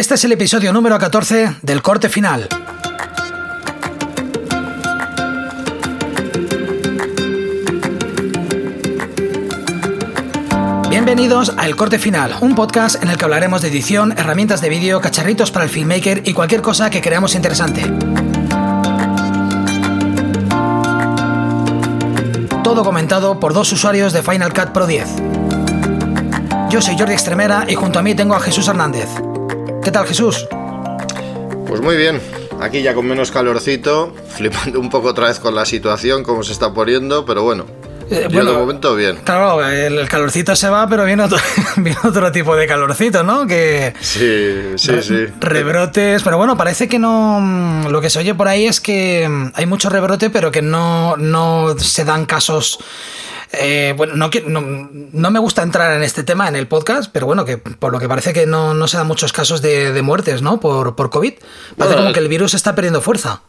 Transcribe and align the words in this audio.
Este 0.00 0.14
es 0.14 0.24
el 0.24 0.32
episodio 0.32 0.72
número 0.72 0.98
14 0.98 1.56
del 1.60 1.82
corte 1.82 2.08
final. 2.08 2.48
Bienvenidos 10.88 11.52
a 11.54 11.66
El 11.66 11.76
Corte 11.76 11.98
Final, 11.98 12.34
un 12.40 12.54
podcast 12.54 13.02
en 13.02 13.10
el 13.10 13.18
que 13.18 13.24
hablaremos 13.26 13.60
de 13.60 13.68
edición, 13.68 14.12
herramientas 14.12 14.62
de 14.62 14.70
vídeo, 14.70 15.02
cacharritos 15.02 15.50
para 15.50 15.66
el 15.66 15.70
filmmaker 15.70 16.22
y 16.24 16.32
cualquier 16.32 16.62
cosa 16.62 16.88
que 16.88 17.02
creamos 17.02 17.34
interesante. 17.34 17.82
Todo 22.64 22.84
comentado 22.84 23.38
por 23.38 23.52
dos 23.52 23.70
usuarios 23.70 24.14
de 24.14 24.22
Final 24.22 24.54
Cut 24.54 24.70
Pro 24.70 24.86
10. 24.86 25.06
Yo 26.70 26.80
soy 26.80 26.96
Jordi 26.98 27.12
Extremera 27.12 27.66
y 27.68 27.74
junto 27.74 27.98
a 27.98 28.02
mí 28.02 28.14
tengo 28.14 28.34
a 28.34 28.40
Jesús 28.40 28.66
Hernández. 28.66 29.10
¿Qué 29.82 29.90
tal 29.90 30.06
Jesús? 30.06 30.46
Pues 31.66 31.80
muy 31.80 31.96
bien, 31.96 32.20
aquí 32.60 32.82
ya 32.82 32.94
con 32.94 33.06
menos 33.06 33.30
calorcito, 33.30 34.14
flipando 34.28 34.80
un 34.80 34.90
poco 34.90 35.08
otra 35.08 35.28
vez 35.28 35.38
con 35.38 35.54
la 35.54 35.64
situación, 35.64 36.22
cómo 36.22 36.42
se 36.42 36.52
está 36.52 36.72
poniendo, 36.72 37.24
pero 37.24 37.42
bueno, 37.42 37.66
Eh, 38.10 38.26
yo 38.28 38.44
de 38.44 38.52
momento 38.52 38.96
bien. 38.96 39.18
Claro, 39.22 39.64
el 39.64 40.08
calorcito 40.08 40.56
se 40.56 40.68
va, 40.68 40.88
pero 40.88 41.04
viene 41.04 41.22
otro, 41.22 41.38
viene 41.76 41.96
otro 42.02 42.32
tipo 42.32 42.56
de 42.56 42.66
calorcito, 42.66 43.22
¿no? 43.22 43.46
Que 43.46 43.94
Sí, 44.00 44.72
sí, 44.76 45.00
sí. 45.00 45.26
rebrotes, 45.38 46.22
pero 46.24 46.36
bueno, 46.36 46.56
parece 46.56 46.88
que 46.88 46.98
no. 46.98 47.38
mm, 47.40 47.86
Lo 47.88 48.00
que 48.00 48.10
se 48.10 48.18
oye 48.18 48.34
por 48.34 48.48
ahí 48.48 48.66
es 48.66 48.80
que 48.80 49.28
mm, 49.28 49.52
hay 49.54 49.66
mucho 49.66 49.88
rebrote, 49.90 50.28
pero 50.28 50.50
que 50.50 50.60
no, 50.60 51.16
no 51.16 51.78
se 51.78 52.04
dan 52.04 52.26
casos. 52.26 52.78
Eh, 53.52 53.94
bueno, 53.96 54.14
no, 54.16 54.30
no, 54.46 54.88
no 54.92 55.30
me 55.30 55.38
gusta 55.38 55.62
entrar 55.62 55.96
en 55.96 56.02
este 56.02 56.22
tema 56.22 56.48
en 56.48 56.56
el 56.56 56.66
podcast, 56.68 57.10
pero 57.12 57.26
bueno, 57.26 57.44
que 57.44 57.58
por 57.58 57.92
lo 57.92 57.98
que 57.98 58.08
parece 58.08 58.32
que 58.32 58.46
no, 58.46 58.74
no 58.74 58.86
se 58.88 58.96
dan 58.96 59.06
muchos 59.06 59.32
casos 59.32 59.60
de, 59.62 59.92
de 59.92 60.02
muertes, 60.02 60.42
¿no? 60.42 60.60
Por, 60.60 60.94
por 60.96 61.10
COVID. 61.10 61.34
Parece 61.34 61.46
Bueno, 61.76 61.96
como 62.02 62.12
que 62.12 62.20
el 62.20 62.28
virus 62.28 62.54
está 62.54 62.74
perdiendo 62.74 63.00
fuerza. 63.00 63.42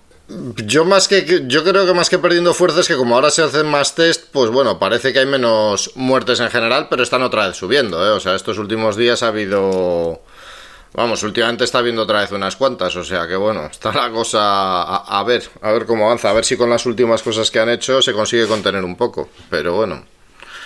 Yo 0.66 0.86
más 0.86 1.10
que 1.10 1.26
que- 1.26 1.44
yo 1.48 1.64
creo 1.66 1.86
que 1.86 1.94
más 1.94 2.10
que 2.10 2.18
perdiendo 2.18 2.54
fuerza 2.54 2.80
es 2.80 2.88
que 2.88 2.96
como 2.96 3.16
ahora 3.16 3.30
se 3.32 3.44
hacen 3.44 3.68
más 3.68 3.96
test, 3.96 4.26
pues 4.32 4.50
bueno, 4.50 4.80
parece 4.80 5.12
que 5.12 5.20
hay 5.20 5.26
menos 5.26 5.92
muertes 5.96 6.40
en 6.40 6.50
general, 6.50 6.88
pero 6.90 7.04
están 7.04 7.22
otra 7.22 7.48
vez 7.48 7.58
subiendo, 7.58 8.06
¿eh? 8.06 8.12
O 8.12 8.20
sea, 8.22 8.36
estos 8.36 8.58
últimos 8.58 8.96
días 8.96 9.24
ha 9.24 9.28
habido 9.28 10.22
Vamos, 10.94 11.24
últimamente 11.24 11.64
está 11.64 11.82
viendo 11.82 12.02
otra 12.02 12.20
vez 12.20 12.32
unas 12.32 12.58
cuantas, 12.58 12.96
o 12.98 13.04
sea 13.04 13.26
que 13.28 13.36
bueno, 13.36 13.66
está 13.66 13.94
la 13.94 14.12
cosa 14.12 14.40
a, 14.82 15.20
a 15.20 15.24
ver, 15.24 15.44
a 15.62 15.72
ver 15.72 15.86
cómo 15.86 16.06
avanza, 16.06 16.30
a 16.30 16.34
ver 16.34 16.44
si 16.44 16.58
con 16.58 16.70
las 16.70 16.86
últimas 16.86 17.24
cosas 17.24 17.50
que 17.50 17.60
han 17.60 17.70
hecho 17.70 18.02
se 18.02 18.14
consigue 18.14 18.46
contener 18.46 18.84
un 18.84 18.96
poco, 18.96 19.30
pero 19.50 19.76
bueno. 19.76 20.04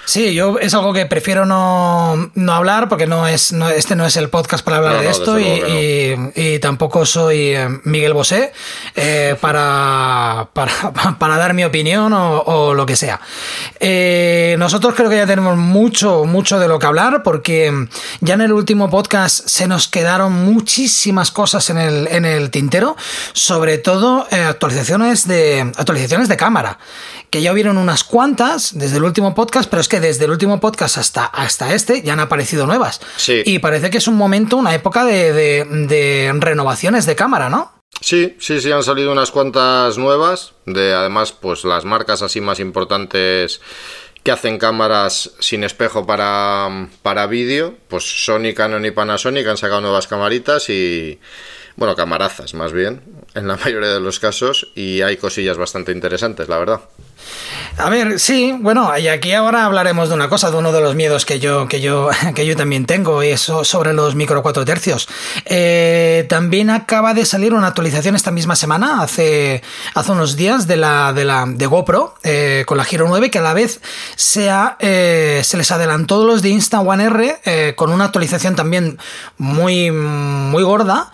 Sí, 0.05 0.33
yo 0.35 0.59
es 0.59 0.73
algo 0.75 0.93
que 0.93 1.05
prefiero 1.07 1.45
no, 1.45 2.29
no 2.35 2.53
hablar 2.53 2.87
porque 2.89 3.07
no 3.07 3.27
es, 3.27 3.51
no, 3.51 3.69
este 3.69 3.95
no 3.95 4.05
es 4.05 4.15
el 4.17 4.29
podcast 4.29 4.63
para 4.63 4.77
hablar 4.77 4.93
No, 4.97 5.01
de 5.01 5.09
esto 5.09 5.39
y, 5.39 5.43
y- 5.45 6.31
y 6.55 6.59
tampoco 6.59 7.05
soy 7.05 7.55
eh, 7.55 7.67
Miguel 7.85 8.13
Bosé 8.13 8.53
eh, 8.95 9.35
para, 9.41 10.47
para, 10.53 10.71
para 11.19 11.37
dar 11.37 11.53
mi 11.53 11.63
opinión 11.63 12.13
o, 12.13 12.39
o 12.41 12.73
lo 12.73 12.85
que 12.85 12.95
sea. 12.95 13.19
Eh, 13.79 14.55
nosotros 14.59 14.93
creo 14.95 15.09
que 15.09 15.17
ya 15.17 15.25
tenemos 15.25 15.57
mucho, 15.57 16.25
mucho 16.25 16.59
de 16.59 16.67
lo 16.67 16.77
que 16.79 16.85
hablar 16.85 17.23
porque 17.23 17.87
ya 18.21 18.35
en 18.35 18.41
el 18.41 18.51
último 18.53 18.89
podcast 18.89 19.47
se 19.47 19.67
nos 19.67 19.87
quedaron 19.87 20.33
muchísimas 20.33 21.31
cosas 21.31 21.69
en 21.69 21.77
el, 21.77 22.07
en 22.09 22.25
el 22.25 22.51
tintero, 22.51 22.95
sobre 23.33 23.77
todo 23.79 24.27
eh, 24.31 24.35
actualizaciones, 24.43 25.27
de, 25.27 25.61
actualizaciones 25.77 26.27
de 26.29 26.37
cámara 26.37 26.77
que 27.29 27.41
ya 27.41 27.51
hubieron 27.51 27.77
unas 27.77 28.03
cuantas 28.03 28.77
desde 28.77 28.97
el 28.97 29.03
último 29.03 29.35
podcast, 29.35 29.69
pero 29.69 29.81
es 29.81 29.87
que 29.87 29.99
desde 29.99 30.25
el 30.25 30.31
último 30.31 30.59
podcast 30.59 30.97
hasta, 30.97 31.25
hasta 31.25 31.73
este 31.73 32.01
ya 32.01 32.13
han 32.13 32.19
aparecido 32.19 32.65
nuevas. 32.65 33.01
Sí. 33.17 33.41
Y 33.45 33.59
parece 33.59 33.89
que 33.89 33.97
es 33.97 34.07
un 34.07 34.15
momento, 34.15 34.57
una 34.57 34.73
época 34.73 35.03
de, 35.05 35.33
de- 35.33 35.65
de 35.87 36.33
renovaciones 36.39 37.05
de 37.05 37.15
cámara, 37.15 37.49
¿no? 37.49 37.73
Sí, 38.01 38.35
sí, 38.39 38.59
sí, 38.59 38.71
han 38.71 38.83
salido 38.83 39.11
unas 39.11 39.31
cuantas 39.31 39.97
nuevas, 39.97 40.53
de 40.65 40.93
además, 40.93 41.31
pues 41.31 41.63
las 41.63 41.85
marcas 41.85 42.21
así 42.21 42.41
más 42.41 42.59
importantes 42.59 43.61
que 44.23 44.31
hacen 44.31 44.57
cámaras 44.57 45.31
sin 45.39 45.63
espejo 45.63 46.05
para, 46.05 46.89
para 47.03 47.27
vídeo, 47.27 47.75
pues 47.88 48.03
Sony, 48.25 48.53
Canon 48.55 48.85
y 48.85 48.91
Panasonic 48.91 49.47
han 49.47 49.57
sacado 49.57 49.81
nuevas 49.81 50.07
camaritas 50.07 50.67
y, 50.69 51.19
bueno, 51.75 51.95
camarazas 51.95 52.53
más 52.55 52.73
bien, 52.73 53.01
en 53.35 53.47
la 53.47 53.55
mayoría 53.63 53.89
de 53.94 54.00
los 54.00 54.19
casos, 54.19 54.67
y 54.75 55.01
hay 55.01 55.17
cosillas 55.17 55.57
bastante 55.57 55.91
interesantes, 55.91 56.50
la 56.50 56.57
verdad. 56.57 56.81
A 57.78 57.90
ver, 57.90 58.19
sí, 58.19 58.56
bueno, 58.59 58.97
y 58.97 59.09
aquí 59.09 59.34
ahora 59.34 59.66
hablaremos 59.66 60.07
de 60.09 60.16
una 60.16 60.29
cosa, 60.29 60.50
de 60.50 60.57
uno 60.57 60.72
de 60.72 60.79
los 60.79 60.96
miedos 60.96 61.25
que 61.25 61.40
yo, 61.40 61.68
que 61.68 61.81
yo, 61.81 62.09
que 62.35 62.46
yo 62.46 62.56
también 62.56 62.85
tengo, 62.85 63.22
y 63.23 63.29
eso 63.29 63.63
sobre 63.63 63.94
los 63.94 64.16
micro 64.16 64.41
4 64.41 64.63
tercios. 64.63 65.07
Eh, 65.45 66.25
también 66.29 66.69
acaba 66.69 67.13
de 67.13 67.25
salir 67.25 67.53
una 67.53 67.68
actualización 67.68 68.16
esta 68.16 68.31
misma 68.31 68.56
semana, 68.56 69.01
hace, 69.01 69.62
hace 69.94 70.12
unos 70.12 70.35
días, 70.35 70.68
de 70.68 70.78
la, 70.78 71.12
de 71.13 71.25
la 71.25 71.45
de 71.47 71.66
GoPro, 71.66 72.16
eh, 72.24 72.63
con 72.66 72.78
la 72.78 72.85
Giro 72.85 73.07
9, 73.07 73.29
que 73.29 73.40
a 73.40 73.41
la 73.41 73.53
vez 73.53 73.81
se, 74.16 74.50
ha, 74.50 74.78
eh, 74.79 75.41
se 75.44 75.57
les 75.57 75.72
adelantó 75.72 76.25
los 76.25 76.41
de 76.41 76.50
Insta 76.50 76.79
One 76.79 77.03
R, 77.06 77.40
eh, 77.44 77.74
con 77.75 77.91
una 77.91 78.06
actualización 78.06 78.56
también 78.56 78.97
muy, 79.38 79.91
muy 79.91 80.63
gorda 80.63 81.12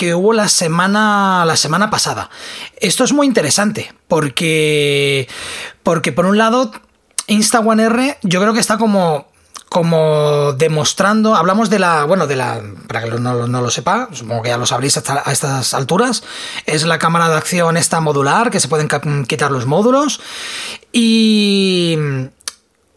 que 0.00 0.14
hubo 0.14 0.32
la 0.32 0.48
semana, 0.48 1.44
la 1.44 1.58
semana 1.58 1.90
pasada. 1.90 2.30
Esto 2.78 3.04
es 3.04 3.12
muy 3.12 3.26
interesante 3.26 3.92
porque, 4.08 5.28
porque 5.82 6.10
por 6.10 6.24
un 6.24 6.38
lado, 6.38 6.72
Insta 7.26 7.60
One 7.60 7.82
R 7.82 8.16
yo 8.22 8.40
creo 8.40 8.54
que 8.54 8.60
está 8.60 8.78
como 8.78 9.28
como 9.68 10.54
demostrando, 10.54 11.36
hablamos 11.36 11.68
de 11.68 11.78
la, 11.78 12.04
bueno, 12.04 12.26
de 12.26 12.34
la, 12.34 12.62
para 12.88 13.02
que 13.02 13.10
no, 13.10 13.46
no 13.46 13.60
lo 13.60 13.70
sepa, 13.70 14.08
supongo 14.10 14.42
que 14.42 14.48
ya 14.48 14.56
lo 14.56 14.66
sabréis 14.66 14.96
hasta 14.96 15.22
a 15.24 15.30
estas 15.30 15.74
alturas, 15.74 16.24
es 16.66 16.84
la 16.86 16.98
cámara 16.98 17.28
de 17.28 17.36
acción 17.36 17.76
esta 17.76 18.00
modular, 18.00 18.50
que 18.50 18.58
se 18.58 18.66
pueden 18.66 18.88
quitar 19.28 19.52
los 19.52 19.66
módulos, 19.66 20.20
y 20.92 21.96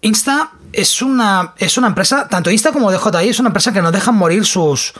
Insta 0.01 0.53
es 0.71 1.03
una, 1.03 1.53
es 1.57 1.77
una 1.77 1.87
empresa, 1.87 2.27
tanto 2.27 2.49
Insta 2.49 2.71
como 2.71 2.91
DJI 2.91 3.29
es 3.29 3.39
una 3.39 3.49
empresa 3.49 3.71
que 3.71 3.83
no 3.83 3.91
dejan 3.91 4.15
morir 4.15 4.43
sus, 4.43 4.95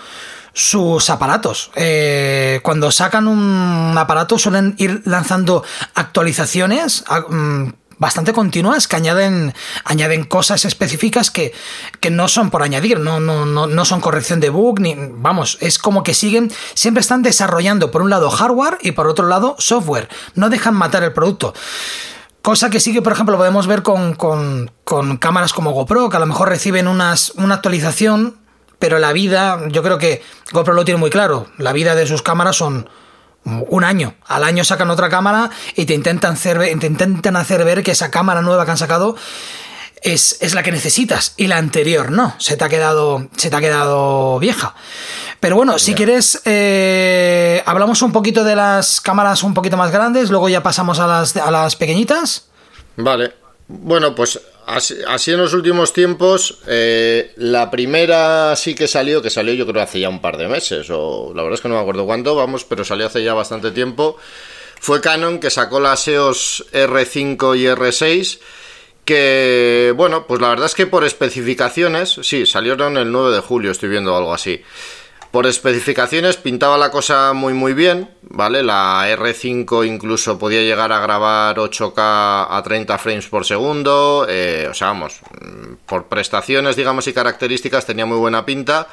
sus 0.54 1.10
aparatos. 1.10 1.72
Eh, 1.76 2.60
cuando 2.64 2.92
sacan 2.92 3.28
un 3.28 3.96
aparato 3.98 4.38
suelen 4.38 4.76
ir 4.78 5.02
lanzando 5.06 5.64
actualizaciones 5.96 7.04
mm, 7.30 7.70
bastante 7.98 8.34
continuas 8.34 8.88
que 8.88 8.96
añaden, 8.96 9.54
añaden 9.86 10.26
cosas 10.26 10.66
específicas 10.66 11.32
que, 11.32 11.54
que 12.00 12.10
no 12.12 12.28
son 12.28 12.50
por 12.50 12.62
añadir, 12.64 13.00
no, 13.00 13.20
no, 13.20 13.46
no, 13.46 13.66
no 13.68 13.86
son 13.86 14.02
corrección 14.02 14.40
de 14.40 14.50
bug, 14.50 14.80
ni 14.80 14.96
vamos, 14.98 15.58
es 15.62 15.80
como 15.80 16.04
que 16.04 16.14
siguen, 16.14 16.52
siempre 16.74 17.02
están 17.02 17.24
desarrollando 17.24 17.92
por 17.92 18.02
un 18.02 18.10
lado 18.10 18.30
hardware 18.30 18.78
y 18.82 18.92
por 18.92 19.08
otro 19.08 19.28
lado 19.28 19.56
software, 19.60 20.10
no 20.36 20.50
dejan 20.50 20.76
matar 20.76 21.04
el 21.04 21.14
producto. 21.14 21.54
Cosa 22.42 22.70
que 22.70 22.82
sí 22.82 22.92
que, 22.92 23.02
por 23.02 23.14
ejemplo, 23.14 23.38
podemos 23.38 23.68
ver 23.68 23.84
con, 23.84 24.16
con- 24.16 24.70
con 24.84 25.16
cámaras 25.18 25.54
como 25.54 25.72
GoPro, 25.72 26.10
que 26.10 26.18
a 26.18 26.20
lo 26.20 26.26
mejor 26.26 26.50
reciben 26.50 26.90
unas, 26.90 27.32
una 27.38 27.56
actualización, 27.56 28.36
pero 28.84 29.00
la 29.00 29.14
vida, 29.14 29.62
yo 29.70 29.82
creo 29.82 29.98
que 29.98 30.22
GoPro 30.52 30.74
lo 30.74 30.84
tiene 30.84 31.00
muy 31.00 31.10
claro, 31.10 31.48
la 31.58 31.72
vida 31.72 31.96
de 31.96 32.06
sus 32.06 32.22
cámaras 32.22 32.58
son 32.58 32.90
un 33.46 33.84
año. 33.86 34.16
Al 34.26 34.44
año 34.44 34.66
sacan 34.66 34.90
otra 34.90 35.08
cámara 35.08 35.52
y 35.78 35.86
te 35.86 35.94
intentan 35.94 36.34
hacer, 36.34 36.60
te 36.60 36.88
intentan 36.88 37.38
hacer 37.38 37.64
ver 37.64 37.82
que 37.82 37.92
esa 37.92 38.12
cámara 38.12 38.42
nueva 38.42 38.66
que 38.66 38.72
han 38.72 38.78
sacado 38.78 39.16
es, 40.02 40.38
es 40.42 40.54
la 40.54 40.64
que 40.64 40.74
necesitas 40.74 41.34
y 41.38 41.48
la 41.48 41.60
anterior 41.60 42.12
no, 42.12 42.36
se 42.40 42.58
te 42.58 42.66
ha 42.66 42.68
quedado, 42.68 43.30
se 43.38 43.50
te 43.50 43.56
ha 43.56 43.62
quedado 43.62 44.38
vieja. 44.40 44.76
Pero 45.40 45.56
bueno, 45.56 45.80
si 45.80 45.94
quieres, 45.94 46.42
eh, 46.44 47.64
hablamos 47.66 48.02
un 48.02 48.12
poquito 48.12 48.44
de 48.44 48.58
las 48.58 49.00
cámaras 49.00 49.44
un 49.44 49.54
poquito 49.54 49.78
más 49.78 49.94
grandes, 49.94 50.30
luego 50.30 50.50
ya 50.50 50.62
pasamos 50.62 51.00
a 51.00 51.08
las, 51.08 51.38
a 51.38 51.52
las 51.52 51.78
pequeñitas. 51.78 52.50
Vale. 52.98 53.34
Bueno, 53.70 54.14
pues 54.14 54.42
así, 54.66 55.32
en 55.32 55.38
los 55.38 55.54
últimos 55.54 55.94
tiempos, 55.94 56.60
eh, 56.68 57.34
la 57.38 57.70
primera 57.70 58.56
sí 58.56 58.76
que 58.76 58.88
salió, 58.88 59.22
que 59.22 59.30
salió 59.30 59.54
yo 59.54 59.66
creo 59.68 59.82
hace 59.82 60.00
ya 60.00 60.10
un 60.10 60.22
par 60.22 60.38
de 60.38 60.48
meses, 60.48 60.90
o 60.90 61.32
la 61.36 61.44
verdad 61.44 61.56
es 61.56 61.62
que 61.62 61.70
no 61.70 61.76
me 61.76 61.82
acuerdo 61.82 62.06
cuándo, 62.06 62.36
vamos, 62.36 62.64
pero 62.66 62.84
salió 62.84 63.08
hace 63.08 63.24
ya 63.24 63.34
bastante 63.34 63.72
tiempo, 63.72 64.18
fue 64.80 65.02
Canon 65.02 65.40
que 65.40 65.50
sacó 65.50 65.80
las 65.80 66.08
EOS 66.08 66.66
R5 66.72 67.58
y 67.58 67.66
R6, 67.66 68.40
que 69.06 69.94
bueno, 69.96 70.28
pues 70.28 70.42
la 70.42 70.50
verdad 70.50 70.66
es 70.66 70.76
que 70.76 70.88
por 70.88 71.04
especificaciones, 71.04 72.20
sí, 72.22 72.46
salieron 72.46 72.98
el 72.98 73.12
9 73.12 73.36
de 73.36 73.42
julio, 73.42 73.72
estoy 73.72 73.90
viendo 73.90 74.16
algo 74.16 74.34
así. 74.34 74.62
Por 75.34 75.48
especificaciones 75.48 76.38
pintaba 76.38 76.78
la 76.78 76.92
cosa 76.92 77.34
muy 77.34 77.54
muy 77.56 77.74
bien, 77.74 78.08
¿vale? 78.22 78.62
La 78.62 79.08
R5 79.18 79.84
incluso 79.88 80.38
podía 80.38 80.62
llegar 80.62 80.92
a 80.92 81.00
grabar 81.00 81.56
8K 81.58 81.94
a 81.98 82.62
30 82.64 83.00
frames 83.00 83.26
por 83.26 83.44
segundo, 83.44 84.28
eh, 84.30 84.68
o 84.70 84.76
sea, 84.76 84.90
vamos, 84.90 85.22
mm, 85.42 85.74
por 85.88 86.06
prestaciones, 86.06 86.76
digamos, 86.76 87.08
y 87.08 87.14
características 87.14 87.84
tenía 87.88 88.06
muy 88.06 88.18
buena 88.20 88.46
pinta. 88.46 88.88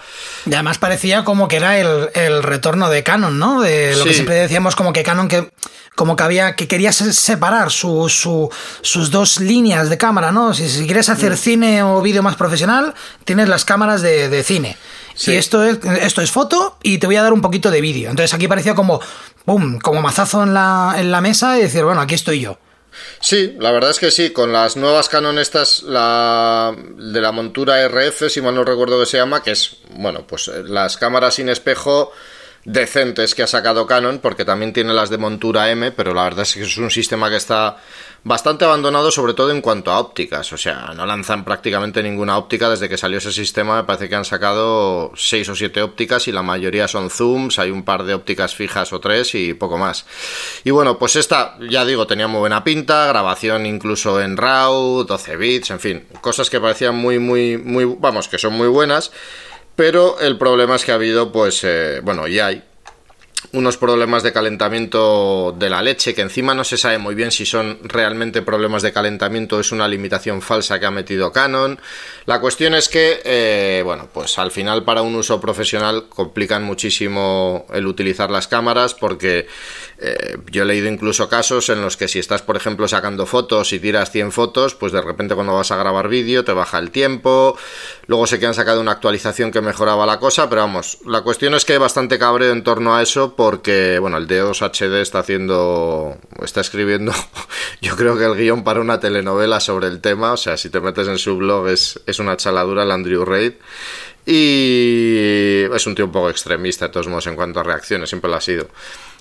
Y 0.47 0.55
además 0.55 0.79
parecía 0.79 1.25
como 1.25 1.47
que 1.47 1.57
era 1.57 1.79
el, 1.79 2.09
el 2.15 2.43
retorno 2.43 2.89
de 2.89 3.03
Canon, 3.03 3.39
¿no? 3.39 3.61
De 3.61 3.95
lo 3.97 4.05
que 4.05 4.15
siempre 4.15 4.37
decíamos, 4.37 4.75
como 4.77 4.95
que 4.95 5.03
Canon 5.03 5.29
que 5.29 5.51
como 5.95 6.17
que 6.17 6.23
había 6.23 6.57
que 6.57 6.67
quería 6.67 6.93
se- 6.93 7.13
separar 7.13 7.71
su, 7.71 8.09
su- 8.09 8.49
sus 8.81 9.11
dos 9.11 9.41
líneas 9.41 9.91
de 9.91 9.99
cámara, 9.99 10.33
¿no? 10.33 10.55
Si, 10.55 10.71
si 10.71 10.87
quieres 10.87 11.11
hacer 11.11 11.37
cine 11.37 11.83
o 11.83 12.01
vídeo 12.01 12.23
más 12.23 12.37
profesional, 12.37 12.95
tienes 13.27 13.47
las 13.51 13.67
cámaras 13.67 14.01
de, 14.01 14.31
de 14.31 14.43
cine. 14.43 14.79
Y 15.27 15.33
esto 15.33 15.63
es, 15.65 15.79
esto 16.01 16.23
es 16.23 16.31
foto 16.31 16.79
y 16.83 16.99
te 16.99 17.07
voy 17.07 17.17
a 17.17 17.23
dar 17.23 17.33
un 17.33 17.43
poquito 17.43 17.71
de 17.71 17.81
vídeo. 17.81 18.11
Entonces 18.11 18.33
aquí 18.33 18.49
parecía 18.49 18.75
como, 18.75 19.01
¡pum!, 19.45 19.79
como 19.79 20.01
mazazo 20.01 20.43
en 20.43 20.55
la, 20.55 20.95
en 20.97 21.11
la 21.11 21.21
mesa 21.21 21.59
y 21.59 21.63
decir, 21.63 21.85
bueno, 21.85 22.01
aquí 22.01 22.15
estoy 22.15 22.41
yo. 22.41 22.59
Sí, 23.21 23.57
la 23.59 23.71
verdad 23.71 23.91
es 23.91 23.99
que 23.99 24.11
sí, 24.11 24.31
con 24.31 24.53
las 24.53 24.77
nuevas 24.77 25.09
Canon 25.09 25.39
estas, 25.39 25.83
la, 25.83 26.75
de 26.77 27.21
la 27.21 27.33
montura 27.33 27.87
RF, 27.87 28.29
si 28.29 28.41
mal 28.41 28.55
no 28.55 28.65
recuerdo 28.65 28.99
que 29.01 29.07
se 29.07 29.19
llama, 29.19 29.43
que 29.43 29.53
es, 29.53 29.77
bueno, 29.91 30.27
pues 30.27 30.49
eh, 30.49 30.63
las 30.65 30.97
cámaras 30.97 31.35
sin 31.35 31.49
espejo 31.49 32.13
decentes 32.65 33.35
que 33.35 33.43
ha 33.43 33.47
sacado 33.47 33.87
Canon, 33.87 34.19
porque 34.19 34.45
también 34.45 34.73
tiene 34.73 34.93
las 34.93 35.11
de 35.11 35.19
montura 35.19 35.71
M, 35.71 35.93
pero 35.93 36.15
la 36.15 36.25
verdad 36.25 36.43
es 36.43 36.55
que 36.55 36.63
es 36.63 36.77
un 36.77 36.91
sistema 36.91 37.31
que 37.31 37.37
está 37.37 37.79
bastante 38.23 38.65
abandonado, 38.65 39.11
sobre 39.11 39.35
todo 39.35 39.51
en 39.51 39.61
cuanto 39.61 39.91
a 39.91 39.99
ópticas. 39.99 40.53
O 40.53 40.57
sea, 40.57 40.93
no 40.95 41.07
lanzan 41.07 41.45
prácticamente 41.45 42.03
ninguna 42.03 42.37
óptica 42.37 42.69
desde 42.69 42.89
que 42.89 42.99
salió 42.99 43.19
ese 43.19 43.33
sistema. 43.33 43.77
Me 43.77 43.85
parece 43.85 44.09
que 44.09 44.15
han 44.15 44.25
sacado 44.25 45.13
seis 45.17 45.49
o 45.49 45.57
siete 45.57 45.83
ópticas 45.83 46.29
y 46.29 46.33
la 46.33 46.43
mayoría 46.43 46.89
son 46.89 47.11
zooms. 47.11 47.59
Hay 47.59 47.71
un 47.71 47.85
par 47.85 48.05
de 48.05 48.15
ópticas 48.15 48.55
fijas 48.55 48.93
o 48.93 49.01
tres 49.01 49.35
y 49.35 49.55
poco 49.55 49.79
más. 49.79 50.07
Y 50.65 50.71
bueno, 50.71 50.99
pues 50.99 51.17
esta, 51.17 51.57
ya 51.69 51.85
digo, 51.85 52.07
tenía 52.07 52.29
muy 52.29 52.41
buena 52.41 52.65
pinta, 52.65 53.07
grabación 53.07 53.67
incluso 53.67 54.21
en 54.21 54.37
RAW, 54.37 55.05
12 55.05 55.37
bits, 55.37 55.71
en 55.71 55.81
fin, 55.81 56.07
cosas 56.21 56.51
que 56.51 56.61
parecían 56.61 56.97
muy, 56.97 57.19
muy, 57.19 57.57
muy, 57.57 57.85
vamos, 57.99 58.29
que 58.29 58.39
son 58.39 58.53
muy 58.55 58.69
buenas. 58.69 59.13
Pero 59.77 60.21
el 60.21 60.37
problema 60.37 60.77
es 60.77 60.85
que 60.85 60.93
ha 60.93 60.97
habido, 60.97 61.33
pues, 61.33 61.65
eh, 61.65 62.01
bueno, 62.03 62.29
y 62.29 62.39
hay 62.39 62.63
unos 63.53 63.77
problemas 63.77 64.23
de 64.23 64.33
calentamiento 64.33 65.55
de 65.59 65.71
la 65.71 65.83
leche, 65.83 66.15
que 66.15 66.21
encima 66.21 66.55
no 66.55 66.65
se 66.65 66.77
sabe 66.77 66.99
muy 66.99 67.15
bien 67.15 67.31
si 67.31 67.47
son 67.47 67.79
realmente 67.83 68.43
problemas 68.43 68.83
de 68.83 68.93
calentamiento 68.93 69.59
es 69.59 69.73
una 69.73 69.89
limitación 69.89 70.43
falsa 70.43 70.79
que 70.79 70.87
ha 70.87 70.91
metido 70.91 71.33
Canon. 71.33 71.81
La 72.27 72.41
cuestión 72.41 72.75
es 72.75 72.89
que, 72.89 73.21
eh, 73.25 73.83
bueno, 73.85 74.09
pues 74.13 74.39
al 74.39 74.51
final 74.51 74.85
para 74.85 75.03
un 75.03 75.15
uso 75.15 75.41
profesional 75.41 76.09
complican 76.09 76.63
muchísimo 76.63 77.67
el 77.73 77.87
utilizar 77.87 78.31
las 78.31 78.47
cámaras 78.47 78.95
porque 78.95 79.47
eh, 79.99 80.39
yo 80.51 80.63
he 80.63 80.67
leído 80.67 80.89
incluso 80.89 81.29
casos 81.29 81.69
en 81.71 81.83
los 81.83 81.97
que 81.97 82.09
si 82.09 82.19
estás, 82.19 82.43
por 82.43 82.57
ejemplo, 82.57 82.87
sacando 82.89 83.27
fotos 83.27 83.73
y 83.73 83.81
tiras 83.81 84.11
100 84.11 84.33
fotos, 84.33 84.75
pues 84.75 84.93
de 84.93 85.03
repente 85.03 85.35
cuando 85.35 85.55
vas 85.55 85.71
a 85.71 85.77
grabar 85.77 86.09
vídeo 86.09 86.45
te 86.45 86.53
baja 86.53 86.79
el 86.79 86.91
tiempo. 86.91 87.57
Luego 88.07 88.27
sé 88.27 88.39
que 88.39 88.47
han 88.47 88.55
sacado 88.55 88.81
una 88.81 88.93
actualización 88.93 89.51
que 89.51 89.61
mejoraba 89.61 90.07
la 90.07 90.19
cosa, 90.19 90.49
pero 90.49 90.63
vamos, 90.63 90.99
la 91.07 91.23
cuestión 91.23 91.55
es 91.55 91.65
que 91.65 91.73
hay 91.73 91.79
bastante 91.79 92.19
cabreo 92.19 92.53
en 92.53 92.63
torno 92.63 92.95
a 92.95 93.03
eso 93.03 93.30
porque, 93.37 93.99
bueno, 93.99 94.17
el 94.17 94.27
Deos 94.27 94.63
HD 94.63 95.01
está 95.01 95.21
haciendo, 95.21 96.17
está 96.43 96.61
escribiendo, 96.61 97.13
yo 97.81 97.97
creo 97.97 98.17
que 98.19 98.25
el 98.25 98.37
guion 98.37 98.65
para 98.65 98.81
una 98.81 99.01
telenovela 99.01 99.61
sobre 99.61 99.89
el 99.89 100.01
tema, 100.01 100.33
o 100.33 100.37
sea, 100.37 100.57
si 100.57 100.71
te 100.71 100.81
metes 100.81 101.09
en 101.09 101.19
su 101.19 101.37
blog 101.37 101.69
es, 101.69 102.01
es 102.07 102.19
una 102.19 102.37
chaladura 102.37 102.83
el 102.83 102.91
Andrew 102.91 103.25
Reid. 103.25 103.55
Y 104.27 105.63
es 105.75 105.87
un 105.87 105.95
tío 105.95 106.05
un 106.05 106.13
poco 106.13 106.31
extremista, 106.31 106.87
de 106.87 106.93
todos 106.93 107.09
modos, 107.09 107.27
en 107.27 107.37
cuanto 107.37 107.61
a 107.61 107.63
reacciones, 107.63 108.11
siempre 108.11 108.31
lo 108.31 108.37
ha 108.37 108.41
sido. 108.41 108.69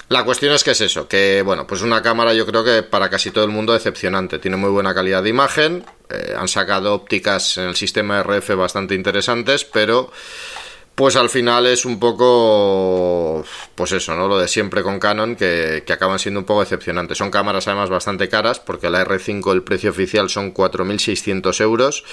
La 0.10 0.24
cuestión 0.24 0.54
es 0.54 0.64
que 0.64 0.72
es 0.72 0.82
eso, 0.82 1.08
que 1.08 1.44
bueno, 1.46 1.68
pues 1.68 1.84
una 1.84 2.02
cámara 2.02 2.34
yo 2.34 2.48
creo 2.48 2.64
que 2.64 2.82
para 2.82 3.12
casi 3.12 3.30
todo 3.30 3.46
el 3.46 3.52
mundo 3.52 3.74
decepcionante. 3.74 4.40
Tiene 4.40 4.58
muy 4.58 4.72
buena 4.72 4.94
calidad 4.94 5.22
de 5.22 5.30
imagen, 5.30 5.86
eh, 6.10 6.34
han 6.36 6.48
sacado 6.48 6.96
ópticas 6.96 7.60
en 7.60 7.66
el 7.66 7.76
sistema 7.76 8.24
RF 8.24 8.56
bastante 8.56 8.96
interesantes, 8.96 9.66
pero 9.66 10.12
pues 11.00 11.16
al 11.16 11.30
final 11.30 11.66
es 11.66 11.86
un 11.86 11.98
poco, 11.98 13.46
pues 13.74 13.94
eso, 13.94 14.16
¿no? 14.16 14.28
Lo 14.28 14.38
de 14.38 14.50
siempre 14.50 14.84
con 14.84 15.00
Canon, 15.00 15.38
que, 15.38 15.82
acaban 15.90 16.20
siendo 16.20 16.42
un 16.42 16.46
poco 16.46 16.60
decepcionantes. 16.60 17.18
Son 17.18 17.32
cámaras 17.32 17.70
además 17.70 17.90
bastante 17.90 18.28
caras, 18.28 18.60
porque 18.60 18.90
la 18.90 19.06
R5 19.06 19.54
el 19.54 19.64
precio 19.64 19.92
oficial 19.92 20.30
son 20.30 20.54
4.600 20.54 21.62
euros 21.62 22.04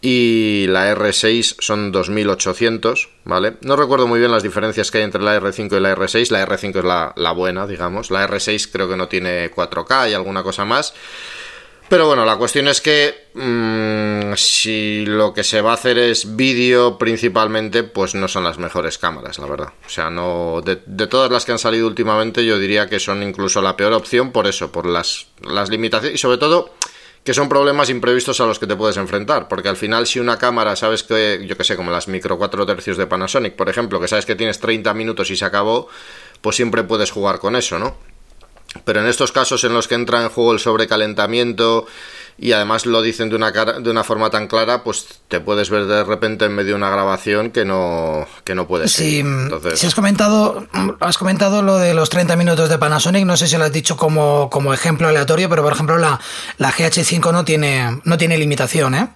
y 0.00 0.64
la 0.68 0.94
R6 0.94 1.56
son 1.58 1.92
2800, 1.92 3.10
¿vale? 3.24 3.56
No 3.60 3.76
recuerdo 3.76 4.06
muy 4.06 4.20
bien 4.20 4.32
las 4.32 4.42
diferencias 4.42 4.90
que 4.90 4.98
hay 4.98 5.04
entre 5.04 5.20
la 5.20 5.38
R5 5.38 5.76
y 5.76 5.80
la 5.80 5.94
R6. 5.94 6.30
La 6.30 6.46
R5 6.46 6.78
es 6.78 6.84
la, 7.22 7.32
buena, 7.32 7.66
digamos. 7.66 8.10
La 8.10 8.26
R6 8.26 8.70
creo 8.72 8.88
que 8.88 8.96
no 8.96 9.06
tiene 9.06 9.50
4K 9.50 10.10
y 10.10 10.14
alguna 10.14 10.42
cosa 10.42 10.64
más. 10.64 10.94
Pero 11.88 12.06
bueno, 12.06 12.24
la 12.24 12.36
cuestión 12.36 12.66
es 12.68 12.80
que 12.80 13.28
mm, 13.34 14.34
si 14.36 15.04
lo 15.06 15.34
que 15.34 15.44
se 15.44 15.60
va 15.60 15.72
a 15.72 15.74
hacer 15.74 15.98
es 15.98 16.34
vídeo 16.34 16.98
principalmente, 16.98 17.82
pues 17.82 18.14
no 18.14 18.26
son 18.26 18.44
las 18.44 18.58
mejores 18.58 18.98
cámaras, 18.98 19.38
la 19.38 19.46
verdad. 19.46 19.72
O 19.86 19.90
sea, 19.90 20.10
no 20.10 20.60
de, 20.64 20.80
de, 20.86 21.06
todas 21.06 21.30
las 21.30 21.44
que 21.44 21.52
han 21.52 21.58
salido 21.58 21.86
últimamente, 21.86 22.44
yo 22.44 22.58
diría 22.58 22.88
que 22.88 22.98
son 22.98 23.22
incluso 23.22 23.60
la 23.60 23.76
peor 23.76 23.92
opción 23.92 24.32
por 24.32 24.46
eso, 24.46 24.72
por 24.72 24.86
las, 24.86 25.26
las 25.42 25.68
limitaciones 25.68 26.14
y 26.16 26.18
sobre 26.18 26.38
todo 26.38 26.72
que 27.24 27.32
son 27.32 27.48
problemas 27.48 27.88
imprevistos 27.88 28.40
a 28.40 28.46
los 28.46 28.58
que 28.58 28.66
te 28.66 28.76
puedes 28.76 28.98
enfrentar, 28.98 29.48
porque 29.48 29.70
al 29.70 29.78
final 29.78 30.06
si 30.06 30.20
una 30.20 30.38
cámara, 30.38 30.76
sabes 30.76 31.02
que, 31.02 31.42
yo 31.46 31.56
que 31.56 31.64
sé, 31.64 31.74
como 31.74 31.90
las 31.90 32.06
micro 32.06 32.36
4 32.36 32.66
tercios 32.66 32.98
de 32.98 33.06
Panasonic, 33.06 33.54
por 33.54 33.70
ejemplo, 33.70 33.98
que 33.98 34.08
sabes 34.08 34.26
que 34.26 34.36
tienes 34.36 34.60
30 34.60 34.92
minutos 34.92 35.30
y 35.30 35.36
se 35.36 35.46
acabó, 35.46 35.88
pues 36.42 36.56
siempre 36.56 36.84
puedes 36.84 37.10
jugar 37.10 37.38
con 37.38 37.56
eso, 37.56 37.78
¿no? 37.78 37.96
Pero 38.84 39.00
en 39.00 39.06
estos 39.06 39.32
casos 39.32 39.62
en 39.64 39.72
los 39.72 39.88
que 39.88 39.94
entra 39.94 40.22
en 40.22 40.28
juego 40.28 40.52
el 40.52 40.58
sobrecalentamiento 40.58 41.86
y 42.36 42.52
además 42.52 42.84
lo 42.86 43.00
dicen 43.00 43.28
de 43.30 43.36
una, 43.36 43.52
de 43.52 43.90
una 43.90 44.02
forma 44.02 44.28
tan 44.30 44.48
clara, 44.48 44.82
pues 44.82 45.06
te 45.28 45.40
puedes 45.40 45.70
ver 45.70 45.86
de 45.86 46.02
repente 46.02 46.46
en 46.46 46.54
medio 46.54 46.70
de 46.70 46.74
una 46.74 46.90
grabación 46.90 47.50
que 47.50 47.64
no, 47.64 48.26
que 48.42 48.54
no 48.54 48.66
puedes. 48.66 48.92
Sí, 48.92 49.22
si 49.74 49.86
has 49.86 49.94
comentado, 49.94 50.66
has 51.00 51.16
comentado 51.16 51.62
lo 51.62 51.78
de 51.78 51.94
los 51.94 52.10
30 52.10 52.34
minutos 52.36 52.68
de 52.68 52.78
Panasonic, 52.78 53.24
no 53.24 53.36
sé 53.36 53.46
si 53.46 53.56
lo 53.56 53.64
has 53.64 53.72
dicho 53.72 53.96
como, 53.96 54.50
como 54.50 54.74
ejemplo 54.74 55.06
aleatorio, 55.06 55.48
pero 55.48 55.62
por 55.62 55.72
ejemplo 55.72 55.96
la, 55.96 56.20
la 56.58 56.72
GH5 56.72 57.32
no 57.32 57.44
tiene, 57.44 58.00
no 58.02 58.18
tiene 58.18 58.36
limitación, 58.36 58.94
¿eh? 58.96 59.08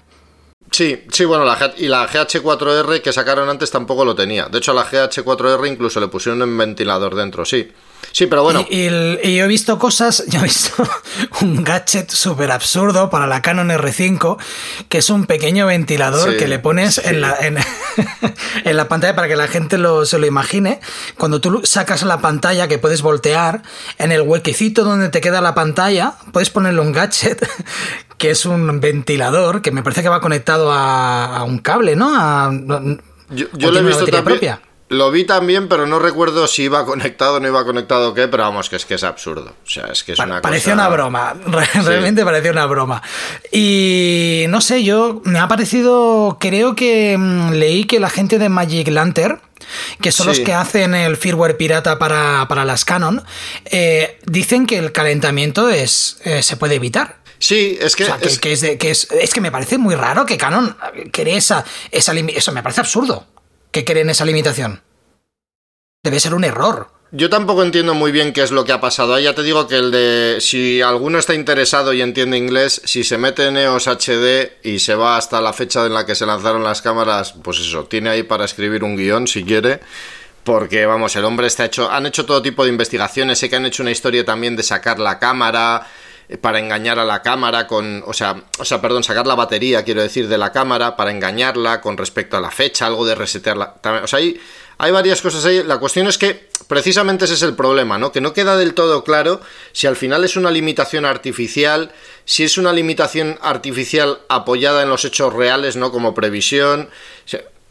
Sí, 0.70 1.04
sí, 1.10 1.24
bueno, 1.24 1.44
la, 1.44 1.72
y 1.78 1.88
la 1.88 2.06
GH4R 2.08 3.00
que 3.00 3.12
sacaron 3.12 3.48
antes 3.48 3.70
tampoco 3.70 4.04
lo 4.04 4.14
tenía. 4.14 4.46
De 4.46 4.58
hecho, 4.58 4.72
a 4.72 4.74
la 4.74 4.86
GH4R 4.86 5.66
incluso 5.66 5.98
le 5.98 6.08
pusieron 6.08 6.42
un 6.42 6.56
ventilador 6.56 7.14
dentro, 7.14 7.44
sí. 7.44 7.72
Sí, 8.12 8.26
pero 8.26 8.42
bueno. 8.42 8.66
Y, 8.68 8.86
yo 8.86 9.44
he 9.44 9.46
visto 9.46 9.78
cosas, 9.78 10.24
yo 10.28 10.40
he 10.40 10.42
visto 10.42 10.82
un 11.40 11.62
gadget 11.62 12.10
súper 12.10 12.50
absurdo 12.50 13.10
para 13.10 13.26
la 13.26 13.42
Canon 13.42 13.68
R5, 13.68 14.38
que 14.88 14.98
es 14.98 15.10
un 15.10 15.26
pequeño 15.26 15.66
ventilador 15.66 16.36
que 16.36 16.48
le 16.48 16.58
pones 16.58 16.98
en, 16.98 17.20
la, 17.20 17.36
en, 18.64 18.76
la 18.76 18.88
pantalla 18.88 19.14
para 19.14 19.28
que 19.28 19.36
la 19.36 19.46
gente 19.46 19.78
lo, 19.78 20.04
se 20.04 20.18
lo 20.18 20.26
imagine. 20.26 20.80
Cuando 21.16 21.40
tú 21.40 21.60
sacas 21.64 22.02
la 22.02 22.20
pantalla 22.20 22.68
que 22.68 22.78
puedes 22.78 23.02
voltear, 23.02 23.62
en 23.98 24.12
el 24.12 24.22
huequecito 24.22 24.84
donde 24.84 25.10
te 25.10 25.20
queda 25.20 25.40
la 25.40 25.54
pantalla, 25.54 26.14
puedes 26.32 26.50
ponerle 26.50 26.80
un 26.80 26.92
gadget 26.92 27.46
que 28.18 28.30
es 28.30 28.46
un 28.46 28.80
ventilador 28.80 29.62
que 29.62 29.70
me 29.70 29.82
parece 29.82 30.02
que 30.02 30.08
va 30.08 30.20
conectado 30.20 30.72
a, 30.72 31.44
un 31.44 31.58
cable, 31.58 31.94
¿no? 31.94 32.12
A, 32.14 32.50
yo, 33.30 33.46
lo 33.70 33.78
he 33.78 33.82
visto 33.82 34.06
también. 34.06 34.24
Propia. 34.24 34.60
Lo 34.90 35.10
vi 35.10 35.24
también, 35.24 35.68
pero 35.68 35.86
no 35.86 35.98
recuerdo 35.98 36.46
si 36.48 36.62
iba 36.62 36.86
conectado 36.86 37.34
o 37.34 37.40
no 37.40 37.48
iba 37.48 37.62
conectado 37.64 38.10
o 38.10 38.14
qué, 38.14 38.26
pero 38.26 38.44
vamos, 38.44 38.70
que 38.70 38.76
es 38.76 38.86
que 38.86 38.94
es 38.94 39.04
absurdo. 39.04 39.54
O 39.64 39.68
sea, 39.68 39.86
es 39.86 40.02
que 40.02 40.12
es 40.12 40.18
una 40.18 40.40
Parecía 40.40 40.72
una 40.72 40.88
broma, 40.88 41.34
realmente 41.74 42.24
parecía 42.24 42.52
una 42.52 42.64
broma. 42.64 43.02
Y 43.52 44.46
no 44.48 44.62
sé, 44.62 44.84
yo 44.84 45.20
me 45.24 45.38
ha 45.40 45.46
parecido, 45.46 46.38
creo 46.40 46.74
que 46.74 47.16
mm, 47.18 47.50
leí 47.52 47.84
que 47.84 48.00
la 48.00 48.08
gente 48.08 48.38
de 48.38 48.48
Magic 48.48 48.88
Lantern, 48.88 49.42
que 50.00 50.10
son 50.10 50.26
los 50.26 50.40
que 50.40 50.54
hacen 50.54 50.94
el 50.94 51.18
firmware 51.18 51.58
pirata 51.58 51.98
para, 51.98 52.64
las 52.64 52.86
Canon, 52.86 53.22
eh, 53.66 54.18
dicen 54.24 54.66
que 54.66 54.78
el 54.78 54.92
calentamiento 54.92 55.68
es, 55.68 56.18
eh, 56.24 56.42
se 56.42 56.56
puede 56.56 56.76
evitar. 56.76 57.18
Sí, 57.38 57.76
es 57.78 57.94
que. 57.94 58.04
es... 58.22 58.38
Que, 58.38 58.52
es, 58.52 59.08
es, 59.10 59.34
que 59.34 59.40
me 59.42 59.52
parece 59.52 59.76
muy 59.76 59.94
raro 59.94 60.24
que 60.24 60.38
Canon 60.38 60.74
cree 61.12 61.36
esa, 61.36 61.64
esa. 61.90 62.14
Eso 62.14 62.52
me 62.52 62.62
parece 62.62 62.80
absurdo 62.80 63.26
que 63.78 63.92
creen 63.92 64.10
esa 64.10 64.24
limitación. 64.24 64.82
Debe 66.02 66.18
ser 66.18 66.34
un 66.34 66.44
error. 66.44 66.90
Yo 67.12 67.30
tampoco 67.30 67.62
entiendo 67.62 67.94
muy 67.94 68.10
bien 68.12 68.32
qué 68.32 68.42
es 68.42 68.50
lo 68.50 68.64
que 68.64 68.72
ha 68.72 68.80
pasado. 68.80 69.14
Ahí 69.14 69.24
ya 69.24 69.34
te 69.34 69.42
digo 69.42 69.68
que 69.68 69.76
el 69.76 69.90
de. 69.90 70.38
Si 70.40 70.82
alguno 70.82 71.18
está 71.18 71.34
interesado 71.34 71.92
y 71.92 72.02
entiende 72.02 72.36
inglés, 72.36 72.82
si 72.84 73.04
se 73.04 73.18
mete 73.18 73.46
en 73.46 73.56
EOS 73.56 73.86
HD 73.86 74.58
y 74.64 74.80
se 74.80 74.94
va 74.94 75.16
hasta 75.16 75.40
la 75.40 75.52
fecha 75.52 75.86
en 75.86 75.94
la 75.94 76.04
que 76.04 76.14
se 76.14 76.26
lanzaron 76.26 76.64
las 76.64 76.82
cámaras, 76.82 77.34
pues 77.42 77.60
eso, 77.60 77.84
tiene 77.84 78.10
ahí 78.10 78.24
para 78.24 78.44
escribir 78.44 78.82
un 78.82 78.96
guion 78.96 79.26
si 79.26 79.44
quiere. 79.44 79.80
Porque, 80.42 80.84
vamos, 80.84 81.14
el 81.16 81.24
hombre 81.24 81.46
está 81.46 81.64
hecho. 81.64 81.90
Han 81.90 82.06
hecho 82.06 82.26
todo 82.26 82.42
tipo 82.42 82.64
de 82.64 82.70
investigaciones. 82.70 83.38
Sé 83.38 83.48
que 83.48 83.56
han 83.56 83.66
hecho 83.66 83.82
una 83.82 83.92
historia 83.92 84.24
también 84.24 84.56
de 84.56 84.62
sacar 84.62 84.98
la 84.98 85.18
cámara 85.18 85.86
para 86.36 86.58
engañar 86.58 86.98
a 86.98 87.04
la 87.04 87.22
cámara 87.22 87.66
con, 87.66 88.02
o 88.06 88.12
sea, 88.12 88.42
o 88.58 88.64
sea, 88.64 88.82
perdón, 88.82 89.02
sacar 89.02 89.26
la 89.26 89.34
batería, 89.34 89.82
quiero 89.82 90.02
decir, 90.02 90.28
de 90.28 90.36
la 90.36 90.52
cámara 90.52 90.94
para 90.94 91.10
engañarla 91.10 91.80
con 91.80 91.96
respecto 91.96 92.36
a 92.36 92.40
la 92.40 92.50
fecha, 92.50 92.86
algo 92.86 93.06
de 93.06 93.14
resetearla. 93.14 93.76
O 94.02 94.06
sea, 94.06 94.18
hay, 94.18 94.38
hay 94.76 94.92
varias 94.92 95.22
cosas 95.22 95.44
ahí. 95.46 95.62
La 95.64 95.78
cuestión 95.78 96.06
es 96.06 96.18
que 96.18 96.48
precisamente 96.66 97.24
ese 97.24 97.34
es 97.34 97.42
el 97.42 97.54
problema, 97.54 97.98
¿no? 97.98 98.12
Que 98.12 98.20
no 98.20 98.34
queda 98.34 98.58
del 98.58 98.74
todo 98.74 99.04
claro 99.04 99.40
si 99.72 99.86
al 99.86 99.96
final 99.96 100.22
es 100.22 100.36
una 100.36 100.50
limitación 100.50 101.06
artificial, 101.06 101.92
si 102.26 102.44
es 102.44 102.58
una 102.58 102.74
limitación 102.74 103.38
artificial 103.40 104.20
apoyada 104.28 104.82
en 104.82 104.90
los 104.90 105.06
hechos 105.06 105.32
reales, 105.32 105.76
¿no? 105.76 105.90
Como 105.90 106.14
previsión. 106.14 106.90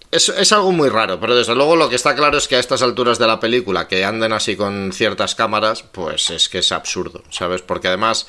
Es, 0.09 0.51
algo 0.53 0.71
muy 0.71 0.87
raro, 0.87 1.19
pero 1.19 1.35
desde 1.35 1.53
luego 1.53 1.75
lo 1.75 1.89
que 1.89 1.97
está 1.97 2.15
claro 2.15 2.37
es 2.37 2.47
que 2.47 2.55
a 2.55 2.59
estas 2.59 2.81
alturas 2.81 3.19
de 3.19 3.27
la 3.27 3.41
película, 3.41 3.89
que 3.89 4.05
anden 4.05 4.31
así 4.31 4.55
con 4.55 4.93
ciertas 4.93 5.35
cámaras, 5.35 5.83
pues 5.83 6.29
es 6.29 6.47
que 6.47 6.59
es 6.59 6.71
absurdo, 6.71 7.23
¿sabes? 7.29 7.61
Porque 7.61 7.89
además 7.89 8.25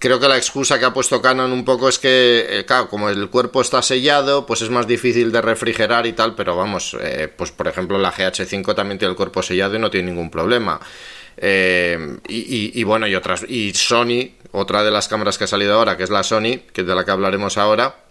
creo 0.00 0.18
que 0.18 0.26
la 0.26 0.36
excusa 0.36 0.78
que 0.80 0.86
ha 0.86 0.92
puesto 0.92 1.22
Canon 1.22 1.52
un 1.52 1.64
poco 1.64 1.88
es 1.88 2.00
que, 2.00 2.46
eh, 2.48 2.64
claro, 2.64 2.88
como 2.88 3.08
el 3.10 3.30
cuerpo 3.30 3.60
está 3.60 3.80
sellado, 3.80 4.44
pues 4.44 4.62
es 4.62 4.70
más 4.70 4.88
difícil 4.88 5.30
de 5.30 5.40
refrigerar 5.40 6.04
y 6.06 6.14
tal, 6.14 6.34
pero 6.34 6.56
vamos, 6.56 6.96
eh, 7.00 7.28
pues 7.34 7.52
por 7.52 7.68
ejemplo 7.68 7.96
la 7.96 8.12
GH5 8.12 8.74
también 8.74 8.98
tiene 8.98 9.12
el 9.12 9.16
cuerpo 9.16 9.40
sellado 9.40 9.76
y 9.76 9.78
no 9.78 9.90
tiene 9.90 10.10
ningún 10.10 10.30
problema. 10.30 10.80
Eh, 11.36 12.18
y, 12.26 12.78
y, 12.78 12.84
bueno, 12.84 13.06
y 13.06 13.14
otras, 13.14 13.44
y 13.48 13.72
Sony, 13.74 14.32
otra 14.50 14.82
de 14.82 14.90
las 14.90 15.06
cámaras 15.06 15.38
que 15.38 15.44
ha 15.44 15.48
salido 15.48 15.74
ahora, 15.74 15.96
que 15.96 16.02
es 16.02 16.10
la 16.10 16.24
Sony, 16.24 16.58
que 16.72 16.80
es 16.80 16.86
de 16.86 16.94
la 16.94 17.04
que 17.04 17.10
hablaremos 17.12 17.56
ahora, 17.56 18.03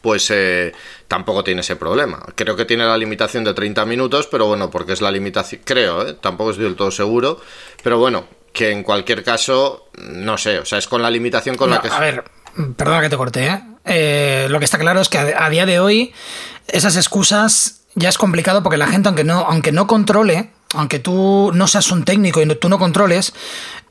pues 0.00 0.30
eh, 0.30 0.72
tampoco 1.08 1.44
tiene 1.44 1.60
ese 1.60 1.76
problema. 1.76 2.20
Creo 2.34 2.56
que 2.56 2.64
tiene 2.64 2.84
la 2.84 2.96
limitación 2.96 3.44
de 3.44 3.54
30 3.54 3.84
minutos, 3.86 4.26
pero 4.30 4.46
bueno, 4.46 4.70
porque 4.70 4.92
es 4.92 5.00
la 5.00 5.10
limitación, 5.10 5.60
creo, 5.64 6.06
¿eh? 6.06 6.16
tampoco 6.20 6.50
estoy 6.50 6.64
del 6.64 6.76
todo 6.76 6.90
seguro, 6.90 7.40
pero 7.82 7.98
bueno, 7.98 8.24
que 8.52 8.70
en 8.70 8.82
cualquier 8.82 9.22
caso, 9.22 9.88
no 9.98 10.38
sé, 10.38 10.58
o 10.58 10.64
sea, 10.64 10.78
es 10.78 10.86
con 10.86 11.02
la 11.02 11.10
limitación 11.10 11.56
con 11.56 11.70
la 11.70 11.80
que... 11.80 11.88
A 11.88 12.00
ver, 12.00 12.24
perdona 12.76 13.00
que 13.00 13.08
te 13.08 13.16
corté, 13.16 13.46
¿eh? 13.46 13.62
¿eh? 13.84 14.46
lo 14.48 14.58
que 14.58 14.64
está 14.64 14.78
claro 14.78 15.00
es 15.00 15.08
que 15.08 15.18
a, 15.18 15.44
a 15.44 15.50
día 15.50 15.66
de 15.66 15.80
hoy 15.80 16.12
esas 16.68 16.96
excusas 16.96 17.82
ya 17.94 18.08
es 18.08 18.18
complicado 18.18 18.62
porque 18.62 18.78
la 18.78 18.86
gente, 18.86 19.08
aunque 19.08 19.24
no, 19.24 19.40
aunque 19.40 19.72
no 19.72 19.86
controle, 19.86 20.50
aunque 20.74 20.98
tú 20.98 21.50
no 21.54 21.66
seas 21.66 21.90
un 21.90 22.04
técnico 22.04 22.40
y 22.40 22.46
tú 22.56 22.68
no 22.68 22.78
controles, 22.78 23.32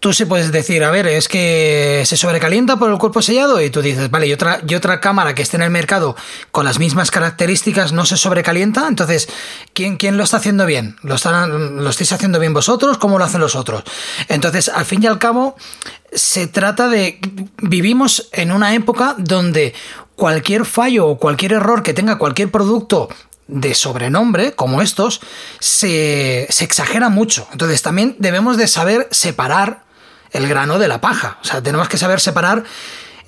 tú 0.01 0.13
sí 0.13 0.25
puedes 0.25 0.51
decir, 0.51 0.83
a 0.83 0.89
ver, 0.89 1.05
es 1.05 1.27
que 1.27 2.01
se 2.07 2.17
sobrecalienta 2.17 2.77
por 2.77 2.89
el 2.89 2.97
cuerpo 2.97 3.21
sellado 3.21 3.61
y 3.61 3.69
tú 3.69 3.83
dices, 3.83 4.09
vale, 4.09 4.25
y 4.25 4.33
otra, 4.33 4.59
y 4.67 4.73
otra 4.73 4.99
cámara 4.99 5.35
que 5.35 5.43
esté 5.43 5.57
en 5.57 5.61
el 5.61 5.69
mercado 5.69 6.15
con 6.49 6.65
las 6.65 6.79
mismas 6.79 7.11
características 7.11 7.93
no 7.93 8.03
se 8.05 8.17
sobrecalienta, 8.17 8.87
entonces, 8.87 9.29
¿quién, 9.73 9.97
quién 9.97 10.17
lo 10.17 10.23
está 10.23 10.37
haciendo 10.37 10.65
bien? 10.65 10.97
¿Lo, 11.03 11.15
están, 11.15 11.83
¿Lo 11.83 11.87
estáis 11.87 12.11
haciendo 12.13 12.39
bien 12.39 12.51
vosotros? 12.51 12.97
¿Cómo 12.97 13.19
lo 13.19 13.25
hacen 13.25 13.41
los 13.41 13.53
otros? 13.53 13.83
Entonces, 14.27 14.69
al 14.69 14.85
fin 14.85 15.03
y 15.03 15.05
al 15.05 15.19
cabo, 15.19 15.55
se 16.11 16.47
trata 16.47 16.89
de... 16.89 17.19
Vivimos 17.61 18.27
en 18.31 18.51
una 18.51 18.73
época 18.73 19.13
donde 19.19 19.75
cualquier 20.15 20.65
fallo 20.65 21.09
o 21.09 21.17
cualquier 21.19 21.53
error 21.53 21.83
que 21.83 21.93
tenga 21.93 22.17
cualquier 22.17 22.49
producto 22.49 23.07
de 23.47 23.75
sobrenombre, 23.75 24.53
como 24.53 24.81
estos, 24.81 25.21
se, 25.59 26.47
se, 26.49 26.63
exagera 26.63 27.09
mucho. 27.09 27.47
Entonces 27.51 27.83
también 27.83 28.15
debemos 28.17 28.57
de 28.57 28.67
saber 28.67 29.07
separar 29.11 29.90
el 30.31 30.47
grano 30.47 30.79
de 30.79 30.87
la 30.87 31.01
paja. 31.01 31.37
O 31.41 31.45
sea, 31.45 31.61
tenemos 31.61 31.87
que 31.87 31.97
saber 31.97 32.19
separar 32.19 32.63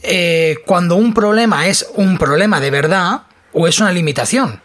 eh, 0.01 0.57
cuando 0.65 0.95
un 0.95 1.13
problema 1.13 1.67
es 1.67 1.87
un 1.95 2.17
problema 2.17 2.59
de 2.59 2.71
verdad 2.71 3.23
o 3.53 3.67
es 3.67 3.79
una 3.79 3.91
limitación. 3.91 4.61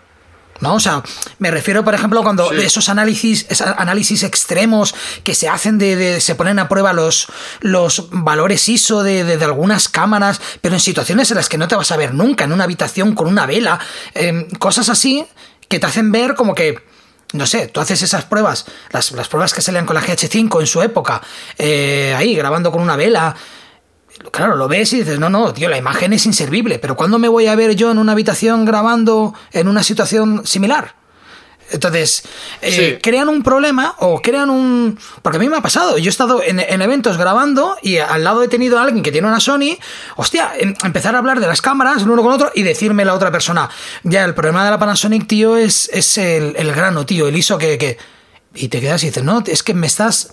¿No? 0.61 0.75
O 0.75 0.81
sea, 0.81 1.05
me 1.39 1.53
refiero, 1.53 1.85
por 1.85 1.95
ejemplo, 1.95 2.21
cuando 2.25 2.49
sí. 2.51 2.57
esos 2.57 2.89
análisis, 2.89 3.47
esos 3.49 3.69
análisis 3.77 4.25
extremos 4.25 4.93
que 5.23 5.37
se 5.37 5.49
hacen 5.49 5.79
de, 5.79 5.95
de, 5.95 6.21
se 6.21 6.35
ponen 6.35 6.59
a 6.59 6.69
prueba 6.69 6.93
los, 6.93 7.29
los 7.61 8.09
valores 8.11 8.69
ISO 8.69 9.05
de, 9.05 9.23
de, 9.23 9.37
de, 9.37 9.45
algunas 9.45 9.89
cámaras, 9.89 10.41
pero 10.61 10.75
en 10.75 10.81
situaciones 10.81 11.31
en 11.31 11.37
las 11.37 11.49
que 11.49 11.59
no 11.59 11.69
te 11.69 11.77
vas 11.77 11.93
a 11.93 11.97
ver 11.97 12.13
nunca, 12.13 12.43
en 12.43 12.51
una 12.51 12.65
habitación 12.65 13.15
con 13.15 13.29
una 13.29 13.47
vela, 13.47 13.79
eh, 14.17 14.49
cosas 14.59 14.89
así 14.89 15.25
que 15.69 15.79
te 15.79 15.87
hacen 15.87 16.11
ver 16.11 16.35
como 16.35 16.57
que, 16.57 16.83
no 17.33 17.47
sé, 17.47 17.69
tú 17.69 17.81
haces 17.81 18.03
esas 18.03 18.25
pruebas, 18.25 18.67
las, 18.91 19.13
las 19.13 19.29
pruebas 19.29 19.53
que 19.53 19.61
salían 19.61 19.87
con 19.87 19.95
la 19.95 20.03
GH5 20.03 20.61
en 20.61 20.67
su 20.67 20.83
época, 20.83 21.21
eh, 21.59 22.15
ahí 22.17 22.35
grabando 22.35 22.73
con 22.73 22.81
una 22.81 22.97
vela, 22.97 23.37
claro, 24.31 24.57
lo 24.57 24.69
ves 24.69 24.93
y 24.95 25.01
dices, 25.01 25.19
no, 25.19 25.29
no, 25.29 25.53
tío, 25.53 25.69
la 25.69 25.77
imagen 25.77 26.13
es 26.13 26.27
inservible, 26.27 26.79
pero 26.79 26.97
¿cuándo 26.97 27.19
me 27.19 27.29
voy 27.29 27.47
a 27.47 27.55
ver 27.55 27.75
yo 27.75 27.91
en 27.91 27.99
una 27.99 28.13
habitación 28.13 28.65
grabando 28.65 29.35
en 29.53 29.69
una 29.69 29.83
situación 29.83 30.47
similar? 30.47 30.95
Entonces, 31.71 32.23
eh, 32.63 32.73
sí. 32.73 32.99
crean 33.03 33.29
un 33.29 33.43
problema 33.43 33.95
o 33.99 34.21
crean 34.23 34.51
un... 34.51 34.99
Porque 35.23 35.37
a 35.37 35.41
mí 35.41 35.49
me 35.49 35.57
ha 35.57 35.61
pasado, 35.61 35.99
yo 35.99 36.07
he 36.07 36.09
estado 36.09 36.43
en, 36.43 36.61
en, 36.61 36.83
eventos 36.83 37.19
grabando 37.19 37.77
y 37.83 37.99
al 37.99 38.25
lado 38.25 38.43
he 38.43 38.49
tenido 38.49 38.79
a 38.79 38.83
alguien 38.83 39.03
que 39.03 39.13
tiene 39.13 39.29
una 39.29 39.41
Sony, 39.41 39.77
hostia, 40.17 40.53
em, 40.59 40.75
empezar 40.85 41.15
a 41.15 41.19
hablar 41.19 41.41
de 41.41 41.47
las 41.47 41.61
cámaras 41.61 42.03
el 42.03 42.11
uno 42.11 42.23
con 42.23 42.33
otro 42.33 42.51
y 42.55 42.63
decirme 42.63 43.05
la 43.05 43.15
otra 43.15 43.31
persona, 43.31 43.69
ya, 44.03 44.25
el 44.25 44.35
problema 44.35 44.65
de 44.65 44.71
la 44.71 44.79
Panasonic, 44.79 45.27
tío, 45.27 45.57
es, 45.57 45.91
es 45.93 46.17
el, 46.19 46.55
el 46.57 46.73
grano, 46.73 47.05
tío, 47.05 47.29
el 47.29 47.37
ISO 47.37 47.59
que, 47.59 47.77
que... 47.79 47.99
Y 48.55 48.69
te 48.69 48.81
quedas 48.81 49.03
y 49.03 49.07
dices, 49.07 49.23
no, 49.23 49.43
es 49.47 49.63
que 49.63 49.75
me 49.75 49.87
estás... 49.87 50.33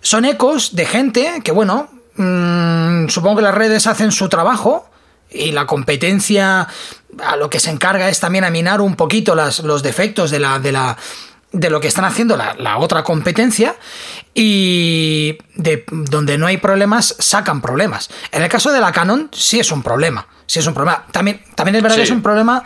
Son 0.00 0.24
ecos 0.24 0.74
de 0.74 0.84
gente 0.84 1.40
que, 1.44 1.52
bueno, 1.52 1.88
mmm, 2.16 3.08
supongo 3.08 3.36
que 3.36 3.42
las 3.42 3.54
redes 3.54 3.86
hacen 3.86 4.10
su 4.12 4.28
trabajo 4.28 4.90
y 5.30 5.52
la 5.52 5.66
competencia 5.66 6.68
a 7.24 7.36
lo 7.36 7.50
que 7.50 7.60
se 7.60 7.70
encarga 7.70 8.08
es 8.08 8.20
también 8.20 8.44
a 8.44 8.50
minar 8.50 8.80
un 8.80 8.96
poquito 8.96 9.34
las, 9.34 9.60
los 9.60 9.82
defectos 9.82 10.30
de 10.30 10.40
la, 10.40 10.58
de 10.58 10.72
la 10.72 10.96
de 11.52 11.70
lo 11.70 11.80
que 11.80 11.88
están 11.88 12.04
haciendo 12.04 12.36
la, 12.36 12.54
la, 12.58 12.76
otra 12.78 13.02
competencia 13.02 13.76
y 14.34 15.38
de 15.54 15.84
donde 15.88 16.36
no 16.36 16.46
hay 16.46 16.58
problemas 16.58 17.16
sacan 17.18 17.62
problemas. 17.62 18.10
En 18.30 18.42
el 18.42 18.48
caso 18.48 18.72
de 18.72 18.80
la 18.80 18.92
Canon 18.92 19.30
sí 19.32 19.58
es 19.58 19.72
un 19.72 19.82
problema, 19.82 20.26
sí 20.46 20.58
es 20.58 20.66
un 20.66 20.74
problema. 20.74 21.06
También, 21.12 21.42
también 21.54 21.76
es 21.76 21.82
verdad 21.82 21.96
sí. 21.96 22.00
que 22.00 22.04
es 22.04 22.10
un 22.10 22.22
problema 22.22 22.62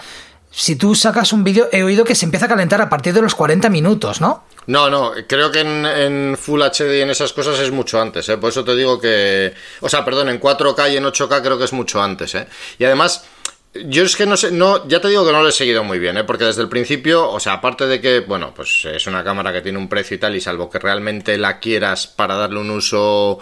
si 0.51 0.77
tú 0.77 0.95
sacas 0.95 1.33
un 1.33 1.45
vídeo, 1.45 1.69
he 1.73 1.83
oído 1.83 2.05
que 2.05 2.15
se 2.15 2.25
empieza 2.25 2.47
a 2.47 2.49
calentar 2.49 2.81
a 2.81 2.89
partir 2.89 3.15
de 3.15 3.23
los 3.23 3.35
40 3.35 3.69
minutos, 3.71 4.21
¿no? 4.21 4.45
No, 4.67 4.91
no, 4.91 5.13
creo 5.27 5.51
que 5.51 5.61
en, 5.61 6.37
Full 6.37 6.63
HD 6.63 6.99
y 6.99 7.01
en 7.01 7.11
esas 7.11 7.33
cosas 7.33 7.59
es 7.59 7.71
mucho 7.71 8.01
antes, 8.01 8.29
¿eh? 8.29 8.37
por 8.37 8.51
eso 8.51 8.65
te 8.65 8.77
digo 8.77 9.01
que... 9.01 9.55
O 9.81 9.89
sea, 9.89 10.05
perdón, 10.05 10.29
en 10.29 10.41
4K 10.41 10.93
y 10.93 10.97
en 10.97 11.05
8K 11.05 11.43
creo 11.43 11.59
que 11.59 11.65
es 11.65 11.73
mucho 11.73 12.03
antes, 12.03 12.35
¿eh? 12.35 12.47
Y 12.79 12.85
además, 12.85 13.25
yo 13.73 14.03
es 14.03 14.17
que 14.17 14.27
no 14.27 14.37
sé, 14.37 14.51
no, 14.51 14.87
ya 14.89 15.01
te 15.01 15.09
digo 15.09 15.25
que 15.25 15.33
no 15.33 15.43
lo 15.43 15.49
he 15.49 15.53
seguido 15.53 15.85
muy 15.85 16.01
bien, 16.01 16.17
¿eh? 16.17 16.25
porque 16.25 16.45
desde 16.45 16.63
el 16.63 16.69
principio, 16.69 17.31
o 17.31 17.39
sea, 17.39 17.55
aparte 17.55 17.87
de 17.87 18.01
que, 18.01 18.21
bueno, 18.21 18.53
pues 18.55 18.85
es 18.85 19.07
una 19.07 19.23
cámara 19.23 19.53
que 19.53 19.61
tiene 19.61 19.79
un 19.79 19.89
precio 19.89 20.17
y 20.17 20.19
tal, 20.19 20.35
y 20.35 20.41
salvo 20.41 20.69
que 20.69 20.81
realmente 20.81 21.39
la 21.39 21.61
quieras 21.61 22.09
para 22.09 22.35
darle 22.35 22.59
un 22.59 22.71
uso 22.71 23.39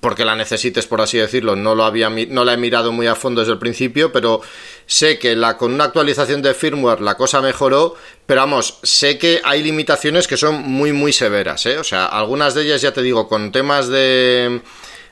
porque 0.00 0.24
la 0.24 0.34
necesites, 0.34 0.86
por 0.86 1.00
así 1.00 1.18
decirlo, 1.18 1.56
no, 1.56 1.74
lo 1.74 1.84
había, 1.84 2.08
no 2.10 2.44
la 2.44 2.54
he 2.54 2.56
mirado 2.56 2.92
muy 2.92 3.06
a 3.06 3.14
fondo 3.14 3.40
desde 3.40 3.52
el 3.52 3.58
principio, 3.58 4.12
pero 4.12 4.40
sé 4.86 5.18
que 5.18 5.40
con 5.58 5.74
una 5.74 5.84
actualización 5.84 6.42
de 6.42 6.54
firmware 6.54 7.00
la 7.00 7.16
cosa 7.16 7.40
mejoró, 7.40 7.96
pero 8.26 8.40
vamos, 8.40 8.78
sé 8.82 9.18
que 9.18 9.40
hay 9.44 9.62
limitaciones 9.62 10.26
que 10.26 10.36
son 10.36 10.62
muy, 10.62 10.92
muy 10.92 11.12
severas, 11.12 11.66
¿eh? 11.66 11.78
O 11.78 11.84
sea, 11.84 12.06
algunas 12.06 12.54
de 12.54 12.62
ellas, 12.62 12.82
ya 12.82 12.92
te 12.92 13.02
digo, 13.02 13.28
con 13.28 13.52
temas 13.52 13.88
de, 13.88 14.60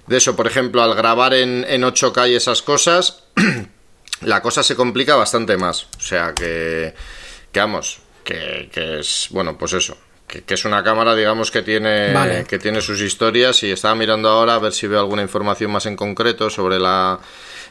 de 0.07 0.17
eso, 0.17 0.37
por 0.37 0.47
ejemplo, 0.47 0.83
al 0.83 0.95
grabar 0.95 1.35
en, 1.35 1.65
en 1.69 1.83
8K 1.83 2.31
y 2.31 2.35
esas 2.37 2.63
cosas, 2.63 3.25
la 4.23 4.43
cosa 4.43 4.63
se 4.63 4.77
complica 4.77 5.17
bastante 5.17 5.57
más. 5.57 5.85
O 5.97 6.01
sea, 6.01 6.35
que, 6.35 6.95
que 7.53 7.61
vamos, 7.61 8.01
que, 8.25 8.69
que 8.73 9.01
es, 9.01 9.29
bueno, 9.31 9.57
pues 9.57 9.73
eso, 9.73 9.97
que, 10.27 10.43
que, 10.43 10.55
es 10.55 10.65
una 10.65 10.83
cámara, 10.85 11.15
digamos, 11.15 11.51
que 11.51 11.63
tiene, 11.63 12.13
vale. 12.13 12.45
que 12.45 12.59
tiene 12.59 12.81
sus 12.81 13.01
historias 13.01 13.63
y 13.63 13.71
estaba 13.71 13.95
mirando 13.95 14.29
ahora 14.29 14.55
a 14.55 14.59
ver 14.59 14.73
si 14.73 14.87
veo 14.87 15.01
alguna 15.01 15.23
información 15.23 15.71
más 15.71 15.87
en 15.87 15.97
concreto 15.97 16.51
sobre 16.51 16.79
la, 16.79 17.21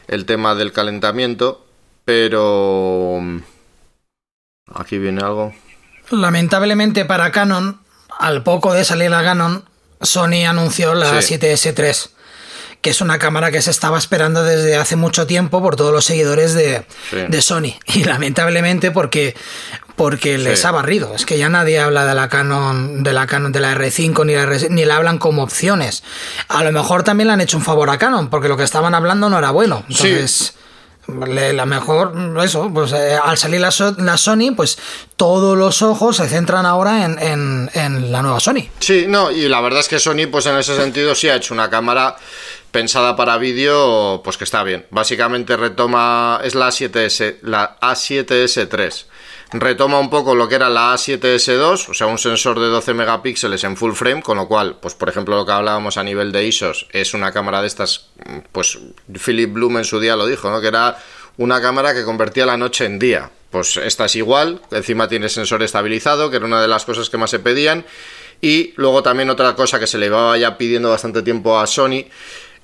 el 0.08 0.26
tema 0.26 0.54
del 0.54 0.72
calentamiento, 0.72 1.64
pero 2.04 3.20
aquí 4.74 4.98
viene 4.98 5.22
algo. 5.22 5.54
Lamentablemente 6.10 7.04
para 7.04 7.30
Canon, 7.30 7.80
al 8.18 8.42
poco 8.42 8.72
de 8.74 8.84
salir 8.84 9.10
la 9.10 9.22
Canon, 9.22 9.64
Sony 10.00 10.46
anunció 10.46 10.94
la 10.94 11.22
sí. 11.22 11.34
7S3 11.34 12.10
que 12.80 12.90
es 12.90 13.00
una 13.00 13.18
cámara 13.18 13.50
que 13.50 13.60
se 13.60 13.70
estaba 13.70 13.98
esperando 13.98 14.42
desde 14.42 14.76
hace 14.76 14.96
mucho 14.96 15.26
tiempo 15.26 15.62
por 15.62 15.76
todos 15.76 15.92
los 15.92 16.04
seguidores 16.04 16.54
de, 16.54 16.84
sí. 17.10 17.16
de 17.28 17.42
Sony. 17.42 17.74
Y 17.94 18.04
lamentablemente 18.04 18.90
porque, 18.90 19.34
porque 19.96 20.38
les 20.38 20.64
ha 20.64 20.70
barrido. 20.70 21.14
Es 21.14 21.26
que 21.26 21.36
ya 21.36 21.48
nadie 21.48 21.80
habla 21.80 22.06
de 22.06 22.14
la 22.14 22.28
Canon, 22.28 23.02
de 23.02 23.12
la 23.12 23.26
Canon, 23.26 23.52
de 23.52 23.60
la 23.60 23.74
R5 23.74 24.24
ni 24.24 24.34
la, 24.34 24.42
R, 24.44 24.70
ni 24.70 24.84
la 24.84 24.96
hablan 24.96 25.18
como 25.18 25.42
opciones. 25.42 26.02
A 26.48 26.64
lo 26.64 26.72
mejor 26.72 27.02
también 27.02 27.28
le 27.28 27.34
han 27.34 27.40
hecho 27.40 27.58
un 27.58 27.64
favor 27.64 27.90
a 27.90 27.98
Canon, 27.98 28.30
porque 28.30 28.48
lo 28.48 28.56
que 28.56 28.64
estaban 28.64 28.94
hablando 28.94 29.28
no 29.28 29.38
era 29.38 29.50
bueno. 29.50 29.84
Entonces. 29.88 30.30
Sí 30.30 30.52
la 31.08 31.66
mejor, 31.66 32.12
eso, 32.42 32.70
pues 32.72 32.92
eh, 32.92 33.18
al 33.22 33.36
salir 33.36 33.60
la, 33.60 33.70
so 33.70 33.94
la, 33.98 34.16
Sony, 34.16 34.54
pues 34.54 34.78
todos 35.16 35.56
los 35.56 35.82
ojos 35.82 36.16
se 36.16 36.28
centran 36.28 36.66
ahora 36.66 37.04
en, 37.04 37.18
en, 37.18 37.70
en, 37.74 38.12
la 38.12 38.22
nueva 38.22 38.40
Sony. 38.40 38.68
Sí, 38.78 39.06
no, 39.08 39.30
y 39.30 39.48
la 39.48 39.60
verdad 39.60 39.80
es 39.80 39.88
que 39.88 39.98
Sony, 39.98 40.28
pues 40.30 40.46
en 40.46 40.56
ese 40.56 40.76
sentido 40.76 41.14
sí 41.14 41.28
ha 41.28 41.36
hecho 41.36 41.54
una 41.54 41.68
cámara 41.68 42.16
pensada 42.70 43.16
para 43.16 43.38
vídeo, 43.38 44.20
pues 44.22 44.36
que 44.36 44.44
está 44.44 44.62
bien. 44.62 44.86
Básicamente 44.90 45.56
retoma, 45.56 46.40
es 46.42 46.54
la 46.54 46.68
7S, 46.68 47.38
la 47.42 47.78
A7S3 47.80 49.06
retoma 49.52 49.98
un 49.98 50.10
poco 50.10 50.34
lo 50.34 50.48
que 50.48 50.54
era 50.54 50.68
la 50.68 50.94
A7S2, 50.94 51.88
o 51.88 51.94
sea, 51.94 52.06
un 52.06 52.18
sensor 52.18 52.60
de 52.60 52.66
12 52.66 52.94
megapíxeles 52.94 53.64
en 53.64 53.76
full 53.76 53.92
frame, 53.94 54.22
con 54.22 54.36
lo 54.36 54.46
cual, 54.46 54.78
pues 54.80 54.94
por 54.94 55.08
ejemplo 55.08 55.36
lo 55.36 55.44
que 55.44 55.52
hablábamos 55.52 55.96
a 55.96 56.04
nivel 56.04 56.30
de 56.32 56.46
ISOs, 56.46 56.86
es 56.92 57.14
una 57.14 57.32
cámara 57.32 57.60
de 57.60 57.66
estas, 57.66 58.10
pues 58.52 58.78
Philip 59.24 59.52
Bloom 59.52 59.78
en 59.78 59.84
su 59.84 59.98
día 59.98 60.16
lo 60.16 60.26
dijo, 60.26 60.50
¿no? 60.50 60.60
Que 60.60 60.68
era 60.68 60.98
una 61.36 61.60
cámara 61.60 61.94
que 61.94 62.04
convertía 62.04 62.46
la 62.46 62.56
noche 62.56 62.84
en 62.84 62.98
día. 62.98 63.30
Pues 63.50 63.76
esta 63.78 64.04
es 64.04 64.14
igual, 64.14 64.60
encima 64.70 65.08
tiene 65.08 65.28
sensor 65.28 65.62
estabilizado, 65.64 66.30
que 66.30 66.36
era 66.36 66.46
una 66.46 66.62
de 66.62 66.68
las 66.68 66.84
cosas 66.84 67.10
que 67.10 67.16
más 67.16 67.30
se 67.30 67.40
pedían, 67.40 67.84
y 68.40 68.72
luego 68.76 69.02
también 69.02 69.28
otra 69.28 69.56
cosa 69.56 69.80
que 69.80 69.88
se 69.88 69.98
le 69.98 70.06
iba 70.06 70.38
ya 70.38 70.56
pidiendo 70.56 70.90
bastante 70.90 71.22
tiempo 71.22 71.58
a 71.58 71.66
Sony, 71.66 72.04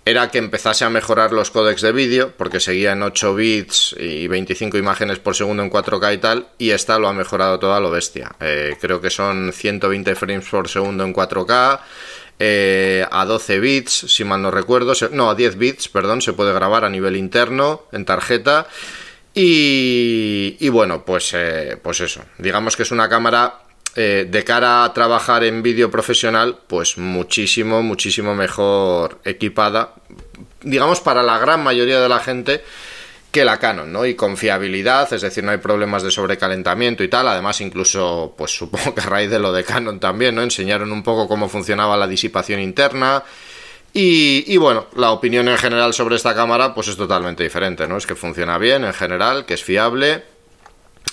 era 0.07 0.31
que 0.31 0.39
empezase 0.39 0.85
a 0.85 0.89
mejorar 0.89 1.33
los 1.33 1.51
códecs 1.51 1.83
de 1.83 1.91
vídeo, 1.91 2.33
porque 2.37 2.61
seguía 2.61 2.93
en 2.93 3.03
8 3.03 3.35
bits 3.35 3.97
y 3.99 4.29
25 4.29 4.79
imágenes 4.79 5.19
por 5.19 5.35
segundo 5.35 5.65
en 5.65 5.71
4K 5.71 6.15
y 6.15 6.19
tal, 6.19 6.47
y 6.59 6.71
esta 6.71 6.97
lo 7.01 7.09
ha 7.09 7.13
mejorado 7.13 7.59
toda 7.59 7.81
lo 7.81 7.91
bestia. 7.91 8.31
Eh, 8.39 8.77
creo 8.81 9.01
que 9.01 9.11
son 9.11 9.53
120 9.53 10.15
frames 10.15 10.49
por 10.49 10.69
segundo 10.69 11.03
en 11.03 11.13
4K, 11.13 11.81
eh, 12.39 13.05
a 13.11 13.25
12 13.25 13.59
bits, 13.59 13.93
si 14.07 14.23
mal 14.23 14.41
no 14.41 14.53
recuerdo, 14.53 14.93
no, 15.11 15.29
a 15.29 15.35
10 15.35 15.59
bits, 15.59 15.89
perdón, 15.89 16.23
se 16.23 16.35
puede 16.35 16.53
grabar 16.53 16.85
a 16.85 16.89
nivel 16.89 17.17
interno 17.17 17.83
en 17.91 18.05
tarjeta. 18.05 18.69
Y, 19.35 20.69
bueno, 20.69 21.05
pues, 21.05 21.33
eh, 21.35 21.79
pues 21.83 22.01
eso, 22.01 22.23
digamos 22.39 22.77
que 22.77 22.85
es 22.85 22.93
una 22.93 23.09
cámara 23.09 23.66
eh, 23.97 24.27
de 24.29 24.45
cara 24.45 24.85
a 24.85 24.93
trabajar 24.93 25.43
en 25.43 25.63
vídeo 25.63 25.91
profesional, 25.91 26.59
pues 26.67 26.99
muchísimo, 26.99 27.83
muchísimo 27.83 28.35
mejor 28.35 29.19
equipada, 29.25 29.95
digamos 30.63 31.01
para 31.01 31.23
la 31.23 31.39
gran 31.39 31.63
mayoría 31.63 32.01
de 32.01 32.09
la 32.09 32.19
gente 32.21 32.63
que 33.37 33.45
la 33.45 33.59
Canon, 33.59 33.93
¿no? 33.93 34.07
Y 34.07 34.15
confiabilidad, 34.15 35.13
es 35.13 35.21
decir, 35.21 35.45
no 35.45 35.51
hay 35.51 35.59
problemas 35.59 36.03
de 36.03 36.11
sobrecalentamiento 36.11 37.05
y 37.05 37.09
tal. 37.09 37.29
Además, 37.29 37.61
incluso, 37.61 38.35
pues 38.37 38.51
supongo 38.57 38.95
que 38.95 39.03
a 39.03 39.05
raíz 39.05 39.31
de 39.31 39.39
lo 39.39 39.53
de 39.53 39.63
Canon 39.63 40.01
también, 40.01 40.35
¿no? 40.35 40.43
Enseñaron 40.43 40.91
un 40.91 41.03
poco 41.03 41.29
cómo 41.29 41.49
funcionaba 41.49 41.97
la 41.99 42.07
disipación 42.07 42.61
interna. 42.61 43.23
Y, 43.93 44.57
bueno, 44.59 44.89
la 44.97 45.11
opinión 45.11 45.49
en 45.49 45.57
general 45.57 45.95
sobre 45.95 46.17
esta 46.17 46.35
cámara, 46.35 46.75
pues 46.75 46.89
es 46.89 46.97
totalmente 46.99 47.43
diferente, 47.43 47.87
¿no? 47.87 47.97
Es 47.97 48.07
que 48.07 48.15
funciona 48.15 48.59
bien 48.59 48.85
en 48.85 48.93
general, 48.93 49.47
que 49.47 49.55
es 49.55 49.65
fiable 49.65 50.23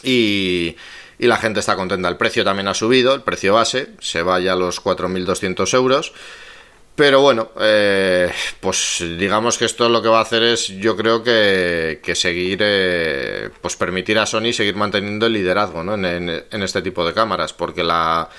y, 0.03 0.75
y 1.19 1.27
la 1.27 1.37
gente 1.37 1.59
está 1.59 1.75
contenta. 1.75 2.09
El 2.09 2.17
precio 2.17 2.43
también 2.43 2.67
ha 2.67 2.73
subido, 2.73 3.13
el 3.13 3.21
precio 3.21 3.53
base, 3.53 3.91
se 3.99 4.21
va 4.21 4.39
ya 4.39 4.53
a 4.53 4.55
los 4.55 4.83
4.200 4.83 5.73
euros. 5.73 6.13
Pero 6.95 7.21
bueno, 7.21 7.49
eh, 7.59 8.31
pues 8.59 9.03
digamos 9.17 9.57
que 9.57 9.65
esto 9.65 9.89
lo 9.89 10.01
que 10.01 10.09
va 10.09 10.19
a 10.19 10.21
hacer 10.21 10.43
es, 10.43 10.67
yo 10.67 10.95
creo 10.95 11.23
que, 11.23 11.99
seguir, 12.13 12.59
eh, 12.61 13.49
pues 13.61 13.75
permitir 13.75 14.19
a 14.19 14.27
Sony 14.27 14.53
seguir 14.53 14.75
manteniendo 14.75 15.25
el 15.25 15.33
liderazgo 15.33 15.83
¿no? 15.83 15.95
en, 15.95 16.29
este 16.51 16.83
tipo 16.83 17.03
de 17.03 17.13
cámaras, 17.15 17.51
porque 17.51 17.83
la 17.83 18.29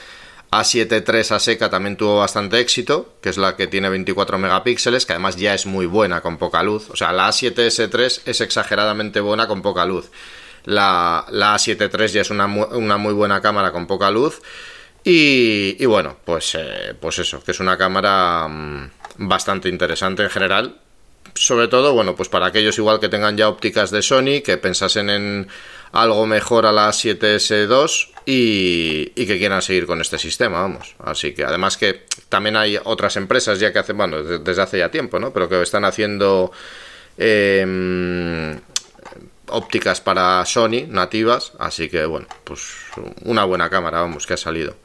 A7 0.53 1.03
III 1.05 1.35
a 1.35 1.41
seca 1.41 1.69
también 1.69 1.97
tuvo 1.97 2.19
bastante 2.19 2.61
éxito, 2.61 3.15
que 3.21 3.31
es 3.31 3.39
la 3.39 3.57
que 3.57 3.67
tiene 3.67 3.89
24 3.89 4.39
megapíxeles, 4.39 5.05
que 5.05 5.15
además 5.15 5.35
ya 5.35 5.53
es 5.53 5.67
muy 5.67 5.87
buena 5.87 6.21
con 6.21 6.39
poca 6.39 6.63
luz. 6.63 6.91
O 6.91 6.97
sea, 6.97 7.13
la 7.13 7.29
A7S3 7.29 8.21
es 8.25 8.41
exageradamente 8.41 9.19
buena 9.19 9.49
con 9.49 9.63
poca 9.63 9.85
luz. 9.85 10.13
La, 10.65 11.27
la 11.31 11.55
A7 11.55 11.91
III 11.99 12.09
ya 12.09 12.21
es 12.23 12.31
una, 12.31 12.47
una 12.47 12.97
muy 12.97 13.13
buena 13.13 13.41
cámara 13.41 13.73
con 13.73 13.87
poca 13.87 14.11
luz. 14.11 14.41
Y, 15.07 15.85
bueno, 15.85 16.17
pues, 16.25 16.55
eh, 16.55 16.95
pues 16.99 17.19
eso, 17.19 17.45
que 17.45 17.51
es 17.51 17.61
una 17.61 17.77
cámara 17.77 18.49
mm, 18.49 18.91
bastante 19.19 19.69
interesante 19.69 20.23
en 20.23 20.31
general. 20.31 20.81
Sobre 21.35 21.69
todo, 21.69 21.93
bueno, 21.93 22.15
pues 22.15 22.29
para 22.29 22.47
aquellos 22.47 22.79
igual 22.79 23.01
que 23.01 23.09
tengan 23.09 23.37
ya 23.37 23.49
ópticas 23.49 23.91
de 23.91 24.03
Sony, 24.03 24.41
que 24.43 24.57
pensasen 24.57 25.11
en 25.11 25.49
algo 25.93 26.27
mejor 26.27 26.65
a 26.65 26.73
la 26.73 26.89
7S2 26.89 28.09
y, 28.25 29.07
que 29.11 29.39
quieran 29.39 29.61
seguir 29.61 29.87
con 29.87 30.01
este 30.01 30.19
sistema, 30.19 30.61
vamos. 30.63 30.95
Así 30.99 31.35
que 31.35 31.45
además 31.45 31.77
que 31.77 32.05
también 32.29 32.57
hay 32.57 32.79
otras 32.83 33.17
empresas 33.17 33.59
ya 33.59 33.73
que 33.73 33.81
hacen, 33.81 33.97
bueno, 33.97 34.23
desde 34.23 34.63
hace 34.63 34.79
ya 34.79 34.91
tiempo, 34.91 35.19
¿no? 35.19 35.33
Pero 35.33 35.49
que 35.49 35.61
están 35.61 35.85
haciendo 35.85 36.53
em, 37.19 38.59
ópticas 39.49 40.01
para 40.01 40.45
Sony 40.47 40.87
nativas, 40.89 41.53
así 41.59 41.89
que 41.89 42.07
bueno, 42.07 42.27
pues 42.45 42.61
una 43.25 43.45
buena 43.45 43.71
cámara, 43.71 44.01
vamos, 44.01 44.27
que 44.27 44.35
ha 44.35 44.39
salido. 44.39 44.77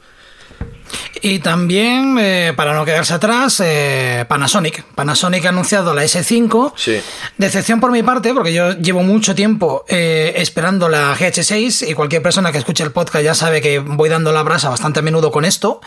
Y 1.22 1.40
también, 1.40 2.16
eh, 2.18 2.54
para 2.56 2.72
no 2.72 2.84
quedarse 2.84 3.12
atrás, 3.12 3.60
eh, 3.62 4.24
Panasonic. 4.26 4.84
Panasonic 4.94 5.44
ha 5.44 5.50
anunciado 5.50 5.92
la 5.92 6.02
S5. 6.02 6.72
Sí. 6.76 6.98
Decepción 7.36 7.78
por 7.78 7.90
mi 7.90 8.02
parte, 8.02 8.32
porque 8.32 8.54
yo 8.54 8.72
llevo 8.72 9.02
mucho 9.02 9.34
tiempo 9.34 9.84
eh, 9.88 10.32
esperando 10.36 10.88
la 10.88 11.14
GH6 11.14 11.90
y 11.90 11.94
cualquier 11.94 12.22
persona 12.22 12.52
que 12.52 12.58
escuche 12.58 12.82
el 12.84 12.92
podcast 12.92 13.24
ya 13.24 13.34
sabe 13.34 13.60
que 13.60 13.80
voy 13.80 14.08
dando 14.08 14.32
la 14.32 14.42
brasa 14.42 14.70
bastante 14.70 15.00
a 15.00 15.02
menudo 15.02 15.30
con 15.30 15.44
esto. 15.44 15.80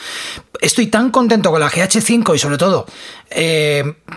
Estoy 0.61 0.87
tan 0.87 1.09
contento 1.09 1.49
con 1.49 1.59
la 1.59 1.69
GH5 1.69 2.35
y 2.35 2.39
sobre 2.39 2.57
todo 2.57 2.85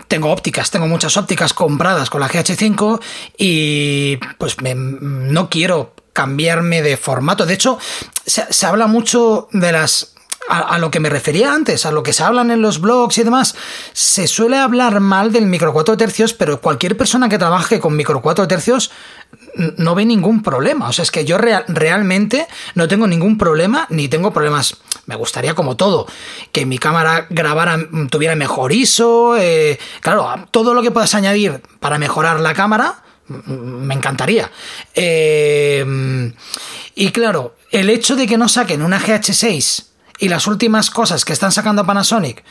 tengo 0.07 0.31
ópticas, 0.31 0.69
tengo 0.69 0.85
muchas 0.85 1.17
ópticas 1.17 1.53
compradas 1.53 2.11
con 2.11 2.21
la 2.21 2.29
GH5 2.29 3.01
y 3.37 4.17
pues 4.37 4.57
no 4.61 5.49
quiero 5.49 5.95
cambiarme 6.13 6.83
de 6.83 6.97
formato. 6.97 7.47
De 7.47 7.55
hecho, 7.55 7.79
se 8.25 8.65
habla 8.65 8.85
mucho 8.85 9.47
de 9.51 9.71
las 9.71 10.16
a, 10.47 10.77
lo 10.79 10.91
que 10.91 10.99
me 10.99 11.09
refería 11.09 11.53
antes, 11.53 11.85
a 11.85 11.91
lo 11.91 12.03
que 12.03 12.13
se 12.13 12.23
hablan 12.23 12.51
en 12.51 12.61
los 12.61 12.79
blogs 12.79 13.17
y 13.17 13.23
demás, 13.23 13.55
se 13.93 14.27
suele 14.27 14.57
hablar 14.57 14.99
mal 14.99 15.31
del 15.31 15.45
micro 15.45 15.73
4 15.73 15.97
tercios, 15.97 16.33
pero 16.33 16.61
cualquier 16.61 16.95
persona 16.95 17.29
que 17.29 17.37
trabaje 17.37 17.79
con 17.79 17.95
micro 17.95 18.21
4 18.21 18.47
tercios 18.47 18.91
no 19.77 19.95
ve 19.95 20.05
ningún 20.05 20.43
problema. 20.43 20.89
O 20.89 20.93
sea, 20.93 21.03
es 21.03 21.11
que 21.11 21.25
yo 21.25 21.37
realmente 21.37 22.47
no 22.75 22.87
tengo 22.87 23.07
ningún 23.07 23.37
problema, 23.37 23.87
ni 23.89 24.07
tengo 24.07 24.31
problemas. 24.31 24.77
Me 25.05 25.15
gustaría, 25.15 25.53
como 25.53 25.75
todo, 25.75 26.07
que 26.51 26.65
mi 26.65 26.77
cámara 26.77 27.27
grabara, 27.29 27.77
tuviera 28.09 28.35
mejor 28.35 28.71
ISO. 28.71 29.35
Eh, 29.37 29.79
claro, 30.01 30.47
todo 30.51 30.73
lo 30.73 30.81
que 30.81 30.91
puedas 30.91 31.13
añadir 31.15 31.61
para 31.79 31.97
mejorar 31.97 32.39
la 32.39 32.53
cámara, 32.53 33.03
me 33.27 33.93
encantaría. 33.93 34.49
Eh, 34.95 36.33
y 36.95 37.11
claro, 37.11 37.55
el 37.71 37.89
hecho 37.89 38.15
de 38.15 38.27
que 38.27 38.37
no 38.37 38.47
saquen 38.47 38.81
una 38.81 38.99
GH6 38.99 39.87
y 40.19 40.29
las 40.29 40.47
últimas 40.47 40.89
cosas 40.89 41.25
que 41.25 41.33
están 41.33 41.51
sacando 41.51 41.85
Panasonic, 41.85 42.43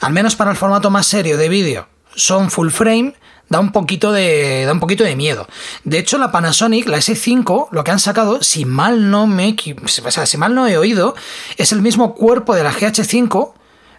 al 0.00 0.12
menos 0.12 0.36
para 0.36 0.50
el 0.50 0.56
formato 0.56 0.90
más 0.90 1.06
serio 1.06 1.36
de 1.36 1.48
vídeo, 1.48 1.88
son 2.14 2.50
full 2.50 2.70
frame, 2.70 3.14
da 3.48 3.60
un 3.60 3.72
poquito 3.72 4.12
de 4.12 4.64
da 4.64 4.72
un 4.72 4.80
poquito 4.80 5.04
de 5.04 5.16
miedo. 5.16 5.46
De 5.84 5.98
hecho, 5.98 6.18
la 6.18 6.32
Panasonic, 6.32 6.88
la 6.88 6.98
S5, 6.98 7.68
lo 7.70 7.84
que 7.84 7.90
han 7.90 8.00
sacado, 8.00 8.42
si 8.42 8.64
mal 8.64 9.10
no 9.10 9.26
me 9.26 9.56
o 9.82 10.26
si 10.26 10.36
mal 10.36 10.54
no 10.54 10.66
he 10.66 10.76
oído, 10.76 11.14
es 11.56 11.72
el 11.72 11.82
mismo 11.82 12.14
cuerpo 12.14 12.54
de 12.54 12.64
la 12.64 12.72
GH5 12.72 13.52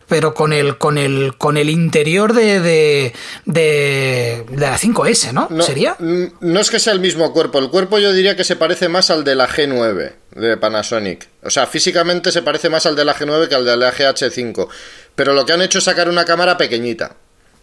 pero 0.08 0.34
con 0.34 0.54
el 0.54 0.78
con 0.78 0.98
el 0.98 1.36
con 1.38 1.58
el 1.58 1.70
interior 1.70 2.34
de, 2.34 2.60
de, 2.60 3.14
de, 3.46 4.46
la 4.56 4.78
5S, 4.78 5.34
¿no? 5.34 5.48
¿no? 5.50 5.64
¿Sería? 5.64 5.96
No 6.00 6.60
es 6.60 6.70
que 6.70 6.80
sea 6.80 6.94
el 6.94 7.00
mismo 7.00 7.34
cuerpo, 7.34 7.60
el 7.60 7.70
cuerpo 7.70 8.00
yo 8.00 8.14
diría 8.14 8.36
que 8.36 8.44
se 8.44 8.56
parece 8.56 8.90
más 8.90 9.10
al 9.10 9.24
de 9.24 9.36
la 9.36 9.48
G9 9.48 10.14
de 10.36 10.58
Panasonic. 10.58 11.28
O 11.44 11.50
sea, 11.50 11.68
físicamente 11.68 12.32
se 12.32 12.42
parece 12.42 12.70
más 12.70 12.86
al 12.86 12.96
de 12.96 13.06
la 13.06 13.16
G9 13.16 13.48
que 13.48 13.56
al 13.56 13.66
de 13.66 13.76
la 13.76 13.94
GH5, 13.94 14.68
pero 15.16 15.34
lo 15.34 15.46
que 15.46 15.54
han 15.54 15.62
hecho 15.62 15.80
es 15.80 15.84
sacar 15.84 16.10
una 16.10 16.26
cámara 16.26 16.58
pequeñita. 16.58 17.16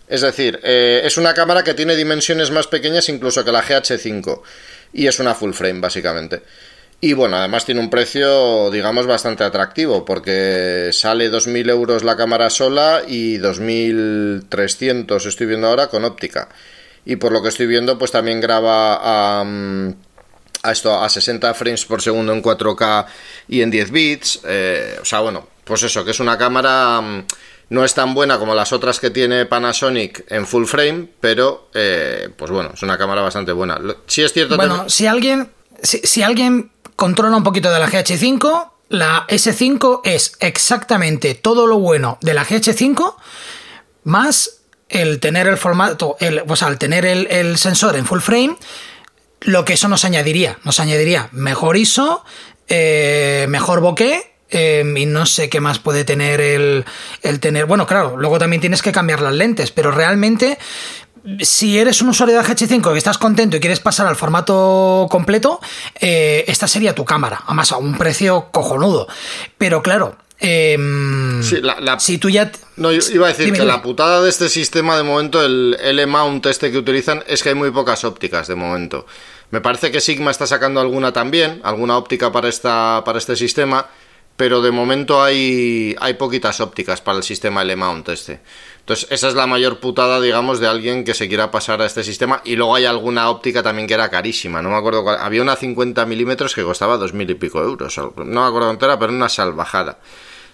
Es 0.06 0.20
decir, 0.20 0.60
eh, 0.62 1.00
es 1.04 1.16
una 1.16 1.32
cámara 1.32 1.64
que 1.64 1.72
tiene 1.72 1.96
dimensiones 1.96 2.50
más 2.50 2.66
pequeñas 2.66 3.08
incluso 3.08 3.44
que 3.44 3.52
la 3.52 3.62
GH5 3.62 4.42
y 4.92 5.06
es 5.06 5.18
una 5.18 5.34
full 5.34 5.52
frame 5.52 5.80
básicamente. 5.80 6.42
Y 7.00 7.12
bueno, 7.12 7.36
además 7.36 7.66
tiene 7.66 7.80
un 7.80 7.90
precio, 7.90 8.70
digamos, 8.70 9.06
bastante 9.06 9.44
atractivo, 9.44 10.04
porque 10.04 10.88
sale 10.92 11.30
2.000 11.30 11.70
euros 11.70 12.02
la 12.02 12.16
cámara 12.16 12.48
sola 12.48 13.02
y 13.06 13.38
2.300 13.38 15.26
estoy 15.26 15.46
viendo 15.46 15.66
ahora 15.68 15.88
con 15.88 16.04
óptica. 16.04 16.48
Y 17.04 17.16
por 17.16 17.32
lo 17.32 17.42
que 17.42 17.50
estoy 17.50 17.66
viendo, 17.66 17.98
pues 17.98 18.10
también 18.10 18.40
graba 18.40 18.94
a, 18.94 19.44
a 20.62 20.72
esto 20.72 20.98
a 20.98 21.08
60 21.08 21.52
frames 21.52 21.84
por 21.84 22.00
segundo 22.00 22.32
en 22.32 22.42
4K 22.42 23.06
y 23.48 23.60
en 23.60 23.70
10 23.70 23.90
bits. 23.90 24.40
Eh, 24.44 24.98
o 25.00 25.04
sea, 25.04 25.20
bueno, 25.20 25.46
pues 25.64 25.82
eso, 25.82 26.04
que 26.04 26.12
es 26.12 26.20
una 26.20 26.38
cámara 26.38 27.02
mm, 27.02 27.26
no 27.68 27.84
es 27.84 27.92
tan 27.92 28.14
buena 28.14 28.38
como 28.38 28.54
las 28.54 28.72
otras 28.72 28.98
que 28.98 29.10
tiene 29.10 29.46
Panasonic 29.46 30.24
en 30.30 30.46
full 30.46 30.64
frame, 30.64 31.08
pero 31.20 31.68
eh, 31.74 32.30
pues 32.34 32.50
bueno, 32.50 32.70
es 32.74 32.82
una 32.82 32.96
cámara 32.96 33.20
bastante 33.20 33.52
buena. 33.52 33.78
Sí 34.06 34.22
es 34.22 34.32
cierto. 34.32 34.56
Bueno, 34.56 34.88
si 34.88 35.06
alguien, 35.06 35.50
si 35.82 36.22
alguien 36.22 36.70
controla 36.96 37.36
un 37.36 37.44
poquito 37.44 37.70
de 37.70 37.78
la 37.78 37.88
GH5. 37.88 38.70
La 38.90 39.26
S5 39.28 40.02
es 40.04 40.36
exactamente 40.40 41.34
todo 41.34 41.66
lo 41.66 41.78
bueno 41.78 42.18
de 42.20 42.34
la 42.34 42.44
GH5 42.44 43.14
más 44.04 44.60
el 44.88 45.18
tener 45.18 45.48
el 45.48 45.56
formato, 45.56 46.16
el, 46.20 46.42
pues 46.42 46.64
tener 46.78 47.04
el, 47.04 47.58
sensor 47.58 47.96
en 47.96 48.06
full 48.06 48.20
frame, 48.20 48.56
lo 49.40 49.64
que 49.64 49.72
eso 49.74 49.88
nos 49.88 50.04
añadiría. 50.04 50.58
Nos 50.62 50.78
añadiría 50.78 51.28
mejor 51.32 51.76
ISO, 51.76 52.24
eh, 52.68 53.46
mejor 53.48 53.80
bokeh 53.80 54.34
eh, 54.50 54.94
y 54.96 55.06
no 55.06 55.26
sé 55.26 55.48
qué 55.48 55.60
más 55.60 55.78
puede 55.78 56.04
tener 56.04 56.40
el, 56.40 56.84
el, 57.22 57.40
tener. 57.40 57.66
Bueno, 57.66 57.86
claro, 57.86 58.16
luego 58.16 58.38
también 58.38 58.60
tienes 58.60 58.82
que 58.82 58.92
cambiar 58.92 59.20
las 59.20 59.34
lentes, 59.34 59.70
pero 59.70 59.90
realmente 59.90 60.58
si 61.40 61.78
eres 61.78 62.02
un 62.02 62.10
usuario 62.10 62.36
de 62.36 62.44
GH5 62.44 62.92
que 62.92 62.98
estás 62.98 63.18
contento 63.18 63.56
y 63.56 63.60
quieres 63.60 63.80
pasar 63.80 64.06
al 64.06 64.16
formato 64.16 65.06
completo, 65.10 65.60
eh, 66.00 66.44
esta 66.48 66.68
sería 66.68 66.94
tu 66.94 67.04
cámara, 67.04 67.42
además 67.46 67.72
a 67.72 67.78
un 67.78 67.96
precio 67.96 68.48
cojonudo. 68.50 69.08
Pero 69.56 69.82
claro, 69.82 70.16
em, 70.38 71.42
si 71.98 72.18
tú 72.18 72.28
ya... 72.28 72.52
No, 72.76 72.92
yo 72.92 73.00
iba 73.12 73.26
a 73.26 73.32
decir 73.32 73.52
que 73.52 73.64
la 73.64 73.82
putada 73.82 74.20
de 74.20 74.28
este 74.28 74.48
sistema 74.48 74.96
de 74.96 75.02
momento, 75.02 75.42
el 75.42 75.76
L-mount 75.80 76.44
este 76.46 76.70
que 76.70 76.78
utilizan, 76.78 77.24
es 77.26 77.42
que 77.42 77.50
hay 77.50 77.54
muy 77.54 77.70
pocas 77.70 78.04
ópticas 78.04 78.46
de 78.46 78.54
momento. 78.54 79.06
Me 79.50 79.60
parece 79.60 79.90
que 79.90 80.00
Sigma 80.00 80.30
está 80.30 80.46
sacando 80.46 80.80
alguna 80.80 81.12
también, 81.12 81.60
alguna 81.64 81.96
óptica 81.96 82.32
para, 82.32 82.48
esta, 82.48 83.02
para 83.04 83.18
este 83.18 83.36
sistema, 83.36 83.86
pero 84.36 84.60
de 84.60 84.72
momento 84.72 85.22
hay, 85.22 85.94
hay 86.00 86.14
poquitas 86.14 86.60
ópticas 86.60 87.00
para 87.00 87.18
el 87.18 87.24
sistema 87.24 87.62
L-mount 87.62 88.08
este. 88.08 88.40
Entonces, 88.84 89.06
esa 89.10 89.28
es 89.28 89.34
la 89.34 89.46
mayor 89.46 89.80
putada, 89.80 90.20
digamos, 90.20 90.60
de 90.60 90.68
alguien 90.68 91.04
que 91.04 91.14
se 91.14 91.26
quiera 91.26 91.50
pasar 91.50 91.80
a 91.80 91.86
este 91.86 92.04
sistema. 92.04 92.42
Y 92.44 92.56
luego 92.56 92.74
hay 92.74 92.84
alguna 92.84 93.30
óptica 93.30 93.62
también 93.62 93.88
que 93.88 93.94
era 93.94 94.10
carísima. 94.10 94.60
No 94.60 94.68
me 94.68 94.76
acuerdo 94.76 95.02
cuál. 95.02 95.16
Había 95.20 95.40
una 95.40 95.56
50 95.56 96.04
milímetros 96.04 96.54
que 96.54 96.62
costaba 96.62 96.98
dos 96.98 97.14
mil 97.14 97.30
y 97.30 97.34
pico 97.34 97.62
euros. 97.62 97.96
No 97.96 98.42
me 98.42 98.46
acuerdo 98.46 98.68
cuánto 98.68 98.84
era, 98.84 98.98
pero 98.98 99.10
una 99.10 99.30
salvajada. 99.30 99.96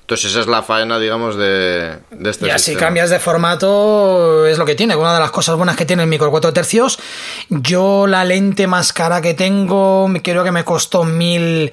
Entonces 0.02 0.30
esa 0.30 0.40
es 0.40 0.46
la 0.46 0.62
faena, 0.62 1.00
digamos, 1.00 1.36
de, 1.36 1.98
de 2.10 2.30
este 2.30 2.46
Y 2.46 2.50
así 2.50 2.76
cambias 2.76 3.10
de 3.10 3.18
formato, 3.18 4.46
es 4.46 4.58
lo 4.58 4.64
que 4.64 4.76
tiene. 4.76 4.94
Una 4.94 5.14
de 5.14 5.20
las 5.20 5.32
cosas 5.32 5.56
buenas 5.56 5.76
que 5.76 5.84
tiene 5.84 6.04
el 6.04 6.08
micro 6.08 6.30
4 6.30 6.52
tercios. 6.52 7.00
Yo 7.48 8.06
la 8.06 8.24
lente 8.24 8.68
más 8.68 8.92
cara 8.92 9.20
que 9.20 9.34
tengo, 9.34 10.08
creo 10.22 10.44
que 10.44 10.52
me 10.52 10.64
costó 10.64 11.02
mil, 11.02 11.72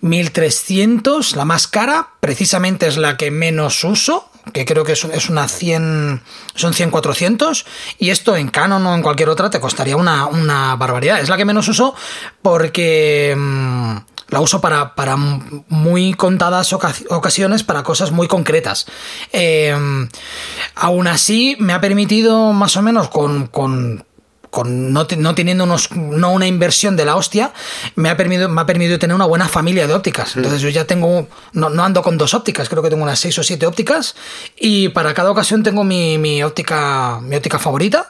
1300, 0.00 1.36
la 1.36 1.44
más 1.44 1.66
cara. 1.66 2.08
Precisamente 2.20 2.86
es 2.86 2.96
la 2.96 3.18
que 3.18 3.30
menos 3.30 3.84
uso 3.84 4.30
que 4.52 4.64
creo 4.64 4.84
que 4.84 4.92
es, 4.92 5.28
una 5.28 5.48
100, 5.48 6.22
son 6.54 6.72
100-400, 6.72 7.64
y 7.98 8.10
esto 8.10 8.36
en 8.36 8.48
Canon 8.48 8.86
o 8.86 8.94
en 8.94 9.02
cualquier 9.02 9.28
otra 9.28 9.50
te 9.50 9.60
costaría 9.60 9.96
una, 9.96 10.26
una 10.26 10.76
barbaridad. 10.76 11.20
Es 11.20 11.28
la 11.28 11.36
que 11.36 11.44
menos 11.44 11.68
uso 11.68 11.94
porque 12.42 13.34
mm, 13.36 13.96
la 14.28 14.40
uso 14.40 14.60
para, 14.60 14.94
para 14.94 15.16
muy 15.16 16.14
contadas 16.14 16.72
ocasiones, 16.72 17.62
para 17.62 17.82
cosas 17.82 18.10
muy 18.10 18.28
concretas. 18.28 18.86
Em, 19.32 20.08
aún 20.74 21.06
así, 21.06 21.56
me 21.58 21.72
ha 21.72 21.80
permitido 21.80 22.52
más 22.52 22.76
o 22.76 22.82
menos 22.82 23.08
con, 23.08 23.46
con 23.46 24.04
con 24.50 24.92
no, 24.92 25.06
no, 25.16 25.34
teniendo 25.34 25.64
unos, 25.64 25.90
no 25.92 26.32
una 26.32 26.46
inversión 26.46 26.96
de 26.96 27.04
la 27.04 27.16
hostia, 27.16 27.52
me 27.94 28.10
ha, 28.10 28.16
permitido, 28.16 28.48
me 28.48 28.60
ha 28.60 28.66
permitido 28.66 28.98
tener 28.98 29.14
una 29.14 29.26
buena 29.26 29.48
familia 29.48 29.86
de 29.86 29.94
ópticas. 29.94 30.34
Mm. 30.34 30.38
Entonces 30.38 30.62
yo 30.62 30.68
ya 30.68 30.84
tengo, 30.84 31.28
no, 31.52 31.70
no, 31.70 31.84
ando 31.84 32.02
con 32.02 32.18
dos 32.18 32.34
ópticas, 32.34 32.68
creo 32.68 32.82
que 32.82 32.90
tengo 32.90 33.02
unas 33.02 33.18
seis 33.18 33.38
o 33.38 33.42
siete 33.42 33.66
ópticas 33.66 34.14
y 34.58 34.88
para 34.88 35.14
cada 35.14 35.30
ocasión 35.30 35.62
tengo 35.62 35.84
mi, 35.84 36.18
mi 36.18 36.42
óptica, 36.42 37.20
mi 37.22 37.36
óptica 37.36 37.58
favorita. 37.58 38.08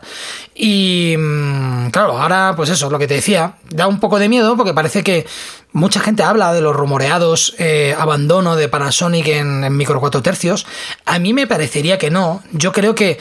Y 0.55 1.15
mm, 1.19 1.91
claro, 1.91 2.19
ahora 2.19 2.55
pues 2.57 2.71
eso, 2.71 2.91
lo 2.91 2.99
que 2.99 3.07
te 3.07 3.15
decía, 3.15 3.57
da 3.71 3.87
un 3.87 4.01
poco 4.01 4.19
de 4.19 4.29
miedo 4.29 4.57
porque 4.57 4.75
parece 4.75 5.03
que 5.03 5.27
Mucha 5.73 6.01
gente 6.01 6.23
habla 6.23 6.53
de 6.55 6.63
los 6.63 6.75
rumoreados 6.75 7.55
eh, 7.59 7.95
abandono 7.99 8.57
de 8.57 8.69
Panasonic 8.69 9.27
en, 9.29 9.77
micro 9.77 10.01
4 10.01 10.23
tercios. 10.23 10.67
A 11.05 11.19
mí 11.19 11.35
me 11.35 11.47
parecería 11.47 11.99
que 11.99 12.11
no. 12.11 12.43
Yo 12.53 12.73
creo 12.73 12.95
que. 12.95 13.19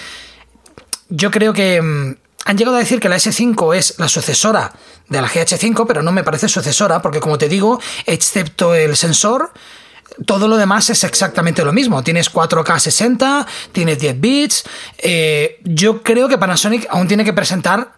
Yo 1.09 1.29
creo 1.29 1.53
que. 1.53 2.15
Han 2.47 2.57
llegado 2.57 2.77
a 2.77 2.79
decir 2.79 3.01
que 3.01 3.09
la 3.09 3.17
S5 3.17 3.75
es 3.75 3.99
la 3.99 4.07
sucesora 4.07 4.71
de 5.09 5.21
la 5.21 5.27
GH5, 5.27 5.85
pero 5.85 6.01
no 6.01 6.13
me 6.13 6.23
parece 6.23 6.47
sucesora, 6.47 7.01
porque 7.01 7.19
como 7.19 7.37
te 7.37 7.49
digo, 7.49 7.77
excepto 8.05 8.73
el 8.73 8.95
sensor, 8.95 9.51
todo 10.25 10.47
lo 10.47 10.55
demás 10.55 10.89
es 10.89 11.03
exactamente 11.03 11.65
lo 11.65 11.73
mismo. 11.73 12.01
Tienes 12.03 12.31
4K 12.33 12.79
60, 12.79 13.45
tienes 13.73 13.99
10 13.99 14.21
bits. 14.21 14.63
Eh, 14.97 15.59
yo 15.65 16.01
creo 16.01 16.29
que 16.29 16.37
Panasonic 16.37 16.87
aún 16.89 17.09
tiene 17.09 17.25
que 17.25 17.33
presentar 17.33 17.91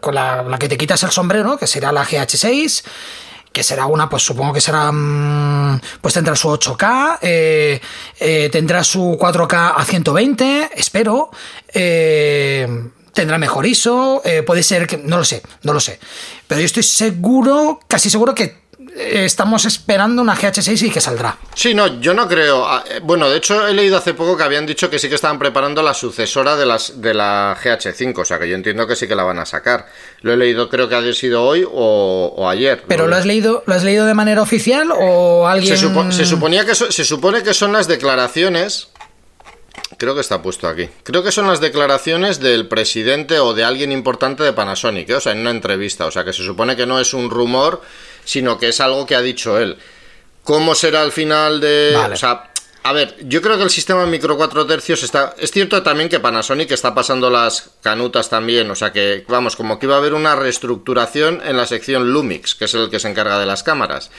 con 0.00 0.14
la, 0.14 0.42
la, 0.42 0.58
que 0.58 0.70
te 0.70 0.78
quitas 0.78 1.02
el 1.02 1.10
sombrero, 1.10 1.58
que 1.58 1.66
será 1.66 1.92
la 1.92 2.06
GH6 2.06 2.84
que 3.54 3.62
será 3.62 3.86
una, 3.86 4.08
pues 4.08 4.24
supongo 4.24 4.52
que 4.52 4.60
será, 4.60 4.90
mm, 4.90 5.80
pues 6.00 6.12
tendrá 6.12 6.34
su 6.34 6.48
8K, 6.48 7.20
eh, 7.22 7.80
eh, 8.18 8.48
tendrá 8.50 8.82
su 8.82 9.16
4K 9.16 9.74
a 9.76 9.84
120, 9.84 10.70
espero, 10.74 11.30
eh, 11.72 12.66
tendrá 13.14 13.38
mejor 13.38 13.66
ISO, 13.66 14.22
puede 14.46 14.62
ser 14.62 14.86
que, 14.86 14.96
no 14.98 15.18
lo 15.18 15.24
sé, 15.24 15.42
no 15.62 15.72
lo 15.72 15.80
sé, 15.80 15.98
pero 16.46 16.60
yo 16.60 16.66
estoy 16.66 16.82
seguro, 16.82 17.80
casi 17.88 18.10
seguro 18.10 18.34
que 18.34 18.64
estamos 18.94 19.64
esperando 19.64 20.22
una 20.22 20.36
GH6 20.36 20.86
y 20.86 20.90
que 20.90 21.00
saldrá. 21.00 21.36
Sí, 21.54 21.74
no, 21.74 22.00
yo 22.00 22.14
no 22.14 22.28
creo. 22.28 22.66
Ah, 22.66 22.84
eh, 22.88 23.00
bueno, 23.02 23.28
de 23.28 23.38
hecho 23.38 23.66
he 23.66 23.74
leído 23.74 23.96
hace 23.96 24.14
poco 24.14 24.36
que 24.36 24.44
habían 24.44 24.66
dicho 24.66 24.88
que 24.88 24.98
sí 24.98 25.08
que 25.08 25.16
estaban 25.16 25.38
preparando 25.38 25.82
la 25.82 25.94
sucesora 25.94 26.56
de, 26.56 26.66
las, 26.66 27.00
de 27.00 27.14
la 27.14 27.56
GH5, 27.62 28.18
o 28.18 28.24
sea 28.24 28.38
que 28.38 28.48
yo 28.48 28.54
entiendo 28.54 28.86
que 28.86 28.96
sí 28.96 29.08
que 29.08 29.14
la 29.14 29.24
van 29.24 29.38
a 29.38 29.46
sacar. 29.46 29.86
Lo 30.22 30.32
he 30.32 30.36
leído 30.36 30.68
creo 30.68 30.88
que 30.88 30.94
ha 30.94 31.12
sido 31.12 31.42
hoy 31.42 31.66
o, 31.68 32.48
ayer. 32.48 32.84
¿Pero 32.86 33.08
lo 33.08 33.16
has, 33.16 33.26
leído, 33.26 33.62
lo 33.66 33.74
has 33.74 33.82
leído 33.82 34.06
de 34.06 34.14
manera 34.14 34.42
oficial 34.42 34.88
o 34.92 35.46
alguien...? 35.46 35.76
Se, 36.12 36.24
suponía 36.24 36.64
que 36.64 36.74
se 36.74 37.04
supone 37.04 37.42
que 37.42 37.54
son 37.54 37.72
las 37.72 37.88
declaraciones 37.88 38.88
Creo 39.98 40.14
que 40.14 40.20
está 40.20 40.42
puesto 40.42 40.68
aquí. 40.68 40.88
Creo 41.02 41.22
que 41.22 41.32
son 41.32 41.46
las 41.46 41.60
declaraciones 41.60 42.40
del 42.40 42.68
presidente 42.68 43.38
o 43.38 43.54
de 43.54 43.64
alguien 43.64 43.92
importante 43.92 44.42
de 44.42 44.52
Panasonic, 44.52 45.10
¿eh? 45.10 45.14
o 45.16 45.20
sea, 45.20 45.32
en 45.32 45.38
una 45.38 45.50
entrevista. 45.50 46.06
O 46.06 46.10
sea, 46.10 46.24
que 46.24 46.32
se 46.32 46.44
supone 46.44 46.76
que 46.76 46.86
no 46.86 47.00
es 47.00 47.14
un 47.14 47.30
rumor, 47.30 47.80
sino 48.24 48.58
que 48.58 48.68
es 48.68 48.80
algo 48.80 49.06
que 49.06 49.14
ha 49.14 49.22
dicho 49.22 49.58
él. 49.58 49.76
¿Cómo 50.42 50.74
será 50.74 51.02
al 51.02 51.12
final 51.12 51.60
de.? 51.60 51.96
O 51.96 52.16
sea, 52.16 52.50
a 52.82 52.92
ver, 52.92 53.16
yo 53.20 53.40
creo 53.40 53.56
que 53.56 53.62
el 53.62 53.70
sistema 53.70 54.04
micro 54.04 54.36
4 54.36 54.66
tercios 54.66 55.02
está. 55.02 55.34
Es 55.38 55.50
cierto 55.50 55.82
también 55.82 56.10
que 56.10 56.20
Panasonic 56.20 56.70
está 56.70 56.94
pasando 56.94 57.30
las 57.30 57.70
canutas 57.80 58.28
también. 58.28 58.70
O 58.70 58.74
sea 58.74 58.92
que, 58.92 59.24
vamos, 59.26 59.56
como 59.56 59.78
que 59.78 59.86
iba 59.86 59.94
a 59.94 59.98
haber 59.98 60.12
una 60.12 60.36
reestructuración 60.36 61.40
en 61.46 61.56
la 61.56 61.66
sección 61.66 62.12
Lumix, 62.12 62.54
que 62.54 62.66
es 62.66 62.74
el 62.74 62.90
que 62.90 63.00
se 63.00 63.08
encarga 63.08 63.38
de 63.38 63.46
las 63.46 63.62
cámaras. 63.62 64.10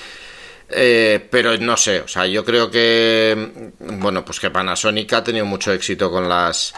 Eh, 0.70 1.28
pero 1.30 1.56
no 1.58 1.78
sé, 1.78 2.02
o 2.02 2.08
sea, 2.08 2.26
yo 2.26 2.44
creo 2.44 2.72
que. 2.72 3.72
Bueno, 3.80 4.26
pues 4.26 4.40
que 4.40 4.50
Panasonic 4.50 5.14
ha 5.14 5.24
tenido 5.24 5.46
mucho 5.46 5.72
éxito 5.72 6.10
con 6.10 6.28
las. 6.28 6.74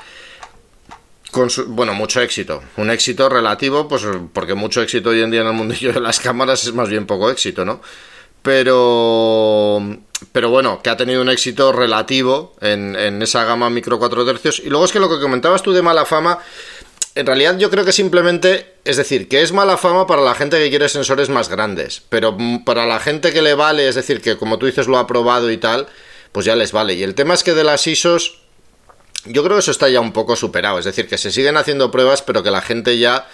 Con 1.32 1.50
bueno, 1.68 1.94
mucho 1.94 2.22
éxito. 2.22 2.62
Un 2.78 2.90
éxito 2.90 3.30
relativo, 3.30 3.88
pues 3.88 4.06
porque 4.34 4.56
mucho 4.56 4.82
éxito 4.82 5.10
hoy 5.10 5.22
en 5.22 5.32
día 5.32 5.42
en 5.42 5.48
el 5.48 5.54
mundillo 5.54 5.94
de 5.94 6.02
las 6.02 6.20
cámaras 6.20 6.64
es 6.66 6.74
más 6.74 6.90
bien 6.90 7.06
poco 7.06 7.30
éxito, 7.30 7.64
¿no? 7.64 7.82
Pero. 8.42 9.82
Pero 10.32 10.50
bueno, 10.50 10.82
que 10.82 10.90
ha 10.90 10.98
tenido 10.98 11.22
un 11.22 11.30
éxito 11.30 11.72
relativo 11.72 12.56
en, 12.60 12.96
en 12.96 13.22
esa 13.22 13.46
gama 13.46 13.70
micro 13.70 14.00
4 14.00 14.26
tercios. 14.26 14.60
Y 14.66 14.70
luego 14.70 14.86
es 14.86 14.92
que 14.92 15.00
lo 15.00 15.10
que 15.10 15.22
comentabas 15.22 15.62
tú 15.62 15.72
de 15.72 15.84
mala 15.84 16.06
fama 16.06 16.40
en 17.18 17.26
realidad 17.26 17.58
yo 17.58 17.72
creo 17.72 17.84
que 17.84 17.92
simplemente, 17.92 18.76
es 18.86 18.96
decir, 18.98 19.28
que 19.28 19.42
es 19.42 19.52
mala 19.52 19.78
fama 19.78 20.06
para 20.06 20.22
la 20.22 20.36
gente 20.36 20.60
que 20.60 20.70
quiere 20.70 20.88
sensores 20.88 21.30
más 21.30 21.50
grandes, 21.50 22.04
pero 22.10 22.38
para 22.64 22.86
la 22.86 23.00
gente 23.00 23.34
que 23.34 23.42
le 23.42 23.56
vale, 23.56 23.88
es 23.88 23.96
decir, 23.96 24.22
que 24.22 24.38
como 24.38 24.60
tú 24.60 24.68
dices 24.68 24.88
lo 24.88 25.00
ha 25.00 25.08
probado 25.08 25.50
y 25.52 25.58
tal, 25.58 25.88
pues 26.32 26.46
ya 26.46 26.56
les 26.56 26.72
vale. 26.72 26.94
Y 26.94 27.02
el 27.02 27.16
tema 27.16 27.34
es 27.34 27.44
que 27.44 27.56
de 27.56 27.64
las 27.64 27.88
ISOs, 27.88 28.40
yo 29.26 29.44
creo 29.44 29.56
que 29.56 29.62
eso 29.62 29.72
está 29.72 29.90
ya 29.90 30.00
un 30.00 30.14
poco 30.14 30.36
superado, 30.36 30.78
es 30.78 30.86
decir, 30.86 31.08
que 31.08 31.18
se 31.18 31.32
siguen 31.32 31.58
haciendo 31.58 31.90
pruebas, 31.90 32.22
pero 32.22 32.44
que 32.44 32.52
la 32.52 32.62
gente 32.62 33.00
ya, 33.00 33.28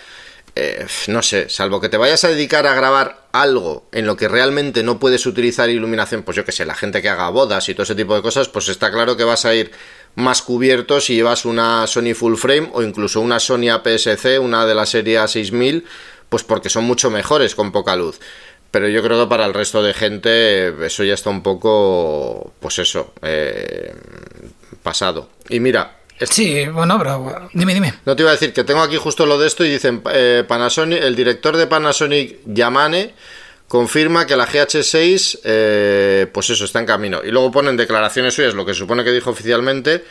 eh, 0.55 0.85
no 1.07 1.21
sé, 1.21 1.49
salvo 1.49 1.81
que 1.81 1.89
te 1.89 1.97
vayas 1.97 2.23
a 2.23 2.29
dedicar 2.29 2.65
a 2.65 2.75
grabar 2.75 3.27
algo 3.33 3.85
en 3.91 4.05
lo 4.05 4.15
que 4.15 4.29
realmente 4.29 4.81
no 4.81 4.97
puedes 4.97 5.25
utilizar 5.25 5.69
iluminación, 5.69 6.23
pues 6.23 6.37
yo 6.37 6.45
que 6.45 6.53
sé, 6.53 6.65
la 6.65 6.75
gente 6.75 7.01
que 7.01 7.09
haga 7.09 7.29
bodas 7.29 7.67
y 7.67 7.73
todo 7.73 7.83
ese 7.83 7.95
tipo 7.95 8.15
de 8.15 8.21
cosas, 8.21 8.47
pues 8.47 8.69
está 8.69 8.91
claro 8.91 9.17
que 9.17 9.25
vas 9.25 9.43
a 9.43 9.53
ir 9.53 9.71
más 10.15 10.41
cubierto 10.41 11.01
si 11.01 11.15
llevas 11.15 11.45
una 11.45 11.87
Sony 11.87 12.13
Full 12.13 12.35
Frame 12.35 12.69
o 12.73 12.83
incluso 12.83 13.21
una 13.21 13.39
Sony 13.39 13.69
APS-C, 13.71 14.39
una 14.39 14.65
de 14.65 14.75
la 14.75 14.85
serie 14.85 15.19
A6000, 15.19 15.83
pues 16.29 16.43
porque 16.43 16.69
son 16.69 16.83
mucho 16.83 17.09
mejores 17.09 17.55
con 17.55 17.71
poca 17.71 17.95
luz. 17.95 18.19
Pero 18.71 18.87
yo 18.87 19.03
creo 19.03 19.21
que 19.23 19.29
para 19.29 19.45
el 19.45 19.53
resto 19.53 19.83
de 19.83 19.93
gente 19.93 20.85
eso 20.85 21.03
ya 21.03 21.13
está 21.13 21.29
un 21.29 21.43
poco, 21.43 22.53
pues 22.59 22.79
eso, 22.79 23.13
eh, 23.21 23.93
pasado. 24.81 25.29
Y 25.49 25.59
mira, 25.59 25.99
Sí, 26.21 26.67
bueno, 26.67 26.97
pero 26.99 27.49
dime, 27.53 27.73
dime. 27.73 27.93
No 28.05 28.15
te 28.15 28.21
iba 28.21 28.29
a 28.29 28.33
decir 28.33 28.53
que 28.53 28.63
tengo 28.63 28.81
aquí 28.81 28.97
justo 28.97 29.25
lo 29.25 29.37
de 29.37 29.47
esto 29.47 29.65
y 29.65 29.69
dicen 29.69 30.01
eh, 30.11 30.43
Panasonic, 30.47 31.01
el 31.01 31.15
director 31.15 31.57
de 31.57 31.67
Panasonic 31.67 32.39
Yamane 32.45 33.13
confirma 33.67 34.25
que 34.25 34.35
la 34.35 34.47
GH6, 34.47 35.39
eh, 35.43 36.27
pues 36.31 36.49
eso, 36.49 36.65
está 36.65 36.79
en 36.79 36.85
camino. 36.85 37.21
Y 37.23 37.31
luego 37.31 37.51
ponen 37.51 37.77
declaraciones 37.77 38.33
suyas, 38.33 38.53
lo 38.53 38.65
que 38.65 38.73
supone 38.73 39.03
que 39.03 39.11
dijo 39.11 39.31
oficialmente. 39.31 40.03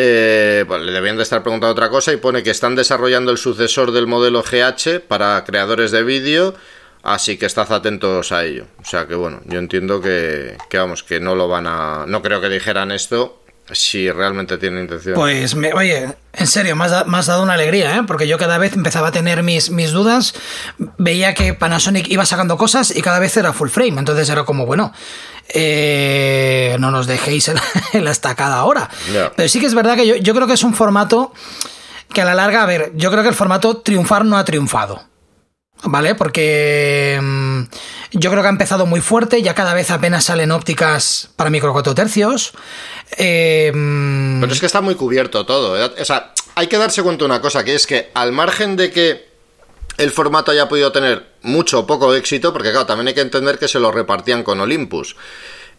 Eh, 0.00 0.64
le 0.68 0.92
debían 0.92 1.16
de 1.16 1.24
estar 1.24 1.42
preguntando 1.42 1.72
otra 1.72 1.90
cosa 1.90 2.12
y 2.12 2.18
pone 2.18 2.44
que 2.44 2.50
están 2.50 2.76
desarrollando 2.76 3.32
el 3.32 3.38
sucesor 3.38 3.90
del 3.90 4.06
modelo 4.06 4.44
GH 4.44 5.00
para 5.08 5.42
creadores 5.44 5.90
de 5.90 6.04
vídeo, 6.04 6.54
así 7.02 7.36
que 7.36 7.46
estad 7.46 7.72
atentos 7.72 8.30
a 8.30 8.44
ello. 8.44 8.66
O 8.80 8.84
sea 8.84 9.08
que 9.08 9.16
bueno, 9.16 9.40
yo 9.46 9.58
entiendo 9.58 10.00
que, 10.00 10.56
que 10.70 10.78
vamos, 10.78 11.02
que 11.02 11.18
no 11.18 11.34
lo 11.34 11.48
van 11.48 11.66
a... 11.66 12.04
No 12.06 12.22
creo 12.22 12.40
que 12.40 12.48
dijeran 12.48 12.92
esto, 12.92 13.42
si 13.72 14.10
realmente 14.10 14.58
tiene 14.58 14.80
intención. 14.80 15.14
Pues, 15.14 15.54
me, 15.54 15.72
oye, 15.72 16.14
en 16.32 16.46
serio, 16.46 16.76
me 16.76 16.84
has, 16.84 17.26
dado 17.26 17.42
una 17.42 17.54
alegría, 17.54 17.96
¿eh? 17.96 18.02
porque 18.06 18.26
yo 18.26 18.38
cada 18.38 18.58
vez 18.58 18.72
empezaba 18.74 19.08
a 19.08 19.12
tener 19.12 19.42
mis, 19.42 19.70
mis 19.70 19.92
dudas, 19.92 20.34
veía 20.96 21.34
que 21.34 21.54
Panasonic 21.54 22.08
iba 22.08 22.24
sacando 22.24 22.56
cosas 22.56 22.94
y 22.94 23.02
cada 23.02 23.18
vez 23.18 23.36
era 23.36 23.52
full 23.52 23.68
frame, 23.68 23.98
entonces 23.98 24.28
era 24.30 24.44
como, 24.44 24.66
bueno, 24.66 24.92
eh, 25.48 26.76
no 26.78 26.90
nos 26.90 27.06
dejéis 27.06 27.48
en 27.48 28.04
la, 28.04 28.10
estacada 28.10 28.56
ahora. 28.56 28.88
Pero 29.36 29.48
sí 29.48 29.60
que 29.60 29.66
es 29.66 29.74
verdad 29.74 29.96
que 29.96 30.06
yo, 30.06 30.16
yo 30.16 30.34
creo 30.34 30.46
que 30.46 30.54
es 30.54 30.64
un 30.64 30.74
formato 30.74 31.32
que 32.12 32.22
a 32.22 32.24
la 32.24 32.34
larga, 32.34 32.62
a 32.62 32.66
ver, 32.66 32.92
yo 32.94 33.10
creo 33.10 33.22
que 33.22 33.28
el 33.28 33.34
formato 33.34 33.78
triunfar 33.78 34.24
no 34.24 34.38
ha 34.38 34.44
triunfado. 34.44 35.02
¿Vale? 35.84 36.14
Porque 36.14 37.18
mm, 37.22 37.62
yo 38.12 38.30
creo 38.30 38.42
que 38.42 38.48
ha 38.48 38.50
empezado 38.50 38.84
muy 38.86 39.00
fuerte, 39.00 39.42
ya 39.42 39.54
cada 39.54 39.74
vez 39.74 39.90
apenas 39.90 40.24
salen 40.24 40.50
ópticas 40.50 41.30
para 41.36 41.50
micro 41.50 41.72
4 41.72 41.94
tercios. 41.94 42.52
Eh, 43.16 43.70
mm, 43.74 44.40
Pero 44.40 44.52
es 44.52 44.60
que 44.60 44.66
está 44.66 44.80
muy 44.80 44.96
cubierto 44.96 45.46
todo. 45.46 45.80
¿eh? 45.80 45.90
O 46.00 46.04
sea, 46.04 46.32
hay 46.56 46.66
que 46.66 46.78
darse 46.78 47.02
cuenta 47.02 47.20
de 47.20 47.26
una 47.26 47.40
cosa, 47.40 47.64
que 47.64 47.74
es 47.74 47.86
que 47.86 48.10
al 48.14 48.32
margen 48.32 48.76
de 48.76 48.90
que 48.90 49.28
el 49.98 50.10
formato 50.10 50.50
haya 50.50 50.68
podido 50.68 50.90
tener 50.92 51.26
mucho 51.42 51.80
o 51.80 51.86
poco 51.86 52.14
éxito, 52.14 52.52
porque 52.52 52.70
claro, 52.70 52.86
también 52.86 53.08
hay 53.08 53.14
que 53.14 53.20
entender 53.20 53.58
que 53.58 53.68
se 53.68 53.80
lo 53.80 53.92
repartían 53.92 54.42
con 54.42 54.60
Olympus. 54.60 55.16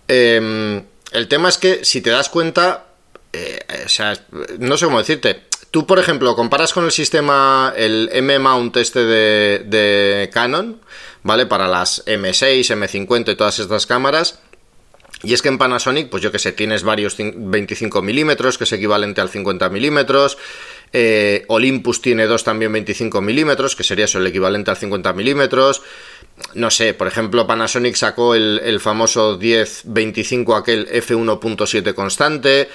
Em, 0.08 0.84
el 1.12 1.28
tema 1.28 1.50
es 1.50 1.58
que 1.58 1.84
si 1.84 2.02
te 2.02 2.10
das 2.10 2.30
cuenta, 2.30 2.86
eh, 3.34 3.60
o 3.86 3.90
sea, 3.90 4.14
no 4.60 4.78
sé 4.78 4.86
cómo 4.86 5.00
decirte, 5.00 5.49
Tú, 5.72 5.86
por 5.86 6.00
ejemplo, 6.00 6.36
comparas 6.36 6.74
con 6.74 6.86
el 6.86 6.92
sistema, 6.92 7.74
el 7.78 8.10
M-Mount 8.12 8.76
este 8.78 9.06
de, 9.06 10.30
Canon, 10.34 10.82
¿vale? 11.22 11.46
Para 11.46 11.68
las 11.68 12.04
M6, 12.06 12.76
M50 12.76 13.34
y 13.34 13.36
todas 13.36 13.60
estas 13.60 13.86
cámaras. 13.86 14.40
Y 15.22 15.34
es 15.34 15.42
que 15.42 15.50
en 15.50 15.58
Panasonic, 15.58 16.10
pues 16.10 16.24
yo 16.24 16.32
que 16.32 16.40
sé, 16.40 16.54
tienes 16.54 16.84
varios 16.84 17.18
25 17.18 18.02
milímetros, 18.02 18.58
que 18.58 18.64
es 18.64 18.72
equivalente 18.72 19.22
al 19.22 19.30
50 19.30 19.70
milímetros. 19.70 20.38
Eh, 20.92 21.46
Olympus 21.50 22.02
tiene 22.02 22.26
dos 22.26 22.44
también 22.44 22.72
25 22.72 23.22
milímetros, 23.22 23.76
que 23.76 23.84
sería 23.84 24.06
eso, 24.06 24.18
el 24.18 24.28
equivalente 24.28 24.72
al 24.72 24.78
50 24.78 25.14
milímetros. 25.14 25.84
No 26.56 26.72
sé, 26.72 26.94
por 26.94 27.08
ejemplo, 27.08 27.46
Panasonic 27.46 27.96
sacó 27.96 28.34
el, 28.34 28.80
famoso 28.80 29.38
10-25, 29.40 30.58
aquel 30.58 30.90
f1.7 30.90 31.94
constante. 31.94 32.70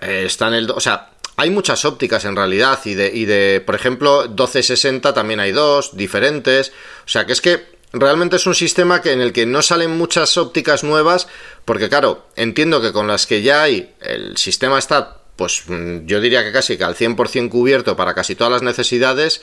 Eh, 0.00 0.22
está 0.26 0.48
en 0.48 0.54
el. 0.54 0.70
O 0.70 0.80
sea, 0.80 1.10
hay 1.36 1.50
muchas 1.50 1.84
ópticas 1.84 2.24
en 2.24 2.36
realidad. 2.36 2.78
Y 2.84 2.94
de, 2.94 3.10
y 3.12 3.24
de, 3.24 3.62
por 3.64 3.74
ejemplo, 3.74 4.22
1260 4.22 5.14
también 5.14 5.40
hay 5.40 5.52
dos 5.52 5.96
diferentes. 5.96 6.72
O 7.04 7.08
sea, 7.08 7.26
que 7.26 7.32
es 7.32 7.40
que 7.40 7.64
realmente 7.92 8.36
es 8.36 8.46
un 8.46 8.54
sistema 8.54 9.02
que, 9.02 9.12
en 9.12 9.20
el 9.20 9.32
que 9.32 9.46
no 9.46 9.62
salen 9.62 9.96
muchas 9.96 10.36
ópticas 10.36 10.84
nuevas, 10.84 11.28
porque 11.64 11.88
claro, 11.88 12.26
entiendo 12.36 12.80
que 12.80 12.92
con 12.92 13.06
las 13.06 13.26
que 13.26 13.42
ya 13.42 13.62
hay, 13.62 13.94
el 14.00 14.36
sistema 14.36 14.78
está, 14.78 15.18
pues 15.36 15.64
mm, 15.66 16.06
yo 16.06 16.20
diría 16.20 16.44
que 16.44 16.52
casi 16.52 16.76
que 16.76 16.84
al 16.84 16.94
100% 16.94 17.48
cubierto 17.48 17.96
para 17.96 18.14
casi 18.14 18.34
todas 18.34 18.52
las 18.52 18.62
necesidades, 18.62 19.42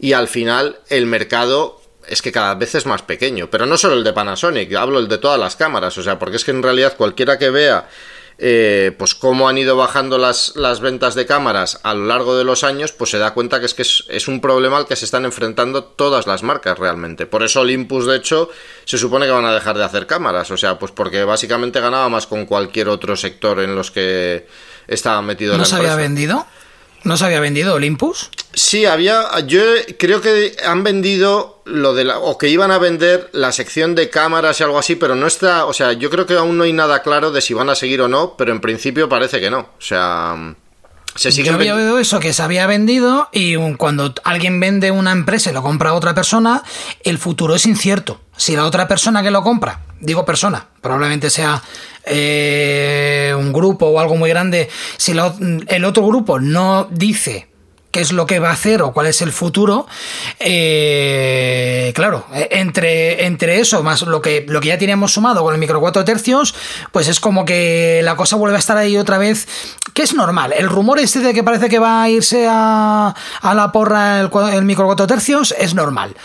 y 0.00 0.14
al 0.14 0.28
final 0.28 0.78
el 0.88 1.06
mercado 1.06 1.80
es 2.08 2.22
que 2.22 2.32
cada 2.32 2.54
vez 2.54 2.74
es 2.74 2.86
más 2.86 3.02
pequeño, 3.02 3.48
pero 3.50 3.66
no 3.66 3.76
solo 3.76 3.94
el 3.94 4.04
de 4.04 4.12
Panasonic, 4.12 4.74
hablo 4.74 4.98
el 4.98 5.08
de 5.08 5.18
todas 5.18 5.38
las 5.38 5.56
cámaras, 5.56 5.96
o 5.98 6.02
sea, 6.02 6.18
porque 6.18 6.36
es 6.36 6.44
que 6.44 6.50
en 6.50 6.62
realidad 6.62 6.96
cualquiera 6.96 7.38
que 7.38 7.50
vea 7.50 7.88
eh, 8.44 8.90
pues 8.98 9.14
cómo 9.14 9.48
han 9.48 9.56
ido 9.56 9.76
bajando 9.76 10.18
las, 10.18 10.56
las, 10.56 10.80
ventas 10.80 11.14
de 11.14 11.26
cámaras 11.26 11.78
a 11.84 11.94
lo 11.94 12.06
largo 12.06 12.36
de 12.36 12.42
los 12.42 12.64
años, 12.64 12.90
pues 12.90 13.10
se 13.10 13.18
da 13.18 13.34
cuenta 13.34 13.60
que 13.60 13.66
es 13.66 13.74
que 13.74 13.82
es, 13.82 14.26
un 14.26 14.40
problema 14.40 14.78
al 14.78 14.86
que 14.88 14.96
se 14.96 15.04
están 15.04 15.24
enfrentando 15.24 15.84
todas 15.84 16.26
las 16.26 16.42
marcas 16.42 16.76
realmente. 16.76 17.26
Por 17.26 17.44
eso 17.44 17.60
Olympus, 17.60 18.04
de 18.04 18.16
hecho, 18.16 18.50
se 18.84 18.98
supone 18.98 19.26
que 19.26 19.30
van 19.30 19.44
a 19.44 19.54
dejar 19.54 19.78
de 19.78 19.84
hacer 19.84 20.08
cámaras, 20.08 20.50
o 20.50 20.56
sea, 20.56 20.76
pues 20.76 20.90
porque 20.90 21.22
básicamente 21.22 21.78
ganaba 21.78 22.08
más 22.08 22.26
con 22.26 22.44
cualquier 22.46 22.88
otro 22.88 23.14
sector 23.14 23.60
en 23.60 23.76
los 23.76 23.92
que 23.92 24.48
estaba 24.88 25.22
metido. 25.22 25.56
¿No 25.56 25.64
se 25.64 25.76
había 25.76 25.94
vendido? 25.94 26.44
¿No 27.04 27.16
se 27.16 27.24
había 27.24 27.40
vendido 27.40 27.74
Olympus? 27.74 28.30
Sí, 28.54 28.84
había. 28.84 29.24
Yo 29.46 29.60
creo 29.98 30.20
que 30.20 30.56
han 30.64 30.84
vendido 30.84 31.62
lo 31.64 31.94
de 31.94 32.04
la. 32.04 32.18
o 32.18 32.38
que 32.38 32.48
iban 32.48 32.70
a 32.70 32.78
vender 32.78 33.28
la 33.32 33.52
sección 33.52 33.94
de 33.94 34.10
cámaras 34.10 34.60
y 34.60 34.62
algo 34.62 34.78
así, 34.78 34.96
pero 34.96 35.14
no 35.14 35.26
está. 35.26 35.66
O 35.66 35.72
sea, 35.72 35.92
yo 35.92 36.10
creo 36.10 36.26
que 36.26 36.34
aún 36.34 36.58
no 36.58 36.64
hay 36.64 36.72
nada 36.72 37.02
claro 37.02 37.32
de 37.32 37.40
si 37.40 37.54
van 37.54 37.70
a 37.70 37.74
seguir 37.74 38.00
o 38.02 38.08
no, 38.08 38.36
pero 38.36 38.52
en 38.52 38.60
principio 38.60 39.08
parece 39.08 39.40
que 39.40 39.50
no. 39.50 39.60
O 39.60 39.80
sea. 39.80 40.54
Se 41.14 41.30
sigue 41.30 41.48
Yo 41.48 41.54
había 41.56 41.74
oído 41.74 41.98
eso, 41.98 42.20
que 42.20 42.32
se 42.32 42.42
había 42.42 42.66
vendido 42.66 43.28
y 43.32 43.56
cuando 43.76 44.14
alguien 44.24 44.58
vende 44.60 44.90
una 44.90 45.12
empresa 45.12 45.50
y 45.50 45.52
lo 45.52 45.62
compra 45.62 45.90
a 45.90 45.94
otra 45.94 46.14
persona, 46.14 46.62
el 47.04 47.18
futuro 47.18 47.54
es 47.54 47.66
incierto. 47.66 48.18
Si 48.42 48.56
la 48.56 48.64
otra 48.64 48.88
persona 48.88 49.22
que 49.22 49.30
lo 49.30 49.44
compra, 49.44 49.82
digo 50.00 50.24
persona, 50.24 50.66
probablemente 50.80 51.30
sea 51.30 51.62
eh, 52.04 53.32
un 53.38 53.52
grupo 53.52 53.86
o 53.86 54.00
algo 54.00 54.16
muy 54.16 54.28
grande, 54.30 54.68
si 54.96 55.12
el 55.12 55.84
otro 55.84 56.04
grupo 56.04 56.40
no 56.40 56.88
dice 56.90 57.46
qué 57.92 58.00
es 58.00 58.10
lo 58.10 58.26
que 58.26 58.40
va 58.40 58.48
a 58.48 58.54
hacer 58.54 58.82
o 58.82 58.92
cuál 58.92 59.06
es 59.06 59.22
el 59.22 59.30
futuro, 59.30 59.86
eh, 60.40 61.92
claro, 61.94 62.26
e, 62.34 62.48
entre, 62.58 63.26
entre 63.26 63.60
eso 63.60 63.84
más 63.84 64.02
lo 64.02 64.20
que, 64.20 64.44
lo 64.48 64.60
que 64.60 64.68
ya 64.68 64.78
teníamos 64.78 65.12
sumado 65.12 65.44
con 65.44 65.54
el 65.54 65.60
micro 65.60 65.78
4 65.78 66.04
tercios, 66.04 66.52
pues 66.90 67.06
es 67.06 67.20
como 67.20 67.44
que 67.44 68.00
la 68.02 68.16
cosa 68.16 68.34
vuelve 68.34 68.56
a 68.56 68.58
estar 68.58 68.76
ahí 68.76 68.96
otra 68.96 69.18
vez, 69.18 69.46
que 69.94 70.02
es 70.02 70.14
normal. 70.14 70.52
El 70.52 70.68
rumor 70.68 70.98
este 70.98 71.20
de 71.20 71.32
que 71.32 71.44
parece 71.44 71.68
que 71.68 71.78
va 71.78 72.02
a 72.02 72.10
irse 72.10 72.48
a, 72.50 73.14
a 73.40 73.54
la 73.54 73.70
porra 73.70 74.18
el, 74.18 74.30
el 74.52 74.64
micro 74.64 74.86
4 74.86 75.06
tercios 75.06 75.54
es 75.56 75.74
normal. 75.74 76.16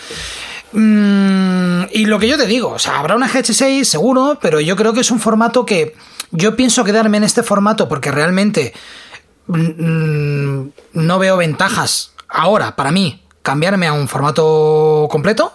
Mm, 0.72 1.84
y 1.92 2.06
lo 2.06 2.20
que 2.20 2.28
yo 2.28 2.38
te 2.38 2.46
digo, 2.46 2.70
o 2.70 2.80
sea, 2.80 3.00
habrá 3.00 3.16
una 3.16 3.30
GH6 3.30 3.84
seguro, 3.84 4.38
pero 4.42 4.60
yo 4.60 4.76
creo 4.76 4.94
que 4.94 5.02
es 5.02 5.12
un 5.12 5.20
formato 5.20 5.66
que 5.66 5.96
yo 6.32 6.56
pienso 6.56 6.84
quedarme 6.84 7.18
en 7.18 7.24
este 7.24 7.44
formato 7.44 7.88
porque 7.88 8.12
realmente 8.12 8.74
mm, 9.48 10.68
no 10.94 11.20
veo 11.20 11.38
ventajas 11.38 12.12
ahora 12.28 12.76
para 12.76 12.92
mí 12.92 13.24
cambiarme 13.42 13.88
a 13.88 13.94
un 13.94 14.10
formato 14.10 15.08
completo, 15.10 15.54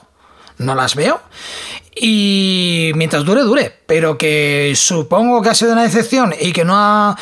no 0.58 0.74
las 0.74 0.94
veo. 0.94 1.20
Y 1.94 2.92
mientras 2.94 3.22
dure, 3.24 3.42
dure, 3.42 3.80
pero 3.86 4.16
que 4.16 4.72
supongo 4.74 5.42
que 5.42 5.50
ha 5.50 5.54
sido 5.54 5.72
una 5.72 5.82
decepción 5.82 6.34
y 6.40 6.52
que 6.52 6.64
no 6.64 6.72
ha, 6.74 7.18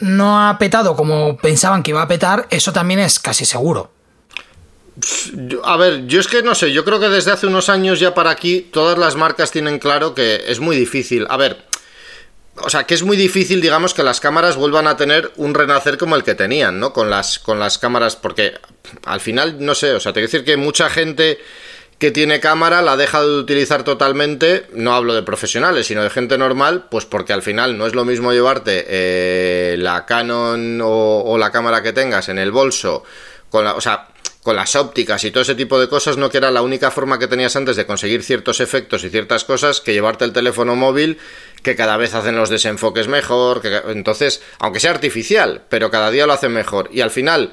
no 0.00 0.48
ha 0.48 0.58
petado 0.58 0.96
como 0.96 1.36
pensaban 1.36 1.84
que 1.84 1.92
iba 1.92 2.02
a 2.02 2.08
petar, 2.08 2.48
eso 2.50 2.72
también 2.72 2.98
es 2.98 3.20
casi 3.20 3.44
seguro. 3.44 3.92
A 5.64 5.76
ver, 5.76 6.06
yo 6.06 6.20
es 6.20 6.26
que 6.26 6.42
no 6.42 6.54
sé, 6.54 6.72
yo 6.72 6.84
creo 6.84 6.98
que 6.98 7.08
desde 7.08 7.30
hace 7.30 7.46
unos 7.46 7.68
años 7.68 8.00
ya 8.00 8.14
para 8.14 8.30
aquí 8.30 8.68
todas 8.72 8.98
las 8.98 9.16
marcas 9.16 9.50
tienen 9.50 9.78
claro 9.78 10.14
que 10.14 10.44
es 10.48 10.60
muy 10.60 10.76
difícil. 10.76 11.26
A 11.28 11.36
ver, 11.36 11.64
o 12.56 12.70
sea, 12.70 12.84
que 12.84 12.94
es 12.94 13.02
muy 13.02 13.16
difícil, 13.16 13.60
digamos, 13.60 13.94
que 13.94 14.02
las 14.02 14.20
cámaras 14.20 14.56
vuelvan 14.56 14.86
a 14.86 14.96
tener 14.96 15.30
un 15.36 15.54
renacer 15.54 15.98
como 15.98 16.16
el 16.16 16.24
que 16.24 16.34
tenían, 16.34 16.80
¿no? 16.80 16.92
Con 16.92 17.10
las, 17.10 17.38
con 17.38 17.58
las 17.58 17.78
cámaras, 17.78 18.16
porque 18.16 18.54
al 19.04 19.20
final, 19.20 19.56
no 19.60 19.74
sé, 19.74 19.92
o 19.92 20.00
sea, 20.00 20.12
te 20.12 20.20
quiero 20.20 20.32
decir 20.32 20.44
que 20.44 20.56
mucha 20.56 20.90
gente 20.90 21.38
que 21.98 22.10
tiene 22.12 22.38
cámara 22.38 22.80
la 22.80 22.96
deja 22.96 23.20
de 23.22 23.38
utilizar 23.38 23.82
totalmente, 23.82 24.66
no 24.72 24.94
hablo 24.94 25.14
de 25.14 25.22
profesionales, 25.22 25.86
sino 25.86 26.02
de 26.02 26.10
gente 26.10 26.38
normal, 26.38 26.86
pues 26.90 27.04
porque 27.04 27.32
al 27.32 27.42
final 27.42 27.76
no 27.76 27.86
es 27.86 27.94
lo 27.94 28.04
mismo 28.04 28.32
llevarte 28.32 28.84
eh, 28.88 29.76
la 29.78 30.06
Canon 30.06 30.80
o, 30.82 31.36
la 31.38 31.50
cámara 31.50 31.82
que 31.82 31.92
tengas 31.92 32.28
en 32.28 32.38
el 32.38 32.52
bolso, 32.52 33.02
o 33.50 33.80
sea, 33.80 34.08
con 34.48 34.56
las 34.56 34.76
ópticas 34.76 35.22
y 35.24 35.30
todo 35.30 35.42
ese 35.42 35.54
tipo 35.54 35.78
de 35.78 35.90
cosas, 35.90 36.16
no 36.16 36.30
que 36.30 36.38
era 36.38 36.50
la 36.50 36.62
única 36.62 36.90
forma 36.90 37.18
que 37.18 37.26
tenías 37.26 37.54
antes 37.54 37.76
de 37.76 37.84
conseguir 37.84 38.22
ciertos 38.22 38.60
efectos 38.60 39.04
y 39.04 39.10
ciertas 39.10 39.44
cosas 39.44 39.82
que 39.82 39.92
llevarte 39.92 40.24
el 40.24 40.32
teléfono 40.32 40.74
móvil, 40.74 41.18
que 41.62 41.76
cada 41.76 41.98
vez 41.98 42.14
hacen 42.14 42.34
los 42.34 42.48
desenfoques 42.48 43.08
mejor, 43.08 43.60
que 43.60 43.82
entonces, 43.88 44.40
aunque 44.58 44.80
sea 44.80 44.92
artificial, 44.92 45.64
pero 45.68 45.90
cada 45.90 46.10
día 46.10 46.26
lo 46.26 46.32
hacen 46.32 46.54
mejor. 46.54 46.88
Y 46.90 47.02
al 47.02 47.10
final, 47.10 47.52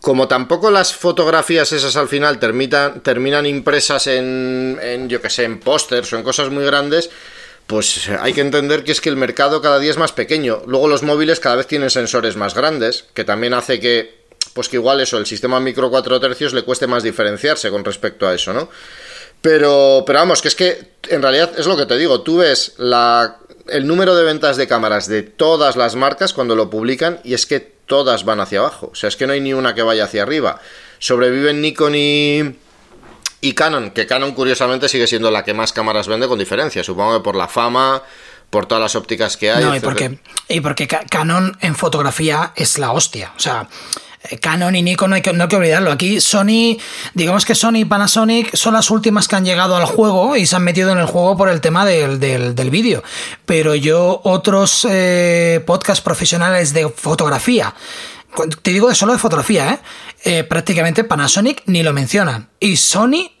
como 0.00 0.28
tampoco 0.28 0.70
las 0.70 0.94
fotografías 0.94 1.72
esas 1.72 1.96
al 1.96 2.08
final 2.08 2.38
terminan, 2.38 3.02
terminan 3.02 3.44
impresas 3.44 4.06
en, 4.06 4.78
en, 4.80 5.10
yo 5.10 5.20
que 5.20 5.28
sé, 5.28 5.44
en 5.44 5.60
pósters 5.60 6.10
o 6.14 6.16
en 6.16 6.22
cosas 6.22 6.48
muy 6.48 6.64
grandes, 6.64 7.10
pues 7.66 8.08
hay 8.18 8.32
que 8.32 8.40
entender 8.40 8.82
que 8.82 8.92
es 8.92 9.02
que 9.02 9.10
el 9.10 9.16
mercado 9.16 9.60
cada 9.60 9.78
día 9.78 9.90
es 9.90 9.98
más 9.98 10.12
pequeño. 10.12 10.62
Luego 10.66 10.88
los 10.88 11.02
móviles 11.02 11.38
cada 11.38 11.56
vez 11.56 11.66
tienen 11.66 11.90
sensores 11.90 12.36
más 12.36 12.54
grandes, 12.54 13.04
que 13.12 13.24
también 13.24 13.52
hace 13.52 13.78
que 13.78 14.19
pues 14.52 14.68
que 14.68 14.76
igual 14.76 15.00
eso, 15.00 15.18
el 15.18 15.26
sistema 15.26 15.60
micro 15.60 15.90
4 15.90 16.20
tercios 16.20 16.52
le 16.52 16.62
cueste 16.62 16.86
más 16.86 17.02
diferenciarse 17.02 17.70
con 17.70 17.84
respecto 17.84 18.26
a 18.26 18.34
eso, 18.34 18.52
¿no? 18.52 18.68
Pero, 19.40 20.04
pero 20.06 20.18
vamos, 20.18 20.42
que 20.42 20.48
es 20.48 20.54
que 20.54 20.92
en 21.08 21.22
realidad 21.22 21.52
es 21.56 21.66
lo 21.66 21.76
que 21.76 21.86
te 21.86 21.96
digo, 21.96 22.20
tú 22.20 22.38
ves 22.38 22.74
la, 22.76 23.38
el 23.68 23.86
número 23.86 24.14
de 24.14 24.24
ventas 24.24 24.56
de 24.56 24.68
cámaras 24.68 25.08
de 25.08 25.22
todas 25.22 25.76
las 25.76 25.96
marcas 25.96 26.34
cuando 26.34 26.54
lo 26.54 26.68
publican 26.68 27.20
y 27.24 27.34
es 27.34 27.46
que 27.46 27.60
todas 27.60 28.24
van 28.24 28.40
hacia 28.40 28.58
abajo, 28.58 28.90
o 28.92 28.94
sea, 28.94 29.08
es 29.08 29.16
que 29.16 29.26
no 29.26 29.32
hay 29.32 29.40
ni 29.40 29.54
una 29.54 29.74
que 29.74 29.82
vaya 29.82 30.04
hacia 30.04 30.22
arriba. 30.22 30.60
Sobreviven 30.98 31.62
Nikon 31.62 31.94
y, 31.94 32.54
y 33.40 33.52
Canon, 33.54 33.90
que 33.92 34.06
Canon 34.06 34.32
curiosamente 34.32 34.88
sigue 34.88 35.06
siendo 35.06 35.30
la 35.30 35.42
que 35.42 35.54
más 35.54 35.72
cámaras 35.72 36.06
vende 36.06 36.28
con 36.28 36.38
diferencia, 36.38 36.84
supongo 36.84 37.18
que 37.18 37.24
por 37.24 37.34
la 37.34 37.48
fama, 37.48 38.02
por 38.50 38.66
todas 38.66 38.82
las 38.82 38.94
ópticas 38.94 39.38
que 39.38 39.50
hay. 39.50 39.64
No, 39.64 39.74
y 39.74 39.80
porque, 39.80 40.18
y 40.48 40.60
porque 40.60 40.86
Canon 40.86 41.56
en 41.62 41.74
fotografía 41.74 42.52
es 42.56 42.78
la 42.78 42.92
hostia, 42.92 43.32
o 43.36 43.40
sea 43.40 43.66
Canon 44.40 44.76
y 44.76 44.82
Nikon 44.82 45.10
no 45.10 45.16
hay, 45.16 45.22
que, 45.22 45.32
no 45.32 45.44
hay 45.44 45.48
que 45.48 45.56
olvidarlo. 45.56 45.90
Aquí 45.90 46.20
Sony, 46.20 46.76
digamos 47.14 47.44
que 47.46 47.54
Sony 47.54 47.76
y 47.76 47.84
Panasonic 47.86 48.54
son 48.54 48.74
las 48.74 48.90
últimas 48.90 49.26
que 49.26 49.36
han 49.36 49.44
llegado 49.44 49.76
al 49.76 49.86
juego 49.86 50.36
y 50.36 50.46
se 50.46 50.56
han 50.56 50.62
metido 50.62 50.92
en 50.92 50.98
el 50.98 51.06
juego 51.06 51.36
por 51.36 51.48
el 51.48 51.60
tema 51.60 51.86
del, 51.86 52.20
del, 52.20 52.70
vídeo. 52.70 53.02
Pero 53.46 53.74
yo, 53.74 54.20
otros 54.24 54.86
eh, 54.88 55.62
podcasts 55.66 56.02
profesionales 56.02 56.74
de 56.74 56.88
fotografía, 56.90 57.74
te 58.62 58.72
digo 58.72 58.88
de 58.88 58.94
solo 58.94 59.12
de 59.12 59.18
fotografía, 59.18 59.72
¿eh? 59.72 59.78
¿eh? 60.24 60.44
prácticamente 60.44 61.02
Panasonic 61.02 61.62
ni 61.66 61.82
lo 61.82 61.94
mencionan. 61.94 62.50
Y 62.60 62.76
Sony 62.76 63.32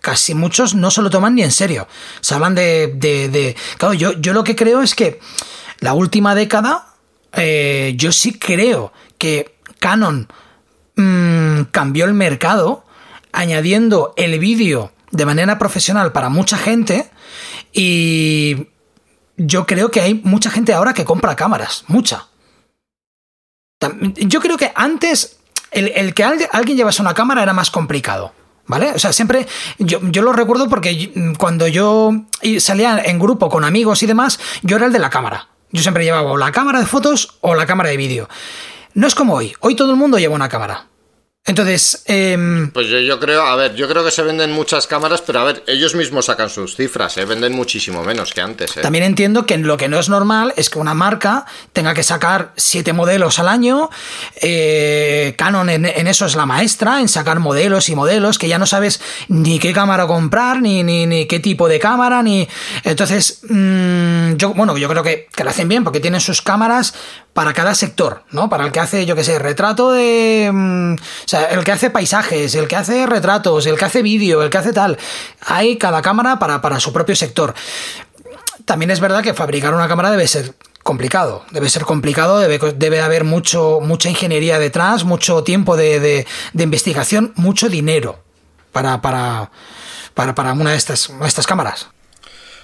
casi 0.00 0.34
muchos 0.34 0.74
no 0.76 0.92
se 0.92 1.02
lo 1.02 1.10
toman 1.10 1.34
ni 1.34 1.42
en 1.42 1.52
serio. 1.52 1.88
Se 2.20 2.34
hablan 2.34 2.54
de... 2.54 2.92
de, 2.94 3.56
Claro, 3.76 3.92
yo, 3.92 4.12
yo 4.12 4.32
lo 4.32 4.44
que 4.44 4.54
creo 4.54 4.82
es 4.82 4.94
que 4.94 5.18
la 5.80 5.94
última 5.94 6.36
década, 6.36 6.94
yo 7.34 8.12
sí 8.12 8.38
creo 8.38 8.92
que 9.18 9.57
Canon 9.78 10.28
mm, 10.96 11.62
cambió 11.70 12.04
el 12.04 12.14
mercado 12.14 12.84
añadiendo 13.32 14.14
el 14.16 14.38
vídeo 14.38 14.92
de 15.10 15.26
manera 15.26 15.58
profesional 15.58 16.12
para 16.12 16.28
mucha 16.28 16.58
gente 16.58 17.10
y 17.72 18.68
yo 19.36 19.66
creo 19.66 19.90
que 19.90 20.00
hay 20.00 20.14
mucha 20.14 20.50
gente 20.50 20.72
ahora 20.74 20.94
que 20.94 21.04
compra 21.04 21.36
cámaras, 21.36 21.84
mucha. 21.86 22.26
Yo 24.16 24.40
creo 24.40 24.56
que 24.56 24.72
antes 24.74 25.38
el, 25.70 26.14
que 26.14 26.24
alguien 26.24 26.76
llevase 26.76 27.02
una 27.02 27.14
cámara 27.14 27.42
era 27.42 27.52
más 27.52 27.70
complicado. 27.70 28.32
¿Vale? 28.66 28.92
O 28.92 28.98
sea, 28.98 29.14
siempre 29.14 29.46
yo, 29.78 29.98
yo, 30.02 30.20
lo 30.20 30.34
recuerdo 30.34 30.68
porque 30.68 31.10
cuando 31.38 31.66
yo 31.66 32.12
salía 32.58 33.00
en 33.02 33.18
grupo 33.18 33.48
con 33.48 33.64
amigos 33.64 34.02
y 34.02 34.06
demás, 34.06 34.38
yo 34.60 34.76
era 34.76 34.84
el 34.84 34.92
de 34.92 34.98
la 34.98 35.08
cámara. 35.08 35.48
Yo 35.72 35.80
siempre 35.80 36.04
llevaba 36.04 36.36
la 36.36 36.52
cámara 36.52 36.78
de 36.78 36.84
fotos 36.84 37.38
o 37.40 37.54
la 37.54 37.64
cámara 37.64 37.88
de 37.88 37.96
vídeo. 37.96 38.28
No 38.94 39.06
es 39.06 39.14
como 39.14 39.34
hoy. 39.34 39.54
Hoy 39.60 39.76
todo 39.76 39.90
el 39.90 39.96
mundo 39.96 40.18
lleva 40.18 40.34
una 40.34 40.48
cámara. 40.48 40.88
Entonces, 41.48 42.02
em, 42.04 42.70
pues 42.72 42.88
yo, 42.88 43.18
creo, 43.18 43.42
a 43.42 43.56
ver, 43.56 43.74
yo 43.74 43.88
creo 43.88 44.04
que 44.04 44.10
se 44.10 44.22
venden 44.22 44.52
muchas 44.52 44.86
cámaras, 44.86 45.22
pero 45.22 45.40
a 45.40 45.44
ver, 45.44 45.64
ellos 45.66 45.94
mismos 45.94 46.26
sacan 46.26 46.50
sus 46.50 46.76
cifras, 46.76 47.16
¿eh? 47.16 47.24
venden 47.24 47.54
muchísimo 47.54 48.04
menos 48.04 48.34
que 48.34 48.42
antes. 48.42 48.76
¿eh? 48.76 48.82
También 48.82 49.04
entiendo 49.04 49.46
que 49.46 49.56
lo 49.56 49.78
que 49.78 49.88
no 49.88 49.98
es 49.98 50.10
normal 50.10 50.52
es 50.58 50.68
que 50.68 50.78
una 50.78 50.92
marca 50.92 51.46
tenga 51.72 51.94
que 51.94 52.02
sacar 52.02 52.52
siete 52.56 52.92
modelos 52.92 53.38
al 53.38 53.48
año. 53.48 53.88
Eh, 54.42 55.34
Canon 55.38 55.70
en, 55.70 55.86
eso 55.86 56.26
es 56.26 56.36
la 56.36 56.44
maestra, 56.44 57.00
en 57.00 57.08
sacar 57.08 57.38
modelos 57.38 57.88
y 57.88 57.94
modelos, 57.94 58.38
que 58.38 58.48
ya 58.48 58.58
no 58.58 58.66
sabes 58.66 59.00
ni 59.28 59.58
qué 59.58 59.72
cámara 59.72 60.06
comprar, 60.06 60.60
ni, 60.60 60.82
ni, 60.82 61.06
ni 61.06 61.24
qué 61.24 61.40
tipo 61.40 61.66
de 61.66 61.78
cámara, 61.78 62.22
ni. 62.22 62.46
Entonces, 62.84 63.40
mm, 63.48 64.34
yo, 64.34 64.52
bueno, 64.52 64.76
yo 64.76 64.86
creo 64.86 65.02
que, 65.02 65.28
que 65.34 65.44
lo 65.44 65.50
hacen 65.50 65.66
bien 65.66 65.82
porque 65.82 66.00
tienen 66.00 66.20
sus 66.20 66.42
cámaras 66.42 66.92
para 67.38 67.52
cada 67.52 67.72
sector, 67.76 68.24
¿no? 68.32 68.48
Para 68.48 68.64
el 68.64 68.72
que 68.72 68.80
hace, 68.80 69.06
yo 69.06 69.14
qué 69.14 69.22
sé, 69.22 69.38
retrato 69.38 69.92
de... 69.92 70.50
Mm, 70.52 70.94
o 70.94 70.98
sea, 71.24 71.44
el 71.44 71.62
que 71.62 71.70
hace 71.70 71.88
paisajes, 71.88 72.52
el 72.56 72.66
que 72.66 72.74
hace 72.74 73.06
retratos, 73.06 73.64
el 73.66 73.78
que 73.78 73.84
hace 73.84 74.02
vídeo, 74.02 74.42
el 74.42 74.50
que 74.50 74.58
hace 74.58 74.72
tal. 74.72 74.98
Hay 75.42 75.78
cada 75.78 76.02
cámara 76.02 76.40
para, 76.40 76.60
para 76.60 76.80
su 76.80 76.92
propio 76.92 77.14
sector. 77.14 77.54
También 78.64 78.90
es 78.90 78.98
verdad 78.98 79.22
que 79.22 79.34
fabricar 79.34 79.72
una 79.72 79.86
cámara 79.86 80.10
debe 80.10 80.26
ser 80.26 80.52
complicado. 80.82 81.44
Debe 81.52 81.70
ser 81.70 81.84
complicado, 81.84 82.40
debe, 82.40 82.58
debe 82.74 83.00
haber 83.02 83.22
mucho, 83.22 83.78
mucha 83.80 84.08
ingeniería 84.08 84.58
detrás, 84.58 85.04
mucho 85.04 85.44
tiempo 85.44 85.76
de, 85.76 86.00
de, 86.00 86.26
de 86.54 86.64
investigación, 86.64 87.32
mucho 87.36 87.68
dinero 87.68 88.18
para, 88.72 89.00
para, 89.00 89.52
para, 90.12 90.34
para 90.34 90.54
una 90.54 90.72
de 90.72 90.76
estas, 90.76 91.08
estas 91.24 91.46
cámaras. 91.46 91.86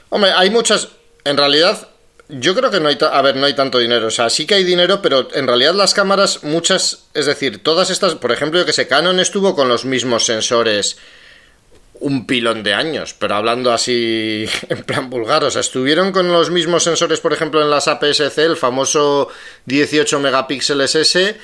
Hombre, 0.09 0.33
hay 0.33 0.51
muchas. 0.51 0.89
En 1.23 1.37
realidad, 1.37 1.87
yo 2.29 2.55
creo 2.55 2.71
que 2.71 2.81
no 2.81 2.89
hay, 2.89 2.99
a 3.01 3.23
ver, 3.23 3.37
no 3.37 3.47
hay 3.47 3.55
tanto 3.55 3.79
dinero. 3.79 4.07
O 4.07 4.11
sea, 4.11 4.31
sí 4.31 4.47
que 4.47 4.55
hay 4.55 4.65
dinero, 4.65 5.03
pero 5.03 5.29
en 5.35 5.47
realidad 5.47 5.75
las 5.75 5.95
cámaras, 5.95 6.43
muchas, 6.43 7.05
es 7.15 7.27
decir, 7.27 7.63
todas 7.63 7.91
estas, 7.91 8.15
por 8.15 8.33
ejemplo, 8.33 8.59
yo 8.59 8.67
que 8.67 8.73
sé, 8.73 8.89
Canon 8.89 9.21
estuvo 9.21 9.55
con 9.55 9.69
los 9.69 9.85
mismos 9.85 10.25
sensores 10.25 10.97
un 12.01 12.27
pilón 12.27 12.63
de 12.63 12.75
años, 12.75 13.15
pero 13.19 13.37
hablando 13.37 13.73
así 13.73 14.47
en 14.69 14.83
plan 14.83 15.11
vulgar, 15.11 15.45
o 15.45 15.51
sea, 15.51 15.61
estuvieron 15.61 16.13
con 16.13 16.31
los 16.31 16.51
mismos 16.51 16.83
sensores, 16.83 17.21
por 17.21 17.33
ejemplo, 17.33 17.63
en 17.63 17.71
las 17.71 17.89
APS-C, 17.89 18.43
el 18.43 18.57
famoso 18.57 19.29
18 19.67 20.19
megapíxeles 20.21 20.95
S, 20.95 21.39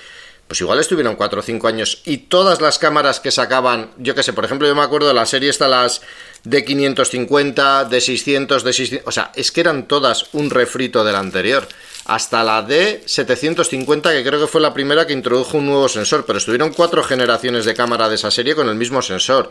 pues 0.51 0.63
igual 0.63 0.81
estuvieron 0.81 1.15
4 1.15 1.39
o 1.39 1.43
5 1.45 1.69
años 1.69 2.03
y 2.05 2.17
todas 2.17 2.61
las 2.61 2.81
cámaras 2.81 3.21
que 3.21 3.31
sacaban, 3.31 3.93
yo 3.99 4.17
que 4.17 4.25
sé, 4.25 4.33
por 4.33 4.45
ejemplo, 4.45 4.67
yo 4.67 4.75
me 4.75 4.83
acuerdo 4.83 5.07
de 5.07 5.15
la 5.15 5.25
serie 5.25 5.49
esta, 5.49 5.69
las 5.69 6.03
de 6.43 6.65
550, 6.65 7.85
de 7.85 8.01
600, 8.01 8.65
de 8.65 8.73
600, 8.73 9.07
o 9.07 9.13
sea, 9.13 9.31
es 9.37 9.53
que 9.53 9.61
eran 9.61 9.87
todas 9.87 10.25
un 10.33 10.51
refrito 10.51 11.05
del 11.05 11.15
anterior. 11.15 11.69
Hasta 12.07 12.43
la 12.43 12.63
de 12.63 13.01
750, 13.07 14.13
que 14.13 14.25
creo 14.25 14.41
que 14.41 14.49
fue 14.49 14.61
la 14.61 14.75
primera 14.75 15.07
que 15.07 15.13
introdujo 15.13 15.57
un 15.57 15.67
nuevo 15.67 15.89
sensor, 15.89 16.25
pero 16.27 16.39
estuvieron 16.39 16.73
cuatro 16.73 17.05
generaciones 17.05 17.65
de 17.65 17.73
cámara 17.73 18.09
de 18.09 18.17
esa 18.17 18.33
serie 18.33 18.57
con 18.57 18.69
el 18.69 18.75
mismo 18.75 19.01
sensor. 19.03 19.51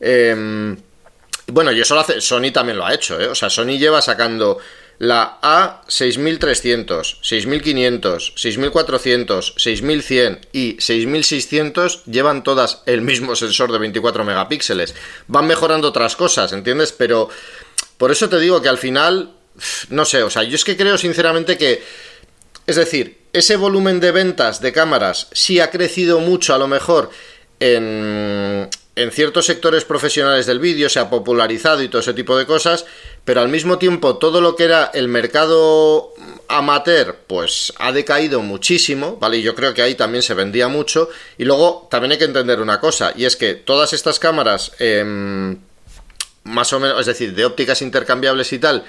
Em, 0.00 0.78
bueno, 1.48 1.72
y 1.72 1.80
eso 1.82 1.94
lo 1.94 2.00
hace, 2.00 2.22
Sony 2.22 2.52
también 2.54 2.78
lo 2.78 2.86
ha 2.86 2.94
hecho, 2.94 3.20
¿eh? 3.20 3.28
O 3.28 3.34
sea, 3.34 3.50
Sony 3.50 3.76
lleva 3.76 4.00
sacando 4.00 4.56
la 4.98 5.40
A6300, 5.42 7.18
6500, 7.22 8.32
6400, 8.34 9.54
6100 9.56 10.40
y 10.52 10.76
6600 10.80 12.04
llevan 12.06 12.42
todas 12.42 12.82
el 12.86 13.02
mismo 13.02 13.36
sensor 13.36 13.70
de 13.70 13.78
24 13.78 14.24
megapíxeles. 14.24 14.94
Van 15.28 15.46
mejorando 15.46 15.88
otras 15.88 16.16
cosas, 16.16 16.52
¿entiendes? 16.52 16.92
Pero 16.92 17.28
por 17.96 18.10
eso 18.10 18.28
te 18.28 18.40
digo 18.40 18.60
que 18.60 18.68
al 18.68 18.78
final, 18.78 19.32
no 19.90 20.04
sé, 20.04 20.22
o 20.24 20.30
sea, 20.30 20.42
yo 20.42 20.56
es 20.56 20.64
que 20.64 20.76
creo 20.76 20.98
sinceramente 20.98 21.56
que, 21.56 21.82
es 22.66 22.76
decir, 22.76 23.18
ese 23.32 23.56
volumen 23.56 24.00
de 24.00 24.10
ventas 24.10 24.60
de 24.60 24.72
cámaras 24.72 25.28
sí 25.32 25.60
ha 25.60 25.70
crecido 25.70 26.18
mucho 26.18 26.54
a 26.54 26.58
lo 26.58 26.66
mejor 26.66 27.10
en, 27.60 28.68
en 28.98 29.12
ciertos 29.12 29.46
sectores 29.46 29.84
profesionales 29.84 30.46
del 30.46 30.58
vídeo, 30.58 30.88
se 30.88 30.98
ha 30.98 31.08
popularizado 31.08 31.82
y 31.82 31.88
todo 31.88 32.00
ese 32.00 32.14
tipo 32.14 32.36
de 32.36 32.46
cosas, 32.46 32.84
pero 33.28 33.42
al 33.42 33.50
mismo 33.50 33.76
tiempo 33.76 34.16
todo 34.16 34.40
lo 34.40 34.56
que 34.56 34.64
era 34.64 34.90
el 34.94 35.06
mercado 35.06 36.14
amateur, 36.48 37.14
pues 37.26 37.74
ha 37.76 37.92
decaído 37.92 38.40
muchísimo, 38.40 39.18
¿vale? 39.20 39.36
Y 39.36 39.42
yo 39.42 39.54
creo 39.54 39.74
que 39.74 39.82
ahí 39.82 39.94
también 39.96 40.22
se 40.22 40.32
vendía 40.32 40.68
mucho. 40.68 41.10
Y 41.36 41.44
luego 41.44 41.88
también 41.90 42.12
hay 42.12 42.16
que 42.16 42.24
entender 42.24 42.58
una 42.58 42.80
cosa, 42.80 43.12
y 43.14 43.26
es 43.26 43.36
que 43.36 43.52
todas 43.52 43.92
estas 43.92 44.18
cámaras, 44.18 44.72
em, 44.78 45.58
más 46.44 46.72
o 46.72 46.80
menos, 46.80 47.00
es 47.00 47.04
decir, 47.04 47.34
de 47.34 47.44
ópticas 47.44 47.82
intercambiables 47.82 48.50
y 48.54 48.60
tal, 48.60 48.86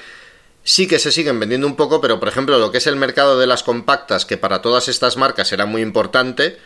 sí 0.64 0.88
que 0.88 1.00
se 1.00 1.12
siguen 1.12 1.38
vendiendo 1.38 1.68
un 1.68 1.76
poco, 1.76 2.00
pero 2.00 2.18
por 2.18 2.30
ejemplo 2.30 2.58
lo 2.60 2.72
que 2.72 2.78
es 2.78 2.88
el 2.88 2.96
mercado 2.96 3.38
de 3.38 3.46
las 3.46 3.64
compactas, 3.64 4.26
que 4.26 4.38
para 4.38 4.62
todas 4.62 4.88
estas 4.88 5.18
marcas 5.18 5.52
era 5.52 5.66
muy 5.66 5.82
importante, 5.82 6.58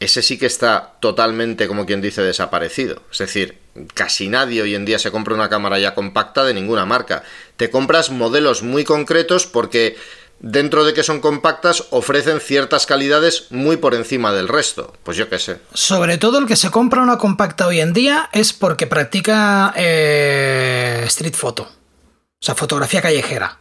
ese 0.00 0.22
sí 0.22 0.38
que 0.38 0.46
está 0.46 0.94
totalmente, 1.00 1.68
como 1.68 1.86
quien 1.86 2.00
dice, 2.00 2.22
desaparecido. 2.22 3.02
Es 3.12 3.18
decir, 3.18 3.58
casi 3.94 4.28
nadie 4.28 4.62
hoy 4.62 4.74
en 4.74 4.84
día 4.84 4.98
se 4.98 5.10
compra 5.10 5.34
una 5.34 5.48
cámara 5.48 5.78
ya 5.78 5.94
compacta 5.94 6.44
de 6.44 6.54
ninguna 6.54 6.84
marca. 6.84 7.22
Te 7.56 7.70
compras 7.70 8.10
modelos 8.10 8.62
muy 8.62 8.84
concretos 8.84 9.46
porque 9.46 9.96
dentro 10.40 10.84
de 10.84 10.94
que 10.94 11.02
son 11.02 11.20
compactas 11.20 11.84
ofrecen 11.90 12.40
ciertas 12.40 12.86
calidades 12.86 13.46
muy 13.50 13.76
por 13.76 13.94
encima 13.94 14.32
del 14.32 14.48
resto. 14.48 14.94
Pues 15.02 15.16
yo 15.16 15.28
qué 15.28 15.38
sé. 15.38 15.60
Sobre 15.72 16.18
todo 16.18 16.38
el 16.38 16.46
que 16.46 16.56
se 16.56 16.70
compra 16.70 17.02
una 17.02 17.18
compacta 17.18 17.66
hoy 17.66 17.80
en 17.80 17.92
día 17.92 18.28
es 18.32 18.52
porque 18.52 18.86
practica 18.86 19.72
eh, 19.76 21.02
street 21.06 21.34
photo. 21.34 21.62
O 21.62 22.44
sea, 22.44 22.54
fotografía 22.54 23.00
callejera. 23.00 23.58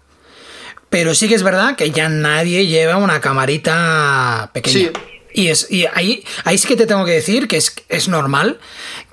Pero 0.90 1.16
sí 1.16 1.28
que 1.28 1.36
es 1.36 1.44
verdad 1.44 1.76
que 1.76 1.92
ya 1.92 2.10
nadie 2.10 2.68
lleva 2.68 2.98
una 2.98 3.22
camarita 3.22 4.52
pequeña. 4.54 4.92
Sí. 4.92 5.13
Y, 5.34 5.48
es, 5.48 5.68
y 5.70 5.86
ahí, 5.94 6.24
ahí 6.46 6.58
sí 6.58 6.68
que 6.68 6.76
te 6.76 6.86
tengo 6.86 7.06
que 7.06 7.12
decir 7.12 7.48
que 7.48 7.58
es, 7.58 7.76
es 7.90 8.08
normal 8.08 8.60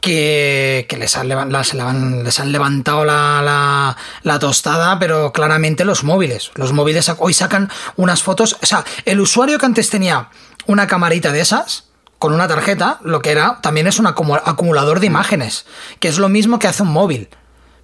que, 0.01 0.87
les, 0.99 1.17
han, 1.17 1.31
han 1.31 2.53
levantado 2.53 3.05
la, 3.05 3.97
la, 4.23 4.39
tostada, 4.39 4.99
pero 4.99 5.33
claramente 5.33 5.85
los 5.85 6.05
móviles. 6.05 6.51
Los 6.55 6.73
móviles 6.73 7.11
hoy 7.19 7.35
sacan 7.35 7.71
unas 7.97 8.23
fotos. 8.23 8.57
O 8.63 8.67
sea, 8.67 8.85
el 9.05 9.21
usuario 9.21 9.59
que 9.59 9.67
antes 9.67 9.91
tenía 9.91 10.29
una 10.67 10.87
camarita 10.87 11.33
de 11.33 11.41
esas, 11.41 11.89
con 12.19 12.35
una 12.35 12.47
tarjeta, 12.49 13.01
lo 13.03 13.23
que 13.23 13.31
era 13.31 13.61
también 13.63 13.87
es 13.87 13.99
un 13.99 14.07
acumulador 14.07 15.01
de 15.01 15.07
imágenes, 15.07 15.65
que 16.01 16.09
es 16.09 16.19
lo 16.19 16.29
mismo 16.29 16.59
que 16.59 16.69
hace 16.69 16.83
un 16.83 16.93
móvil. 16.93 17.29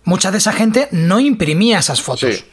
Mucha 0.04 0.30
de 0.30 0.38
esa 0.38 0.52
gente 0.52 0.88
no 0.92 1.20
imprimía 1.20 1.78
esas 1.78 2.02
fotos. 2.02 2.44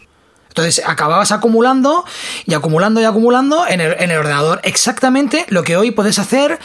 Entonces 0.54 0.84
acababas 0.86 1.32
acumulando 1.32 2.06
y 2.46 2.54
acumulando 2.54 3.02
y 3.02 3.06
acumulando 3.06 3.66
en 3.68 3.82
el, 3.82 4.18
ordenador 4.18 4.62
exactamente 4.64 5.48
lo 5.50 5.64
que 5.64 5.78
hoy 5.78 5.90
puedes 5.90 6.20
hacer 6.20 6.60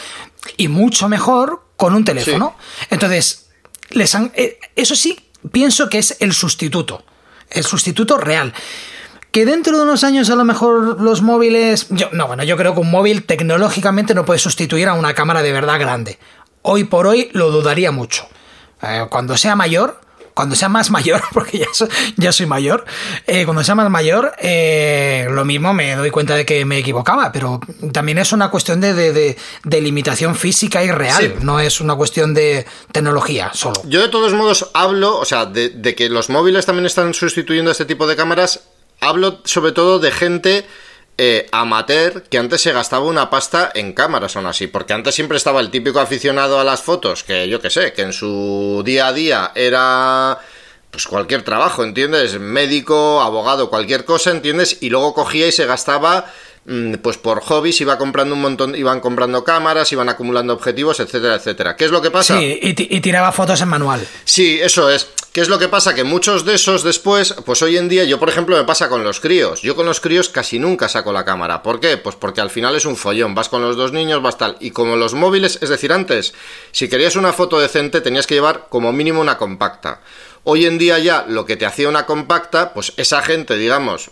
y 0.59 0.69
mucho 0.69 1.09
mejor 1.09 1.63
con 1.79 1.95
un 1.95 2.05
teléfono. 2.05 2.55
Entonces, 2.91 3.49
les 3.89 4.15
han, 4.15 4.31
eh, 4.35 4.59
eso 4.77 4.95
sí, 4.95 5.19
pienso 5.53 5.89
que 5.89 5.97
es 5.97 6.19
el 6.21 6.35
sustituto, 6.35 7.03
el 7.49 7.65
sustituto 7.65 8.19
real. 8.19 8.53
Que 9.31 9.47
dentro 9.47 9.79
de 9.79 9.85
unos 9.85 10.05
años 10.05 10.29
a 10.29 10.37
lo 10.37 10.45
mejor 10.45 11.01
los 11.01 11.23
móviles... 11.23 11.87
Yo, 11.89 12.11
no, 12.13 12.27
bueno, 12.27 12.43
yo 12.45 12.59
creo 12.59 12.75
que 12.75 12.81
un 12.81 12.91
móvil 12.91 13.25
tecnológicamente 13.25 14.15
no 14.15 14.27
puede 14.27 14.39
sustituir 14.39 14.89
a 14.89 14.93
una 14.93 15.15
cámara 15.15 15.41
de 15.41 15.53
verdad 15.53 15.81
grande. 15.81 16.19
Hoy 16.61 16.85
por 16.85 17.07
hoy 17.07 17.31
lo 17.33 17.51
dudaría 17.51 17.91
mucho. 17.91 18.29
Eh, 18.83 19.07
cuando 19.09 19.39
sea 19.39 19.57
mayor, 19.57 19.99
cuando 20.39 20.55
sea 20.55 20.69
más 20.69 20.93
mayor, 20.93 21.21
porque 21.33 21.59
ya 21.59 21.67
soy, 21.73 21.89
ya 22.17 22.31
soy 22.31 22.47
mayor, 22.47 22.85
eh, 23.27 23.45
cuando 23.45 23.65
sea 23.65 23.75
más 23.75 23.91
mayor, 23.91 24.35
eh, 24.39 25.27
lo 25.29 25.45
mismo 25.45 25.75
me 25.75 25.97
doy 25.97 26.13
cuenta 26.13 26.37
de 26.37 26.47
que 26.47 26.65
me 26.65 26.79
equivocaba, 26.79 27.33
pero 27.33 27.59
también 27.93 28.19
es 28.19 28.31
una 28.31 28.49
cuestión 28.49 28.81
de, 28.81 28.95
de, 28.95 29.81
limitación 29.81 30.37
física 30.37 30.85
y 30.85 30.93
real, 30.93 31.35
no 31.41 31.59
es 31.59 31.81
una 31.81 31.97
cuestión 31.97 32.35
de 32.35 32.65
tecnología 32.93 33.51
solo. 33.53 33.83
Yo 33.87 34.01
de 34.01 34.07
todos 34.11 34.33
modos 34.33 34.71
hablo, 34.75 35.19
o 35.19 35.25
sea, 35.25 35.45
de, 35.45 35.71
de 35.71 35.97
que 35.97 36.09
los 36.09 36.31
móviles 36.31 36.67
también 36.67 36.87
están 36.87 37.15
sustituyendo 37.15 37.73
este 37.73 37.85
tipo 37.85 38.07
de 38.07 38.15
cámaras, 38.15 38.61
hablo 39.01 39.41
sobre 39.43 39.73
todo 39.73 39.99
de 39.99 40.13
gente 40.13 40.67
eh, 41.19 41.49
amateur 41.51 42.23
que 42.23 42.39
antes 42.39 42.61
se 42.61 42.73
gastaba 42.73 43.05
una 43.05 43.29
pasta 43.29 43.73
en 43.75 43.93
cámaras 43.93 44.37
o 44.37 44.47
así, 44.47 44.69
porque 44.69 44.93
antes 44.93 45.17
siempre 45.17 45.37
estaba 45.37 45.61
el 45.61 45.71
típico 45.71 45.99
aficionado 45.99 46.61
a 46.61 46.65
las 46.65 46.81
fotos, 46.81 47.25
que 47.25 47.49
yo 47.49 47.61
que 47.61 47.71
sé, 47.71 47.93
que 47.93 48.03
en 48.03 48.13
su 48.13 48.83
día 48.85 49.09
a 49.09 49.13
día 49.13 49.53
era 49.57 50.39
pues 50.93 51.07
cualquier 51.07 51.43
trabajo, 51.43 51.83
¿entiendes? 51.83 52.39
Médico, 52.39 53.21
abogado, 53.21 53.69
cualquier 53.69 54.05
cosa, 54.05 54.31
¿entiendes? 54.31 54.79
Y 54.81 54.91
luego 54.91 55.13
cogía 55.13 55.49
y 55.49 55.53
se 55.53 55.67
gastaba 55.67 56.33
pues 57.01 57.17
por 57.17 57.41
hobbies 57.41 57.81
iba 57.81 57.97
comprando 57.97 58.35
un 58.35 58.43
montón, 58.43 58.75
iban 58.75 59.01
comprando 59.01 59.43
cámaras, 59.43 59.91
iban 59.93 60.11
acumulando 60.11 60.53
objetivos, 60.53 61.01
etcétera, 61.01 61.37
etcétera. 61.37 61.77
¿Qué 61.77 61.87
es 61.87 61.91
lo 61.91 62.03
que 62.03 62.11
pasa? 62.11 62.39
Sí, 62.39 62.59
y, 62.61 63.01
tiraba 63.01 63.33
fotos 63.33 63.61
en 63.63 63.69
manual. 63.69 64.07
Sí, 64.25 64.59
eso 64.61 64.91
es. 64.91 65.09
¿Qué 65.33 65.41
es 65.41 65.49
lo 65.49 65.59
que 65.59 65.69
pasa? 65.69 65.95
Que 65.95 66.05
muchos 66.05 66.45
de 66.45 66.55
esos 66.55 66.83
después, 66.83 67.35
pues 67.47 67.63
hoy 67.63 67.79
en 67.79 67.89
día, 67.89 68.05
yo 68.05 68.19
por 68.19 68.29
ejemplo 68.29 68.57
me 68.57 68.65
pasa 68.65 68.91
con 68.91 69.03
los 69.03 69.21
críos. 69.21 69.63
Yo 69.63 69.77
con 69.77 69.87
los 69.87 70.01
críos 70.01 70.29
casi 70.29 70.59
nunca 70.59 70.89
saco 70.89 71.13
la 71.13 71.25
cámara. 71.25 71.63
¿Por 71.63 71.81
qué? 71.81 71.97
Pues 71.97 72.17
porque 72.17 72.43
al 72.43 72.51
final 72.51 72.77
es 72.77 72.85
un 72.85 72.97
follón. 72.97 73.35
Vas 73.35 73.49
con 73.49 73.63
los 73.63 73.77
dos 73.77 73.93
niños, 73.93 74.21
vas 74.21 74.37
tal. 74.37 74.57
Y 74.61 74.71
como 74.71 74.97
los 74.97 75.15
móviles, 75.15 75.59
es 75.63 75.71
decir, 75.71 75.93
antes, 75.93 76.35
si 76.73 76.89
querías 76.89 77.17
una 77.17 77.33
foto 77.33 77.59
decente, 77.59 78.03
tenías 78.03 78.27
que 78.27 78.35
llevar 78.35 78.67
como 78.69 78.93
mínimo 78.93 79.23
una 79.23 79.39
compacta. 79.39 80.01
Hoy 80.45 80.67
en 80.67 80.77
día 80.77 80.99
ya 80.99 81.25
lo 81.27 81.47
que 81.47 81.57
te 81.57 81.67
hacía 81.67 81.89
una 81.89 82.05
compacta, 82.05 82.75
pues 82.75 82.93
esa 82.97 83.23
gente, 83.23 83.57
digamos, 83.57 84.11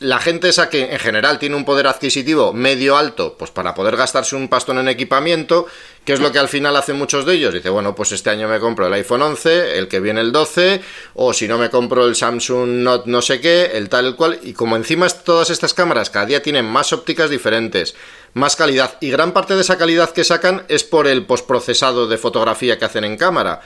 la 0.00 0.18
gente 0.18 0.48
esa 0.48 0.68
que 0.68 0.92
en 0.92 0.98
general 0.98 1.38
tiene 1.38 1.56
un 1.56 1.64
poder 1.64 1.86
adquisitivo 1.86 2.52
medio 2.52 2.96
alto, 2.96 3.36
pues 3.38 3.50
para 3.50 3.74
poder 3.74 3.96
gastarse 3.96 4.36
un 4.36 4.48
pastón 4.48 4.78
en 4.78 4.88
equipamiento, 4.88 5.66
¿qué 6.04 6.12
es 6.12 6.20
lo 6.20 6.32
que 6.32 6.38
al 6.38 6.48
final 6.48 6.76
hacen 6.76 6.96
muchos 6.96 7.24
de 7.24 7.34
ellos? 7.34 7.54
Dice, 7.54 7.70
bueno, 7.70 7.94
pues 7.94 8.12
este 8.12 8.30
año 8.30 8.48
me 8.48 8.60
compro 8.60 8.86
el 8.86 8.92
iPhone 8.92 9.22
11, 9.22 9.78
el 9.78 9.88
que 9.88 10.00
viene 10.00 10.20
el 10.20 10.32
12, 10.32 10.80
o 11.14 11.32
si 11.32 11.48
no 11.48 11.58
me 11.58 11.70
compro 11.70 12.06
el 12.06 12.16
Samsung 12.16 12.68
Note 12.82 13.10
no 13.10 13.22
sé 13.22 13.40
qué, 13.40 13.72
el 13.74 13.88
tal, 13.88 14.06
el 14.06 14.16
cual, 14.16 14.40
y 14.42 14.52
como 14.52 14.76
encima 14.76 15.08
todas 15.08 15.50
estas 15.50 15.74
cámaras 15.74 16.10
cada 16.10 16.26
día 16.26 16.42
tienen 16.42 16.64
más 16.64 16.92
ópticas 16.92 17.30
diferentes, 17.30 17.94
más 18.34 18.56
calidad, 18.56 18.96
y 19.00 19.10
gran 19.10 19.32
parte 19.32 19.54
de 19.54 19.60
esa 19.60 19.78
calidad 19.78 20.10
que 20.10 20.24
sacan 20.24 20.64
es 20.68 20.84
por 20.84 21.06
el 21.06 21.24
postprocesado 21.24 22.06
de 22.06 22.18
fotografía 22.18 22.78
que 22.78 22.84
hacen 22.84 23.04
en 23.04 23.16
cámara, 23.16 23.60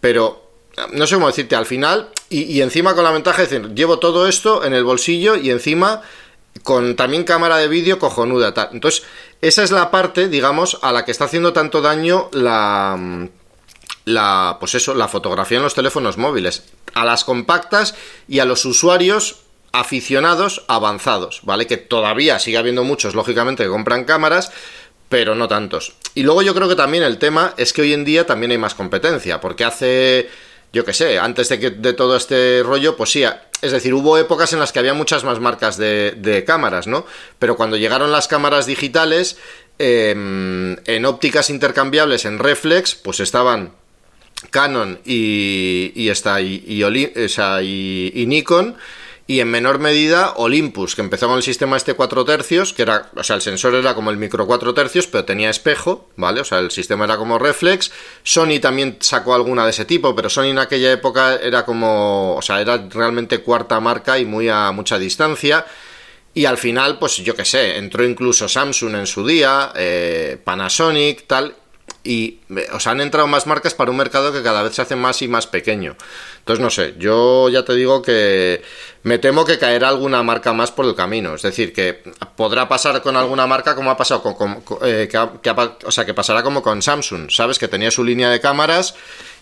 pero 0.00 0.43
no 0.92 1.06
sé 1.06 1.14
cómo 1.14 1.28
decirte, 1.28 1.56
al 1.56 1.66
final, 1.66 2.08
y, 2.28 2.60
encima 2.60 2.94
con 2.94 3.04
la 3.04 3.12
ventaja 3.12 3.42
de 3.42 3.48
decir, 3.48 3.74
llevo 3.74 3.98
todo 3.98 4.26
esto 4.26 4.64
en 4.64 4.74
el 4.74 4.84
bolsillo 4.84 5.36
y 5.36 5.50
encima 5.50 6.02
con 6.62 6.96
también 6.96 7.24
cámara 7.24 7.58
de 7.58 7.68
vídeo 7.68 7.98
cojonuda. 7.98 8.54
Entonces, 8.72 9.04
esa 9.40 9.62
es 9.62 9.70
la 9.70 9.90
parte, 9.90 10.28
digamos, 10.28 10.78
a 10.82 10.92
la 10.92 11.04
que 11.04 11.10
está 11.10 11.24
haciendo 11.24 11.52
tanto 11.52 11.80
daño 11.80 12.28
la, 12.32 13.28
la, 14.04 14.56
pues 14.60 14.74
eso, 14.74 14.94
la 14.94 15.08
fotografía 15.08 15.58
en 15.58 15.64
los 15.64 15.74
teléfonos 15.74 16.16
móviles. 16.16 16.64
A 16.94 17.04
las 17.04 17.24
compactas 17.24 17.94
y 18.28 18.38
a 18.38 18.44
los 18.44 18.64
usuarios 18.64 19.40
aficionados 19.72 20.64
avanzados, 20.68 21.40
¿vale? 21.42 21.66
Que 21.66 21.76
todavía 21.76 22.38
sigue 22.38 22.58
habiendo 22.58 22.84
muchos, 22.84 23.14
lógicamente, 23.14 23.64
que 23.64 23.68
compran 23.68 24.04
cámaras, 24.04 24.52
pero 25.08 25.34
no 25.34 25.48
tantos. 25.48 25.94
Y 26.14 26.22
luego 26.22 26.42
yo 26.42 26.54
creo 26.54 26.68
que 26.68 26.76
también 26.76 27.02
el 27.02 27.18
tema 27.18 27.54
es 27.56 27.72
que 27.72 27.82
hoy 27.82 27.92
en 27.92 28.04
día 28.04 28.26
también 28.26 28.52
hay 28.52 28.58
más 28.58 28.74
competencia, 28.74 29.40
porque 29.40 29.64
hace 29.64 30.30
yo 30.74 30.84
qué 30.84 30.92
sé, 30.92 31.18
antes 31.20 31.48
de, 31.48 31.60
que, 31.60 31.70
de 31.70 31.92
todo 31.92 32.16
este 32.16 32.62
rollo, 32.64 32.96
pues 32.96 33.10
sí, 33.10 33.24
es 33.62 33.72
decir, 33.72 33.94
hubo 33.94 34.18
épocas 34.18 34.52
en 34.52 34.58
las 34.58 34.72
que 34.72 34.80
había 34.80 34.92
muchas 34.92 35.22
más 35.22 35.38
marcas 35.38 35.78
de, 35.78 36.44
cámaras, 36.44 36.88
¿no? 36.88 37.06
Pero 37.38 37.56
cuando 37.56 37.76
llegaron 37.76 38.10
las 38.10 38.26
cámaras 38.26 38.66
digitales, 38.66 39.38
em, 39.78 40.76
en 40.84 41.06
ópticas 41.06 41.48
intercambiables, 41.48 42.24
en 42.24 42.40
reflex, 42.40 42.96
pues 42.96 43.20
estaban 43.20 43.72
Canon 44.50 44.98
y, 45.04 45.92
y, 45.94 46.08
está, 46.08 46.42
y, 46.42 46.64
y 46.68 48.26
Nikon 48.26 48.76
y 49.26 49.40
en 49.40 49.50
menor 49.50 49.78
medida 49.78 50.34
Olympus, 50.36 50.94
que 50.94 51.00
empezó 51.00 51.28
con 51.28 51.36
el 51.36 51.42
sistema 51.42 51.78
este 51.78 51.94
4 51.94 52.24
tercios, 52.26 52.74
que 52.74 52.82
era, 52.82 53.10
o 53.16 53.24
sea, 53.24 53.36
el 53.36 53.42
sensor 53.42 53.74
era 53.74 53.94
como 53.94 54.10
el 54.10 54.18
micro 54.18 54.46
4 54.46 54.74
tercios, 54.74 55.06
pero 55.06 55.24
tenía 55.24 55.48
espejo, 55.48 56.10
¿vale? 56.16 56.42
O 56.42 56.44
sea, 56.44 56.58
el 56.58 56.70
sistema 56.70 57.06
era 57.06 57.16
como 57.16 57.38
reflex. 57.38 57.90
Sony 58.22 58.60
también 58.60 58.98
sacó 59.00 59.34
alguna 59.34 59.64
de 59.64 59.70
ese 59.70 59.86
tipo, 59.86 60.14
pero 60.14 60.28
Sony 60.28 60.48
en 60.48 60.58
aquella 60.58 60.92
época 60.92 61.36
era 61.36 61.64
como, 61.64 62.36
o 62.36 62.42
sea, 62.42 62.60
era 62.60 62.86
realmente 62.90 63.40
cuarta 63.40 63.80
marca 63.80 64.18
y 64.18 64.26
muy 64.26 64.50
a 64.50 64.70
mucha 64.72 64.98
distancia. 64.98 65.64
Y 66.34 66.44
al 66.44 66.58
final, 66.58 66.98
pues 66.98 67.16
yo 67.18 67.34
qué 67.34 67.46
sé, 67.46 67.78
entró 67.78 68.04
incluso 68.04 68.46
Samsung 68.46 68.96
en 68.96 69.06
su 69.06 69.26
día, 69.26 69.72
eh, 69.74 70.36
Panasonic, 70.42 71.26
tal, 71.26 71.54
y 72.04 72.40
o 72.72 72.80
sea, 72.80 72.92
han 72.92 73.00
entrado 73.00 73.26
más 73.26 73.46
marcas 73.46 73.72
para 73.72 73.90
un 73.90 73.96
mercado 73.96 74.32
que 74.32 74.42
cada 74.42 74.62
vez 74.62 74.74
se 74.74 74.82
hace 74.82 74.94
más 74.94 75.22
y 75.22 75.28
más 75.28 75.46
pequeño. 75.46 75.96
Entonces, 76.40 76.62
no 76.62 76.68
sé, 76.68 76.94
yo 76.98 77.48
ya 77.48 77.64
te 77.64 77.74
digo 77.74 78.02
que 78.02 78.62
me 79.02 79.18
temo 79.18 79.46
que 79.46 79.58
caerá 79.58 79.88
alguna 79.88 80.22
marca 80.22 80.52
más 80.52 80.70
por 80.70 80.84
el 80.84 80.94
camino. 80.94 81.34
Es 81.34 81.42
decir, 81.42 81.72
que 81.72 82.02
podrá 82.36 82.68
pasar 82.68 83.00
con 83.00 83.16
alguna 83.16 83.46
marca 83.46 83.74
como 83.74 83.90
ha 83.90 83.96
pasado 83.96 84.22
con... 84.22 84.62
Eh, 84.82 85.08
o 85.84 85.90
sea, 85.90 86.04
que 86.04 86.12
pasará 86.12 86.42
como 86.42 86.62
con 86.62 86.82
Samsung, 86.82 87.30
¿sabes? 87.30 87.58
Que 87.58 87.68
tenía 87.68 87.90
su 87.90 88.04
línea 88.04 88.28
de 88.28 88.40
cámaras 88.40 88.94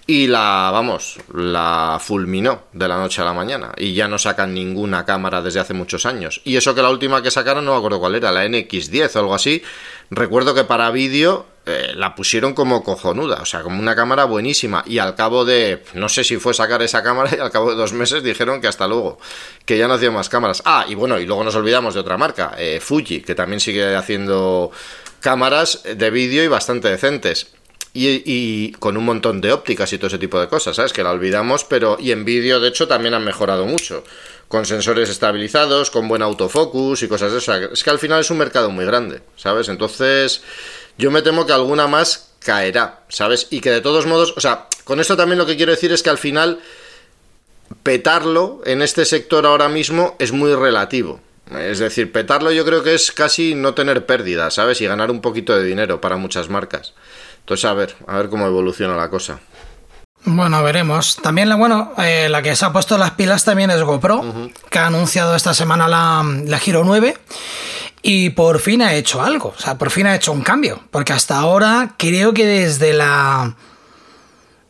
y 0.07 0.27
la, 0.27 0.71
vamos, 0.73 1.19
la 1.35 1.99
fulminó 2.01 2.65
de 2.73 2.89
la 2.89 2.97
noche 2.97 3.23
a 3.23 3.25
la 3.25 3.33
mañana. 3.33 3.73
Y 3.77 3.95
ya 3.95 4.07
no 4.07 4.19
sacan 4.19 4.55
ninguna 4.55 5.05
cámara 5.05 5.43
desde 5.43 5.59
hace 5.59 5.75
muchos 5.75 6.07
años. 6.07 6.41
Y 6.45 6.57
eso 6.57 6.77
que 6.77 6.83
la 6.83 6.91
última 6.91 7.23
que 7.23 7.33
sacaron, 7.33 7.65
no 7.65 7.73
me 7.73 7.79
acuerdo 7.79 7.99
cuál 7.99 8.15
era, 8.15 8.31
la 8.31 8.45
NX10 8.47 9.17
o 9.17 9.19
algo 9.19 9.35
así. 9.35 9.63
Recuerdo 10.11 10.55
que 10.55 10.63
para 10.63 10.91
vídeo 10.91 11.47
eh, 11.65 11.93
la 11.95 12.17
pusieron 12.17 12.55
como 12.55 12.83
cojonuda, 12.83 13.37
o 13.41 13.47
sea, 13.47 13.63
como 13.63 13.79
una 13.79 13.95
cámara 13.95 14.25
buenísima. 14.25 14.83
Y 14.85 14.99
al 14.99 15.15
cabo 15.15 15.45
de, 15.45 15.85
no 15.95 16.09
sé 16.09 16.25
si 16.25 16.37
fue 16.39 16.55
sacar 16.55 16.83
esa 16.83 17.05
cámara, 17.05 17.31
y 17.37 17.39
al 17.39 17.53
cabo 17.53 17.71
de 17.71 17.77
dos 17.77 17.93
meses 17.93 18.25
dijeron 18.25 18.61
que 18.61 18.67
hasta 18.67 18.89
luego, 18.89 19.19
que 19.65 19.79
ya 19.79 19.87
no 19.87 19.95
hacían 19.95 20.13
más 20.13 20.29
cámaras. 20.29 20.63
Ah, 20.65 20.85
y 20.89 20.97
bueno, 20.97 21.21
y 21.21 21.27
luego 21.27 21.45
nos 21.45 21.55
olvidamos 21.55 21.95
de 21.95 22.01
otra 22.01 22.17
marca, 22.17 22.55
eh, 22.59 22.81
Fuji, 22.81 23.23
que 23.23 23.37
también 23.37 23.61
sigue 23.61 23.95
haciendo 23.95 24.73
cámaras 25.21 25.83
de 25.85 26.11
vídeo 26.11 26.43
y 26.43 26.49
bastante 26.49 26.89
decentes. 26.89 27.53
Y, 27.95 28.73
con 28.79 28.97
un 28.97 29.05
montón 29.05 29.43
de 29.43 29.53
ópticas 29.53 29.93
y 29.93 29.99
todo 29.99 30.07
ese 30.07 30.19
tipo 30.19 30.41
de 30.41 30.49
cosas, 30.49 30.77
¿sabes? 30.77 30.95
Que 30.95 31.03
la 31.03 31.11
olvidamos, 31.11 31.65
pero 31.65 31.99
y 32.01 32.11
en 32.11 32.25
vídeo 32.25 32.59
de 32.59 32.69
hecho 32.69 32.89
también 32.89 33.13
han 33.13 33.23
mejorado 33.23 33.67
mucho, 33.67 34.03
con 34.49 34.65
sensores 34.65 35.11
estabilizados, 35.11 35.91
con 35.91 36.09
buen 36.09 36.23
autofocus 36.23 37.03
y 37.03 37.09
cosas 37.09 37.33
de 37.33 37.39
eso. 37.39 37.55
Es 37.55 37.85
que 37.85 37.91
al 37.91 37.99
final 37.99 38.21
es 38.21 38.31
un 38.31 38.39
mercado 38.39 38.71
muy 38.71 38.87
grande, 38.87 39.21
¿sabes? 39.37 39.69
Entonces 39.69 40.43
yo 40.99 41.11
me 41.11 41.23
temo 41.23 41.47
que 41.47 41.53
alguna 41.53 41.87
más 41.87 42.33
caerá, 42.41 43.01
¿sabes? 43.09 43.47
Y 43.51 43.61
que 43.61 43.71
de 43.71 43.81
todos 43.81 44.07
modos, 44.07 44.35
o 44.37 44.41
sea, 44.41 44.67
con 44.85 45.01
esto 45.01 45.17
también 45.17 45.39
lo 45.39 45.47
que 45.47 45.57
quiero 45.57 45.73
decir 45.73 45.93
es 45.93 46.03
que 46.03 46.11
al 46.11 46.19
final 46.19 46.61
petarlo 47.83 48.61
en 48.65 48.83
este 48.83 49.05
sector 49.05 49.47
ahora 49.47 49.69
mismo 49.69 50.17
es 50.19 50.33
muy 50.33 50.55
relativo. 50.55 51.21
Es 51.59 51.79
decir, 51.79 52.13
petarlo 52.13 52.51
yo 52.51 52.65
creo 52.65 52.83
que 52.83 52.95
es 52.95 53.13
casi 53.13 53.55
no 53.55 53.75
tener 53.75 54.07
pérdida, 54.07 54.51
¿sabes? 54.51 54.81
Y 54.81 54.87
ganar 54.87 55.11
un 55.11 55.21
poquito 55.21 55.57
de 55.57 55.65
dinero 55.65 56.01
para 56.01 56.17
muchas 56.17 56.49
marcas. 56.49 56.95
Entonces, 57.41 57.65
a 57.65 57.75
ver, 57.75 57.97
a 58.07 58.17
ver 58.17 58.29
cómo 58.29 58.47
evoluciona 58.47 58.97
la 58.97 59.11
cosa. 59.11 59.41
Bueno, 60.25 60.63
veremos. 60.63 61.17
También, 61.17 61.49
la, 61.49 61.57
bueno, 61.57 61.93
eh, 61.99 62.29
la 62.31 62.43
que 62.43 62.55
se 62.55 62.65
ha 62.65 62.73
puesto 62.73 62.97
las 62.97 63.13
pilas 63.13 63.45
también 63.45 63.71
es 63.71 63.83
GoPro, 63.83 64.51
que 64.71 64.79
ha 64.79 64.87
anunciado 64.87 65.35
esta 65.35 65.53
semana 65.53 65.89
la, 65.89 66.25
la 66.47 66.59
Giro 66.61 66.85
9 66.85 67.17
y 68.03 68.31
por 68.31 68.59
fin 68.59 68.83
ha 68.83 68.95
hecho 68.95 69.23
algo, 69.23 69.55
o 69.57 69.61
sea, 69.61 69.79
por 69.79 69.91
fin 69.91 70.07
ha 70.07 70.15
hecho 70.15 70.33
un 70.33 70.43
cambio, 70.43 70.81
porque 70.91 71.13
hasta 71.13 71.39
ahora 71.39 71.95
creo 71.97 72.35
que 72.35 72.45
desde 72.45 72.93
la 72.93 73.55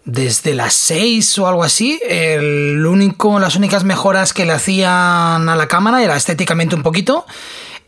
desde 0.05 0.55
las 0.55 0.75
6 0.75 1.39
o 1.39 1.47
algo 1.47 1.63
así, 1.63 2.01
el 2.09 2.85
único, 2.85 3.39
las 3.39 3.57
únicas 3.57 3.85
mejoras 3.85 4.33
que 4.33 4.45
le 4.45 4.53
hacían 4.53 5.49
a 5.49 5.57
la 5.57 5.69
cámara 5.69 6.03
era 6.03 6.17
estéticamente 6.17 6.75
un 6.75 6.83
poquito 6.83 7.25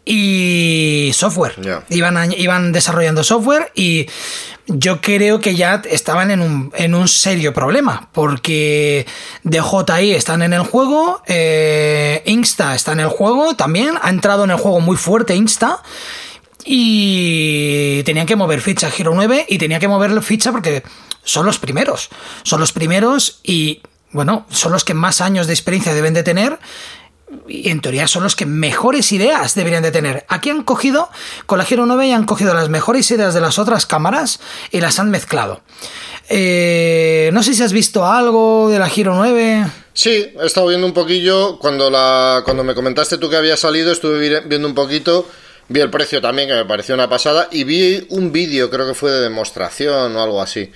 y 0.04 1.10
software. 1.14 1.54
Iban, 1.88 2.32
iban 2.32 2.72
desarrollando 2.72 3.24
software 3.24 3.72
y 3.74 4.06
yo 4.66 5.00
creo 5.00 5.40
que 5.40 5.54
ya 5.54 5.82
estaban 5.90 6.30
en 6.30 6.40
un, 6.40 6.72
en 6.76 6.94
un 6.94 7.08
serio 7.08 7.52
problema, 7.52 8.08
porque 8.12 9.06
DJI 9.42 10.12
están 10.12 10.42
en 10.42 10.52
el 10.52 10.62
juego, 10.62 11.22
eh, 11.26 12.22
Insta 12.26 12.74
está 12.74 12.92
en 12.92 13.00
el 13.00 13.08
juego 13.08 13.54
también, 13.54 13.94
ha 14.00 14.10
entrado 14.10 14.44
en 14.44 14.50
el 14.50 14.56
juego 14.56 14.80
muy 14.80 14.96
fuerte 14.96 15.34
Insta. 15.34 15.82
Y 16.66 18.02
tenían 18.04 18.24
que 18.24 18.36
mover 18.36 18.62
ficha 18.62 18.90
Giro 18.90 19.12
9 19.14 19.44
y 19.50 19.58
tenía 19.58 19.78
que 19.78 19.86
mover 19.86 20.22
ficha 20.22 20.50
porque 20.50 20.82
son 21.22 21.44
los 21.44 21.58
primeros. 21.58 22.08
Son 22.42 22.58
los 22.58 22.72
primeros 22.72 23.40
y, 23.42 23.82
bueno, 24.12 24.46
son 24.48 24.72
los 24.72 24.82
que 24.82 24.94
más 24.94 25.20
años 25.20 25.46
de 25.46 25.52
experiencia 25.52 25.92
deben 25.92 26.14
de 26.14 26.22
tener 26.22 26.58
y 27.48 27.70
en 27.70 27.80
teoría 27.80 28.06
son 28.08 28.22
los 28.22 28.36
que 28.36 28.46
mejores 28.46 29.12
ideas 29.12 29.54
deberían 29.54 29.82
de 29.82 29.90
tener. 29.90 30.24
Aquí 30.28 30.50
han 30.50 30.62
cogido, 30.62 31.10
con 31.46 31.58
la 31.58 31.64
Giro 31.64 31.86
9 31.86 32.06
y 32.06 32.12
han 32.12 32.24
cogido 32.24 32.54
las 32.54 32.68
mejores 32.68 33.10
ideas 33.10 33.34
de 33.34 33.40
las 33.40 33.58
otras 33.58 33.86
cámaras 33.86 34.40
y 34.70 34.80
las 34.80 34.98
han 34.98 35.10
mezclado. 35.10 35.62
Eh, 36.28 37.30
no 37.32 37.42
sé 37.42 37.54
si 37.54 37.62
has 37.62 37.72
visto 37.72 38.06
algo 38.06 38.68
de 38.70 38.78
la 38.78 38.88
Giro 38.88 39.14
9. 39.14 39.66
Sí, 39.92 40.32
he 40.40 40.46
estado 40.46 40.68
viendo 40.68 40.86
un 40.86 40.92
poquillo. 40.92 41.58
Cuando, 41.58 41.90
la, 41.90 42.42
cuando 42.44 42.64
me 42.64 42.74
comentaste 42.74 43.18
tú 43.18 43.30
que 43.30 43.36
había 43.36 43.56
salido, 43.56 43.92
estuve 43.92 44.40
viendo 44.40 44.66
un 44.66 44.74
poquito. 44.74 45.28
Vi 45.68 45.80
el 45.80 45.90
precio 45.90 46.20
también, 46.20 46.48
que 46.48 46.54
me 46.54 46.64
pareció 46.64 46.94
una 46.94 47.08
pasada. 47.08 47.48
Y 47.50 47.64
vi 47.64 48.06
un 48.10 48.32
vídeo, 48.32 48.70
creo 48.70 48.86
que 48.86 48.94
fue 48.94 49.10
de 49.10 49.20
demostración 49.20 50.16
o 50.16 50.22
algo 50.22 50.42
así. 50.42 50.70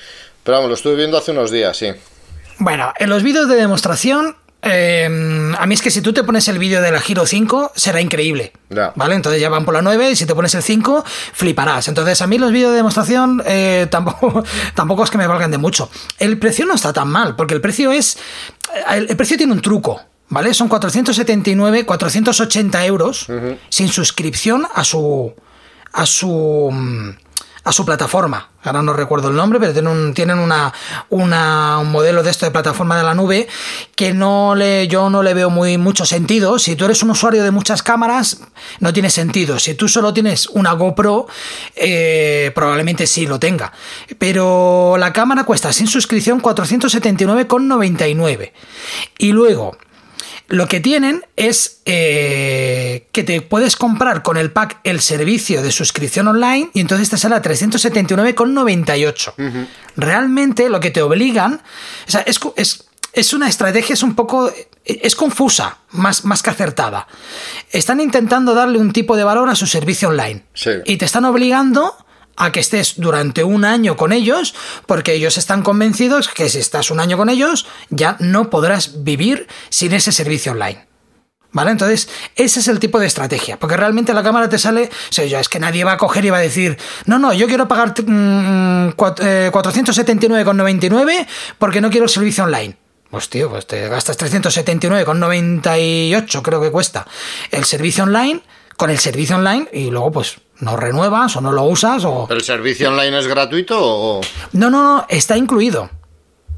Pero 0.44 0.58
vamos, 0.58 0.68
lo 0.68 0.74
estuve 0.74 0.94
viendo 0.94 1.18
hace 1.18 1.32
unos 1.32 1.50
días, 1.50 1.76
sí. 1.76 1.88
Bueno, 2.58 2.92
en 2.98 3.10
los 3.10 3.22
vídeos 3.22 3.48
de 3.48 3.56
demostración 3.56 4.36
Em, 4.60 5.54
a 5.54 5.66
mí 5.66 5.74
es 5.74 5.82
que 5.82 5.90
si 5.90 6.02
tú 6.02 6.12
te 6.12 6.24
pones 6.24 6.48
el 6.48 6.58
vídeo 6.58 6.82
de 6.82 6.90
la 6.90 7.00
Giro 7.00 7.26
5 7.26 7.72
será 7.76 8.00
increíble. 8.00 8.52
¿Vale? 8.96 9.14
Entonces 9.14 9.40
ya 9.40 9.48
van 9.48 9.64
por 9.64 9.74
la 9.74 9.82
9 9.82 10.10
y 10.10 10.16
si 10.16 10.26
te 10.26 10.34
pones 10.34 10.54
el 10.54 10.62
5 10.62 11.04
fliparás. 11.32 11.88
Entonces 11.88 12.20
a 12.22 12.26
mí 12.26 12.38
los 12.38 12.50
vídeos 12.50 12.72
de 12.72 12.76
demostración 12.78 13.42
eh, 13.46 13.86
tampoco, 13.90 14.42
tampoco 14.74 15.04
es 15.04 15.10
que 15.10 15.18
me 15.18 15.26
valgan 15.26 15.50
de 15.50 15.58
mucho. 15.58 15.90
El 16.18 16.38
precio 16.38 16.66
no 16.66 16.74
está 16.74 16.92
tan 16.92 17.08
mal, 17.08 17.36
porque 17.36 17.54
el 17.54 17.60
precio 17.60 17.92
es... 17.92 18.18
El, 18.90 19.16
precio 19.16 19.36
tiene 19.36 19.52
un 19.52 19.62
truco. 19.62 20.00
¿Vale? 20.30 20.52
Son 20.52 20.68
479, 20.68 21.86
480 21.86 22.84
euros 22.84 23.26
sin 23.68 23.88
suscripción 23.88 24.66
a 24.74 24.84
su... 24.84 25.32
a 25.92 26.04
su 26.04 26.68
mm, 26.70 27.10
a 27.64 27.72
su 27.72 27.84
plataforma. 27.84 28.50
Ahora 28.62 28.82
no 28.82 28.92
recuerdo 28.92 29.28
el 29.28 29.36
nombre, 29.36 29.60
pero 29.60 29.72
tienen, 29.72 29.92
un, 29.92 30.14
tienen 30.14 30.38
una, 30.38 30.72
un 31.10 31.30
modelo 31.90 32.22
de 32.22 32.30
esto 32.30 32.44
de 32.44 32.50
plataforma 32.50 32.96
de 32.96 33.04
la 33.04 33.14
nube 33.14 33.48
que 33.94 34.12
no 34.12 34.54
le, 34.54 34.88
yo 34.88 35.10
no 35.10 35.22
le 35.22 35.34
veo 35.34 35.50
muy 35.50 35.78
mucho 35.78 36.04
sentido. 36.04 36.58
Si 36.58 36.76
tú 36.76 36.84
eres 36.84 37.02
un 37.02 37.10
usuario 37.10 37.44
de 37.44 37.50
muchas 37.50 37.82
cámaras, 37.82 38.40
no 38.80 38.92
tiene 38.92 39.10
sentido. 39.10 39.58
Si 39.58 39.74
tú 39.74 39.88
solo 39.88 40.12
tienes 40.12 40.46
una 40.48 40.72
GoPro, 40.72 41.26
eh, 41.76 42.50
probablemente 42.54 43.06
sí 43.06 43.26
lo 43.26 43.38
tenga. 43.38 43.72
Pero 44.18 44.96
la 44.98 45.12
cámara 45.12 45.44
cuesta 45.44 45.72
sin 45.72 45.86
suscripción 45.86 46.42
479,99. 46.42 48.52
Y 49.18 49.32
luego, 49.32 49.76
Lo 50.48 50.66
que 50.66 50.80
tienen 50.80 51.24
es 51.36 51.82
eh, 51.84 53.06
que 53.12 53.22
te 53.22 53.42
puedes 53.42 53.76
comprar 53.76 54.22
con 54.22 54.38
el 54.38 54.50
pack 54.50 54.80
el 54.82 55.00
servicio 55.00 55.62
de 55.62 55.70
suscripción 55.70 56.26
online 56.26 56.70
y 56.72 56.80
entonces 56.80 57.10
te 57.10 57.18
sale 57.18 57.34
a 57.34 57.42
379,98. 57.42 59.66
Realmente 59.96 60.70
lo 60.70 60.80
que 60.80 60.90
te 60.90 61.02
obligan, 61.02 61.60
o 62.06 62.10
sea, 62.10 62.22
es, 62.22 62.40
es, 63.12 63.32
una 63.34 63.46
estrategia, 63.46 63.92
es 63.92 64.02
un 64.02 64.14
poco, 64.14 64.50
es 64.86 65.14
confusa, 65.14 65.80
más, 65.90 66.24
más 66.24 66.42
que 66.42 66.48
acertada. 66.48 67.06
Están 67.70 68.00
intentando 68.00 68.54
darle 68.54 68.78
un 68.78 68.94
tipo 68.94 69.18
de 69.18 69.24
valor 69.24 69.50
a 69.50 69.54
su 69.54 69.66
servicio 69.66 70.08
online 70.08 70.44
y 70.86 70.96
te 70.96 71.04
están 71.04 71.26
obligando 71.26 71.94
a 72.38 72.52
que 72.52 72.60
estés 72.60 72.94
durante 72.96 73.44
un 73.44 73.64
año 73.64 73.96
con 73.96 74.12
ellos, 74.12 74.54
porque 74.86 75.12
ellos 75.12 75.36
están 75.36 75.62
convencidos 75.62 76.28
que 76.28 76.48
si 76.48 76.58
estás 76.58 76.90
un 76.90 77.00
año 77.00 77.16
con 77.16 77.28
ellos, 77.28 77.66
ya 77.90 78.16
no 78.20 78.48
podrás 78.48 79.04
vivir 79.04 79.48
sin 79.68 79.92
ese 79.92 80.12
servicio 80.12 80.52
online. 80.52 80.86
¿Vale? 81.50 81.70
Entonces, 81.70 82.10
ese 82.36 82.60
es 82.60 82.68
el 82.68 82.78
tipo 82.78 83.00
de 83.00 83.06
estrategia, 83.06 83.58
porque 83.58 83.74
realmente 83.76 84.12
la 84.12 84.22
cámara 84.22 84.50
te 84.50 84.58
sale, 84.58 84.84
o 84.84 85.12
sea, 85.12 85.40
es 85.40 85.48
que 85.48 85.58
nadie 85.58 85.82
va 85.82 85.92
a 85.92 85.96
coger 85.96 86.26
y 86.26 86.30
va 86.30 86.36
a 86.36 86.42
decir, 86.42 86.76
no, 87.06 87.18
no, 87.18 87.32
yo 87.32 87.46
quiero 87.46 87.66
pagar 87.66 87.94
479,99 87.94 90.90
mm, 90.90 91.26
porque 91.58 91.80
no 91.80 91.88
quiero 91.90 92.04
el 92.04 92.10
servicio 92.10 92.44
online. 92.44 92.76
Pues 93.10 93.30
tío, 93.30 93.48
pues 93.48 93.66
te 93.66 93.88
gastas 93.88 94.18
379,98 94.18 96.42
creo 96.42 96.60
que 96.60 96.70
cuesta 96.70 97.06
el 97.50 97.64
servicio 97.64 98.04
online, 98.04 98.42
con 98.76 98.90
el 98.90 98.98
servicio 98.98 99.36
online 99.36 99.66
y 99.72 99.90
luego 99.90 100.12
pues 100.12 100.36
no 100.60 100.76
renuevas 100.76 101.36
o 101.36 101.40
no 101.40 101.52
lo 101.52 101.64
usas 101.64 102.04
o... 102.04 102.26
¿El 102.30 102.42
servicio 102.42 102.88
online 102.88 103.18
es 103.18 103.26
gratuito 103.26 103.78
o...? 103.80 104.20
No, 104.52 104.70
no, 104.70 104.82
no, 104.82 105.06
está 105.08 105.36
incluido. 105.36 105.90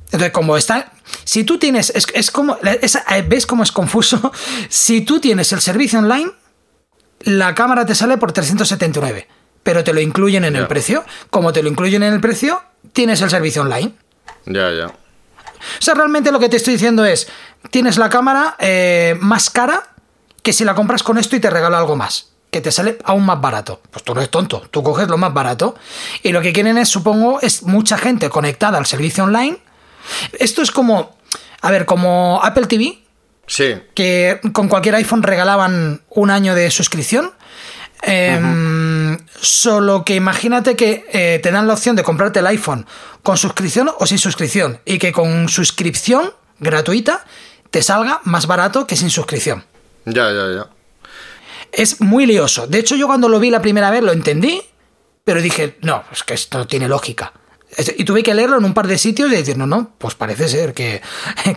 Entonces, 0.07 0.33
como 0.33 0.57
está... 0.57 0.93
Si 1.25 1.45
tú 1.45 1.59
tienes... 1.59 1.91
Es, 1.91 2.31
como... 2.31 2.57
Eh, 2.63 3.25
¿Ves 3.29 3.47
cómo 3.47 3.63
es 3.63 3.73
confuso? 3.73 4.33
Si 4.69 5.03
tú 5.03 5.21
tienes 5.21 5.53
el 5.53 5.61
servicio 5.61 5.99
online, 5.99 6.31
la 7.21 7.55
cámara 7.55 7.85
te 7.85 7.95
sale 7.95 8.17
por 8.17 8.33
379, 8.33 9.29
pero 9.63 9.85
te 9.85 9.93
lo 9.93 10.01
incluyen 10.01 10.45
en 10.45 10.57
el 10.57 10.67
precio. 10.67 11.05
Como 11.29 11.53
te 11.53 11.63
lo 11.63 11.69
incluyen 11.69 12.03
en 12.03 12.15
el 12.15 12.21
precio, 12.21 12.63
tienes 12.93 13.21
el 13.21 13.31
servicio 13.31 13.63
online. 13.63 13.93
Ya, 14.47 14.71
ya. 14.73 14.87
O 14.87 15.83
sea, 15.83 15.95
realmente 15.95 16.33
lo 16.33 16.41
que 16.41 16.49
te 16.49 16.57
estoy 16.57 16.75
diciendo 16.75 17.05
es, 17.05 17.29
tienes 17.71 17.99
la 17.99 18.09
cámara 18.09 18.57
eh, 18.59 19.17
más 19.21 19.51
cara 19.51 19.89
que 20.43 20.55
si 20.55 20.65
la 20.65 20.75
compras 20.75 21.03
con 21.03 21.19
esto 21.19 21.37
y 21.37 21.41
te 21.41 21.51
regalo 21.51 21.77
algo 21.77 21.97
más 21.97 22.31
que 22.51 22.61
te 22.61 22.73
sale 22.73 22.99
aún 23.05 23.25
más 23.25 23.41
barato. 23.41 23.81
Pues 23.91 24.05
tú 24.05 24.15
no 24.15 24.21
eres 24.21 24.31
tonto, 24.31 24.67
tú 24.71 24.83
coges 24.83 25.09
lo 25.09 25.17
más 25.17 25.33
barato. 25.33 25.75
Y 26.23 26.33
lo 26.33 26.41
que 26.43 26.53
quieren 26.53 26.79
es, 26.79 26.89
supongo, 26.89 27.41
es 27.41 27.63
mucha 27.63 27.97
gente 27.97 28.29
conectada 28.29 28.79
al 28.79 28.87
servicio 28.87 29.25
online. 29.25 29.59
Esto 30.39 30.63
es 30.63 30.71
como, 30.71 31.17
a 31.61 31.71
ver, 31.71 31.87
como 31.87 32.41
Apple 32.43 32.67
TV. 32.67 32.99
Sí. 33.47 33.75
Que 33.95 34.41
con 34.53 34.69
cualquier 34.69 34.97
iPhone 34.97 35.23
regalaban 35.23 36.03
un 36.11 36.31
año 36.31 36.55
de 36.55 36.71
suscripción. 36.71 37.33
Em, 38.03 39.19
solo 39.41 40.05
que 40.05 40.15
imagínate 40.15 40.75
que 40.75 41.05
eh, 41.13 41.39
te 41.43 41.51
dan 41.51 41.67
la 41.67 41.75
opción 41.75 41.97
de 41.97 42.03
comprarte 42.03 42.39
el 42.39 42.47
iPhone 42.47 42.87
con 43.23 43.37
suscripción 43.37 43.91
o 43.99 44.07
sin 44.07 44.19
suscripción. 44.19 44.81
Y 44.85 44.99
que 44.99 45.13
con 45.13 45.49
suscripción 45.49 46.33
gratuita 46.59 47.25
te 47.71 47.83
salga 47.83 48.21
más 48.25 48.47
barato 48.47 48.87
que 48.87 48.97
sin 48.97 49.11
suscripción. 49.11 49.65
Ya, 50.05 50.33
ya, 50.33 50.53
ya. 50.55 50.80
Es 51.73 52.01
muy 52.01 52.27
lioso. 52.27 52.67
De 52.67 52.79
hecho, 52.79 52.97
yo 52.97 53.07
cuando 53.07 53.29
lo 53.29 53.41
vi 53.41 53.51
la 53.51 53.63
primera 53.63 53.91
vez 53.91 54.03
lo 54.03 54.13
entendí, 54.13 54.61
pero 55.25 55.41
dije, 55.41 55.77
no, 55.83 56.05
es 56.13 56.23
que 56.25 56.35
esto 56.35 56.59
no 56.59 56.67
tiene 56.67 56.89
lógica. 56.89 57.33
Y 57.97 58.05
tuve 58.05 58.25
que 58.25 58.35
leerlo 58.35 58.59
en 58.59 58.65
un 58.65 58.75
par 58.75 58.89
de 58.89 58.99
sitios 58.99 59.31
y 59.31 59.37
decir, 59.37 59.57
no, 59.57 59.65
no, 59.65 59.93
pues 59.97 60.17
parece 60.17 60.49
ser 60.49 60.75
que, 60.75 61.01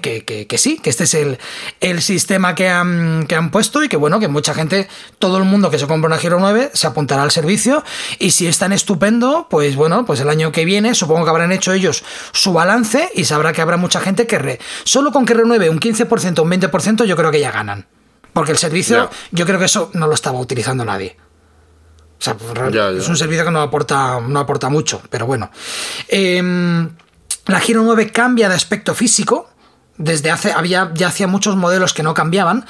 que, 0.02 0.58
sí, 0.60 0.78
que 0.78 0.92
este 0.92 1.06
es 1.06 1.14
el, 1.16 1.40
el 1.82 2.04
sistema 2.04 2.54
que 2.54 2.70
han, 2.70 3.26
que 3.28 3.36
han, 3.36 3.50
puesto 3.50 3.84
y 3.84 3.90
que 3.90 3.98
bueno, 3.98 4.20
que 4.20 4.28
mucha 4.28 4.54
gente, 4.54 4.88
todo 5.18 5.38
el 5.38 5.44
mundo 5.44 5.72
que 5.72 5.80
se 5.80 5.88
compra 5.88 6.08
una 6.08 6.20
Giro 6.20 6.40
9 6.40 6.72
se 6.74 6.86
apuntará 6.86 7.24
al 7.24 7.32
servicio 7.32 7.84
y 8.20 8.32
si 8.32 8.46
es 8.46 8.60
tan 8.60 8.74
estupendo, 8.74 9.48
pues 9.50 9.76
bueno, 9.76 10.06
pues 10.06 10.20
el 10.20 10.30
año 10.30 10.52
que 10.52 10.66
viene 10.66 10.94
supongo 10.94 11.24
que 11.24 11.32
habrán 11.32 11.52
hecho 11.52 11.74
ellos 11.74 12.04
su 12.32 12.54
balance 12.54 13.10
y 13.16 13.26
sabrá 13.26 13.52
que 13.52 13.62
habrá 13.62 13.78
mucha 13.78 14.00
gente 14.00 14.28
que 14.28 14.38
re, 14.38 14.60
solo 14.84 15.12
con 15.12 15.26
que 15.26 15.34
renueve 15.34 15.72
un 15.72 15.80
15% 15.80 16.40
o 16.40 16.44
un 16.44 16.52
20% 16.52 17.06
yo 17.06 17.16
creo 17.16 17.32
que 17.32 17.40
ya 17.40 17.52
ganan. 17.52 17.88
Porque 18.34 18.52
el 18.52 18.58
servicio, 18.58 19.10
yo 19.32 19.46
creo 19.46 19.60
que 19.60 19.66
eso 19.66 19.92
no 19.94 20.08
lo 20.08 20.14
estaba 20.14 20.40
utilizando 20.40 20.84
nadie. 20.84 21.16
O 22.20 22.24
sea, 22.24 22.36
es 22.98 23.08
un 23.08 23.18
servicio 23.18 23.46
que 23.46 23.52
no 23.52 23.62
aporta, 23.62 24.20
no 24.22 24.40
aporta 24.40 24.70
mucho, 24.70 25.02
pero 25.10 25.26
bueno. 25.26 25.52
Em, 26.08 26.90
la 27.46 27.60
Giro 27.60 27.84
9 27.84 28.12
cambia 28.12 28.50
de 28.50 28.56
aspecto 28.56 28.96
físico. 28.96 29.50
Desde 29.98 30.32
hace, 30.32 30.52
había, 30.52 30.92
ya 30.96 31.10
hacía 31.10 31.28
muchos 31.28 31.56
modelos 31.56 31.94
que 31.94 32.02
no 32.02 32.14
cambiaban. 32.14 32.66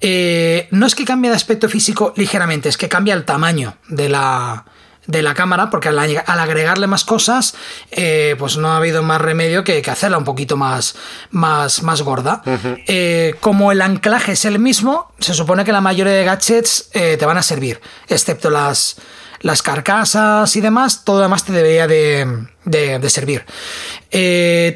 Eh, 0.00 0.68
no 0.70 0.86
es 0.86 0.94
que 0.94 1.04
cambie 1.04 1.30
de 1.30 1.36
aspecto 1.36 1.68
físico 1.68 2.12
ligeramente, 2.16 2.68
es 2.68 2.76
que 2.76 2.88
cambia 2.88 3.14
el 3.14 3.24
tamaño 3.24 3.76
de 3.88 4.08
la, 4.08 4.64
de 5.10 5.22
la 5.22 5.34
cámara, 5.34 5.70
porque 5.70 5.88
al, 5.88 5.98
agregarle 5.98 6.86
más 6.86 7.04
cosas, 7.04 7.54
eh, 7.90 8.36
pues 8.38 8.56
no 8.56 8.72
ha 8.72 8.76
habido 8.76 9.02
más 9.02 9.20
remedio 9.20 9.64
que, 9.64 9.82
hacerla 9.90 10.18
un 10.18 10.24
poquito 10.24 10.56
más, 10.56 10.94
más, 11.30 11.82
más 11.82 12.02
gorda. 12.02 12.42
Eh, 12.86 13.34
como 13.40 13.72
el 13.72 13.82
anclaje 13.82 14.32
es 14.32 14.44
el 14.44 14.58
mismo, 14.58 15.12
se 15.18 15.34
supone 15.34 15.64
que 15.64 15.72
la 15.72 15.80
mayoría 15.80 16.12
de 16.12 16.24
gadgets 16.24 16.90
eh, 16.92 17.16
te 17.18 17.26
van 17.26 17.38
a 17.38 17.42
servir, 17.42 17.80
excepto 18.08 18.50
las, 18.50 18.96
las 19.40 19.62
carcasas 19.62 20.54
y 20.54 20.60
demás, 20.60 21.04
todo 21.04 21.20
demás 21.20 21.44
te 21.44 21.52
debería 21.52 21.88
de, 21.88 23.10
servir. 23.10 23.44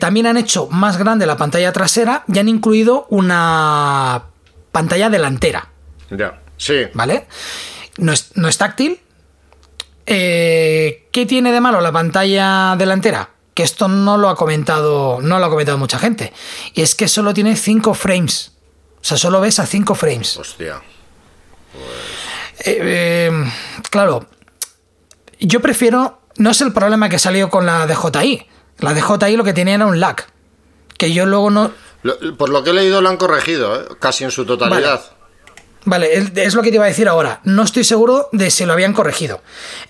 también 0.01 0.27
han 0.27 0.37
hecho 0.37 0.67
más 0.69 0.99
grande 0.99 1.27
la 1.27 1.37
pantalla 1.37 1.73
trasera 1.73 2.25
y 2.27 2.39
han 2.41 2.49
incluido 2.49 3.07
una 3.11 4.25
pantalla 4.73 5.11
delantera. 5.11 5.69
Ya, 6.11 6.41
sí. 6.57 6.87
¿Vale? 6.93 7.29
No 7.99 8.13
es, 8.13 8.33
no 8.35 8.49
es 8.49 8.59
táctil, 8.59 8.99
eh, 10.07 11.09
¿Qué 11.13 11.27
tiene 11.27 11.53
de 11.53 11.61
malo 11.61 11.81
la 11.81 11.93
pantalla 11.93 12.77
delantera? 12.77 13.31
Que 13.55 13.63
esto 13.63 13.89
no 13.89 14.19
lo 14.19 14.29
ha 14.29 14.37
comentado, 14.37 15.21
no 15.23 15.39
lo 15.39 15.47
ha 15.47 15.51
comentado 15.51 15.79
mucha 15.79 15.99
gente. 15.99 16.33
Y 16.75 16.83
es 16.83 16.95
que 16.95 17.09
solo 17.09 17.33
tiene 17.33 17.57
5 17.57 17.95
frames. 17.95 18.53
O 19.01 19.05
sea, 19.05 19.17
solo 19.17 19.41
ves 19.41 19.59
a 19.59 19.67
5 19.67 19.95
frames. 19.95 20.37
Hostia. 20.37 20.83
Eh, 22.65 22.79
eh, 22.81 23.53
claro. 23.91 24.27
Yo 25.41 25.61
prefiero. 25.61 26.21
No 26.37 26.51
es 26.51 26.61
el 26.63 26.73
problema 26.73 27.09
que 27.09 27.21
salió 27.21 27.49
con 27.49 27.65
la 27.65 27.87
DJI. 27.87 28.47
La 28.79 28.93
DJI 28.93 29.37
lo 29.37 29.45
que 29.45 29.53
tenía 29.53 29.75
era 29.75 29.87
un 29.87 30.01
lag. 30.01 30.17
Que 30.99 31.13
yo 31.13 31.27
luego 31.27 31.51
no. 31.51 31.71
Por 32.37 32.49
lo 32.49 32.65
que 32.65 32.71
he 32.71 32.73
leído 32.75 33.01
lo 33.01 33.09
han 33.09 33.17
corregido, 33.17 33.97
casi 33.99 34.25
en 34.25 34.31
su 34.31 34.45
totalidad. 34.45 35.01
Vale, 35.01 35.14
es 36.37 36.55
lo 36.55 36.63
que 36.63 36.71
te 36.71 36.77
iba 36.77 36.85
a 36.85 36.89
decir 36.89 37.09
ahora. 37.09 37.41
No 37.45 37.63
estoy 37.63 37.85
seguro 37.85 38.29
de 38.33 38.51
si 38.51 38.65
lo 38.65 38.73
habían 38.73 38.93
corregido. 38.93 39.43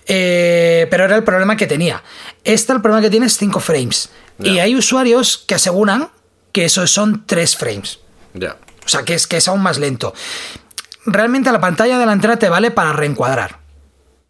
Eh, 0.05 0.87
pero 0.89 1.05
era 1.05 1.15
el 1.15 1.23
problema 1.23 1.55
que 1.55 1.67
tenía. 1.67 2.03
Este 2.43 2.73
el 2.73 2.81
problema 2.81 3.01
que 3.01 3.09
tiene 3.09 3.27
es 3.27 3.37
5 3.37 3.59
frames. 3.59 4.09
Y 4.43 4.59
hay 4.59 4.75
usuarios 4.75 5.43
que 5.47 5.55
aseguran 5.55 6.09
que 6.51 6.65
eso 6.65 6.85
son 6.87 7.25
3 7.25 7.55
frames. 7.55 7.99
Ya. 8.33 8.57
O 8.85 8.89
sea, 8.89 9.03
que 9.03 9.13
es, 9.13 9.27
que 9.27 9.37
es 9.37 9.47
aún 9.47 9.61
más 9.61 9.77
lento. 9.77 10.13
Realmente 11.05 11.51
la 11.51 11.61
pantalla 11.61 11.97
delantera 11.97 12.37
te 12.37 12.49
vale 12.49 12.71
para 12.71 12.93
reencuadrar. 12.93 13.59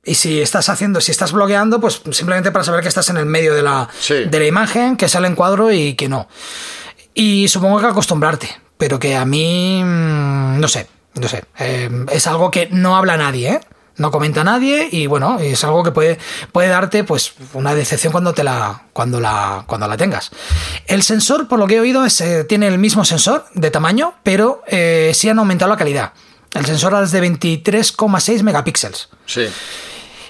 Y 0.04 0.16
si 0.16 0.40
estás 0.40 0.70
haciendo, 0.70 1.02
si 1.02 1.12
estás 1.12 1.32
bloqueando, 1.32 1.82
pues 1.82 2.02
simplemente 2.12 2.52
para 2.52 2.64
saber 2.64 2.82
que 2.82 2.90
estás 2.90 3.10
en 3.10 3.18
el 3.18 3.26
medio 3.26 3.56
de 3.56 3.64
la, 3.64 3.90
de 4.08 4.40
la 4.40 4.46
imagen, 4.46 4.98
que 4.98 5.10
sale 5.10 5.28
en 5.28 5.36
cuadro 5.36 5.72
y 5.72 5.96
que 5.96 6.08
no. 6.08 6.28
Y 7.16 7.48
supongo 7.48 7.80
que 7.80 7.88
acostumbrarte. 7.88 8.50
Pero 8.78 9.00
que 9.00 9.16
a 9.16 9.26
mí. 9.26 9.82
Mm, 9.84 10.60
no 10.60 10.68
sé 10.68 10.88
no 11.16 11.28
sé, 11.28 11.44
eh, 11.60 11.90
es 12.12 12.28
algo 12.28 12.52
que 12.52 12.68
no 12.72 12.96
habla 12.96 13.18
nadie, 13.18 13.50
¿eh? 13.50 13.60
No 13.98 14.12
comenta 14.12 14.44
nadie 14.44 14.90
y 14.92 15.08
bueno, 15.08 15.40
es 15.40 15.64
algo 15.64 15.82
que 15.82 15.92
puede, 15.92 16.20
puede 16.52 16.68
darte 16.68 17.06
pues 17.06 17.34
una 17.54 17.74
decepción 17.74 18.12
cuando 18.12 18.34
te 18.34 18.44
la 18.44 18.84
cuando 18.92 19.22
la 19.22 19.64
cuando 19.68 19.88
la 19.88 19.96
tengas. 19.96 20.32
El 20.86 21.02
sensor, 21.02 21.48
por 21.48 21.60
lo 21.60 21.68
que 21.68 21.76
he 21.76 21.80
oído, 21.80 22.04
es, 22.04 22.20
eh, 22.20 22.44
tiene 22.44 22.68
el 22.68 22.78
mismo 22.78 23.06
sensor 23.06 23.46
de 23.54 23.72
tamaño, 23.72 24.16
pero 24.22 24.64
eh, 24.68 25.12
sí 25.16 25.30
han 25.30 25.40
aumentado 25.40 25.72
la 25.72 25.78
calidad. 25.78 26.12
El 26.54 26.66
sensor 26.66 27.02
es 27.02 27.12
de 27.12 27.22
23,6 27.22 28.44
megapíxeles. 28.44 29.10
Sí. 29.26 29.48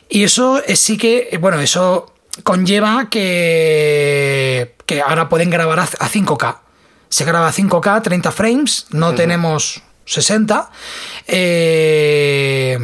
Y 0.09 0.23
eso 0.23 0.61
sí 0.75 0.97
que, 0.97 1.37
bueno, 1.41 1.59
eso 1.59 2.13
conlleva 2.43 3.09
que, 3.09 4.75
que 4.85 5.01
ahora 5.01 5.29
pueden 5.29 5.49
grabar 5.49 5.79
a 5.79 5.87
5K. 5.87 6.57
Se 7.09 7.25
graba 7.25 7.47
a 7.47 7.53
5K, 7.53 8.01
30 8.03 8.31
frames, 8.31 8.87
no 8.91 9.13
tenemos 9.13 9.83
60. 10.05 10.69
Eh, 11.27 12.77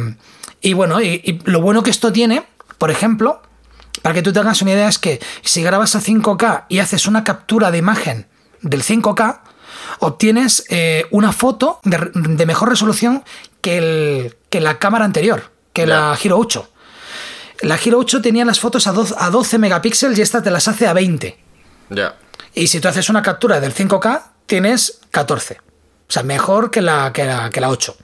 y 0.60 0.72
bueno, 0.74 1.00
y, 1.00 1.40
lo 1.44 1.60
bueno 1.60 1.82
que 1.82 1.90
esto 1.90 2.12
tiene, 2.12 2.44
por 2.78 2.90
ejemplo, 2.90 3.42
para 4.02 4.14
que 4.14 4.22
tú 4.22 4.32
te 4.32 4.40
hagas 4.40 4.62
una 4.62 4.72
idea, 4.72 4.88
es 4.88 4.98
que 4.98 5.20
si 5.42 5.62
grabas 5.62 5.94
a 5.96 6.00
5K 6.00 6.66
y 6.68 6.78
haces 6.78 7.06
una 7.06 7.24
captura 7.24 7.70
de 7.70 7.78
imagen 7.78 8.26
del 8.60 8.82
5K, 8.82 9.40
obtienes 10.00 10.64
eh, 10.68 11.06
una 11.10 11.32
foto 11.32 11.80
de, 11.84 12.46
mejor 12.46 12.68
resolución 12.68 13.24
que, 13.60 13.78
el, 13.78 14.36
que, 14.50 14.60
la 14.60 14.78
cámara 14.78 15.04
anterior, 15.04 15.52
que 15.72 15.86
la 15.86 16.16
Giro 16.16 16.38
8. 16.38 16.68
La 17.62 17.78
Giro 17.78 17.98
8 17.98 18.22
tenía 18.22 18.44
las 18.44 18.58
fotos 18.58 18.86
a 18.86 18.92
12, 18.92 19.14
a 19.18 19.30
12 19.30 19.58
megapíxeles 19.58 20.18
y 20.18 20.22
esta 20.22 20.42
te 20.42 20.50
las 20.50 20.66
hace 20.66 20.86
a 20.86 20.92
20. 20.92 21.38
Ya. 21.90 22.16
Y 22.54 22.66
si 22.66 22.80
tú 22.80 22.88
haces 22.88 23.08
una 23.08 23.22
captura 23.22 23.60
del 23.60 23.74
5K, 23.74 24.22
tienes 24.46 25.00
14. 25.10 25.71
O 26.12 26.14
sea, 26.14 26.24
mejor 26.24 26.70
que 26.70 26.82
la, 26.82 27.10
que 27.10 27.24
la, 27.24 27.48
que 27.48 27.58
la 27.58 27.70
8. 27.70 27.96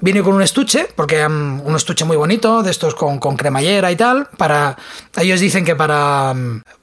Viene 0.00 0.22
con 0.22 0.34
un 0.34 0.42
estuche, 0.42 0.86
porque 0.94 1.26
un 1.26 1.74
estuche 1.74 2.04
muy 2.04 2.16
bonito, 2.16 2.62
de 2.62 2.70
estos 2.70 2.94
con, 2.94 3.18
con 3.18 3.36
cremallera 3.36 3.90
y 3.90 3.96
tal. 3.96 4.28
Para. 4.36 4.76
Ellos 5.16 5.40
dicen 5.40 5.64
que 5.64 5.74
para. 5.74 6.32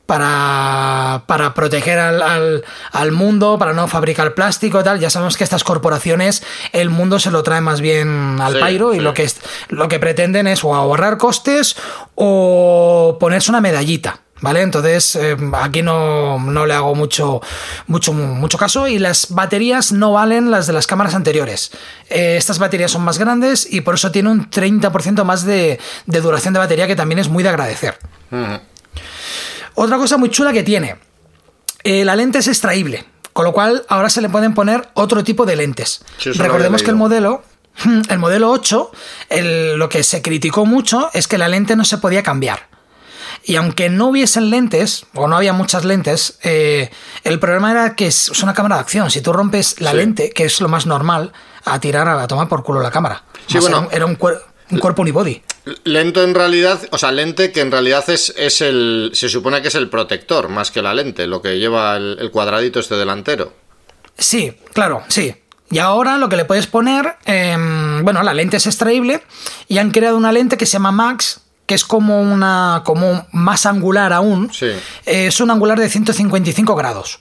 Para, 0.06 1.24
para 1.26 1.54
proteger 1.54 2.00
al, 2.00 2.64
al, 2.92 3.12
mundo, 3.14 3.58
para 3.58 3.72
no 3.72 3.88
fabricar 3.88 4.34
plástico 4.34 4.82
y 4.82 4.84
tal. 4.84 5.00
Ya 5.00 5.10
sabemos 5.10 5.38
que 5.38 5.46
estas 5.46 5.64
corporaciones, 5.64 6.44
el 6.74 6.90
mundo 6.90 7.20
se 7.20 7.32
lo 7.32 7.44
trae 7.44 7.62
más 7.62 7.80
bien 7.80 8.38
al 8.42 8.60
pairo 8.60 8.94
y 8.94 9.00
lo 9.00 9.14
que, 9.14 9.24
es, 9.24 9.38
lo 9.70 9.88
que 9.88 10.00
pretenden 10.00 10.48
es 10.48 10.66
o 10.66 10.76
ahorrar 10.76 11.18
costes 11.18 11.78
o 12.16 13.18
ponerse 13.22 13.52
una 13.52 13.62
medallita. 13.62 14.22
¿Vale? 14.42 14.62
Entonces 14.62 15.16
eh, 15.16 15.36
aquí 15.54 15.82
no, 15.82 16.38
le 16.66 16.74
hago 16.74 16.94
mucho, 16.96 17.42
mucho, 17.88 18.14
mucho 18.14 18.58
caso 18.58 18.88
y 18.88 19.00
las 19.00 19.28
baterías 19.30 19.92
no 19.92 20.14
valen 20.14 20.52
las 20.52 20.68
de 20.68 20.74
las 20.74 20.86
cámaras 20.86 21.16
anteriores. 21.16 21.72
Eh, 22.10 22.36
estas 22.38 22.60
baterías 22.60 22.92
son 22.92 23.04
más 23.04 23.18
grandes 23.18 23.68
y 23.72 23.82
por 23.82 23.96
eso 23.96 24.12
tiene 24.12 24.30
un 24.30 24.50
30% 24.50 25.24
más 25.24 25.44
de, 25.44 25.80
duración 26.06 26.54
de 26.54 26.60
batería 26.60 26.88
que 26.88 26.96
también 26.96 27.20
es 27.20 27.30
muy 27.30 27.44
de 27.44 27.50
agradecer. 27.50 27.98
Otra 29.74 29.98
cosa 29.98 30.18
muy 30.18 30.30
chula 30.30 30.54
que 30.54 30.64
tiene, 30.64 30.98
eh, 31.84 32.06
la 32.06 32.16
lente 32.16 32.40
es 32.40 32.48
extraíble, 32.48 33.06
con 33.34 33.46
lo 33.46 33.54
cual 33.54 33.86
ahora 33.90 34.10
se 34.10 34.22
le 34.22 34.30
pueden 34.30 34.54
poner 34.54 34.90
otro 34.94 35.24
tipo 35.24 35.46
de 35.46 35.56
lentes. 35.56 36.04
Recordemos 36.24 36.84
que 36.84 36.90
el 36.90 36.96
modelo... 36.96 37.44
El 38.10 38.18
modelo 38.18 38.50
8, 38.50 38.92
lo 39.76 39.88
que 39.88 40.02
se 40.02 40.24
criticó 40.24 40.66
mucho 40.66 41.12
es 41.14 41.28
que 41.28 41.38
la 41.38 41.48
lente 41.48 41.76
no 41.76 41.86
se 41.86 42.00
podía 42.00 42.24
cambiar. 42.24 42.77
Y 43.48 43.56
aunque 43.56 43.90
no 43.90 44.08
hubiesen 44.08 44.50
lentes, 44.50 45.06
o 45.16 45.26
no 45.30 45.38
había 45.38 45.54
muchas 45.54 45.86
lentes, 45.86 46.38
eh, 46.44 46.92
el 47.24 47.40
problema 47.40 47.72
era 47.72 47.96
que 47.96 48.06
es 48.06 48.30
una 48.44 48.54
cámara 48.54 48.76
de 48.76 48.82
acción. 48.82 49.10
Si 49.10 49.22
tú 49.22 49.32
rompes 49.32 49.80
la 49.80 49.94
lente, 49.94 50.32
que 50.32 50.44
es 50.44 50.60
lo 50.60 50.68
más 50.68 50.86
normal, 50.86 51.32
a 51.64 51.80
tirar 51.80 52.10
a 52.10 52.28
tomar 52.28 52.50
por 52.50 52.62
culo 52.62 52.82
la 52.82 52.92
cámara. 52.92 53.24
Sí, 53.48 53.58
bueno, 53.60 53.88
era, 53.90 54.06
un, 54.06 54.18
un, 54.70 54.80
cuerpo 54.80 55.02
unibody. 55.02 55.42
Lento 55.86 56.26
en 56.26 56.36
realidad, 56.36 56.82
o 56.92 56.98
sea, 56.98 57.14
lente 57.14 57.54
que 57.54 57.62
en 57.62 57.72
realidad 57.72 58.04
es, 58.10 58.34
es 58.36 58.60
el. 58.60 59.12
Se 59.14 59.30
supone 59.30 59.62
que 59.62 59.70
es 59.70 59.76
el 59.76 59.90
protector 59.90 60.50
más 60.50 60.70
que 60.70 60.82
la 60.82 60.94
lente, 60.94 61.26
lo 61.26 61.42
que 61.42 61.58
lleva 61.58 61.96
el, 61.96 62.30
cuadradito 62.34 62.82
este 62.82 62.96
delantero. 62.96 63.54
Sí, 64.18 64.58
claro, 64.74 65.04
sí. 65.08 65.34
Y 65.72 65.78
ahora 65.78 66.18
lo 66.18 66.28
que 66.28 66.36
le 66.36 66.44
puedes 66.44 66.68
poner, 66.68 67.16
em, 67.24 68.04
bueno, 68.04 68.24
la 68.24 68.34
lente 68.34 68.58
es 68.58 68.68
extraíble 68.68 69.24
y 69.70 69.78
han 69.78 69.92
creado 69.92 70.18
una 70.18 70.34
lente 70.34 70.58
que 70.58 70.66
se 70.66 70.74
llama 70.74 70.92
Max, 70.92 71.47
que 71.68 71.76
es 71.76 71.84
como 71.84 72.22
una 72.22 72.82
como 72.84 73.28
más 73.32 73.68
angular 73.68 74.14
aún. 74.14 74.50
es 75.06 75.40
un 75.42 75.52
angular 75.52 75.80
de 75.80 75.90
155 75.90 76.76
grados. 76.76 77.20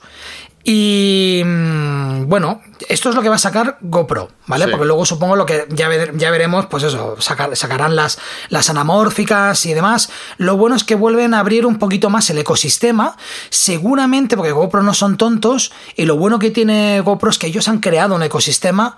Y 0.69 1.43
mm, 1.45 2.27
bueno, 2.27 2.61
esto 2.89 3.09
es 3.09 3.15
lo 3.15 3.21
que 3.21 3.29
va 3.29 3.35
a 3.35 3.39
sacar 3.39 3.77
GoPro, 3.79 4.31
¿vale? 4.47 4.67
Porque 4.67 4.85
luego 4.85 5.05
supongo 5.05 5.37
lo 5.37 5.45
que 5.45 5.65
ya, 5.69 5.89
ya 6.13 6.29
veremos, 6.29 6.65
pues 6.65 6.83
eso, 6.83 7.15
sacarán 7.19 7.95
las, 7.95 8.19
las 8.49 8.69
anamórficas 8.69 9.65
y 9.65 9.73
demás. 9.73 10.09
Lo 10.37 10.57
bueno 10.57 10.75
es 10.75 10.83
que 10.83 10.95
vuelven 10.95 11.33
a 11.33 11.39
abrir 11.39 11.65
un 11.65 11.79
poquito 11.79 12.09
más 12.09 12.29
el 12.29 12.37
ecosistema, 12.37 13.15
seguramente 13.49 14.35
porque 14.35 14.51
GoPro 14.51 14.83
no 14.83 14.93
son 14.93 15.15
tontos, 15.15 15.71
y 15.95 16.03
lo 16.03 16.17
bueno 16.17 16.37
que 16.37 16.51
tiene 16.51 16.99
GoPro 16.99 17.29
es 17.29 17.37
que 17.37 17.47
ellos 17.47 17.69
han 17.69 17.79
creado 17.79 18.15
un 18.15 18.23
ecosistema 18.23 18.97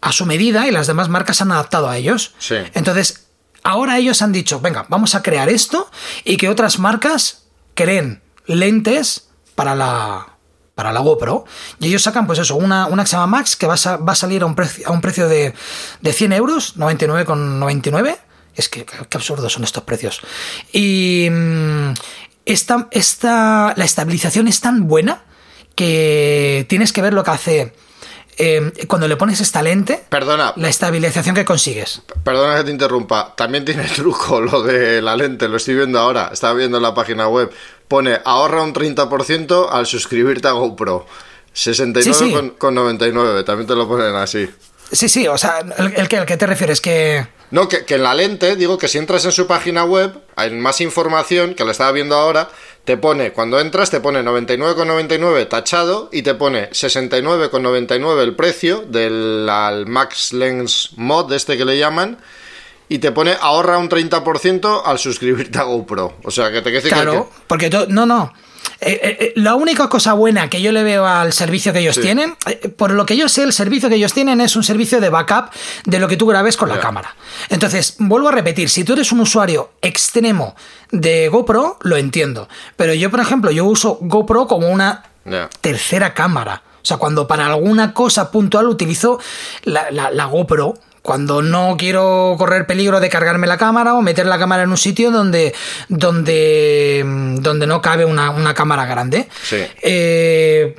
a 0.00 0.10
su 0.10 0.26
medida 0.26 0.66
y 0.66 0.72
las 0.72 0.88
demás 0.88 1.08
marcas 1.08 1.40
han 1.42 1.52
adaptado 1.52 1.88
a 1.88 1.96
ellos. 1.96 2.34
Entonces, 2.74 3.27
Ahora 3.68 3.98
ellos 3.98 4.22
han 4.22 4.32
dicho, 4.32 4.60
venga, 4.60 4.86
vamos 4.88 5.14
a 5.14 5.22
crear 5.22 5.50
esto 5.50 5.90
y 6.24 6.38
que 6.38 6.48
otras 6.48 6.78
marcas 6.78 7.42
creen 7.74 8.22
lentes 8.46 9.28
para 9.54 9.74
la, 9.74 10.38
para 10.74 10.90
la 10.90 11.00
GoPro. 11.00 11.44
Y 11.78 11.88
ellos 11.88 12.02
sacan, 12.02 12.26
pues 12.26 12.38
eso, 12.38 12.56
una, 12.56 12.86
una 12.86 13.04
que 13.04 13.10
se 13.10 13.16
llama 13.16 13.26
Max 13.26 13.56
que 13.56 13.66
va 13.66 13.74
a, 13.74 13.96
va 13.98 14.12
a 14.12 14.16
salir 14.16 14.40
a 14.40 14.46
un, 14.46 14.54
precio, 14.54 14.88
a 14.88 14.90
un 14.90 15.02
precio 15.02 15.28
de, 15.28 15.52
de 16.00 16.12
100 16.14 16.32
euros, 16.32 16.78
99,99. 16.78 18.16
Es 18.54 18.70
que 18.70 18.86
qué 18.86 19.18
absurdos 19.18 19.52
son 19.52 19.64
estos 19.64 19.82
precios. 19.82 20.22
Y 20.72 21.28
mm, 21.30 21.92
esta, 22.46 22.88
esta, 22.90 23.74
la 23.76 23.84
estabilización 23.84 24.48
es 24.48 24.62
tan 24.62 24.88
buena 24.88 25.24
que 25.74 26.64
tienes 26.70 26.94
que 26.94 27.02
ver 27.02 27.12
lo 27.12 27.22
que 27.22 27.30
hace 27.32 27.74
Em, 28.40 28.70
cuando 28.86 29.08
le 29.08 29.16
pones 29.16 29.40
esta 29.40 29.60
lente, 29.62 30.00
perdona, 30.08 30.52
la 30.54 30.68
estabilización 30.68 31.34
que 31.34 31.44
consigues. 31.44 32.02
Perdona 32.22 32.58
que 32.58 32.64
te 32.64 32.70
interrumpa, 32.70 33.34
también 33.36 33.64
tiene 33.64 33.82
truco 33.96 34.40
lo 34.40 34.62
de 34.62 35.02
la 35.02 35.16
lente, 35.16 35.48
lo 35.48 35.56
estoy 35.56 35.74
viendo 35.74 35.98
ahora, 35.98 36.30
estaba 36.32 36.54
viendo 36.54 36.76
en 36.76 36.84
la 36.84 36.94
página 36.94 37.26
web. 37.26 37.50
Pone 37.88 38.20
ahorra 38.24 38.62
un 38.62 38.72
30% 38.72 39.68
al 39.72 39.86
suscribirte 39.86 40.46
a 40.46 40.52
GoPro. 40.52 41.04
69,99, 41.52 43.44
también 43.44 43.66
te 43.66 43.74
lo 43.74 43.88
ponen 43.88 44.14
así. 44.14 44.48
Sí, 44.92 45.08
sí, 45.08 45.26
o 45.26 45.36
sea, 45.36 45.58
el, 45.76 46.08
que, 46.08 46.16
el 46.16 46.26
que 46.26 46.36
te 46.36 46.46
refieres 46.46 46.80
que... 46.80 47.26
No, 47.50 47.68
que, 47.68 47.84
que, 47.84 47.96
en 47.96 48.04
la 48.04 48.14
lente, 48.14 48.54
digo 48.56 48.78
que 48.78 48.88
si 48.88 48.98
entras 48.98 49.24
en 49.24 49.32
su 49.32 49.46
página 49.46 49.84
web, 49.84 50.12
hay 50.36 50.50
más 50.52 50.80
información, 50.80 51.54
que 51.54 51.64
lo 51.64 51.72
estaba 51.72 51.90
viendo 51.92 52.14
ahora, 52.14 52.50
te 52.88 52.96
pone, 52.96 53.32
cuando 53.32 53.60
entras, 53.60 53.90
te 53.90 54.00
pone 54.00 54.22
99,99 54.22 55.46
tachado 55.46 56.08
y 56.10 56.22
te 56.22 56.32
pone 56.34 56.70
69,99 56.70 58.22
el 58.22 58.34
precio 58.34 58.80
del 58.88 59.46
Max 59.86 60.32
Lens 60.32 60.92
Mod, 60.96 61.30
este 61.34 61.58
que 61.58 61.66
le 61.66 61.76
llaman, 61.76 62.16
y 62.88 62.96
te 62.96 63.12
pone 63.12 63.36
ahorra 63.38 63.76
un 63.76 63.90
30% 63.90 64.84
al 64.86 64.98
suscribirte 64.98 65.58
a 65.58 65.64
GoPro. 65.64 66.14
O 66.24 66.30
sea, 66.30 66.50
que 66.50 66.62
te 66.62 66.72
quede 66.72 66.88
Claro, 66.88 67.30
porque 67.46 67.68
no, 67.68 68.06
no. 68.06 68.32
Eh, 68.80 69.00
eh, 69.02 69.16
eh, 69.20 69.32
la 69.34 69.56
única 69.56 69.88
cosa 69.88 70.12
buena 70.12 70.48
que 70.48 70.62
yo 70.62 70.70
le 70.70 70.84
veo 70.84 71.04
al 71.04 71.32
servicio 71.32 71.72
que 71.72 71.80
ellos 71.80 72.00
tienen, 72.00 72.36
por 72.76 72.92
lo 72.92 73.06
que 73.06 73.16
yo 73.16 73.28
sé, 73.28 73.42
el 73.42 73.52
servicio 73.52 73.88
que 73.88 73.96
ellos 73.96 74.12
tienen 74.12 74.40
es 74.40 74.54
un 74.54 74.62
servicio 74.62 75.00
de 75.00 75.10
backup 75.10 75.50
de 75.84 75.98
lo 75.98 76.06
que 76.06 76.16
tú 76.16 76.26
grabes 76.26 76.56
con 76.56 76.68
la 76.68 76.78
cámara. 76.78 77.16
Entonces, 77.48 77.96
vuelvo 77.98 78.28
a 78.28 78.32
repetir, 78.32 78.70
si 78.70 78.84
tú 78.84 78.92
eres 78.92 79.10
un 79.10 79.20
usuario 79.20 79.72
extremo 79.82 80.54
de 80.92 81.28
GoPro, 81.28 81.78
lo 81.82 81.96
entiendo. 81.96 82.48
Pero 82.76 82.94
yo, 82.94 83.10
por 83.10 83.20
ejemplo, 83.20 83.50
yo 83.50 83.64
uso 83.64 83.98
GoPro 84.00 84.46
como 84.46 84.68
una 84.68 85.04
tercera 85.60 86.14
cámara. 86.14 86.62
O 86.80 86.86
sea, 86.88 86.98
cuando 86.98 87.26
para 87.26 87.46
alguna 87.46 87.92
cosa 87.92 88.30
puntual 88.30 88.68
utilizo 88.68 89.18
la 89.64 90.24
GoPro, 90.26 90.78
cuando 91.02 91.42
no 91.42 91.76
quiero 91.78 92.34
correr 92.38 92.66
peligro 92.66 93.00
de 93.00 93.08
cargarme 93.08 93.46
la 93.46 93.58
cámara 93.58 93.94
o 93.94 94.02
meter 94.02 94.26
la 94.26 94.38
cámara 94.38 94.62
en 94.62 94.70
un 94.70 94.76
sitio 94.76 95.10
donde, 95.10 95.54
donde, 95.88 97.04
donde 97.40 97.66
no 97.66 97.80
cabe 97.80 98.04
una, 98.04 98.54
cámara 98.54 98.86
grande. 98.86 99.28
Eh, 99.82 100.74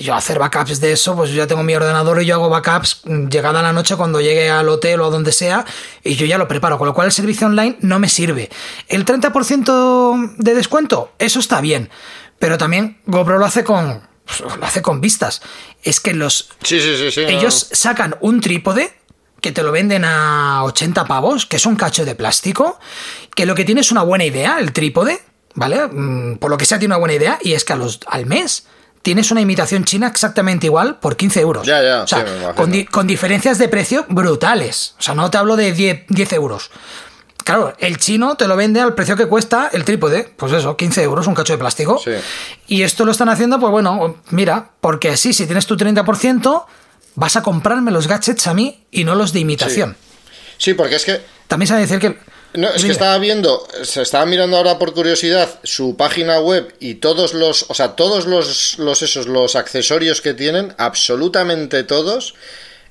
yo 0.00 0.14
hacer 0.14 0.38
backups 0.38 0.80
de 0.80 0.92
eso, 0.92 1.16
pues 1.16 1.30
yo 1.30 1.36
ya 1.36 1.46
tengo 1.46 1.62
mi 1.62 1.74
ordenador 1.74 2.22
y 2.22 2.26
yo 2.26 2.34
hago 2.34 2.48
backups 2.48 3.02
llegada 3.30 3.62
la 3.62 3.72
noche 3.72 3.96
cuando 3.96 4.20
llegue 4.20 4.50
al 4.50 4.68
hotel 4.68 5.00
o 5.00 5.06
a 5.06 5.10
donde 5.10 5.32
sea 5.32 5.64
y 6.04 6.16
yo 6.16 6.26
ya 6.26 6.38
lo 6.38 6.48
preparo, 6.48 6.78
con 6.78 6.86
lo 6.86 6.94
cual 6.94 7.06
el 7.06 7.12
servicio 7.12 7.46
online 7.46 7.76
no 7.80 7.98
me 7.98 8.08
sirve. 8.08 8.50
El 8.88 9.04
30% 9.04 10.36
de 10.36 10.54
descuento, 10.54 11.12
eso 11.18 11.40
está 11.40 11.60
bien, 11.60 11.90
pero 12.38 12.58
también 12.58 13.00
GoPro 13.06 13.38
lo 13.38 13.46
hace 13.46 13.64
con 13.64 14.08
lo 14.38 14.64
hace 14.64 14.82
con 14.82 15.00
vistas. 15.00 15.42
Es 15.82 16.00
que 16.00 16.14
los 16.14 16.50
ellos 17.16 17.68
sacan 17.72 18.16
un 18.20 18.40
trípode 18.40 18.92
que 19.40 19.52
te 19.52 19.62
lo 19.62 19.72
venden 19.72 20.04
a 20.04 20.62
80 20.64 21.04
pavos, 21.04 21.46
que 21.46 21.56
es 21.56 21.66
un 21.66 21.76
cacho 21.76 22.04
de 22.04 22.14
plástico, 22.14 22.78
que 23.34 23.46
lo 23.46 23.54
que 23.54 23.64
tiene 23.64 23.80
es 23.80 23.90
una 23.90 24.02
buena 24.02 24.24
idea, 24.24 24.58
el 24.58 24.72
trípode, 24.72 25.20
¿vale? 25.54 25.86
Mm, 25.86 26.36
por 26.38 26.50
lo 26.50 26.58
que 26.58 26.64
sea 26.64 26.78
tiene 26.78 26.94
una 26.94 27.00
buena 27.00 27.14
idea, 27.14 27.38
y 27.42 27.52
es 27.52 27.64
que 27.64 27.72
a 27.72 27.76
los, 27.76 28.00
al 28.06 28.26
mes 28.26 28.66
tienes 29.02 29.30
una 29.30 29.40
imitación 29.40 29.84
china 29.84 30.06
exactamente 30.08 30.66
igual 30.66 30.98
por 30.98 31.16
15 31.16 31.40
euros. 31.40 31.66
Ya, 31.66 31.82
ya, 31.82 32.02
o 32.02 32.06
sea, 32.06 32.54
con, 32.54 33.06
diferencias 33.06 33.58
de 33.58 33.68
precio 33.68 34.04
brutales. 34.08 34.94
O 34.98 35.02
sea, 35.02 35.14
no 35.14 35.30
te 35.30 35.38
hablo 35.38 35.56
de 35.56 35.72
10, 35.72 36.06
10 36.08 36.32
euros. 36.34 36.70
Claro, 37.44 37.74
el 37.78 37.96
chino 37.96 38.36
te 38.36 38.46
lo 38.46 38.54
vende 38.54 38.80
al 38.80 38.94
precio 38.94 39.16
que 39.16 39.26
cuesta 39.26 39.70
el 39.72 39.84
trípode. 39.84 40.30
Pues 40.36 40.52
eso, 40.52 40.76
15 40.76 41.02
euros, 41.02 41.26
un 41.26 41.34
cacho 41.34 41.54
de 41.54 41.58
plástico. 41.58 41.98
Sí. 41.98 42.10
Y 42.66 42.82
esto 42.82 43.04
lo 43.04 43.12
están 43.12 43.30
haciendo, 43.30 43.58
pues 43.58 43.70
bueno, 43.70 44.16
mira, 44.30 44.70
porque 44.80 45.10
así, 45.10 45.32
si 45.32 45.46
tienes 45.46 45.66
tu 45.66 45.76
30%, 45.76 46.64
vas 47.14 47.36
a 47.36 47.42
comprarme 47.42 47.90
los 47.90 48.06
gadgets 48.06 48.46
a 48.46 48.54
mí 48.54 48.84
y 48.90 49.04
no 49.04 49.14
los 49.14 49.32
de 49.32 49.40
imitación. 49.40 49.96
Sí, 50.58 50.74
porque 50.74 50.96
es 50.96 51.04
que... 51.04 51.20
También 51.48 51.68
se 51.68 51.74
decir 51.74 51.98
que... 51.98 52.16
No, 52.52 52.68
es 52.68 52.84
que 52.84 52.90
estaba 52.90 53.16
viendo, 53.18 53.66
se 53.84 54.02
estaba 54.02 54.26
mirando 54.26 54.56
ahora 54.56 54.76
por 54.76 54.92
curiosidad 54.92 55.48
su 55.62 55.96
página 55.96 56.40
web 56.40 56.74
y 56.80 56.96
todos 56.96 57.32
los, 57.32 57.66
o 57.68 57.74
sea, 57.74 57.94
todos 57.94 58.26
los, 58.26 58.76
los 58.80 59.02
esos, 59.02 59.28
los 59.28 59.54
accesorios 59.54 60.20
que 60.20 60.34
tienen, 60.34 60.74
absolutamente 60.76 61.84
todos, 61.84 62.34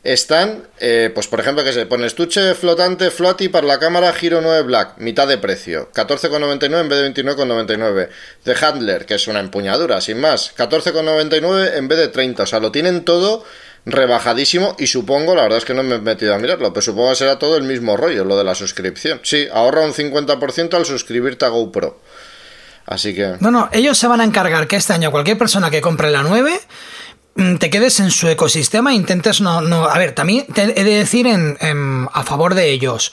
están, 0.03 0.63
eh, 0.79 1.11
pues 1.13 1.27
por 1.27 1.41
ejemplo, 1.41 1.63
que 1.63 1.73
se 1.73 1.85
pone 1.85 2.07
estuche 2.07 2.55
flotante 2.55 3.11
Floaty 3.11 3.49
para 3.49 3.67
la 3.67 3.79
cámara 3.79 4.13
Giro 4.13 4.39
9 4.39 4.61
Black, 4.61 4.97
mitad 4.97 5.27
de 5.27 5.37
precio, 5.37 5.89
14,99 5.93 6.79
en 6.79 6.89
vez 6.89 7.13
de 7.13 7.23
29,99. 7.23 8.09
The 8.43 8.65
Handler, 8.65 9.05
que 9.05 9.15
es 9.15 9.27
una 9.27 9.41
empuñadura, 9.41 9.99
sin 9.99 10.21
más, 10.21 10.55
14,99 10.55 11.75
en 11.75 11.87
vez 11.89 11.99
de 11.99 12.07
30. 12.07 12.43
O 12.43 12.45
sea, 12.45 12.59
lo 12.59 12.71
tienen 12.71 13.03
todo 13.03 13.43
rebajadísimo 13.85 14.75
y 14.77 14.87
supongo, 14.87 15.35
la 15.35 15.43
verdad 15.43 15.59
es 15.59 15.65
que 15.65 15.73
no 15.73 15.83
me 15.83 15.95
he 15.95 15.99
metido 15.99 16.35
a 16.35 16.37
mirarlo, 16.37 16.73
pero 16.73 16.81
supongo 16.81 17.09
que 17.09 17.15
será 17.15 17.39
todo 17.39 17.57
el 17.57 17.63
mismo 17.63 17.97
rollo, 17.97 18.25
lo 18.25 18.37
de 18.37 18.43
la 18.43 18.55
suscripción. 18.55 19.19
Sí, 19.23 19.47
ahorra 19.51 19.81
un 19.81 19.93
50% 19.93 20.73
al 20.73 20.85
suscribirte 20.85 21.45
a 21.45 21.49
GoPro. 21.49 21.99
Así 22.85 23.13
que... 23.13 23.35
No, 23.39 23.51
no, 23.51 23.69
ellos 23.71 23.97
se 23.97 24.07
van 24.07 24.21
a 24.21 24.23
encargar 24.23 24.67
que 24.67 24.75
este 24.75 24.93
año 24.93 25.11
cualquier 25.11 25.37
persona 25.37 25.69
que 25.69 25.81
compre 25.81 26.09
la 26.09 26.23
9 26.23 26.59
mm, 27.35 27.55
te 27.57 27.69
quedes 27.69 27.99
en 27.99 28.09
su 28.09 28.27
ecosistema 28.27 28.91
e 28.91 28.95
intentes 28.95 29.41
no, 29.41 29.61
no... 29.61 29.85
A 29.85 29.97
ver, 29.97 30.13
también 30.13 30.47
te 30.47 30.63
he 30.63 30.83
de 30.83 30.95
decir 30.95 31.27
en, 31.27 32.07
a 32.11 32.23
favor 32.23 32.55
de 32.55 32.71
ellos. 32.71 33.11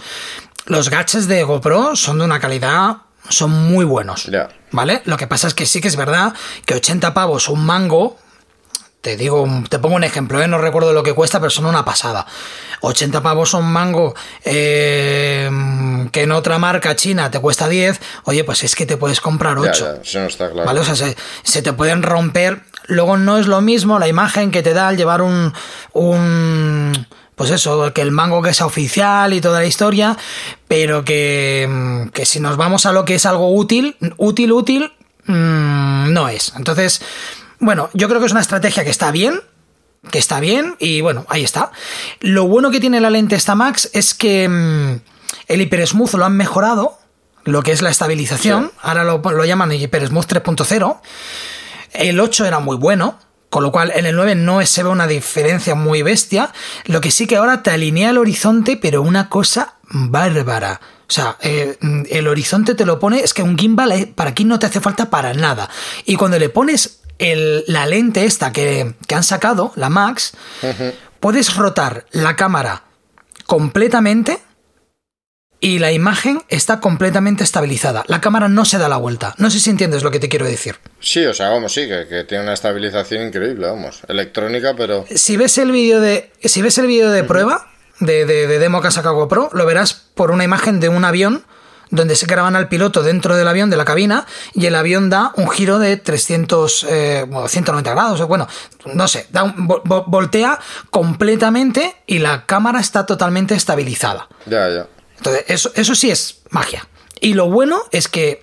Los 0.66 0.90
gadgets 0.90 1.28
de 1.28 1.42
GoPro 1.44 1.94
son 1.94 2.18
de 2.18 2.24
una 2.24 2.40
calidad 2.40 2.96
son 3.28 3.50
muy 3.50 3.84
buenos. 3.84 4.30
¿Vale? 4.70 5.02
Lo 5.04 5.16
que 5.16 5.26
pasa 5.26 5.48
es 5.48 5.54
que 5.54 5.66
sí 5.66 5.80
que 5.80 5.88
es 5.88 5.96
verdad 5.96 6.34
que 6.64 6.74
80 6.74 7.14
pavos 7.14 7.48
un 7.48 7.64
mango, 7.64 8.18
te 9.06 9.16
digo, 9.16 9.46
te 9.68 9.78
pongo 9.78 9.94
un 9.94 10.02
ejemplo, 10.02 10.42
¿eh? 10.42 10.48
no 10.48 10.58
recuerdo 10.58 10.92
lo 10.92 11.04
que 11.04 11.12
cuesta, 11.12 11.38
pero 11.38 11.50
son 11.50 11.66
una 11.66 11.84
pasada. 11.84 12.26
80 12.80 13.22
pavos 13.22 13.54
un 13.54 13.70
mango 13.70 14.16
eh, 14.44 15.48
que 16.10 16.22
en 16.22 16.32
otra 16.32 16.58
marca 16.58 16.96
china 16.96 17.30
te 17.30 17.38
cuesta 17.38 17.68
10, 17.68 18.00
oye, 18.24 18.42
pues 18.42 18.64
es 18.64 18.74
que 18.74 18.84
te 18.84 18.96
puedes 18.96 19.20
comprar 19.20 19.58
8. 19.58 20.00
¿Vale? 20.66 20.80
O 20.80 20.84
sea, 20.84 20.96
se, 20.96 21.16
se, 21.44 21.62
te 21.62 21.72
pueden 21.72 22.02
romper. 22.02 22.62
Luego 22.88 23.16
no 23.16 23.38
es 23.38 23.46
lo 23.46 23.60
mismo 23.60 24.00
la 24.00 24.08
imagen 24.08 24.50
que 24.50 24.64
te 24.64 24.74
da 24.74 24.88
al 24.88 24.96
llevar 24.96 25.22
un, 25.22 25.52
un 25.92 27.06
pues 27.36 27.52
eso, 27.52 27.92
que 27.92 28.02
el 28.02 28.10
mango 28.10 28.42
que 28.42 28.54
sea 28.54 28.66
oficial 28.66 29.34
y 29.34 29.40
toda 29.40 29.60
la 29.60 29.66
historia, 29.66 30.18
pero 30.66 31.04
que, 31.04 31.68
mm, 31.70 32.08
que 32.08 32.26
si 32.26 32.40
nos 32.40 32.56
vamos 32.56 32.86
a 32.86 32.92
lo 32.92 33.04
que 33.04 33.14
es 33.14 33.24
algo 33.24 33.54
útil, 33.54 33.96
útil, 34.16 34.50
útil, 34.50 34.92
mmm, 35.26 36.12
no 36.12 36.28
es. 36.28 36.54
Entonces, 36.56 37.00
bueno, 37.58 37.90
yo 37.94 38.08
creo 38.08 38.20
que 38.20 38.26
es 38.26 38.32
una 38.32 38.40
estrategia 38.40 38.84
que 38.84 38.90
está 38.90 39.10
bien, 39.10 39.40
que 40.10 40.18
está 40.18 40.40
bien 40.40 40.76
y 40.78 41.00
bueno, 41.00 41.26
ahí 41.28 41.44
está. 41.44 41.72
Lo 42.20 42.46
bueno 42.46 42.70
que 42.70 42.80
tiene 42.80 43.00
la 43.00 43.10
lente 43.10 43.36
esta 43.36 43.54
Max 43.54 43.90
es 43.92 44.14
que 44.14 44.48
mmm, 44.48 45.00
el 45.48 45.60
Hyper 45.60 45.86
Smooth 45.86 46.14
lo 46.14 46.24
han 46.24 46.36
mejorado, 46.36 46.98
lo 47.44 47.62
que 47.62 47.72
es 47.72 47.82
la 47.82 47.90
estabilización, 47.90 48.70
sí. 48.72 48.78
ahora 48.82 49.04
lo, 49.04 49.18
lo 49.18 49.44
llaman 49.44 49.72
Hyper 49.72 50.08
Smooth 50.08 50.26
3.0. 50.26 51.00
El 51.92 52.20
8 52.20 52.44
era 52.44 52.58
muy 52.58 52.76
bueno, 52.76 53.18
con 53.48 53.62
lo 53.62 53.72
cual 53.72 53.92
en 53.94 54.06
el 54.06 54.16
9 54.16 54.34
no 54.34 54.64
se 54.66 54.82
ve 54.82 54.88
una 54.88 55.06
diferencia 55.06 55.74
muy 55.74 56.02
bestia. 56.02 56.52
Lo 56.84 57.00
que 57.00 57.10
sí 57.10 57.26
que 57.26 57.36
ahora 57.36 57.62
te 57.62 57.70
alinea 57.70 58.10
el 58.10 58.18
horizonte, 58.18 58.76
pero 58.76 59.02
una 59.02 59.28
cosa 59.28 59.76
bárbara. 59.88 60.80
O 61.08 61.12
sea, 61.12 61.36
eh, 61.40 61.78
el 62.10 62.26
horizonte 62.26 62.74
te 62.74 62.84
lo 62.84 62.98
pone, 62.98 63.20
es 63.20 63.32
que 63.32 63.42
un 63.42 63.56
gimbal 63.56 63.92
eh, 63.92 64.12
para 64.12 64.30
aquí 64.30 64.44
no 64.44 64.58
te 64.58 64.66
hace 64.66 64.80
falta 64.80 65.08
para 65.08 65.32
nada. 65.34 65.70
Y 66.04 66.16
cuando 66.16 66.38
le 66.38 66.48
pones 66.48 67.00
el, 67.18 67.64
la 67.66 67.86
lente 67.86 68.24
esta 68.24 68.52
que, 68.52 68.94
que, 69.06 69.14
han 69.14 69.24
sacado, 69.24 69.72
la 69.76 69.88
Max, 69.88 70.32
uh 70.62 70.66
-huh. 70.66 70.92
puedes 71.20 71.56
rotar 71.56 72.06
la 72.12 72.36
cámara 72.36 72.84
completamente 73.46 74.40
y 75.60 75.78
la 75.78 75.90
imagen 75.92 76.42
está 76.48 76.80
completamente 76.80 77.42
estabilizada. 77.42 78.04
La 78.08 78.20
cámara 78.20 78.48
no 78.48 78.64
se 78.64 78.78
da 78.78 78.88
la 78.88 78.98
vuelta. 78.98 79.34
No 79.38 79.50
sé 79.50 79.58
si 79.58 79.70
entiendes 79.70 80.02
lo 80.02 80.10
que 80.10 80.20
te 80.20 80.28
quiero 80.28 80.46
decir. 80.46 80.76
Sí, 81.00 81.24
o 81.24 81.32
sea, 81.32 81.48
vamos, 81.48 81.72
sí, 81.72 81.88
que, 81.88 82.06
que 82.08 82.24
tiene 82.24 82.44
una 82.44 82.52
estabilización 82.52 83.28
increíble, 83.28 83.66
vamos, 83.66 84.02
electrónica, 84.08 84.74
pero... 84.76 85.06
Si 85.14 85.36
ves 85.36 85.56
el 85.58 85.72
vídeo 85.72 86.00
de, 86.00 86.30
si 86.44 86.60
ves 86.62 86.76
el 86.78 86.86
vídeo 86.86 87.10
de 87.10 87.24
prueba, 87.24 87.68
de, 88.00 88.26
de, 88.26 88.46
de, 88.46 88.58
demo 88.58 88.82
que 88.82 88.88
ha 88.88 88.90
sacado 88.90 89.14
GoPro, 89.14 89.48
lo 89.52 89.64
verás 89.64 89.94
por 90.14 90.30
una 90.30 90.44
imagen 90.44 90.80
de 90.80 90.90
un 90.90 91.04
avión 91.04 91.44
donde 91.90 92.16
se 92.16 92.26
graban 92.26 92.56
al 92.56 92.68
piloto 92.68 93.02
dentro 93.02 93.36
del 93.36 93.46
avión, 93.48 93.70
de 93.70 93.76
la 93.76 93.84
cabina, 93.84 94.26
y 94.54 94.66
el 94.66 94.74
avión 94.74 95.10
da 95.10 95.32
un 95.36 95.48
giro 95.48 95.78
de 95.78 95.96
300, 95.96 96.86
eh, 96.88 97.26
190 97.46 97.90
grados, 97.90 98.26
bueno, 98.26 98.48
no 98.94 99.08
sé, 99.08 99.26
da 99.30 99.44
un, 99.44 99.66
vo 99.66 100.04
voltea 100.06 100.58
completamente 100.90 101.96
y 102.06 102.18
la 102.18 102.46
cámara 102.46 102.80
está 102.80 103.06
totalmente 103.06 103.54
estabilizada. 103.54 104.28
Ya, 104.46 104.68
ya. 104.68 104.86
Entonces, 105.16 105.44
eso, 105.48 105.70
eso 105.74 105.94
sí 105.94 106.10
es 106.10 106.42
magia. 106.50 106.86
Y 107.20 107.34
lo 107.34 107.48
bueno 107.48 107.80
es 107.92 108.08
que 108.08 108.42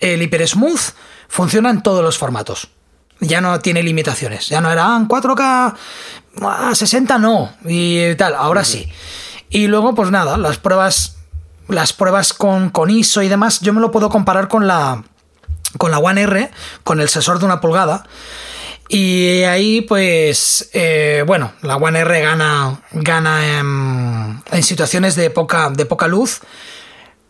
el 0.00 0.22
Hyper 0.22 0.48
Smooth 0.48 0.80
funciona 1.28 1.70
en 1.70 1.82
todos 1.82 2.02
los 2.02 2.18
formatos. 2.18 2.68
Ya 3.20 3.40
no 3.40 3.58
tiene 3.60 3.82
limitaciones. 3.82 4.48
Ya 4.48 4.60
no 4.60 4.70
era 4.70 4.96
en 4.96 5.08
4K 5.08 5.74
a 6.42 6.74
60 6.74 7.18
no. 7.18 7.54
Y 7.64 8.14
tal. 8.16 8.34
Ahora 8.34 8.62
uh 8.62 8.64
-huh. 8.64 8.66
sí. 8.66 8.92
Y 9.50 9.66
luego, 9.66 9.94
pues 9.94 10.10
nada, 10.10 10.36
las 10.36 10.58
pruebas. 10.58 11.16
Las 11.68 11.92
pruebas 11.92 12.32
con, 12.32 12.70
con 12.70 12.90
ISO 12.90 13.22
y 13.22 13.28
demás. 13.28 13.60
Yo 13.60 13.72
me 13.72 13.80
lo 13.80 13.90
puedo 13.90 14.08
comparar 14.08 14.48
con 14.48 14.66
la. 14.66 15.04
Con 15.78 15.90
la 15.90 15.98
One 15.98 16.22
R. 16.22 16.50
Con 16.82 17.00
el 17.00 17.08
sensor 17.08 17.38
de 17.38 17.46
una 17.46 17.60
pulgada. 17.60 18.04
Y 18.88 19.42
ahí, 19.44 19.80
pues, 19.80 20.68
eh, 20.72 21.24
bueno, 21.26 21.52
la 21.62 21.76
One 21.76 22.00
R 22.00 22.20
gana, 22.20 22.80
gana 22.92 23.58
en, 23.58 24.42
en, 24.50 24.62
situaciones 24.62 25.16
de 25.16 25.30
poca, 25.30 25.70
de 25.70 25.86
poca 25.86 26.06
luz, 26.06 26.42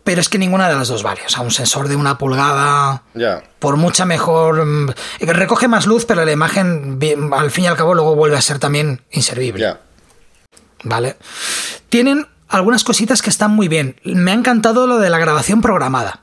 pero 0.03 0.20
es 0.20 0.28
que 0.28 0.39
ninguna 0.39 0.68
de 0.68 0.74
las 0.74 0.89
dos 0.89 1.03
vale. 1.03 1.20
O 1.24 1.28
sea, 1.28 1.43
un 1.43 1.53
sensor 1.53 1.89
de 1.89 1.95
una 1.95 2.18
pulgada, 2.18 3.03
yeah. 3.14 3.43
por 3.61 3.76
mucha 3.76 4.05
mejor, 4.05 4.66
mm, 4.66 4.91
recoge 5.20 5.68
más 5.68 5.87
luz, 5.87 6.05
pero 6.07 6.24
la 6.24 6.32
imagen, 6.32 6.99
al 7.32 7.51
fin 7.53 7.64
y 7.64 7.66
al 7.68 7.76
cabo, 7.76 7.95
luego 7.95 8.16
vuelve 8.16 8.37
a 8.37 8.43
ser 8.43 8.59
también 8.59 9.03
inservible. 9.12 9.61
Yeah. 9.61 9.80
¿Vale? 10.82 11.16
Tienen 11.89 12.26
algunas 12.57 12.84
cositas 12.84 13.22
que 13.22 13.30
están 13.30 13.50
muy 13.50 13.68
bien. 13.68 14.00
Me 14.05 14.30
ha 14.30 14.34
encantado 14.34 14.86
lo 14.86 14.98
de 14.98 15.11
la 15.11 15.18
grabación 15.18 15.61
programada. 15.61 16.20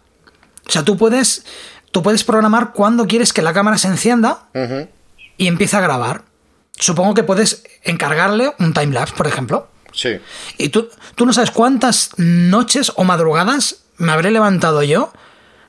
O 0.67 0.71
sea, 0.71 0.83
tú 0.83 0.97
puedes, 0.97 1.45
tú 1.91 2.01
puedes 2.01 2.23
programar 2.23 2.71
cuando 2.73 3.07
quieres 3.07 3.33
que 3.33 3.41
la 3.41 3.53
cámara 3.53 3.77
se 3.77 3.87
encienda. 3.87 4.47
Uh 4.53 4.59
-huh 4.59 4.87
y 5.41 5.47
empieza 5.47 5.79
a 5.79 5.81
grabar. 5.81 6.21
Supongo 6.77 7.15
que 7.15 7.23
puedes 7.23 7.63
encargarle 7.83 8.53
un 8.59 8.73
timelapse, 8.73 9.15
por 9.15 9.25
ejemplo. 9.25 9.69
Sí. 9.91 10.19
Y 10.59 10.69
tú, 10.69 10.87
tú 11.15 11.25
no 11.25 11.33
sabes 11.33 11.49
cuántas 11.49 12.11
noches 12.17 12.91
o 12.95 13.03
madrugadas 13.03 13.77
me 13.97 14.11
habré 14.11 14.29
levantado 14.29 14.83
yo 14.83 15.11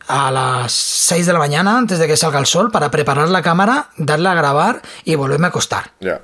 a 0.09 0.31
las 0.31 0.73
6 0.73 1.25
de 1.25 1.33
la 1.33 1.39
mañana 1.39 1.79
antes 1.79 1.99
de 1.99 2.07
que 2.07 2.19
salga 2.19 2.39
el 2.39 2.45
sol 2.45 2.71
para 2.71 2.91
preparar 2.91 3.31
la 3.31 3.41
cámara, 3.41 3.89
darle 3.97 4.29
a 4.29 4.35
grabar 4.35 4.83
y 5.05 5.15
volverme 5.15 5.47
a 5.47 5.49
acostar. 5.49 5.93
Ya. 6.01 6.07
Yeah. 6.07 6.23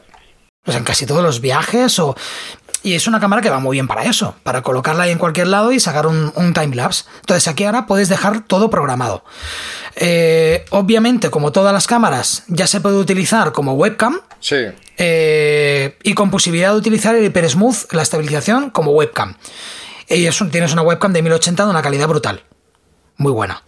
Pues 0.62 0.76
en 0.76 0.84
casi 0.84 1.06
todos 1.06 1.22
los 1.22 1.40
viajes 1.40 1.98
o... 1.98 2.14
Y 2.82 2.94
es 2.94 3.06
una 3.06 3.18
cámara 3.18 3.42
que 3.42 3.50
va 3.50 3.58
muy 3.58 3.76
bien 3.76 3.88
para 3.88 4.04
eso, 4.04 4.36
para 4.44 4.62
colocarla 4.62 5.04
ahí 5.04 5.10
en 5.10 5.18
cualquier 5.18 5.48
lado 5.48 5.72
y 5.72 5.80
sacar 5.80 6.06
un, 6.06 6.32
un 6.34 6.54
timelapse. 6.54 7.04
Entonces 7.20 7.48
aquí 7.48 7.64
ahora 7.64 7.86
puedes 7.86 8.08
dejar 8.08 8.44
todo 8.44 8.70
programado. 8.70 9.24
Eh, 9.96 10.64
obviamente, 10.70 11.30
como 11.30 11.50
todas 11.50 11.72
las 11.72 11.88
cámaras, 11.88 12.44
ya 12.46 12.68
se 12.68 12.80
puede 12.80 12.96
utilizar 12.96 13.52
como 13.52 13.72
webcam. 13.72 14.20
Sí. 14.40 14.56
Eh, 14.96 15.98
y 16.04 16.14
con 16.14 16.30
posibilidad 16.30 16.70
de 16.72 16.78
utilizar 16.78 17.16
el 17.16 17.24
Hyper 17.24 17.50
Smooth, 17.50 17.92
la 17.92 18.02
estabilización, 18.02 18.70
como 18.70 18.92
webcam. 18.92 19.36
Y 20.08 20.26
eso, 20.26 20.46
tienes 20.46 20.72
una 20.72 20.82
webcam 20.82 21.12
de 21.12 21.22
1080 21.22 21.64
de 21.64 21.70
una 21.70 21.82
calidad 21.82 22.06
brutal. 22.06 22.44
Muy 23.16 23.32
buena. 23.32 23.64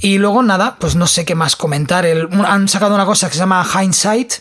Y 0.00 0.18
luego 0.18 0.42
nada, 0.42 0.76
pues 0.78 0.94
no 0.94 1.06
sé 1.06 1.24
qué 1.24 1.34
más 1.34 1.56
comentar. 1.56 2.04
El, 2.04 2.28
han 2.44 2.68
sacado 2.68 2.94
una 2.94 3.06
cosa 3.06 3.28
que 3.28 3.34
se 3.34 3.40
llama 3.40 3.66
Hindsight, 3.66 4.34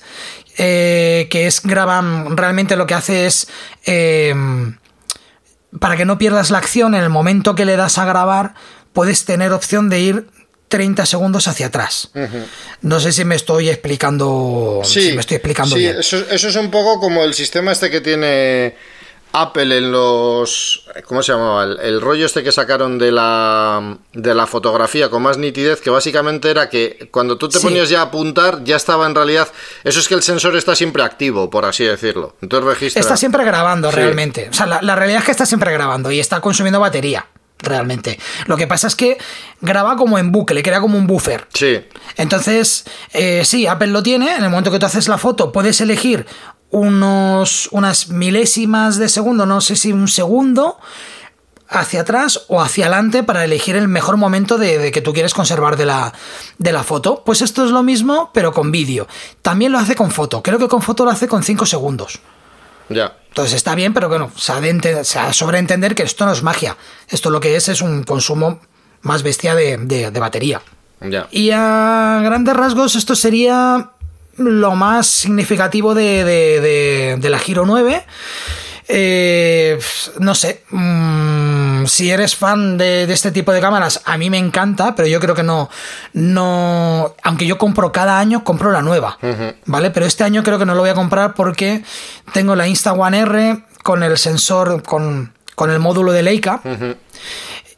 eh, 0.58 1.28
que 1.30 1.48
es 1.48 1.62
graban, 1.62 2.38
realmente 2.38 2.76
lo 2.76 2.88
que 2.88 2.94
hace 2.94 3.26
es... 3.26 3.48
Eh, 3.86 4.34
para 5.80 5.98
que 5.98 6.06
no 6.06 6.18
pierdas 6.18 6.52
la 6.52 6.58
acción, 6.58 6.96
en 6.96 7.04
el 7.04 7.10
momento 7.10 7.56
que 7.56 7.66
le 7.66 7.76
das 7.76 7.98
a 7.98 8.06
grabar, 8.06 8.54
puedes 8.94 9.26
tener 9.26 9.52
opción 9.52 9.90
de 9.90 10.00
ir 10.00 10.28
30 10.70 11.06
segundos 11.06 11.48
hacia 11.48 11.68
atrás. 11.68 12.10
Uh 12.14 12.20
-huh. 12.20 12.46
No 12.82 13.00
sé 13.00 13.12
si 13.12 13.26
me 13.26 13.36
estoy 13.36 13.70
explicando. 13.70 14.82
Sí, 14.84 15.02
si 15.02 15.14
me 15.14 15.22
estoy 15.22 15.36
explicando 15.36 15.76
sí, 15.76 15.82
bien. 15.82 16.00
Eso, 16.00 16.18
eso, 16.30 16.48
es 16.48 16.56
un 16.56 16.72
poco 16.72 17.00
como 17.00 17.24
el 17.24 17.34
sistema 17.34 17.72
este 17.72 17.92
que 17.92 18.02
tiene 18.02 18.76
Apple 19.36 19.78
en 19.78 19.92
los. 19.92 20.86
¿Cómo 21.06 21.22
se 21.22 21.34
llamaba? 21.34 21.66
El, 21.66 21.80
el, 21.82 22.02
rollo 22.02 22.26
este 22.26 22.42
que 22.42 22.54
sacaron 22.54 22.98
de 22.98 23.12
la, 23.12 23.98
de 24.14 24.34
la 24.34 24.48
fotografía 24.48 25.10
con 25.10 25.24
más 25.24 25.38
nitidez, 25.38 25.82
que 25.82 25.90
básicamente 25.90 26.50
era 26.50 26.70
que 26.70 27.10
cuando 27.12 27.38
tú 27.38 27.50
te 27.50 27.60
sí. 27.60 27.66
ponías 27.66 27.90
ya 27.90 28.00
a 28.00 28.04
apuntar, 28.04 28.64
ya 28.64 28.78
estaba 28.78 29.06
en 29.06 29.14
realidad. 29.14 29.50
Eso 29.84 30.00
es 30.00 30.08
que 30.08 30.14
el 30.14 30.24
sensor 30.24 30.56
está 30.56 30.74
siempre 30.74 31.04
activo, 31.04 31.50
por 31.50 31.66
así 31.66 31.84
decirlo. 31.84 32.36
Entonces 32.42 32.70
registra. 32.70 33.02
Está 33.02 33.18
siempre 33.18 33.44
grabando 33.44 33.90
sí. 33.90 33.98
realmente. 33.98 34.48
O 34.50 34.54
sea, 34.54 34.66
la, 34.68 34.82
la 34.82 34.96
realidad 34.96 35.20
es 35.20 35.26
que 35.26 35.32
está 35.32 35.46
siempre 35.46 35.74
grabando 35.74 36.12
y 36.12 36.20
está 36.20 36.40
consumiendo 36.40 36.80
batería 36.80 37.28
realmente. 37.60 38.20
Lo 38.46 38.58
que 38.58 38.68
pasa 38.68 38.88
es 38.88 38.96
que 38.96 39.18
graba 39.62 39.96
como 39.96 40.18
en 40.18 40.32
bucle, 40.32 40.64
crea 40.64 40.82
como 40.82 40.98
un 40.98 41.08
buffer. 41.08 41.48
Sí. 41.54 41.80
Entonces, 42.18 42.86
eh, 43.14 43.44
sí, 43.46 43.68
Apple 43.68 43.88
lo 43.88 44.04
tiene. 44.04 44.36
En 44.36 44.44
el 44.44 44.50
momento 44.50 44.72
que 44.72 44.80
tú 44.80 44.86
haces 44.86 45.08
la 45.08 45.18
foto, 45.18 45.52
puedes 45.52 45.82
elegir 45.82 46.26
unos, 46.72 47.70
unas 47.72 48.10
milésimas 48.10 48.98
de 48.98 49.10
segundo, 49.10 49.46
no 49.46 49.62
sé 49.62 49.76
si 49.76 49.94
un 49.94 50.08
segundo, 50.08 50.78
hacia 51.70 52.02
atrás 52.02 52.46
o 52.48 52.62
hacia 52.62 52.86
adelante 52.86 53.24
para 53.24 53.44
elegir 53.44 53.76
el 53.76 53.88
mejor 53.88 54.18
momento 54.18 54.58
de, 54.58 54.78
de, 54.78 54.92
que 54.92 55.02
tú 55.02 55.14
quieres 55.14 55.34
conservar 55.34 55.78
de 55.78 55.86
la, 55.86 56.14
de 56.58 56.72
la 56.72 56.84
foto. 56.84 57.24
Pues 57.26 57.42
esto 57.42 57.66
es 57.66 57.72
lo 57.72 57.84
mismo, 57.84 58.30
pero 58.34 58.52
con 58.52 58.72
vídeo. 58.72 59.08
También 59.42 59.72
lo 59.72 59.80
hace 59.80 59.96
con 59.96 60.12
foto. 60.12 60.44
Creo 60.44 60.60
que 60.60 60.68
con 60.68 60.82
foto 60.82 61.06
lo 61.06 61.12
hace 61.12 61.28
con 61.28 61.44
5 61.44 61.66
segundos. 61.66 62.20
Ya. 62.90 63.18
Entonces 63.30 63.56
está 63.56 63.76
bien, 63.76 63.94
pero 63.94 64.08
bueno, 64.08 64.32
se 64.38 64.52
ha, 64.52 64.62
de 64.62 65.04
se 65.04 65.20
ha 65.20 65.34
sobreentender 65.34 65.96
que 65.96 66.04
esto 66.04 66.26
no 66.26 66.32
es 66.32 66.44
magia. 66.44 66.78
Esto 67.10 67.30
lo 67.30 67.40
que 67.40 67.56
es 67.56 67.68
es 67.68 67.82
un 67.82 68.04
consumo 68.04 68.62
más 69.02 69.24
bestia 69.24 69.56
de, 69.56 69.78
de, 69.78 70.12
de 70.12 70.20
batería. 70.20 70.62
Ya. 71.02 71.28
Y 71.32 71.52
a 71.52 72.22
grandes 72.24 72.56
rasgos 72.56 72.96
esto 72.96 73.16
sería 73.16 73.92
lo 74.38 74.76
más 74.76 75.08
significativo 75.08 75.94
de, 75.94 77.18
de, 77.20 77.30
la 77.30 77.40
Giro 77.40 77.66
9. 77.66 78.06
Eh, 78.88 79.80
no 80.20 80.36
sé, 80.36 80.64
mmm, 80.70 80.80
mm, 80.80 81.55
si 81.88 82.10
eres 82.10 82.36
fan 82.36 82.78
de, 82.78 83.04
este 83.04 83.32
tipo 83.32 83.52
de 83.52 83.62
cámaras, 83.62 84.02
a 84.06 84.18
mí 84.18 84.30
me 84.30 84.38
encanta, 84.38 84.96
pero 84.96 85.08
yo 85.08 85.20
creo 85.20 85.36
que 85.36 85.44
no, 85.44 85.70
no, 86.14 87.16
aunque 87.24 87.46
yo 87.46 87.58
compro 87.58 87.92
cada 87.92 88.20
año, 88.20 88.44
compro 88.44 88.72
la 88.72 88.82
nueva, 88.82 89.18
¿vale? 89.66 89.92
Pero 89.92 90.06
este 90.06 90.24
año 90.24 90.44
creo 90.44 90.60
que 90.60 90.66
no 90.66 90.76
lo 90.76 90.82
voy 90.82 90.90
a 90.90 90.96
comprar 90.96 91.34
porque 91.34 91.84
tengo 92.34 92.56
la 92.56 92.68
Insta 92.68 92.94
One 92.94 93.20
R 93.20 93.64
con 93.84 94.04
el 94.04 94.18
sensor, 94.18 94.84
con, 94.84 95.34
el 95.60 95.80
módulo 95.80 96.12
de 96.12 96.24
Leica. 96.24 96.62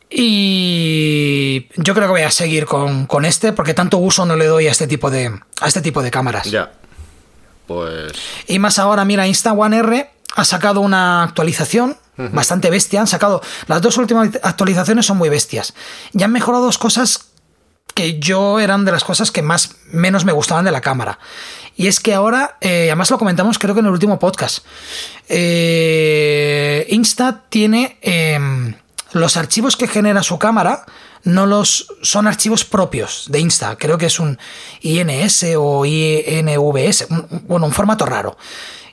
Y 0.09 1.67
yo 1.75 1.93
creo 1.93 2.07
que 2.07 2.11
voy 2.11 2.21
a 2.21 2.31
seguir 2.31 2.65
con, 2.65 3.25
este 3.25 3.51
porque 3.51 3.73
tanto 3.73 3.97
uso 3.97 4.25
no 4.25 4.35
le 4.35 4.45
doy 4.45 4.67
a 4.67 4.71
este 4.71 4.87
tipo 4.87 5.11
de, 5.11 5.37
a 5.61 5.67
este 5.67 5.81
tipo 5.81 6.01
de 6.01 6.11
cámaras. 6.11 6.49
Ya. 6.49 6.71
Pues. 7.67 8.13
Y 8.47 8.59
más 8.59 8.79
ahora, 8.79 9.03
mira, 9.03 9.27
Insta 9.27 9.51
One 9.51 9.77
R 9.77 10.09
ha 10.35 10.45
sacado 10.45 10.81
una 10.81 11.23
actualización 11.23 11.97
bastante 12.17 12.69
bestia. 12.69 12.99
Han 12.99 13.07
sacado. 13.07 13.41
Las 13.67 13.81
dos 13.81 13.97
últimas 13.97 14.29
actualizaciones 14.41 15.05
son 15.05 15.17
muy 15.17 15.29
bestias. 15.29 15.73
Y 16.13 16.23
han 16.23 16.31
mejorado 16.31 16.65
dos 16.65 16.77
cosas 16.77 17.27
que 17.93 18.19
yo 18.19 18.59
eran 18.59 18.85
de 18.85 18.91
las 18.91 19.03
cosas 19.03 19.31
que 19.31 19.41
más 19.41 19.75
menos 19.91 20.23
me 20.23 20.31
gustaban 20.31 20.65
de 20.65 20.71
la 20.71 20.81
cámara. 20.81 21.17
Y 21.75 21.87
es 21.87 21.99
que 21.99 22.13
ahora, 22.13 22.57
eh, 22.61 22.89
además 22.89 23.09
lo 23.09 23.17
comentamos 23.17 23.57
creo 23.57 23.73
que 23.73 23.79
en 23.79 23.87
el 23.87 23.91
último 23.91 24.19
podcast, 24.19 24.63
eh, 25.29 26.85
Insta 26.89 27.43
tiene 27.49 27.97
em, 28.01 28.75
los 29.13 29.35
archivos 29.35 29.75
que 29.75 29.87
genera 29.87 30.21
su 30.21 30.37
cámara, 30.37 30.85
no 31.23 31.45
los 31.45 31.87
son 32.03 32.27
archivos 32.27 32.65
propios 32.65 33.25
de 33.29 33.39
Insta. 33.39 33.75
Creo 33.77 33.97
que 33.97 34.05
es 34.05 34.19
un 34.19 34.37
INS 34.81 35.45
o 35.57 35.85
INVS, 35.85 37.07
bueno, 37.47 37.65
un 37.65 37.73
formato 37.73 38.05
raro. 38.05 38.37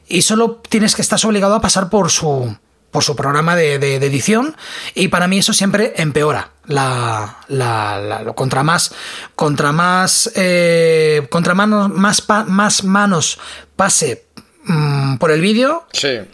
Y 0.09 0.23
solo 0.23 0.63
tienes 0.69 0.95
que 0.95 1.03
estar 1.03 1.19
obligado 1.25 1.55
a 1.55 1.61
pasar 1.61 1.89
por 1.89 2.11
su 2.11 2.57
por 2.95 3.03
su 3.03 3.17
programa 3.17 3.57
de, 3.57 3.75
edición 3.97 4.55
y 4.95 5.09
para 5.09 5.27
mí 5.27 5.39
eso 5.39 5.53
siempre 5.53 5.95
empeora 5.97 6.53
la, 6.67 7.39
la, 7.49 8.33
contra 8.37 8.63
más 8.63 8.95
contra 9.35 9.73
más 9.73 10.31
eh, 10.37 11.27
contra 11.29 11.55
manos 11.55 11.91
más 11.91 12.23
más 12.47 12.85
manos 12.85 13.41
pase 13.75 14.27
mm, 14.63 15.17
por 15.17 15.33
el 15.33 15.41
vídeo, 15.41 15.89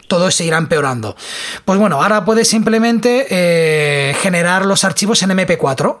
todo 0.07 0.29
se 0.29 0.45
irá 0.45 0.59
empeorando. 0.59 1.15
Pues 1.65 1.79
bueno, 1.79 1.99
ahora 1.99 2.25
puedes 2.25 2.47
simplemente 2.47 3.25
eh, 3.31 4.13
generar 4.21 4.67
los 4.67 4.83
archivos 4.83 5.23
en 5.23 5.31
MP4 5.31 5.97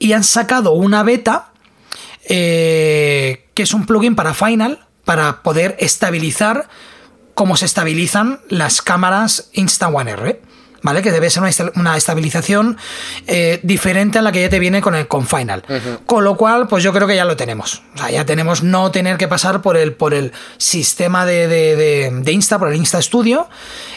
y 0.00 0.12
han 0.12 0.24
sacado 0.24 0.72
una 0.72 1.04
beta 1.04 1.52
eh, 2.28 3.46
que 3.54 3.62
es 3.62 3.72
un 3.72 3.86
plugin 3.86 4.16
para 4.16 4.34
Final 4.34 4.86
para 5.04 5.42
poder 5.44 5.76
estabilizar 5.78 6.68
cómo 7.34 7.56
se 7.56 7.66
estabilizan 7.66 8.40
las 8.48 8.82
cámaras 8.82 9.50
Insta 9.52 9.88
One 9.88 10.10
R. 10.10 10.40
¿Vale? 10.82 11.00
Que 11.00 11.12
debe 11.12 11.30
ser 11.30 11.42
una 11.76 11.96
estabilización 11.96 12.76
eh, 13.26 13.58
diferente 13.62 14.18
a 14.18 14.22
la 14.22 14.32
que 14.32 14.42
ya 14.42 14.50
te 14.50 14.58
viene 14.58 14.82
con 14.82 14.94
el 14.94 15.08
con 15.08 15.26
Final. 15.26 15.64
Con 16.04 16.24
lo 16.24 16.36
cual, 16.36 16.68
pues 16.68 16.84
yo 16.84 16.92
creo 16.92 17.08
que 17.08 17.16
ya 17.16 17.24
lo 17.24 17.36
tenemos. 17.36 17.82
O 17.94 17.98
sea, 17.98 18.10
ya 18.10 18.26
tenemos 18.26 18.62
no 18.62 18.90
tener 18.90 19.16
que 19.16 19.26
pasar 19.26 19.62
por 19.62 19.78
el, 19.78 19.94
por 19.94 20.12
el 20.12 20.32
sistema 20.58 21.24
de, 21.24 22.22
Insta, 22.30 22.58
por 22.58 22.68
el 22.68 22.76
Insta 22.76 23.00
Studio, 23.00 23.48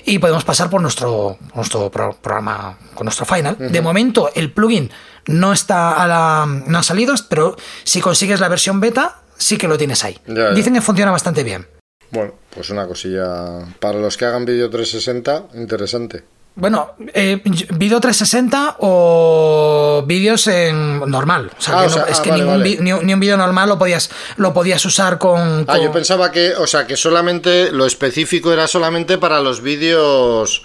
y 0.05 0.19
podemos 0.19 0.45
pasar 0.45 0.69
por 0.69 0.81
nuestro, 0.81 1.37
nuestro 1.55 1.91
programa, 1.91 2.77
con 2.95 3.03
nuestro 3.03 3.25
Final. 3.25 3.57
De 3.59 3.81
momento, 3.81 4.31
el 4.33 4.53
plugin 4.53 4.89
no 5.25 5.51
está 5.51 5.91
a 5.91 6.07
la, 6.07 6.45
no 6.45 6.77
ha 6.79 6.83
salido, 6.83 7.15
pero 7.27 7.57
si 7.83 7.99
consigues 7.99 8.39
la 8.39 8.47
versión 8.47 8.79
beta, 8.79 9.17
sí 9.37 9.57
que 9.57 9.67
lo 9.67 9.77
tienes 9.77 10.05
ahí. 10.05 10.17
Dicen 10.55 10.73
que 10.73 10.79
funciona 10.79 11.11
bastante 11.11 11.43
bien. 11.43 11.67
Bueno, 12.11 12.33
pues 12.53 12.69
una 12.69 12.87
cosilla 12.87 13.59
para 13.79 13.99
los 13.99 14.17
que 14.17 14.25
hagan 14.25 14.45
vídeo 14.45 14.69
360, 14.69 15.57
interesante. 15.59 16.23
Bueno, 16.55 16.95
eh, 17.13 17.39
vídeo 17.43 18.01
360 18.01 18.77
o 18.79 20.03
vídeos 20.07 20.47
en 20.47 21.01
normal. 21.01 21.51
O 21.55 21.61
sea, 21.61 21.81
ah, 21.81 21.85
es 22.09 22.19
que 22.19 22.31
ah, 22.31 22.57
ni, 22.57 22.93
un 22.93 23.19
vídeo 23.19 23.37
normal 23.37 23.69
lo 23.69 23.77
podías, 23.77 24.09
lo 24.37 24.55
podías 24.55 24.83
usar 24.83 25.19
con, 25.19 25.65
Ah, 25.67 25.77
yo 25.77 25.91
pensaba 25.91 26.31
que, 26.31 26.55
o 26.55 26.65
sea, 26.65 26.87
que 26.87 26.97
solamente 26.97 27.71
lo 27.71 27.85
específico 27.85 28.51
era 28.51 28.67
solamente 28.67 29.19
para 29.19 29.39
los 29.39 29.61
vídeos 29.61 30.63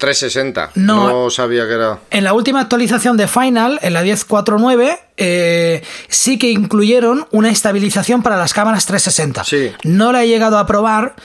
360. 0.00 0.70
No, 0.76 1.30
sabía 1.30 1.68
que 1.68 1.74
era. 1.74 1.98
En 2.10 2.24
la 2.24 2.32
última 2.32 2.60
actualización 2.60 3.18
de 3.18 3.28
Final, 3.28 3.78
en 3.82 3.92
la 3.92 4.02
10.4.9, 4.02 4.98
eh, 5.18 5.82
sí 6.08 6.38
que 6.38 6.50
incluyeron 6.50 7.28
una 7.30 7.50
estabilización 7.50 8.22
para 8.22 8.36
las 8.36 8.54
cámaras 8.54 8.86
360. 8.86 9.44
Sí. 9.44 9.72
No 9.84 10.10
la 10.10 10.24
he 10.24 10.28
llegado 10.28 10.58
a 10.58 10.66
probar. 10.66 11.16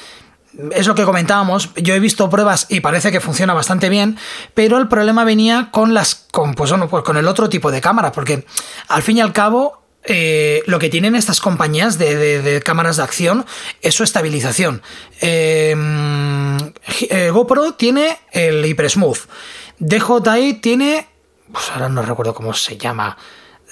Es 0.71 0.87
lo 0.87 0.95
que 0.95 1.03
comentábamos. 1.03 1.69
Yo 1.77 1.93
he 1.93 1.99
visto 1.99 2.29
pruebas 2.29 2.67
y 2.69 2.81
parece 2.81 3.13
que 3.13 3.21
funciona 3.21 3.53
bastante 3.53 3.87
bien, 3.87 4.17
pero 4.53 4.77
el 4.77 4.89
problema 4.89 5.23
venía 5.23 5.69
con 5.71 5.93
las, 5.93 6.25
con, 6.31 6.53
pues, 6.53 6.73
pues 6.89 7.03
con 7.03 7.15
el 7.15 7.27
otro 7.29 7.47
tipo 7.47 7.71
de 7.71 7.79
cámara, 7.79 8.11
porque 8.11 8.45
al 8.89 9.03
fin 9.03 9.17
y 9.17 9.21
al 9.21 9.31
cabo 9.31 9.84
eh, 10.07 10.63
lo 10.67 10.79
que 10.79 10.89
tienen 10.89 11.15
estas 11.15 11.41
compañías 11.41 11.97
de, 11.97 12.61
cámaras 12.63 12.97
de 12.97 13.03
acción 13.03 13.45
es 13.81 13.95
su 13.95 14.03
estabilización. 14.03 14.81
Em, 15.19 16.57
eh, 17.09 17.29
GoPro 17.31 17.73
tiene 17.73 18.19
el 18.31 18.63
HyperSmooth. 18.63 19.19
DJI 19.79 20.55
tiene. 20.61 21.07
Pues 21.51 21.69
ahora 21.71 21.89
no 21.89 22.01
recuerdo 22.01 22.33
cómo 22.33 22.53
se 22.53 22.77
llama. 22.77 23.17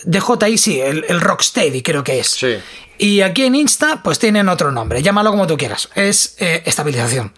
DJI 0.06 0.58
sí, 0.58 0.82
el, 0.82 1.06
el 1.08 1.22
Rocksteady 1.22 1.82
creo 1.82 2.04
que 2.04 2.20
es. 2.20 2.38
Y 2.98 3.22
aquí 3.22 3.44
en 3.44 3.56
Insta, 3.56 4.02
pues 4.04 4.20
tienen 4.20 4.50
otro 4.50 4.72
nombre. 4.72 5.02
Llámalo 5.02 5.32
como 5.32 5.48
tú 5.48 5.58
quieras. 5.58 5.90
Es 5.96 6.36
eh, 6.40 6.64
estabilización. 6.66 7.34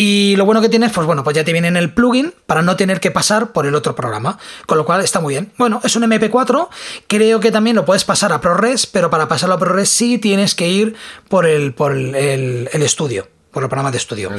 Y 0.00 0.36
lo 0.36 0.44
bueno 0.44 0.60
que 0.60 0.68
tienes, 0.68 0.92
pues 0.92 1.08
bueno, 1.08 1.24
pues 1.24 1.34
ya 1.34 1.42
te 1.42 1.50
viene 1.50 1.66
en 1.66 1.76
el 1.76 1.92
plugin 1.92 2.32
para 2.46 2.62
no 2.62 2.76
tener 2.76 3.00
que 3.00 3.10
pasar 3.10 3.50
por 3.50 3.66
el 3.66 3.74
otro 3.74 3.96
programa. 3.96 4.38
Con 4.64 4.78
lo 4.78 4.84
cual 4.84 5.02
está 5.02 5.18
muy 5.18 5.34
bien. 5.34 5.50
Bueno, 5.58 5.80
es 5.82 5.96
un 5.96 6.04
MP4. 6.04 6.68
Creo 7.08 7.40
que 7.40 7.50
también 7.50 7.74
lo 7.74 7.84
puedes 7.84 8.04
pasar 8.04 8.32
a 8.32 8.40
ProRes, 8.40 8.86
pero 8.86 9.10
para 9.10 9.26
pasarlo 9.26 9.56
a 9.56 9.58
ProRes 9.58 9.88
sí 9.88 10.18
tienes 10.18 10.54
que 10.54 10.68
ir 10.68 10.94
por 11.28 11.46
el, 11.46 11.74
por 11.74 11.96
el, 11.96 12.68
estudio, 12.74 13.26
por 13.50 13.64
el 13.64 13.68
programa 13.68 13.90
de 13.90 13.96
estudio. 13.96 14.30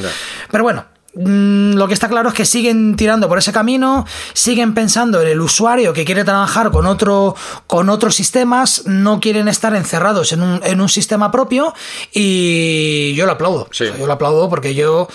Pero 0.49 0.63
bueno, 0.63 0.85
mm, 1.15 1.73
lo 1.73 1.89
que 1.89 1.93
está 1.93 2.07
claro 2.07 2.29
es 2.29 2.35
que 2.35 2.45
siguen 2.45 2.95
tirando 2.95 3.27
por 3.27 3.37
ese 3.37 3.51
camino, 3.51 4.05
siguen 4.31 4.73
pensando 4.73 5.21
en 5.21 5.27
el 5.27 5.41
usuario 5.41 5.91
que 5.91 6.05
quiere 6.05 6.23
trabajar 6.23 6.71
con 6.71 6.85
otro, 6.85 7.35
con 7.67 7.89
otros 7.89 8.15
sistemas, 8.15 8.83
no 8.85 9.19
quieren 9.19 9.49
estar 9.49 9.75
encerrados 9.75 10.31
en 10.31 10.41
un, 10.41 10.61
en 10.63 10.79
un 10.79 10.87
sistema 10.87 11.33
propio 11.33 11.73
y 12.13 13.13
yo 13.15 13.25
lo 13.25 13.33
aplaudo. 13.33 13.69
yo 13.71 14.07
lo 14.07 14.13
aplaudo 14.13 14.47
porque 14.47 14.73
yo 14.73 15.09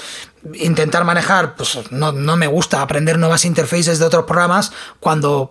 intentar 0.54 1.04
manejar, 1.04 1.56
pues 1.56 1.78
no, 1.90 2.12
me 2.12 2.46
gusta 2.46 2.82
aprender 2.82 3.18
nuevas 3.18 3.44
interfaces 3.44 3.98
de 3.98 4.04
otros 4.04 4.24
programas 4.24 4.72
cuando 5.00 5.48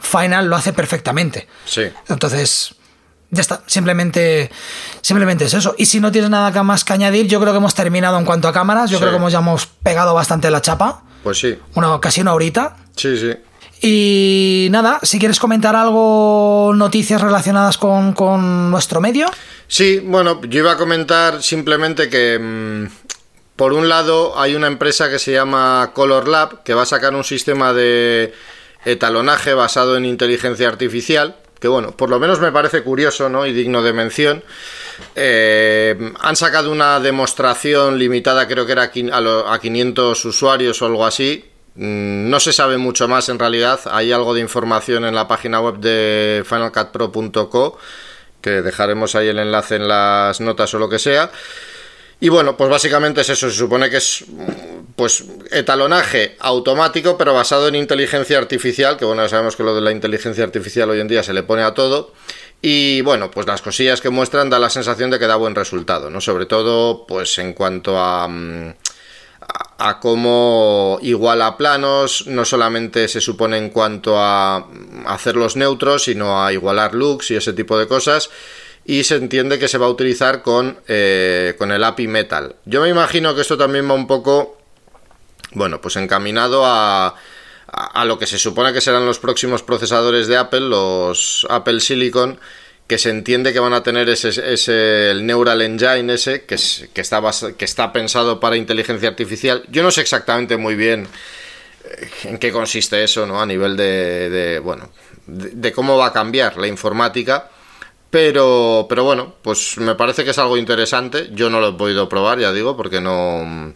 Final 0.00 0.48
lo 0.48 0.56
hace 0.56 0.72
perfectamente. 0.72 1.46
Sí. 1.66 1.82
Entonces, 2.08 2.74
ya 3.30 3.42
está, 3.42 3.62
simplemente, 3.66 4.50
simplemente 5.02 5.44
es 5.44 5.54
eso. 5.54 5.74
Y 5.76 5.86
si 5.86 6.00
no 6.00 6.10
tienes 6.10 6.30
nada 6.30 6.62
más 6.62 6.84
que 6.84 6.94
añadir, 6.94 7.26
yo 7.26 7.38
creo 7.38 7.52
que 7.52 7.58
hemos 7.58 7.74
terminado 7.74 8.18
en 8.18 8.24
cuanto 8.24 8.48
a 8.48 8.52
cámaras. 8.52 8.90
Yo 8.90 8.98
creo 8.98 9.10
que 9.10 9.16
hemos, 9.16 9.32
ya 9.32 9.40
hemos 9.40 9.66
pegado 9.66 10.14
bastante 10.14 10.50
la 10.50 10.62
chapa. 10.62 11.02
Pues 11.22 11.38
sí. 11.38 11.58
Una, 11.74 12.00
casi 12.00 12.22
una 12.22 12.32
horita. 12.32 12.76
Sí, 12.96 13.18
sí. 13.18 13.36
Y 13.82 14.68
nada, 14.70 15.00
si 15.02 15.18
quieres 15.18 15.38
comentar 15.38 15.74
algo, 15.74 16.72
noticias 16.74 17.20
relacionadas 17.20 17.78
con, 17.78 18.12
con 18.12 18.70
nuestro 18.70 19.00
medio. 19.00 19.30
Sí, 19.68 20.00
bueno, 20.00 20.40
yo 20.42 20.60
iba 20.60 20.72
a 20.72 20.76
comentar 20.76 21.42
simplemente 21.42 22.10
que 22.10 22.38
mm, 22.38 22.86
por 23.60 23.74
un 23.74 23.90
lado, 23.90 24.40
hay 24.40 24.54
una 24.54 24.68
empresa 24.68 25.10
que 25.10 25.18
se 25.18 25.32
llama 25.32 25.90
Color 25.92 26.28
Lab, 26.28 26.62
que 26.62 26.72
va 26.72 26.84
a 26.84 26.86
sacar 26.86 27.14
un 27.14 27.24
sistema 27.24 27.74
de 27.74 28.32
etalonaje 28.86 29.52
basado 29.52 29.98
en 29.98 30.06
inteligencia 30.06 30.66
artificial, 30.66 31.36
que 31.60 31.68
bueno, 31.68 31.94
por 31.94 32.08
lo 32.08 32.18
menos 32.18 32.40
me 32.40 32.52
parece 32.52 32.82
curioso 32.82 33.28
¿no? 33.28 33.44
y 33.44 33.52
digno 33.52 33.82
de 33.82 33.92
mención. 33.92 34.42
Eh, 35.14 36.14
han 36.20 36.36
sacado 36.36 36.72
una 36.72 37.00
demostración 37.00 37.98
limitada, 37.98 38.48
creo 38.48 38.64
que 38.64 38.72
era 38.72 38.84
a 38.84 39.58
500 39.60 40.24
usuarios 40.24 40.80
o 40.80 40.86
algo 40.86 41.04
así. 41.04 41.44
Mm, 41.74 42.30
no 42.30 42.40
se 42.40 42.54
sabe 42.54 42.78
mucho 42.78 43.08
más 43.08 43.28
en 43.28 43.38
realidad. 43.38 43.78
Hay 43.90 44.10
algo 44.10 44.32
de 44.32 44.40
información 44.40 45.04
en 45.04 45.14
la 45.14 45.28
página 45.28 45.60
web 45.60 45.76
de 45.80 46.44
finalcutpro.co, 46.46 47.78
que 48.40 48.62
dejaremos 48.62 49.14
ahí 49.16 49.28
el 49.28 49.38
enlace 49.38 49.76
en 49.76 49.86
las 49.86 50.40
notas 50.40 50.72
o 50.72 50.78
lo 50.78 50.88
que 50.88 50.98
sea. 50.98 51.30
Y 52.20 52.28
bueno, 52.28 52.54
pues 52.54 52.68
básicamente 52.68 53.22
es 53.22 53.30
eso, 53.30 53.50
se 53.50 53.56
supone 53.56 53.88
que 53.88 53.96
es 53.96 54.24
pues 54.94 55.24
etalonaje 55.50 56.36
automático, 56.38 57.16
pero 57.16 57.32
basado 57.32 57.68
en 57.68 57.74
inteligencia 57.74 58.36
artificial, 58.36 58.98
que 58.98 59.06
bueno, 59.06 59.26
sabemos 59.26 59.56
que 59.56 59.62
lo 59.62 59.74
de 59.74 59.80
la 59.80 59.90
inteligencia 59.90 60.44
artificial 60.44 60.90
hoy 60.90 61.00
en 61.00 61.08
día 61.08 61.22
se 61.22 61.32
le 61.32 61.42
pone 61.42 61.62
a 61.62 61.72
todo. 61.72 62.12
Y 62.60 63.00
bueno, 63.00 63.30
pues 63.30 63.46
las 63.46 63.62
cosillas 63.62 64.02
que 64.02 64.10
muestran 64.10 64.50
da 64.50 64.58
la 64.58 64.68
sensación 64.68 65.10
de 65.10 65.18
que 65.18 65.26
da 65.26 65.36
buen 65.36 65.54
resultado, 65.54 66.10
¿no? 66.10 66.20
Sobre 66.20 66.44
todo, 66.44 67.06
pues 67.06 67.38
en 67.38 67.54
cuanto 67.54 67.98
a, 67.98 68.28
mm, 68.28 68.74
a, 69.78 69.98
cómo 69.98 70.98
iguala 71.00 71.56
planos, 71.56 72.26
no 72.26 72.44
solamente 72.44 73.08
se 73.08 73.22
supone 73.22 73.56
en 73.56 73.70
cuanto 73.70 74.18
a 74.18 74.68
hacerlos 75.06 75.56
neutros, 75.56 76.04
sino 76.04 76.44
a 76.44 76.52
igualar 76.52 76.94
looks 76.94 77.30
y 77.30 77.36
ese 77.36 77.54
tipo 77.54 77.78
de 77.78 77.88
cosas 77.88 78.28
y 78.84 79.04
se 79.04 79.16
entiende 79.16 79.58
que 79.58 79.68
se 79.68 79.78
va 79.78 79.86
a 79.86 79.90
utilizar 79.90 80.42
con, 80.42 80.78
eh, 80.88 81.54
con 81.58 81.70
el 81.70 81.84
API 81.84 82.08
Metal. 82.08 82.56
Yo 82.64 82.80
me 82.80 82.88
imagino 82.88 83.34
que 83.34 83.42
esto 83.42 83.56
también 83.56 83.88
va 83.88 83.94
un 83.94 84.06
poco, 84.06 84.58
bueno, 85.52 85.80
pues 85.80 85.96
encaminado 85.96 86.64
a, 86.64 87.14
a, 87.72 88.04
lo 88.04 88.18
que 88.18 88.26
se 88.26 88.38
supone 88.38 88.72
que 88.72 88.80
serán 88.80 89.06
los 89.06 89.18
próximos 89.18 89.62
procesadores 89.62 90.26
de 90.26 90.36
Apple, 90.36 90.60
los 90.60 91.46
Apple 91.50 91.80
Silicon, 91.80 92.38
que 92.90 92.98
se 92.98 93.10
entiende 93.10 93.52
que 93.52 93.60
van 93.60 93.72
a 93.72 93.84
tener 93.84 94.08
ese, 94.08 94.30
ese 94.52 95.12
el 95.12 95.24
Neural 95.24 95.62
Engine 95.62 96.12
ese, 96.12 96.42
que, 96.42 96.56
que, 96.92 97.00
está 97.00 97.22
que 97.56 97.64
está 97.64 97.92
pensado 97.92 98.40
para 98.40 98.56
inteligencia 98.56 99.08
artificial. 99.08 99.62
Yo 99.68 99.84
no 99.84 99.92
sé 99.92 100.00
exactamente 100.00 100.56
muy 100.56 100.74
bien 100.74 101.06
eh, 101.84 102.10
en 102.24 102.38
qué 102.38 102.50
consiste 102.50 103.04
eso, 103.04 103.26
¿no? 103.26 103.40
A 103.40 103.46
nivel 103.46 103.76
de, 103.76 104.60
bueno, 104.64 104.90
de, 105.28 105.70
cómo 105.70 105.96
va 105.96 106.06
a 106.06 106.12
cambiar 106.12 106.56
la 106.56 106.66
informática. 106.66 107.48
Pero, 108.10 108.86
pero 108.88 109.04
bueno, 109.04 109.36
pues 109.42 109.78
me 109.78 109.94
parece 109.94 110.24
que 110.24 110.30
es 110.30 110.38
algo 110.38 110.56
interesante. 110.56 111.30
Yo 111.32 111.48
no 111.48 111.60
lo 111.60 111.68
he 111.68 111.72
podido 111.72 112.08
probar, 112.08 112.40
ya 112.40 112.52
digo, 112.52 112.76
porque 112.76 113.00
no, 113.00 113.72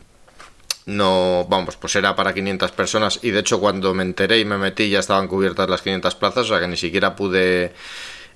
no, 0.86 1.46
vamos, 1.48 1.76
pues 1.76 1.96
era 1.96 2.14
para 2.14 2.34
500 2.34 2.72
personas 2.72 3.20
y 3.22 3.30
de 3.30 3.40
hecho 3.40 3.60
cuando 3.60 3.94
me 3.94 4.02
enteré 4.02 4.40
y 4.40 4.44
me 4.44 4.58
metí 4.58 4.90
ya 4.90 4.98
estaban 4.98 5.28
cubiertas 5.28 5.68
las 5.68 5.82
500 5.82 6.14
plazas, 6.16 6.44
o 6.44 6.48
sea 6.48 6.60
que 6.60 6.68
ni 6.68 6.76
siquiera 6.76 7.16
pude, 7.16 7.72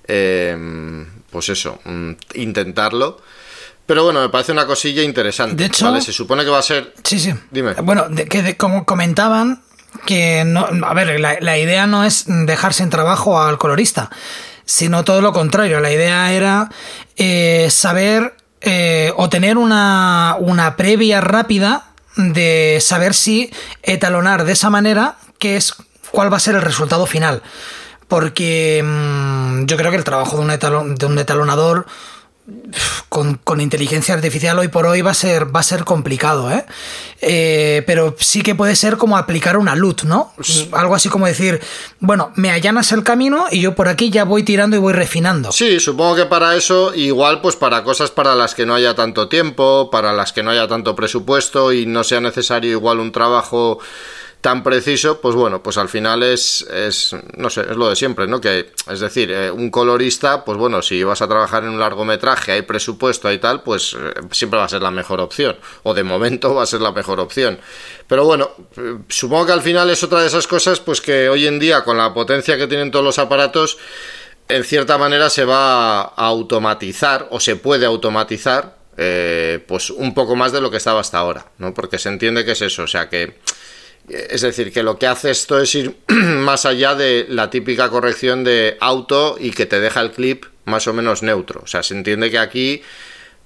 em, 0.07 1.05
pues 1.29 1.49
eso, 1.49 1.79
mm, 1.83 2.11
intentarlo. 2.35 3.21
Pero 3.85 4.03
bueno, 4.03 4.21
me 4.21 4.29
parece 4.29 4.51
una 4.51 4.67
cosilla 4.67 5.01
interesante. 5.01 5.55
De 5.55 5.65
hecho, 5.65 5.99
se 5.99 6.13
supone 6.13 6.43
que 6.43 6.51
va 6.51 6.59
a 6.59 6.63
ser. 6.63 6.93
Sí, 7.03 7.19
sí. 7.19 7.33
Dime. 7.49 7.73
Bueno, 7.81 8.05
que 8.29 8.55
como 8.55 8.85
comentaban, 8.85 9.63
que 10.05 10.43
no. 10.45 10.67
A 10.83 10.93
ver, 10.93 11.19
la, 11.19 11.57
idea 11.57 11.87
no 11.87 12.03
es 12.03 12.25
dejar 12.27 12.75
sin 12.75 12.91
trabajo 12.91 13.41
al 13.41 13.57
colorista, 13.57 14.11
sino 14.69 15.03
todo 15.03 15.21
lo 15.21 15.33
contrario. 15.33 15.79
La 15.79 15.91
idea 15.91 16.31
era 16.31 16.69
eh, 17.17 17.69
saber 17.71 18.35
eh, 18.61 19.11
o 19.17 19.27
tener 19.27 19.57
una, 19.57 20.35
una 20.39 20.75
previa 20.75 21.21
rápida 21.21 21.87
de 22.15 22.77
saber 22.79 23.15
si 23.15 23.51
etalonar 23.81 24.45
de 24.45 24.51
esa 24.51 24.69
manera, 24.69 25.15
qué 25.39 25.57
es, 25.57 25.73
cuál 26.11 26.31
va 26.31 26.37
a 26.37 26.39
ser 26.39 26.53
el 26.53 26.61
resultado 26.61 27.07
final. 27.07 27.41
Porque 28.07 28.83
mm, 28.85 29.65
yo 29.65 29.75
creo 29.75 29.89
que 29.89 29.97
el 29.97 30.03
trabajo 30.03 30.37
de 30.37 30.43
un, 30.43 30.95
de 30.95 31.05
un 31.07 31.17
etalonador 31.17 31.87
con, 33.09 33.59
inteligencia 33.59 34.13
artificial 34.13 34.57
hoy 34.59 34.67
por 34.67 34.85
hoy 34.85 35.01
va 35.01 35.11
a 35.11 35.15
ser, 35.15 35.53
va 35.53 35.59
a 35.59 35.63
ser 35.63 35.83
complicado, 35.83 36.51
¿eh? 36.51 36.65
¿eh? 37.21 37.83
Pero 37.85 38.15
sí 38.19 38.41
que 38.41 38.55
puede 38.55 38.75
ser 38.75 38.97
como 38.97 39.17
aplicar 39.17 39.57
una 39.57 39.75
LUT, 39.75 40.03
¿no? 40.03 40.33
Algo 40.71 40.95
así 40.95 41.09
como 41.09 41.25
decir, 41.25 41.59
bueno, 41.99 42.31
me 42.35 42.51
allanas 42.51 42.91
el 42.91 43.03
camino 43.03 43.47
y 43.51 43.61
yo 43.61 43.75
por 43.75 43.87
aquí 43.87 44.09
ya 44.09 44.23
voy 44.23 44.43
tirando 44.43 44.75
y 44.75 44.79
voy 44.79 44.93
refinando. 44.93 45.51
Sí, 45.51 45.79
supongo 45.79 46.15
que 46.15 46.25
para 46.25 46.55
eso, 46.55 46.93
igual 46.93 47.41
pues 47.41 47.55
para 47.55 47.83
cosas 47.83 48.11
para 48.11 48.35
las 48.35 48.55
que 48.55 48.65
no 48.65 48.75
haya 48.75 48.95
tanto 48.95 49.27
tiempo, 49.27 49.89
para 49.91 50.13
las 50.13 50.31
que 50.31 50.43
no 50.43 50.51
haya 50.51 50.67
tanto 50.67 50.95
presupuesto 50.95 51.73
y 51.73 51.85
no 51.85 52.03
sea 52.03 52.21
necesario 52.21 52.71
igual 52.71 52.99
un 52.99 53.11
trabajo 53.11 53.79
tan 54.41 54.63
preciso, 54.63 55.19
pues 55.19 55.35
bueno, 55.35 55.61
pues 55.61 55.77
al 55.77 55.89
final 55.89 56.23
es, 56.23 56.61
es, 56.61 57.13
no 57.35 57.49
sé, 57.49 57.61
es 57.61 57.75
lo 57.75 57.89
de 57.89 57.95
siempre, 57.95 58.25
¿no? 58.25 58.39
Que, 58.39 58.71
es 58.89 58.99
decir, 59.01 59.31
eh, 59.31 59.51
un 59.51 59.69
colorista, 59.69 60.45
pues 60.45 60.57
bueno, 60.57 60.81
si 60.81 61.03
vas 61.03 61.21
a 61.21 61.27
trabajar 61.27 61.63
en 61.63 61.71
un 61.71 61.79
largometraje, 61.79 62.53
hay 62.53 62.61
presupuesto, 62.61 63.27
hay 63.27 63.39
tal, 63.39 63.63
pues 63.63 63.97
eh, 63.99 64.13
siempre 64.31 64.57
va 64.57 64.65
a 64.65 64.69
ser 64.69 64.81
la 64.81 64.91
mejor 64.91 65.19
opción, 65.19 65.57
o 65.83 65.93
de 65.93 66.03
momento 66.03 66.53
va 66.55 66.63
a 66.63 66.65
ser 66.65 66.79
la 66.79 66.93
mejor 66.93 67.19
opción. 67.19 67.59
Pero 68.07 68.23
bueno, 68.23 68.51
eh, 68.77 68.99
supongo 69.09 69.47
que 69.47 69.51
al 69.51 69.61
final 69.61 69.89
es 69.89 70.03
otra 70.03 70.21
de 70.21 70.27
esas 70.27 70.47
cosas, 70.47 70.79
pues 70.79 71.01
que 71.01 71.27
hoy 71.27 71.45
en 71.45 71.59
día, 71.59 71.83
con 71.83 71.97
la 71.97 72.13
potencia 72.13 72.57
que 72.57 72.67
tienen 72.67 72.91
todos 72.91 73.03
los 73.03 73.19
aparatos, 73.19 73.77
en 74.47 74.63
cierta 74.63 74.97
manera 74.97 75.29
se 75.29 75.43
va 75.43 75.99
a 75.99 76.13
automatizar, 76.15 77.27
o 77.31 77.41
se 77.41 77.57
puede 77.57 77.85
automatizar, 77.85 78.77
pues 79.67 79.91
un 79.91 80.13
poco 80.13 80.35
más 80.35 80.51
de 80.51 80.59
lo 80.59 80.69
que 80.69 80.77
estaba 80.77 80.99
hasta 80.99 81.19
ahora, 81.19 81.45
¿no? 81.57 81.73
Porque 81.73 81.97
se 81.97 82.09
entiende 82.09 82.43
que 82.43 82.51
es 82.51 82.61
eso, 82.61 82.83
o 82.83 82.87
sea 82.87 83.07
que 83.07 83.37
es 84.09 84.41
decir, 84.41 84.71
que 84.71 84.83
lo 84.83 84.97
que 84.97 85.07
hace 85.07 85.31
esto 85.31 85.59
es 85.59 85.73
ir 85.75 85.95
más 86.07 86.65
allá 86.65 86.95
de 86.95 87.25
la 87.29 87.49
típica 87.49 87.89
corrección 87.89 88.43
de 88.43 88.77
auto 88.79 89.37
y 89.39 89.51
que 89.51 89.65
te 89.65 89.79
deja 89.79 90.01
el 90.01 90.11
clip 90.11 90.45
más 90.65 90.87
o 90.87 90.93
menos 90.93 91.23
neutro. 91.23 91.61
O 91.63 91.67
sea, 91.67 91.83
se 91.83 91.95
entiende 91.95 92.29
que 92.31 92.37
aquí, 92.37 92.81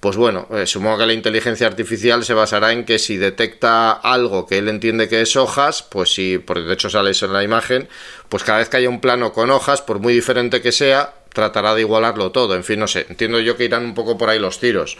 pues 0.00 0.16
bueno, 0.16 0.46
eh, 0.52 0.66
supongo 0.66 0.98
que 0.98 1.06
la 1.06 1.12
inteligencia 1.12 1.66
artificial 1.66 2.24
se 2.24 2.34
basará 2.34 2.72
en 2.72 2.84
que 2.84 2.98
si 2.98 3.16
detecta 3.16 3.92
algo 3.92 4.46
que 4.46 4.58
él 4.58 4.68
entiende 4.68 5.08
que 5.08 5.22
es 5.22 5.36
hojas, 5.36 5.82
pues 5.82 6.12
si, 6.14 6.38
porque 6.38 6.62
de 6.62 6.74
hecho 6.74 6.90
sale 6.90 7.10
eso 7.10 7.26
en 7.26 7.32
la 7.32 7.42
imagen, 7.42 7.88
pues 8.28 8.44
cada 8.44 8.58
vez 8.58 8.68
que 8.68 8.76
haya 8.76 8.88
un 8.88 9.00
plano 9.00 9.32
con 9.32 9.50
hojas, 9.50 9.82
por 9.82 9.98
muy 9.98 10.14
diferente 10.14 10.60
que 10.60 10.72
sea, 10.72 11.14
tratará 11.32 11.74
de 11.74 11.80
igualarlo 11.80 12.30
todo. 12.30 12.54
En 12.54 12.64
fin, 12.64 12.78
no 12.78 12.86
sé, 12.86 13.06
entiendo 13.08 13.40
yo 13.40 13.56
que 13.56 13.64
irán 13.64 13.84
un 13.84 13.94
poco 13.94 14.16
por 14.16 14.30
ahí 14.30 14.38
los 14.38 14.60
tiros. 14.60 14.96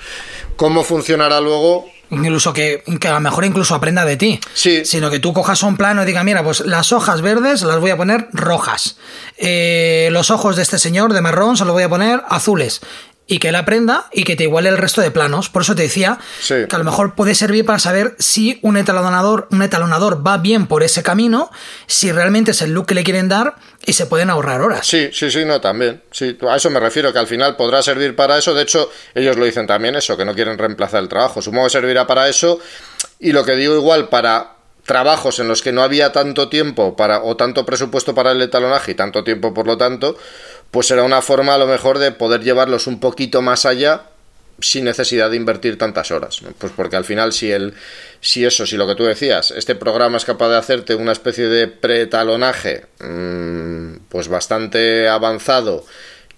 ¿Cómo 0.57 0.85
funcionará 0.85 1.41
luego? 1.41 1.89
Incluso 2.15 2.53
que, 2.53 2.83
que, 3.01 3.09
a 3.09 3.15
lo 3.15 3.21
mejor 3.21 3.45
incluso 3.45 3.75
aprenda 3.75 4.05
de 4.05 4.17
ti. 4.17 4.41
Sí. 4.55 4.85
Sino 4.85 5.11
que 5.11 5.19
tú 5.19 5.33
cojas 5.33 5.63
un 5.63 5.77
plano 5.77 6.03
y 6.03 6.07
diga, 6.07 6.25
mira, 6.25 6.43
pues 6.43 6.61
las 6.61 6.93
hojas 6.93 7.21
verdes 7.21 7.63
las 7.63 7.79
voy 7.81 7.91
a 7.91 7.97
poner 7.97 8.29
rojas. 8.33 8.97
Eh, 9.37 10.09
los 10.13 10.31
ojos 10.31 10.57
de 10.57 10.63
este 10.63 10.79
señor 10.79 11.13
de 11.13 11.21
marrón 11.21 11.57
se 11.57 11.65
los 11.65 11.73
voy 11.73 11.83
a 11.83 11.89
poner 11.89 12.23
azules 12.29 12.81
y 13.27 13.39
que 13.39 13.49
él 13.49 13.55
aprenda 13.55 14.09
y 14.13 14.25
que 14.25 14.37
te 14.37 14.45
iguale 14.45 14.69
el 14.69 14.77
resto 14.77 15.01
de 15.01 15.11
planos. 15.11 15.49
Por 15.49 15.63
eso 15.63 15.75
te 15.75 15.83
decía 15.83 16.19
que 16.47 16.69
a 16.71 16.79
lo 16.79 16.85
mejor 16.85 17.15
puede 17.15 17.35
servir 17.35 17.65
para 17.65 17.79
saber 17.79 18.15
si 18.19 18.59
un 18.63 18.77
etalonador, 18.77 19.49
un 19.51 19.63
etalonador 19.63 20.27
va 20.27 20.39
bien 20.39 20.67
por 20.67 20.83
ese 20.83 21.03
camino, 21.03 21.51
si 21.87 22.13
realmente 22.13 22.51
es 22.51 22.63
el 22.63 22.73
look 22.73 22.87
que 22.87 22.95
le 22.95 23.05
quieren 23.05 23.29
dar 23.29 23.57
y 23.87 23.95
se 23.95 24.07
pueden 24.07 24.31
ahorrar 24.31 24.61
horas. 24.61 24.87
Sí, 24.87 25.11
sí, 25.13 25.31
sí, 25.31 25.45
no, 25.45 25.61
también. 25.61 26.03
Sí, 26.11 26.37
a 26.49 26.57
eso 26.57 26.71
me 26.71 26.81
refiero, 26.81 27.13
que 27.13 27.19
al 27.19 27.27
final 27.27 27.57
podrá 27.57 27.83
servir 27.83 28.15
para 28.15 28.39
eso. 28.39 28.55
De 28.55 28.63
hecho, 28.63 28.91
ellos 29.15 29.37
lo 29.37 29.45
dicen 29.45 29.67
también 29.67 29.95
eso, 29.95 30.17
que 30.17 30.25
no 30.25 30.35
quieren 30.35 30.59
reemplazar 30.59 31.03
el 31.03 31.09
trabajo. 31.09 31.41
Supongo 31.41 31.65
que 31.65 31.71
servirá 31.71 32.07
para 32.07 32.29
eso. 32.29 32.61
Y 33.19 33.33
lo 33.33 33.45
que 33.45 33.57
digo 33.57 33.75
igual, 33.75 34.09
para 34.09 34.55
trabajos 34.85 35.39
en 35.39 35.49
los 35.49 35.63
que 35.63 35.73
no 35.73 35.83
había 35.83 36.13
tanto 36.13 36.49
tiempo 36.49 36.97
para, 36.97 37.23
o 37.23 37.37
tanto 37.37 37.65
presupuesto 37.65 38.15
para 38.15 38.33
el 38.33 38.43
etalonaje 38.43 38.93
y 38.93 38.95
tanto 38.95 39.25
tiempo 39.25 39.55
por 39.55 39.67
lo 39.67 39.79
tanto, 39.79 40.17
pues 40.75 40.89
será 40.89 41.05
una 41.05 41.23
forma 41.23 41.55
a 41.55 41.59
lo 41.59 41.69
mejor 41.69 42.01
de 42.01 42.11
poder 42.11 42.43
llevarlos 42.43 42.89
un 42.89 42.99
poquito 42.99 43.43
más 43.43 43.65
allá 43.65 44.07
sin 44.59 44.85
necesidad 44.85 45.31
de 45.31 45.37
invertir 45.37 45.79
tantas 45.79 46.11
horas. 46.11 46.41
Pues 46.59 46.73
porque 46.75 46.97
al 46.97 47.05
final 47.05 47.33
si 47.33 47.53
el 47.53 47.75
si 48.21 48.45
eso, 48.45 48.67
si 48.67 48.77
lo 48.77 48.85
que 48.89 48.97
tú 48.97 49.05
decías, 49.05 49.53
este 49.53 49.77
programa 49.77 50.17
es 50.17 50.25
capaz 50.25 50.49
de 50.49 50.57
hacerte 50.57 50.97
una 50.97 51.13
especie 51.13 51.47
de 51.47 51.69
pretalonaje 51.69 52.87
mm, 52.99 53.99
pues 54.09 54.27
bastante 54.27 55.09
avanzado 55.09 55.87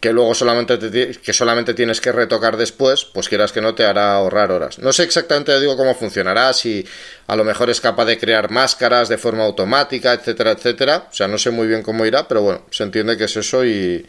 que 0.01 0.13
luego 0.13 0.35
solamente, 0.35 0.79
que 1.23 1.33
solamente 1.33 1.73
tienes 1.73 2.01
que 2.01 2.13
retocar 2.13 2.57
después, 2.57 3.05
pues 3.05 3.29
quieras 3.29 3.53
que 3.53 3.61
no 3.61 3.75
te 3.75 3.85
hará 3.85 4.15
ahorrar 4.15 4.53
horas. 4.53 4.79
No 4.79 4.93
sé 4.93 5.05
exactamente, 5.05 5.59
digo, 5.59 5.77
cómo 5.77 5.95
funcionará, 5.95 6.53
si 6.53 6.87
a 7.27 7.37
lo 7.37 7.45
mejor 7.45 7.71
es 7.71 7.81
capaz 7.81 8.05
de 8.05 8.19
crear 8.19 8.51
máscaras 8.51 9.09
de 9.09 9.17
forma 9.17 9.45
automática, 9.45 10.13
etcétera, 10.13 10.53
etcétera. 10.53 11.09
O 11.11 11.15
sea, 11.15 11.29
no 11.29 11.39
sé 11.39 11.51
muy 11.51 11.67
bien 11.67 11.83
cómo 11.83 12.05
irá, 12.05 12.29
pero 12.29 12.43
bueno, 12.43 12.63
se 12.71 12.83
entiende 12.83 13.17
que 13.17 13.25
es 13.25 13.37
eso 13.37 13.65
y, 13.65 14.07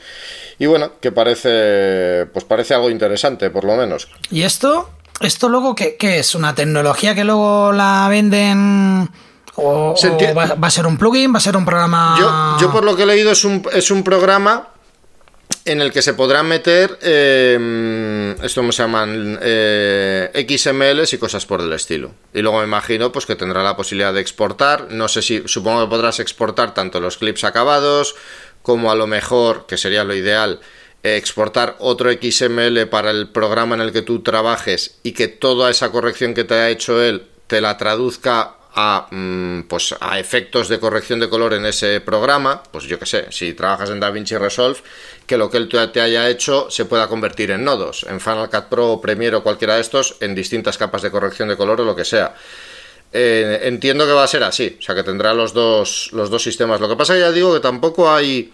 y 0.60 0.66
bueno, 0.66 0.94
que 1.00 1.12
parece, 1.12 2.28
pues 2.34 2.44
parece 2.44 2.74
algo 2.74 2.90
interesante, 2.90 3.50
por 3.50 3.64
lo 3.64 3.76
menos. 3.76 4.10
¿Y 4.30 4.44
esto? 4.44 4.90
¿Esto 5.22 5.48
luego 5.48 5.74
qué, 5.74 5.96
qué 5.96 6.20
es? 6.20 6.36
¿Una 6.36 6.54
tecnología 6.54 7.16
que 7.16 7.24
luego 7.24 7.72
la 7.72 8.08
venden...? 8.10 9.10
¿O, 9.60 9.96
va, 10.38 10.68
a 10.68 10.70
ser 10.70 10.86
un 10.86 10.98
plugin? 10.98 11.34
¿Va 11.34 11.38
a 11.38 11.42
ser 11.42 11.58
un 11.58 11.66
programa...? 11.66 12.16
Yo, 12.20 12.68
yo 12.68 12.72
por 12.72 12.84
lo 12.84 12.96
que 12.96 13.04
he 13.04 13.06
leído 13.08 13.32
es 13.32 13.44
un, 13.44 13.66
es 13.74 13.90
un 13.90 14.04
programa 14.04 14.68
en 15.66 15.82
el 15.82 15.92
que 15.92 16.02
se 16.02 16.14
podrán 16.14 16.48
meter, 16.48 16.98
eh, 17.02 18.36
esto 18.42 18.64
me 18.64 18.72
llaman 18.72 19.38
eh, 19.42 20.46
XMLs 20.48 21.14
y 21.14 21.18
cosas 21.18 21.46
por 21.46 21.60
el 21.60 21.74
estilo. 21.74 22.12
Y 22.34 22.42
luego 22.42 22.60
me 22.60 22.66
imagino 22.66 23.12
pues 23.12 23.26
que 23.26 23.36
tendrá 23.36 23.62
la 23.64 23.76
posibilidad 23.76 24.14
de 24.14 24.22
exportar, 24.22 24.88
no 24.92 25.10
sé 25.10 25.22
si, 25.22 25.44
supongo 25.46 25.82
que 25.84 25.90
podrás 25.90 26.22
exportar 26.22 26.74
tanto 26.74 27.02
los 27.02 27.18
clips 27.18 27.44
acabados 27.44 28.16
como 28.62 28.92
a 28.92 28.96
lo 28.96 29.08
mejor, 29.08 29.66
que 29.68 29.78
sería 29.78 30.06
lo 30.06 30.16
ideal, 30.16 30.62
exportar 31.04 31.76
otro 31.80 32.12
XML 32.12 32.88
para 32.88 33.12
el 33.12 33.30
programa 33.30 33.76
en 33.76 33.82
el 33.82 33.92
que 33.92 34.02
tú 34.02 34.22
trabajes 34.22 35.00
y 35.04 35.12
que 35.12 35.28
toda 35.28 35.70
esa 35.70 35.92
corrección 35.92 36.34
que 36.34 36.44
te 36.44 36.56
ha 36.56 36.70
hecho 36.70 37.02
él 37.02 37.28
te 37.48 37.62
la 37.62 37.78
traduzca 37.78 38.57
a, 38.80 39.08
mm, 39.10 39.64
pues, 39.64 39.96
a 40.00 40.20
efectos 40.20 40.70
de 40.70 40.80
corrección 40.80 41.20
de 41.20 41.28
color 41.30 41.56
en 41.56 41.66
ese 41.66 42.00
programa, 42.00 42.62
pues 42.72 42.84
yo 42.84 43.00
que 43.00 43.08
sé, 43.08 43.26
si 43.32 43.56
trabajas 43.56 43.90
en 43.90 44.00
DaVinci 44.00 44.38
Resolve, 44.38 44.78
que 45.26 45.36
lo 45.36 45.50
que 45.50 45.58
él 45.58 45.68
te 45.68 46.00
haya 46.00 46.30
hecho 46.30 46.70
se 46.70 46.86
pueda 46.86 47.08
convertir 47.08 47.50
en 47.50 47.64
nodos, 47.64 48.06
en 48.08 48.22
Final 48.22 48.52
Cut 48.52 48.66
Pro 48.66 48.92
o 48.92 49.02
Premiere 49.02 49.38
o 49.38 49.42
cualquiera 49.42 49.76
de 49.76 49.82
estos, 49.82 50.18
en 50.20 50.36
distintas 50.36 50.78
capas 50.78 51.02
de 51.02 51.10
corrección 51.10 51.50
de 51.50 51.58
color 51.58 51.82
o 51.82 51.86
lo 51.86 51.96
que 51.96 52.06
sea. 52.06 52.36
Eh, 53.12 53.62
entiendo 53.64 54.06
que 54.06 54.12
va 54.12 54.24
a 54.24 54.28
ser 54.28 54.44
así, 54.44 54.78
o 54.78 54.82
sea 54.82 54.94
que 54.94 55.02
tendrá 55.02 55.34
los 55.34 55.54
dos, 55.54 56.12
los 56.14 56.30
dos 56.30 56.44
sistemas. 56.44 56.80
Lo 56.80 56.88
que 56.88 56.96
pasa 56.96 57.18
ya 57.18 57.32
digo 57.32 57.56
que 57.56 57.60
tampoco 57.60 58.12
hay... 58.12 58.54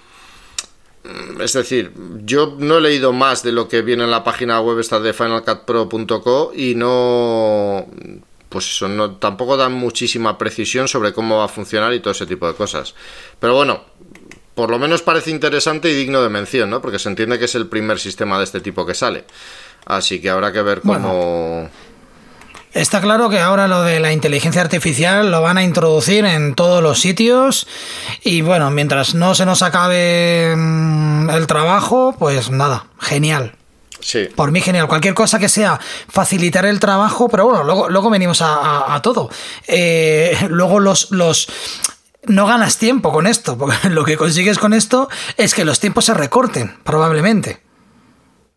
Mm, 1.03 1.41
es 1.41 1.51
decir, 1.51 1.91
yo 2.23 2.55
no 2.57 2.77
he 2.77 2.81
leído 2.81 3.11
más 3.11 3.43
de 3.43 3.51
lo 3.51 3.67
que 3.67 3.81
viene 3.81 4.05
en 4.05 4.11
la 4.11 4.23
página 4.23 4.61
web 4.61 4.79
esta 4.79 5.01
de 5.01 5.11
finalcutpro.co 5.11 6.53
y 6.55 6.75
no 6.75 7.85
pues 8.53 8.67
eso, 8.67 8.87
no, 8.87 9.15
tampoco 9.15 9.57
dan 9.57 9.73
muchísima 9.73 10.37
precisión 10.37 10.87
sobre 10.87 11.11
cómo 11.11 11.39
va 11.39 11.45
a 11.45 11.47
funcionar 11.47 11.91
y 11.91 11.99
todo 11.99 12.11
ese 12.11 12.27
tipo 12.27 12.47
de 12.47 12.53
cosas. 12.53 12.93
Pero 13.39 13.55
bueno, 13.55 13.81
por 14.53 14.69
lo 14.69 14.77
menos 14.77 15.01
parece 15.01 15.31
interesante 15.31 15.89
y 15.89 15.95
digno 15.95 16.21
de 16.21 16.29
mención, 16.29 16.69
¿no? 16.69 16.79
Porque 16.79 16.99
se 16.99 17.09
entiende 17.09 17.39
que 17.39 17.45
es 17.45 17.55
el 17.55 17.65
primer 17.65 17.99
sistema 17.99 18.37
de 18.37 18.43
este 18.43 18.61
tipo 18.61 18.85
que 18.85 18.93
sale. 18.93 19.25
Así 19.87 20.21
que 20.21 20.29
habrá 20.29 20.53
que 20.53 20.61
ver 20.61 20.81
cómo... 20.81 21.67
Está 22.73 23.01
claro 23.01 23.27
que 23.27 23.39
ahora 23.39 23.67
lo 23.67 23.81
de 23.81 23.99
la 23.99 24.13
inteligencia 24.13 24.61
artificial 24.61 25.31
lo 25.31 25.41
van 25.41 25.57
a 25.57 25.63
introducir 25.63 26.25
en 26.25 26.53
todos 26.53 26.83
los 26.83 26.99
sitios 26.99 27.67
y 28.23 28.41
bueno, 28.41 28.69
mientras 28.69 29.15
no 29.15 29.33
se 29.33 29.47
nos 29.47 29.63
acabe 29.63 30.55
mm, 30.55 31.31
el 31.31 31.47
trabajo, 31.47 32.15
pues 32.17 32.51
nada, 32.51 32.85
genial. 32.99 33.55
Por 34.35 34.51
mí 34.51 34.61
genial. 34.61 34.87
Cualquier 34.87 35.13
cosa 35.13 35.39
que 35.39 35.49
sea 35.49 35.79
facilitar 36.07 36.65
el 36.65 36.79
trabajo, 36.79 37.29
pero 37.29 37.45
bueno, 37.45 37.63
luego, 37.63 37.89
luego 37.89 38.09
venimos 38.09 38.41
a, 38.41 38.99
todo. 39.01 39.29
Eh, 39.67 40.37
luego 40.49 40.79
los, 40.79 41.11
los 41.11 41.47
no 42.25 42.45
ganas 42.45 42.77
tiempo 42.77 43.11
con 43.11 43.27
esto, 43.27 43.57
porque 43.57 43.77
lo 43.89 44.03
que 44.05 44.17
consigues 44.17 44.57
con 44.59 44.73
esto 44.73 45.09
es 45.37 45.53
que 45.53 45.65
los 45.65 45.79
tiempos 45.79 46.05
se 46.05 46.13
recorten, 46.13 46.75
probablemente. 46.83 47.61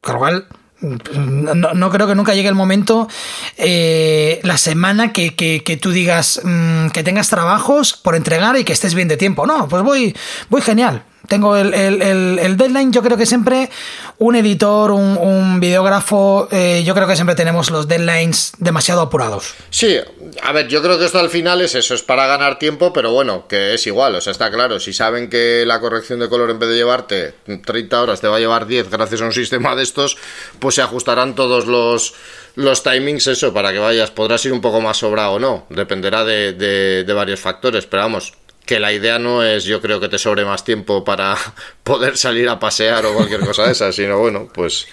Con 0.01 0.14
lo 0.14 0.18
cual, 0.20 0.49
no, 0.80 1.90
creo 1.90 2.07
que 2.07 2.14
nunca 2.14 2.34
llegue 2.34 2.49
el 2.49 2.55
momento, 2.55 3.09
eh, 3.57 4.40
la 4.42 4.59
semana 4.59 5.12
que, 5.12 5.34
que, 5.34 5.78
tú 5.80 5.90
digas 5.90 6.40
mm, 6.44 6.88
que 6.88 7.03
tengas 7.03 7.28
trabajos 7.28 7.94
por 7.94 8.14
entregar 8.14 8.57
y 8.57 8.64
que 8.64 8.72
estés 8.72 8.94
bien 8.94 9.09
de 9.09 9.16
tiempo. 9.16 9.47
No, 9.47 9.68
pues 9.68 9.82
voy, 9.82 10.14
voy 10.49 10.62
genial. 10.62 11.05
Tengo 11.28 11.56
el, 11.56 11.74
el, 11.74 12.56
deadline, 12.56 12.92
yo 12.92 13.02
creo 13.02 13.16
que 13.16 13.26
siempre 13.26 13.70
un 14.18 14.36
editor, 14.36 14.92
un, 14.92 15.60
videógrafo, 15.60 16.48
eh, 16.50 16.82
yo 16.84 16.94
creo 16.94 17.06
que 17.06 17.14
siempre 17.14 17.34
tenemos 17.34 17.70
los 17.70 17.88
deadlines 17.88 18.52
demasiado 18.58 19.00
apurados. 19.02 19.54
Sí, 19.70 19.98
a 20.42 20.52
ver, 20.52 20.68
yo 20.68 20.82
creo 20.82 20.98
que 20.98 21.06
esto 21.06 21.18
al 21.18 21.30
final 21.30 21.60
es 21.60 21.74
eso, 21.74 21.94
es 21.94 22.02
para 22.02 22.26
ganar 22.26 22.58
tiempo, 22.58 22.92
pero 22.92 23.12
bueno, 23.12 23.46
que 23.48 23.74
es 23.74 23.86
igual, 23.86 24.14
o 24.14 24.20
sea, 24.20 24.30
está 24.30 24.50
claro, 24.50 24.80
si 24.80 24.92
saben 24.92 25.28
que 25.28 25.64
la 25.66 25.80
corrección 25.80 26.20
de 26.20 26.28
color 26.28 26.50
en 26.50 26.58
vez 26.58 26.68
de 26.68 26.76
llevarte 26.76 27.34
30 27.64 28.00
horas 28.00 28.20
te 28.20 28.28
va 28.28 28.36
a 28.36 28.40
llevar 28.40 28.66
10 28.66 28.90
gracias 28.90 29.20
a 29.20 29.24
un 29.24 29.32
sistema 29.32 29.74
de 29.74 29.82
estos, 29.82 30.16
pues 30.58 30.74
se 30.74 30.82
ajustarán 30.82 31.34
todos 31.34 31.66
los 31.66 32.14
los 32.56 32.82
timings, 32.82 33.26
eso, 33.26 33.52
para 33.52 33.70
que 33.70 33.78
vayas, 33.78 34.10
podrás 34.10 34.42
ir 34.46 34.52
un 34.54 34.62
poco 34.62 34.80
más 34.80 34.96
sobrado 34.96 35.32
o 35.32 35.38
no, 35.38 35.66
dependerá 35.68 36.24
de, 36.24 36.54
de 36.54 37.12
varios 37.12 37.38
factores, 37.38 37.84
pero 37.84 38.04
vamos, 38.04 38.32
que 38.66 38.80
la 38.80 38.92
idea 38.92 39.18
no 39.18 39.42
es 39.42 39.64
yo 39.64 39.80
creo 39.80 40.00
que 40.00 40.08
te 40.08 40.18
sobre 40.18 40.44
más 40.44 40.64
tiempo 40.64 41.04
para 41.04 41.36
poder 41.82 42.18
salir 42.18 42.48
a 42.48 42.58
pasear 42.58 43.06
o 43.06 43.14
cualquier 43.14 43.40
cosa 43.40 43.64
de 43.64 43.72
esa, 43.72 43.92
sino 43.92 44.18
bueno, 44.18 44.48
pues... 44.52 44.86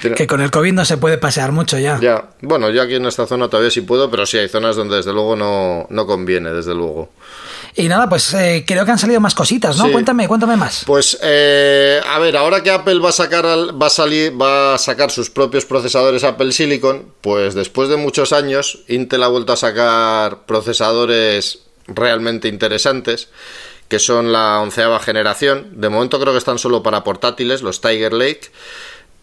Que 0.00 0.26
con 0.26 0.42
el 0.42 0.50
COVID 0.50 0.72
no 0.74 0.84
se 0.84 0.98
puede 0.98 1.16
pasear 1.16 1.50
mucho 1.50 1.78
ya. 1.78 1.98
Ya, 1.98 2.28
bueno, 2.42 2.68
yo 2.68 2.82
aquí 2.82 2.96
en 2.96 3.06
esta 3.06 3.26
zona 3.26 3.48
todavía 3.48 3.70
sí 3.70 3.80
puedo, 3.80 4.10
pero 4.10 4.26
sí 4.26 4.36
hay 4.36 4.50
zonas 4.50 4.76
donde 4.76 4.96
desde 4.96 5.14
luego 5.14 5.34
no, 5.34 5.86
no 5.88 6.06
conviene, 6.06 6.50
desde 6.50 6.74
luego. 6.74 7.10
Y 7.74 7.88
nada, 7.88 8.06
pues 8.06 8.34
eh, 8.34 8.64
creo 8.66 8.84
que 8.84 8.90
han 8.90 8.98
salido 8.98 9.18
más 9.20 9.34
cositas, 9.34 9.78
¿no? 9.78 9.90
Cuéntame, 9.90 10.28
cuéntame 10.28 10.56
más. 10.56 10.84
Pues, 10.84 11.18
eh, 11.22 12.02
a 12.06 12.18
ver, 12.18 12.36
ahora 12.36 12.62
que 12.62 12.70
Apple 12.70 12.98
va 12.98 13.08
a 13.08 13.12
sacar 13.12 13.46
va 13.46 13.86
a 13.86 13.90
salir, 13.90 14.38
va 14.38 14.74
a 14.74 14.78
sacar 14.78 15.10
sus 15.10 15.30
propios 15.30 15.64
procesadores 15.64 16.22
Apple 16.22 16.52
Silicon, 16.52 17.06
pues 17.22 17.54
después 17.54 17.88
de 17.88 17.96
muchos 17.96 18.34
años, 18.34 18.80
Intel 18.88 19.22
ha 19.22 19.28
vuelto 19.28 19.54
a 19.54 19.56
sacar 19.56 20.44
procesadores 20.44 21.64
realmente 21.86 22.48
interesantes, 22.48 23.28
que 23.88 23.98
son 23.98 24.32
la 24.32 24.60
onceava 24.60 25.00
generación. 25.00 25.80
De 25.80 25.88
momento 25.88 26.20
creo 26.20 26.32
que 26.32 26.38
están 26.38 26.58
solo 26.58 26.82
para 26.82 27.04
portátiles, 27.04 27.62
los 27.62 27.80
Tiger 27.80 28.12
Lake. 28.12 28.50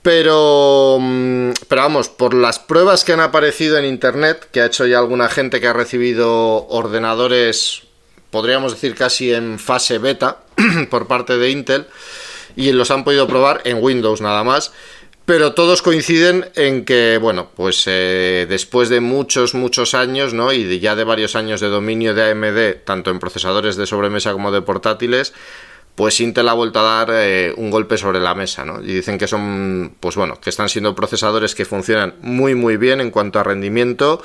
Pero, 0.01 0.97
mm, 0.99 1.51
pero 1.67 1.81
vamos, 1.83 2.09
por 2.09 2.33
las 2.33 2.57
pruebas 2.57 3.03
que 3.03 3.13
han 3.13 3.19
aparecido 3.19 3.77
en 3.77 3.85
Internet, 3.85 4.47
que 4.51 4.61
ha 4.61 4.65
hecho 4.65 4.85
ya 4.87 4.97
alguna 4.97 5.29
gente 5.29 5.61
que 5.61 5.67
ha 5.67 5.73
recibido 5.73 6.67
ordenadores, 6.67 7.83
podríamos 8.31 8.73
decir 8.73 8.95
casi 8.95 9.31
en 9.31 9.59
fase 9.59 9.99
beta, 9.99 10.37
por 10.89 11.07
parte 11.07 11.37
de 11.37 11.51
Intel, 11.51 11.87
y 12.55 12.71
los 12.71 12.89
han 12.89 13.03
podido 13.03 13.27
probar 13.27 13.61
en 13.63 13.77
Windows 13.81 14.21
nada 14.21 14.43
más, 14.43 14.71
pero 15.25 15.53
todos 15.53 15.81
coinciden 15.81 16.49
en 16.55 16.83
que, 16.83 17.17
bueno, 17.21 17.49
pues 17.55 17.83
eh, 17.87 18.45
después 18.49 18.89
de 18.89 18.99
muchos, 18.99 19.53
muchos 19.53 19.93
años, 19.93 20.33
¿no? 20.33 20.51
Y 20.51 20.63
de 20.63 20.79
ya 20.79 20.95
de 20.95 21.03
varios 21.03 21.35
años 21.35 21.61
de 21.61 21.67
dominio 21.67 22.13
de 22.13 22.31
AMD, 22.31 22.83
tanto 22.85 23.11
en 23.11 23.19
procesadores 23.19 23.75
de 23.75 23.85
sobremesa 23.85 24.33
como 24.33 24.51
de 24.51 24.61
portátiles, 24.61 25.33
pues 25.95 26.19
Intel 26.19 26.49
ha 26.49 26.53
vuelto 26.53 26.79
a 26.79 26.83
dar 26.83 27.09
eh, 27.11 27.53
un 27.57 27.69
golpe 27.69 27.97
sobre 27.97 28.19
la 28.19 28.33
mesa, 28.33 28.65
¿no? 28.65 28.81
Y 28.81 28.93
dicen 28.93 29.17
que 29.17 29.27
son, 29.27 29.95
pues 29.99 30.15
bueno, 30.15 30.39
que 30.39 30.49
están 30.49 30.69
siendo 30.69 30.95
procesadores 30.95 31.53
que 31.53 31.65
funcionan 31.65 32.15
muy, 32.21 32.55
muy 32.55 32.77
bien 32.77 33.01
en 33.01 33.11
cuanto 33.11 33.39
a 33.39 33.43
rendimiento. 33.43 34.21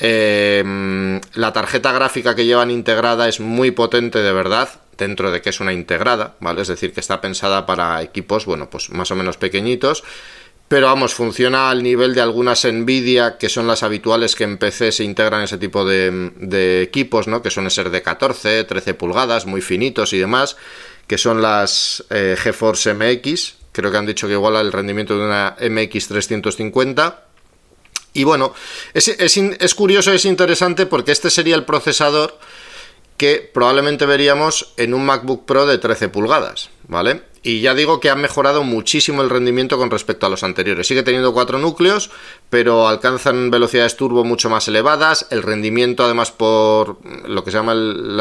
Eh, 0.00 1.20
la 1.34 1.52
tarjeta 1.52 1.92
gráfica 1.92 2.34
que 2.34 2.46
llevan 2.46 2.70
integrada 2.70 3.28
es 3.28 3.40
muy 3.40 3.72
potente 3.72 4.20
de 4.20 4.32
verdad 4.32 4.68
dentro 4.96 5.30
de 5.30 5.40
que 5.42 5.50
es 5.50 5.60
una 5.60 5.72
integrada, 5.72 6.34
¿vale? 6.40 6.62
Es 6.62 6.68
decir, 6.68 6.92
que 6.92 7.00
está 7.00 7.20
pensada 7.20 7.66
para 7.66 8.02
equipos, 8.02 8.46
bueno, 8.46 8.70
pues 8.70 8.90
más 8.90 9.10
o 9.10 9.16
menos 9.16 9.36
pequeñitos, 9.36 10.04
pero 10.68 10.86
vamos, 10.86 11.14
funciona 11.14 11.70
al 11.70 11.82
nivel 11.82 12.14
de 12.14 12.20
algunas 12.20 12.64
Nvidia, 12.64 13.38
que 13.38 13.48
son 13.48 13.66
las 13.66 13.82
habituales 13.82 14.36
que 14.36 14.44
en 14.44 14.58
PC 14.58 14.92
se 14.92 15.04
integran 15.04 15.42
ese 15.42 15.56
tipo 15.56 15.84
de, 15.84 16.82
equipos, 16.82 17.26
¿no? 17.26 17.42
Que 17.42 17.50
suelen 17.50 17.70
ser 17.70 17.90
de 17.90 18.02
14, 18.02 18.64
13 18.64 18.94
pulgadas, 18.94 19.46
muy 19.46 19.62
finitos 19.62 20.12
y 20.12 20.18
demás, 20.18 20.56
que 21.06 21.16
son 21.16 21.40
las 21.40 22.04
eh, 22.10 22.36
GeForce 22.38 22.92
MX, 22.92 23.54
creo 23.72 23.90
que 23.90 23.96
han 23.96 24.06
dicho 24.06 24.26
que 24.26 24.34
iguala 24.34 24.60
el 24.60 24.72
rendimiento 24.72 25.16
de 25.18 25.24
una 25.24 25.56
MX 25.58 26.08
350. 26.08 27.27
Y 28.12 28.24
bueno, 28.24 28.54
es, 28.94 29.08
es, 29.08 29.36
es 29.36 29.74
curioso, 29.74 30.12
es 30.12 30.24
interesante 30.24 30.86
porque 30.86 31.12
este 31.12 31.30
sería 31.30 31.54
el 31.54 31.64
procesador 31.64 32.38
que 33.18 33.50
probablemente 33.52 34.06
veríamos 34.06 34.72
en 34.76 34.94
un 34.94 35.04
MacBook 35.04 35.44
Pro 35.44 35.66
de 35.66 35.78
13 35.78 36.08
pulgadas, 36.08 36.70
¿vale? 36.86 37.22
Y 37.42 37.60
ya 37.60 37.74
digo 37.74 37.98
que 38.00 38.10
ha 38.10 38.14
mejorado 38.14 38.62
muchísimo 38.62 39.22
el 39.22 39.30
rendimiento 39.30 39.76
con 39.76 39.90
respecto 39.90 40.26
a 40.26 40.28
los 40.28 40.42
anteriores. 40.42 40.86
Sigue 40.86 41.02
teniendo 41.02 41.32
cuatro 41.32 41.58
núcleos, 41.58 42.10
pero 42.50 42.88
alcanzan 42.88 43.50
velocidades 43.50 43.96
turbo 43.96 44.24
mucho 44.24 44.50
más 44.50 44.68
elevadas. 44.68 45.26
El 45.30 45.42
rendimiento, 45.42 46.04
además, 46.04 46.30
por 46.30 46.98
lo 47.26 47.44
que 47.44 47.50
se 47.50 47.56
llama 47.56 47.72
el, 47.72 48.20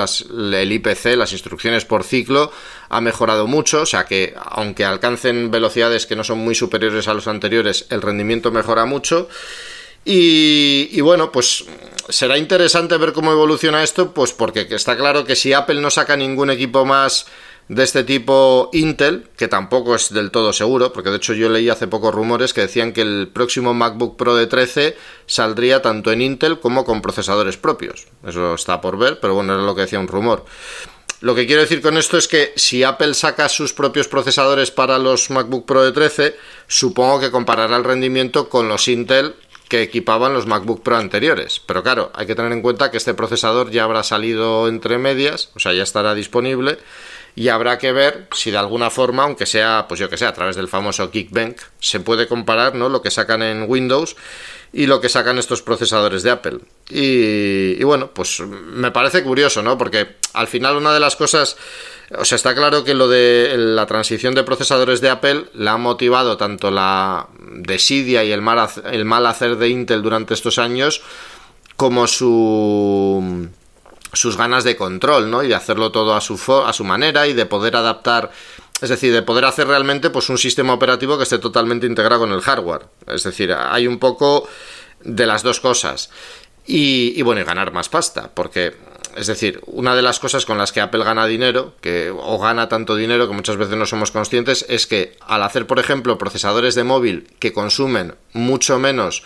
el 0.53 0.71
IPC, 0.71 1.15
las 1.15 1.31
instrucciones 1.31 1.85
por 1.85 2.03
ciclo, 2.03 2.51
ha 2.89 3.01
mejorado 3.01 3.47
mucho. 3.47 3.81
O 3.81 3.85
sea 3.85 4.05
que, 4.05 4.35
aunque 4.37 4.85
alcancen 4.85 5.49
velocidades 5.51 6.05
que 6.05 6.15
no 6.15 6.23
son 6.23 6.39
muy 6.39 6.55
superiores 6.55 7.07
a 7.07 7.13
los 7.13 7.27
anteriores, 7.27 7.87
el 7.89 8.01
rendimiento 8.01 8.51
mejora 8.51 8.85
mucho. 8.85 9.29
Y, 10.09 11.01
bueno, 11.01 11.33
pues 11.33 11.65
será 12.07 12.37
interesante 12.37 12.95
ver 12.95 13.11
cómo 13.11 13.33
evoluciona 13.33 13.83
esto, 13.83 14.13
pues 14.13 14.31
porque 14.31 14.65
está 14.69 14.95
claro 14.95 15.25
que 15.25 15.35
si 15.35 15.51
Apple 15.51 15.81
no 15.81 15.89
saca 15.89 16.15
ningún 16.15 16.49
equipo 16.49 16.85
más 16.85 17.25
de 17.67 17.83
este 17.83 18.05
tipo 18.05 18.69
Intel, 18.71 19.27
que 19.35 19.49
tampoco 19.49 19.95
es 19.95 20.13
del 20.13 20.31
todo 20.31 20.53
seguro, 20.53 20.93
porque 20.93 21.09
de 21.09 21.17
hecho 21.17 21.33
yo 21.33 21.49
leí 21.49 21.67
hace 21.67 21.87
pocos 21.87 22.15
rumores 22.15 22.53
que 22.53 22.61
decían 22.61 22.93
que 22.93 23.01
el 23.01 23.27
próximo 23.27 23.73
MacBook 23.73 24.15
Pro 24.15 24.33
de 24.33 24.47
13 24.47 24.95
saldría 25.25 25.81
tanto 25.81 26.13
en 26.13 26.21
Intel 26.21 26.61
como 26.61 26.85
con 26.85 27.01
procesadores 27.01 27.57
propios. 27.57 28.07
Eso 28.25 28.55
está 28.55 28.79
por 28.79 28.97
ver, 28.97 29.19
pero 29.19 29.33
bueno, 29.33 29.55
era 29.55 29.63
lo 29.63 29.75
que 29.75 29.81
decía 29.81 29.99
un 29.99 30.07
rumor. 30.07 30.45
Lo 31.19 31.35
que 31.35 31.47
quiero 31.47 31.63
decir 31.63 31.81
con 31.81 31.97
esto 31.97 32.17
es 32.17 32.29
que 32.29 32.53
si 32.55 32.83
Apple 32.83 33.13
saca 33.13 33.49
sus 33.49 33.73
propios 33.73 34.07
procesadores 34.07 34.71
para 34.71 34.99
los 34.99 35.29
MacBook 35.31 35.65
Pro 35.65 35.83
de 35.83 35.91
13, 35.91 36.37
supongo 36.67 37.19
que 37.19 37.31
comparará 37.31 37.75
el 37.75 37.83
rendimiento 37.83 38.47
con 38.47 38.69
los 38.69 38.87
Intel 38.87 39.35
que 39.69 39.81
equipaban 39.81 40.33
los 40.33 40.45
MacBook 40.45 40.81
Pro 40.83 40.97
anteriores. 40.97 41.61
Pero 41.65 41.83
claro, 41.83 42.11
hay 42.13 42.25
que 42.25 42.35
tener 42.35 42.51
en 42.51 42.61
cuenta 42.61 42.91
que 42.91 42.97
este 42.97 43.13
procesador 43.13 43.71
ya 43.71 43.83
habrá 43.83 44.03
salido 44.03 44.67
entre 44.67 44.97
medias, 44.97 45.49
o 45.55 45.59
sea, 45.59 45.73
ya 45.73 45.83
estará 45.83 46.15
disponible 46.15 46.77
y 47.37 47.49
habrá 47.49 47.77
que 47.77 47.91
ver 47.91 48.27
si 48.31 48.49
de 48.49 48.57
alguna 48.57 48.89
forma, 48.89 49.23
aunque 49.23 49.45
sea, 49.45 49.85
pues 49.87 49.99
yo 49.99 50.09
que 50.09 50.17
sé, 50.17 50.25
a 50.25 50.33
través 50.33 50.55
del 50.55 50.67
famoso 50.67 51.11
Geekbench, 51.11 51.59
se 51.79 51.99
puede 51.99 52.27
comparar 52.27 52.73
¿no? 52.73 52.89
lo 52.89 53.03
que 53.03 53.11
sacan 53.11 53.43
en 53.43 53.65
Windows 53.69 54.15
y 54.73 54.87
lo 54.87 54.99
que 54.99 55.07
sacan 55.07 55.37
estos 55.37 55.61
procesadores 55.61 56.23
de 56.23 56.31
Apple. 56.31 56.59
Y, 56.89 57.79
y 57.79 57.83
bueno, 57.83 58.09
pues 58.11 58.39
me 58.39 58.89
parece 58.89 59.21
curioso, 59.23 59.61
¿no? 59.61 59.77
Porque 59.77 60.15
al 60.33 60.47
final 60.47 60.77
una 60.77 60.91
de 60.91 60.99
las 60.99 61.15
cosas 61.15 61.57
o 62.15 62.23
sea, 62.23 62.37
está 62.37 62.55
claro 62.55 62.83
que 62.83 62.93
lo 62.93 63.07
de 63.07 63.55
la 63.57 63.85
transición 63.85 64.33
de 64.33 64.43
procesadores 64.43 65.01
de 65.01 65.09
Apple 65.09 65.45
la 65.53 65.73
ha 65.73 65.77
motivado 65.77 66.37
tanto 66.37 66.71
la 66.71 67.27
desidia 67.39 68.23
y 68.23 68.31
el 68.31 68.41
mal, 68.41 68.69
el 68.91 69.03
mal 69.03 69.25
hacer 69.25 69.57
de 69.57 69.69
Intel 69.69 70.01
durante 70.01 70.33
estos 70.33 70.57
años 70.57 71.01
como 71.75 72.07
su 72.07 73.49
sus 74.13 74.37
ganas 74.37 74.63
de 74.63 74.75
control, 74.75 75.29
¿no? 75.29 75.43
Y 75.43 75.49
de 75.49 75.55
hacerlo 75.55 75.91
todo 75.91 76.15
a 76.15 76.21
su, 76.21 76.39
a 76.65 76.73
su 76.73 76.83
manera 76.83 77.27
y 77.27 77.33
de 77.33 77.45
poder 77.45 77.75
adaptar, 77.75 78.31
es 78.81 78.89
decir, 78.89 79.13
de 79.13 79.21
poder 79.21 79.45
hacer 79.45 79.67
realmente 79.67 80.09
pues 80.09 80.29
un 80.29 80.37
sistema 80.37 80.73
operativo 80.73 81.17
que 81.17 81.23
esté 81.23 81.39
totalmente 81.39 81.85
integrado 81.85 82.21
con 82.21 82.31
el 82.31 82.41
hardware. 82.41 82.87
Es 83.05 83.23
decir, 83.23 83.53
hay 83.53 83.85
un 83.85 83.99
poco 83.99 84.47
de 85.01 85.25
las 85.25 85.43
dos 85.43 85.59
cosas. 85.59 86.09
Y, 86.67 87.13
y 87.15 87.21
bueno, 87.21 87.41
y 87.41 87.45
ganar 87.45 87.71
más 87.71 87.89
pasta, 87.89 88.29
porque 88.33 88.73
es 89.17 89.25
decir, 89.25 89.61
una 89.65 89.95
de 89.95 90.03
las 90.03 90.19
cosas 90.19 90.45
con 90.45 90.59
las 90.59 90.71
que 90.71 90.79
Apple 90.79 91.03
gana 91.03 91.25
dinero, 91.25 91.73
que, 91.81 92.11
o 92.11 92.37
gana 92.37 92.69
tanto 92.69 92.95
dinero 92.95 93.27
que 93.27 93.33
muchas 93.33 93.57
veces 93.57 93.75
no 93.75 93.87
somos 93.87 94.11
conscientes, 94.11 94.65
es 94.69 94.85
que 94.85 95.17
al 95.21 95.41
hacer, 95.41 95.65
por 95.65 95.79
ejemplo, 95.79 96.19
procesadores 96.19 96.75
de 96.75 96.83
móvil 96.83 97.27
que 97.39 97.51
consumen 97.51 98.13
mucho 98.33 98.77
menos 98.77 99.23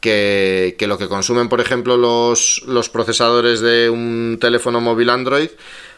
que, 0.00 0.76
lo 0.80 0.98
que 0.98 1.08
consumen, 1.08 1.48
por 1.48 1.60
ejemplo, 1.60 1.96
los, 1.96 2.62
los 2.66 2.88
procesadores 2.88 3.60
de 3.60 3.90
un 3.90 4.38
teléfono 4.40 4.80
móvil 4.80 5.10
Android, 5.10 5.50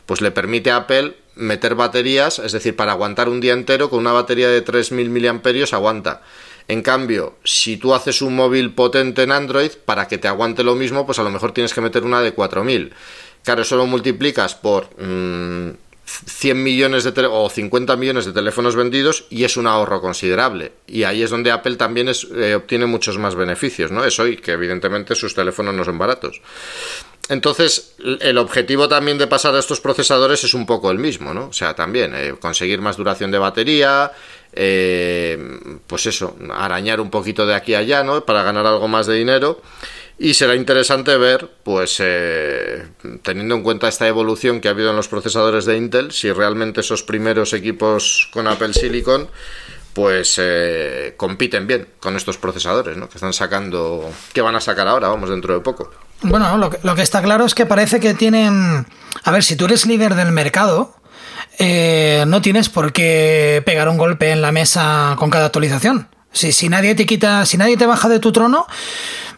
pues 0.06 0.20
le 0.20 0.30
permite 0.30 0.70
a 0.70 0.76
Apple 0.76 1.14
meter 1.34 1.74
baterías, 1.74 2.38
es 2.38 2.52
decir, 2.52 2.76
para 2.76 2.92
aguantar 2.92 3.28
un 3.28 3.40
día 3.40 3.52
entero 3.52 3.90
con 3.90 4.00
una 4.00 4.12
batería 4.12 4.48
de 4.48 4.64
3.000 4.64 5.70
mAh 5.70 5.76
aguanta. 5.76 6.22
En 6.66 6.82
cambio, 6.82 7.34
si 7.44 7.76
tú 7.76 7.94
haces 7.94 8.22
un 8.22 8.34
móvil 8.36 8.72
potente 8.72 9.22
en 9.22 9.32
Android, 9.32 9.72
para 9.84 10.08
que 10.08 10.18
te 10.18 10.28
aguante 10.28 10.64
lo 10.64 10.74
mismo, 10.74 11.04
pues 11.04 11.18
a 11.18 11.22
lo 11.22 11.30
mejor 11.30 11.52
tienes 11.52 11.74
que 11.74 11.82
meter 11.82 12.04
una 12.04 12.22
de 12.22 12.32
4000. 12.32 12.92
Claro, 13.42 13.62
eso 13.62 13.76
lo 13.76 13.86
multiplicas 13.86 14.54
por 14.54 14.88
100 14.96 15.76
mm, 16.06 16.62
millones 16.62 17.04
de 17.04 17.26
o 17.26 17.50
50 17.50 17.96
millones 17.96 18.24
de 18.24 18.32
teléfonos 18.32 18.76
vendidos 18.76 19.26
y 19.28 19.44
es 19.44 19.58
un 19.58 19.66
ahorro 19.66 20.00
considerable. 20.00 20.72
Y 20.86 21.02
ahí 21.02 21.22
es 21.22 21.28
donde 21.28 21.50
Apple 21.50 21.76
también 21.76 22.08
eh, 22.08 22.54
obtiene 22.54 22.86
muchos 22.86 23.18
más 23.18 23.34
beneficios, 23.34 23.90
¿no? 23.90 24.02
Eso 24.02 24.26
y 24.26 24.38
que 24.38 24.52
evidentemente 24.52 25.14
sus 25.14 25.34
teléfonos 25.34 25.74
no 25.74 25.84
son 25.84 25.98
baratos. 25.98 26.40
Entonces, 27.28 27.94
el 28.20 28.36
objetivo 28.36 28.86
también 28.88 29.16
de 29.16 29.26
pasar 29.26 29.54
a 29.54 29.58
estos 29.58 29.80
procesadores 29.80 30.44
es 30.44 30.52
un 30.52 30.66
poco 30.66 30.90
el 30.90 30.98
mismo, 30.98 31.32
¿no? 31.32 31.46
O 31.46 31.52
sea, 31.52 31.74
también 31.74 32.12
eh, 32.14 32.34
conseguir 32.38 32.80
más 32.80 32.98
duración 32.98 33.30
de 33.30 33.38
batería, 33.38 34.12
eh, 34.52 35.38
pues 35.86 36.04
eso, 36.06 36.36
arañar 36.52 37.00
un 37.00 37.10
poquito 37.10 37.46
de 37.46 37.54
aquí 37.54 37.74
a 37.74 37.78
allá, 37.78 38.04
¿no? 38.04 38.26
Para 38.26 38.42
ganar 38.42 38.66
algo 38.66 38.88
más 38.88 39.06
de 39.06 39.14
dinero. 39.14 39.62
Y 40.18 40.34
será 40.34 40.54
interesante 40.54 41.16
ver, 41.16 41.50
pues, 41.64 41.96
eh, 41.98 42.86
teniendo 43.22 43.54
en 43.54 43.62
cuenta 43.62 43.88
esta 43.88 44.06
evolución 44.06 44.60
que 44.60 44.68
ha 44.68 44.72
habido 44.72 44.90
en 44.90 44.96
los 44.96 45.08
procesadores 45.08 45.64
de 45.64 45.76
Intel, 45.76 46.12
si 46.12 46.30
realmente 46.30 46.82
esos 46.82 47.02
primeros 47.02 47.52
equipos 47.54 48.28
con 48.32 48.46
Apple 48.46 48.74
Silicon, 48.74 49.28
pues 49.92 50.40
compiten 51.16 51.66
bien 51.66 51.88
con 52.00 52.16
estos 52.16 52.36
procesadores, 52.36 52.96
¿no? 52.96 53.08
Que 53.08 53.16
están 53.16 53.32
sacando, 53.32 54.10
que 54.32 54.40
van 54.40 54.56
a 54.56 54.60
sacar 54.60 54.88
ahora, 54.88 55.08
vamos, 55.08 55.30
dentro 55.30 55.54
de 55.54 55.60
poco. 55.60 55.90
Bueno, 56.24 56.56
lo 56.56 56.70
que, 56.70 56.78
lo 56.82 56.94
que 56.94 57.02
está 57.02 57.22
claro 57.22 57.44
es 57.44 57.54
que 57.54 57.66
parece 57.66 58.00
que 58.00 58.14
tienen... 58.14 58.86
A 59.22 59.30
ver, 59.30 59.44
si 59.44 59.56
tú 59.56 59.66
eres 59.66 59.86
líder 59.86 60.14
del 60.14 60.32
mercado, 60.32 60.94
eh, 61.58 62.24
no 62.26 62.42
tienes 62.42 62.68
por 62.68 62.92
qué 62.92 63.62
pegar 63.64 63.88
un 63.88 63.98
golpe 63.98 64.30
en 64.30 64.42
la 64.42 64.52
mesa 64.52 65.14
con 65.18 65.30
cada 65.30 65.46
actualización. 65.46 66.08
Si, 66.32 66.52
si 66.52 66.68
nadie 66.68 66.94
te 66.94 67.06
quita, 67.06 67.46
si 67.46 67.56
nadie 67.56 67.76
te 67.76 67.86
baja 67.86 68.08
de 68.08 68.18
tu 68.18 68.32
trono, 68.32 68.66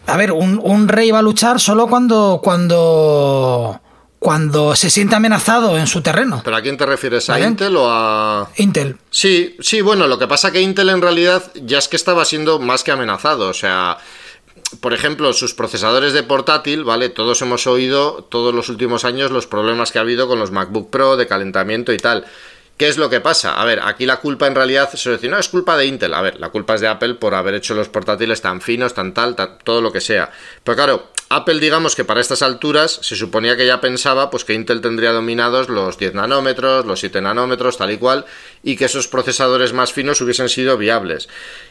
a 0.06 0.16
ver, 0.16 0.32
un, 0.32 0.60
un 0.62 0.88
rey 0.88 1.10
va 1.10 1.18
a 1.18 1.22
luchar 1.22 1.60
solo 1.60 1.88
cuando, 1.88 2.40
cuando, 2.42 3.80
cuando 4.18 4.74
se 4.74 4.88
siente 4.88 5.14
amenazado 5.14 5.76
en 5.78 5.86
su 5.86 6.00
terreno. 6.00 6.40
¿Pero 6.42 6.56
a 6.56 6.62
quién 6.62 6.76
te 6.78 6.86
refieres? 6.86 7.28
¿A 7.28 7.38
Intel 7.38 7.76
o 7.76 7.90
a...? 7.90 8.48
Intel. 8.56 8.96
Sí, 9.10 9.56
sí, 9.60 9.82
bueno, 9.82 10.06
lo 10.06 10.18
que 10.18 10.26
pasa 10.26 10.52
que 10.52 10.62
Intel 10.62 10.88
en 10.88 11.02
realidad 11.02 11.42
ya 11.54 11.78
es 11.78 11.88
que 11.88 11.96
estaba 11.96 12.24
siendo 12.24 12.58
más 12.58 12.82
que 12.82 12.92
amenazado, 12.92 13.48
o 13.48 13.54
sea 13.54 13.98
por 14.80 14.92
ejemplo, 14.92 15.32
sus 15.32 15.54
procesadores 15.54 16.12
de 16.12 16.22
portátil, 16.22 16.84
¿vale? 16.84 17.08
Todos 17.08 17.40
hemos 17.42 17.66
oído 17.66 18.24
todos 18.28 18.54
los 18.54 18.68
últimos 18.68 19.04
años 19.04 19.30
los 19.30 19.46
problemas 19.46 19.92
que 19.92 19.98
ha 19.98 20.02
habido 20.02 20.26
con 20.26 20.38
los 20.38 20.50
MacBook 20.50 20.90
Pro 20.90 21.16
de 21.16 21.26
calentamiento 21.26 21.92
y 21.92 21.98
tal. 21.98 22.24
¿Qué 22.76 22.88
es 22.88 22.98
lo 22.98 23.08
que 23.08 23.20
pasa? 23.20 23.54
A 23.54 23.64
ver, 23.64 23.80
aquí 23.82 24.04
la 24.04 24.18
culpa 24.18 24.46
en 24.46 24.54
realidad 24.54 24.90
se 24.92 25.12
dice, 25.12 25.28
no, 25.28 25.38
es 25.38 25.48
culpa 25.48 25.78
de 25.78 25.86
Intel. 25.86 26.12
A 26.12 26.20
ver, 26.20 26.38
la 26.38 26.50
culpa 26.50 26.74
es 26.74 26.82
de 26.82 26.88
Apple 26.88 27.14
por 27.14 27.34
haber 27.34 27.54
hecho 27.54 27.74
los 27.74 27.88
portátiles 27.88 28.42
tan 28.42 28.60
finos, 28.60 28.92
tan 28.92 29.14
tal, 29.14 29.34
todo 29.64 29.80
lo 29.80 29.90
que 29.90 30.02
sea. 30.02 30.30
Pero 30.62 30.76
claro, 30.76 31.08
Apple 31.30 31.58
digamos 31.58 31.96
que 31.96 32.04
para 32.04 32.20
estas 32.20 32.42
alturas 32.42 32.98
se 33.00 33.16
suponía 33.16 33.56
que 33.56 33.66
ya 33.66 33.80
pensaba 33.80 34.28
pues 34.30 34.44
que 34.44 34.52
Intel 34.52 34.82
tendría 34.82 35.12
dominados 35.12 35.70
los 35.70 35.96
10 35.96 36.14
nanómetros, 36.14 36.84
los 36.84 37.00
7 37.00 37.22
nanómetros, 37.22 37.78
tal 37.78 37.92
y 37.92 37.96
cual, 37.96 38.26
y 38.62 38.76
que 38.76 38.84
esos 38.84 39.08
procesadores 39.08 39.72
más 39.72 39.94
finos 39.94 40.20
hubiesen 40.20 40.50
sido 40.50 40.76
viables. 40.76 41.28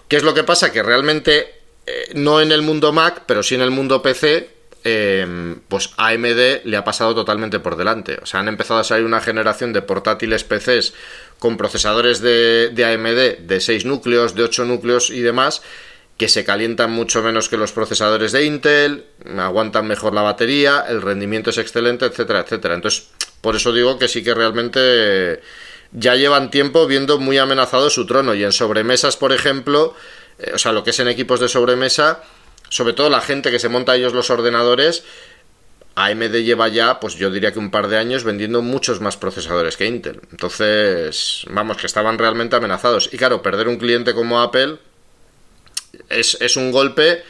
¿Qué 0.07 0.15
es 0.15 0.23
lo 0.23 0.34
que 0.34 0.43
pasa? 0.43 0.72
Que 0.72 0.81
realmente 0.81 1.64
eh, 1.85 2.11
no 2.15 2.41
en 2.41 2.51
el 2.51 2.61
mundo 2.61 2.91
Mac, 2.91 3.23
pero 3.25 3.43
sí 3.43 3.55
en 3.55 3.61
el 3.61 3.71
mundo 3.71 4.01
PC, 4.01 4.49
eh, 4.83 5.55
pues 5.67 5.91
AMD 5.97 6.63
le 6.63 6.77
ha 6.77 6.83
pasado 6.83 7.15
totalmente 7.15 7.59
por 7.59 7.75
delante. 7.75 8.19
O 8.21 8.25
sea, 8.25 8.39
han 8.39 8.47
empezado 8.47 8.79
a 8.79 8.83
salir 8.83 9.05
una 9.05 9.21
generación 9.21 9.73
de 9.73 9.81
portátiles 9.81 10.43
PCs 10.43 10.93
con 11.39 11.57
procesadores 11.57 12.21
de, 12.21 12.69
de, 12.69 12.85
AMD 12.85 13.47
de 13.47 13.59
6 13.59 13.85
núcleos, 13.85 14.35
de 14.35 14.43
8 14.43 14.65
núcleos 14.65 15.09
y 15.09 15.21
demás, 15.21 15.63
que 16.17 16.29
se 16.29 16.45
calientan 16.45 16.91
mucho 16.91 17.21
menos 17.21 17.49
que 17.49 17.57
los 17.57 17.71
procesadores 17.71 18.31
de 18.31 18.45
Intel, 18.45 19.05
aguantan 19.37 19.87
mejor 19.87 20.13
la 20.13 20.21
batería, 20.21 20.85
el 20.87 21.01
rendimiento 21.01 21.49
es 21.49 21.57
excelente, 21.57 22.05
etcétera, 22.05 22.41
etcétera. 22.41 22.75
Entonces, 22.75 23.09
por 23.41 23.55
eso 23.55 23.73
digo 23.73 23.99
que 23.99 24.07
sí 24.07 24.23
que 24.23 24.33
realmente 24.33 25.41
ya 25.91 26.15
llevan 26.15 26.51
tiempo 26.51 26.87
viendo 26.87 27.19
muy 27.19 27.37
amenazado 27.37 27.89
su 27.89 28.05
trono. 28.05 28.33
Y 28.33 28.43
en 28.43 28.51
sobremesas, 28.51 29.17
por 29.17 29.33
ejemplo, 29.33 29.93
eh, 30.39 30.51
o 30.53 30.57
sea, 30.57 30.71
lo 30.71 30.83
que 30.83 30.89
es 30.91 30.99
en 30.99 31.07
equipos 31.07 31.39
de 31.39 31.49
sobremesa, 31.49 32.23
sobre 32.69 32.93
todo 32.93 33.09
la 33.09 33.21
gente 33.21 33.51
que 33.51 33.59
se 33.59 33.69
monta 33.69 33.95
ellos 33.95 34.13
los 34.13 34.29
ordenadores, 34.29 35.03
AMD 35.95 36.43
lleva 36.43 36.67
ya, 36.67 36.99
pues 36.99 37.15
yo 37.15 37.31
diría 37.31 37.53
que 37.53 37.59
un 37.59 37.71
par 37.71 37.87
de 37.87 37.97
años 37.97 38.23
vendiendo 38.23 38.61
muchos 38.61 38.99
más 38.99 39.15
procesadores 39.15 39.77
que 39.77 39.85
Intel. 39.85 40.21
Entonces, 40.31 41.45
vamos, 41.49 41.77
que 41.77 41.87
estaban 41.87 42.17
realmente 42.17 42.55
amenazados. 42.55 43.09
Y 43.13 43.17
claro, 43.17 43.41
perder 43.41 43.69
un 43.69 43.77
cliente 43.77 44.13
como 44.13 44.41
Apple 44.41 44.77
es, 46.09 46.37
es 46.41 46.57
un 46.57 46.71
golpe 46.71 47.23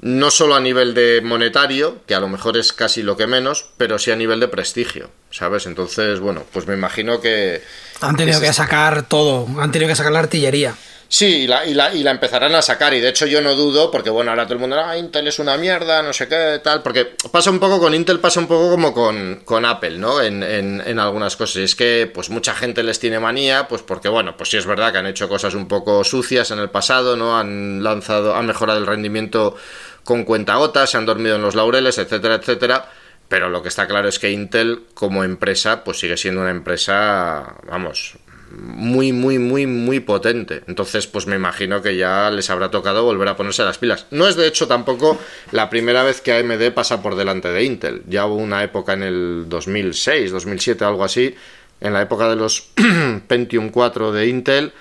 no 0.00 0.30
solo 0.30 0.54
a 0.54 0.60
nivel 0.60 0.94
de 0.94 1.20
monetario, 1.22 2.00
que 2.06 2.14
a 2.14 2.20
lo 2.20 2.28
mejor 2.28 2.56
es 2.56 2.72
casi 2.72 3.02
lo 3.02 3.16
que 3.16 3.26
menos, 3.26 3.66
pero 3.76 3.98
sí 3.98 4.10
a 4.10 4.16
nivel 4.16 4.40
de 4.40 4.48
prestigio, 4.48 5.10
¿sabes? 5.30 5.66
Entonces, 5.66 6.20
bueno, 6.20 6.44
pues 6.52 6.66
me 6.66 6.74
imagino 6.74 7.20
que... 7.20 7.62
Han 8.00 8.16
tenido 8.16 8.40
que 8.40 8.52
sacar 8.52 9.08
todo, 9.08 9.46
han 9.58 9.72
tenido 9.72 9.88
que 9.88 9.96
sacar 9.96 10.12
la 10.12 10.18
artillería. 10.18 10.74
Sí, 11.08 11.42
y 11.42 11.46
la, 11.46 11.64
y, 11.64 11.72
la, 11.72 11.94
y 11.94 12.02
la 12.02 12.10
empezarán 12.10 12.54
a 12.56 12.62
sacar, 12.62 12.92
y 12.92 13.00
de 13.00 13.10
hecho 13.10 13.26
yo 13.26 13.40
no 13.40 13.54
dudo, 13.54 13.90
porque 13.92 14.10
bueno, 14.10 14.32
ahora 14.32 14.44
todo 14.44 14.54
el 14.54 14.60
mundo, 14.60 14.76
ah, 14.84 14.98
Intel 14.98 15.28
es 15.28 15.38
una 15.38 15.56
mierda, 15.56 16.02
no 16.02 16.12
sé 16.12 16.26
qué, 16.26 16.60
tal, 16.62 16.82
porque 16.82 17.14
pasa 17.30 17.50
un 17.50 17.60
poco 17.60 17.78
con 17.78 17.94
Intel, 17.94 18.18
pasa 18.18 18.40
un 18.40 18.48
poco 18.48 18.70
como 18.70 18.92
con, 18.92 19.64
Apple, 19.64 19.98
¿no? 19.98 20.20
En, 20.20 20.42
en, 20.42 20.82
en, 20.84 20.98
algunas 20.98 21.36
cosas, 21.36 21.56
y 21.56 21.62
es 21.62 21.76
que 21.76 22.10
pues 22.12 22.28
mucha 22.28 22.54
gente 22.54 22.82
les 22.82 22.98
tiene 22.98 23.20
manía, 23.20 23.68
pues 23.68 23.82
porque 23.82 24.08
bueno, 24.08 24.36
pues 24.36 24.50
sí 24.50 24.56
es 24.56 24.66
verdad 24.66 24.90
que 24.90 24.98
han 24.98 25.06
hecho 25.06 25.28
cosas 25.28 25.54
un 25.54 25.68
poco 25.68 26.02
sucias 26.02 26.50
en 26.50 26.58
el 26.58 26.70
pasado, 26.70 27.16
¿no? 27.16 27.38
Han 27.38 27.84
lanzado, 27.84 28.34
han 28.34 28.46
mejorado 28.46 28.80
el 28.80 28.86
rendimiento 28.86 29.56
con 30.02 30.24
cuentagotas, 30.24 30.90
se 30.90 30.96
han 30.96 31.06
dormido 31.06 31.36
en 31.36 31.42
los 31.42 31.54
laureles, 31.54 31.98
etcétera, 31.98 32.34
etcétera, 32.36 32.90
pero 33.28 33.48
lo 33.48 33.62
que 33.62 33.68
está 33.68 33.86
claro 33.86 34.08
es 34.08 34.18
que 34.18 34.30
Intel 34.30 34.86
como 34.94 35.22
empresa, 35.22 35.84
pues 35.84 36.00
sigue 36.00 36.16
siendo 36.16 36.40
una 36.40 36.50
empresa, 36.50 37.56
vamos, 37.68 38.16
muy, 38.50 39.12
muy, 39.12 39.38
muy, 39.38 39.66
muy 39.66 40.00
potente. 40.00 40.62
Entonces, 40.66 41.06
pues 41.06 41.26
me 41.26 41.36
imagino 41.36 41.82
que 41.82 41.96
ya 41.96 42.30
les 42.30 42.48
habrá 42.50 42.70
tocado 42.70 43.04
volver 43.04 43.28
a 43.28 43.36
ponerse 43.36 43.64
las 43.64 43.78
pilas. 43.78 44.06
No 44.10 44.28
es 44.28 44.36
de 44.36 44.46
hecho 44.46 44.66
tampoco 44.66 45.18
la 45.52 45.68
primera 45.68 46.02
vez 46.02 46.20
que 46.20 46.32
AMD 46.32 46.72
pasa 46.72 47.02
por 47.02 47.16
delante 47.16 47.48
de 47.48 47.64
Intel. 47.64 48.02
Ya 48.06 48.26
hubo 48.26 48.36
una 48.36 48.62
época 48.62 48.92
en 48.92 49.02
el 49.02 49.44
2006, 49.48 50.30
2007, 50.30 50.84
algo 50.84 51.04
así, 51.04 51.34
en 51.80 51.92
la 51.92 52.02
época 52.02 52.28
de 52.28 52.36
los 52.36 52.70
Pentium 53.26 53.70
4 53.70 54.12
de 54.12 54.28
Intel, 54.28 54.72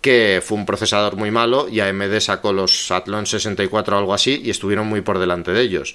que 0.00 0.42
fue 0.44 0.58
un 0.58 0.66
procesador 0.66 1.16
muy 1.16 1.30
malo 1.30 1.68
y 1.68 1.80
AMD 1.80 2.18
sacó 2.18 2.52
los 2.52 2.90
Athlon 2.90 3.26
64 3.26 3.96
o 3.96 3.98
algo 3.98 4.14
así 4.14 4.40
y 4.44 4.50
estuvieron 4.50 4.88
muy 4.88 5.00
por 5.00 5.18
delante 5.18 5.52
de 5.52 5.60
ellos. 5.62 5.94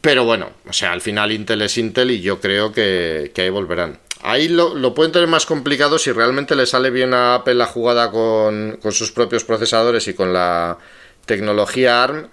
Pero 0.00 0.24
bueno, 0.24 0.50
o 0.68 0.72
sea, 0.72 0.92
al 0.92 1.00
final 1.00 1.32
Intel 1.32 1.62
es 1.62 1.78
Intel 1.78 2.10
y 2.10 2.20
yo 2.20 2.38
creo 2.40 2.72
que, 2.72 3.30
que 3.34 3.42
ahí 3.42 3.50
volverán. 3.50 3.98
Ahí 4.26 4.48
lo, 4.48 4.94
pueden 4.94 5.12
tener 5.12 5.28
más 5.28 5.44
complicado 5.44 5.98
si 5.98 6.10
realmente 6.10 6.56
le 6.56 6.64
sale 6.64 6.88
bien 6.88 7.12
a 7.12 7.34
Apple 7.34 7.52
la 7.52 7.66
jugada 7.66 8.10
con, 8.10 8.78
sus 8.90 9.12
propios 9.12 9.44
procesadores 9.44 10.08
y 10.08 10.14
con 10.14 10.32
la 10.32 10.78
tecnología 11.26 12.02
ARM, 12.02 12.28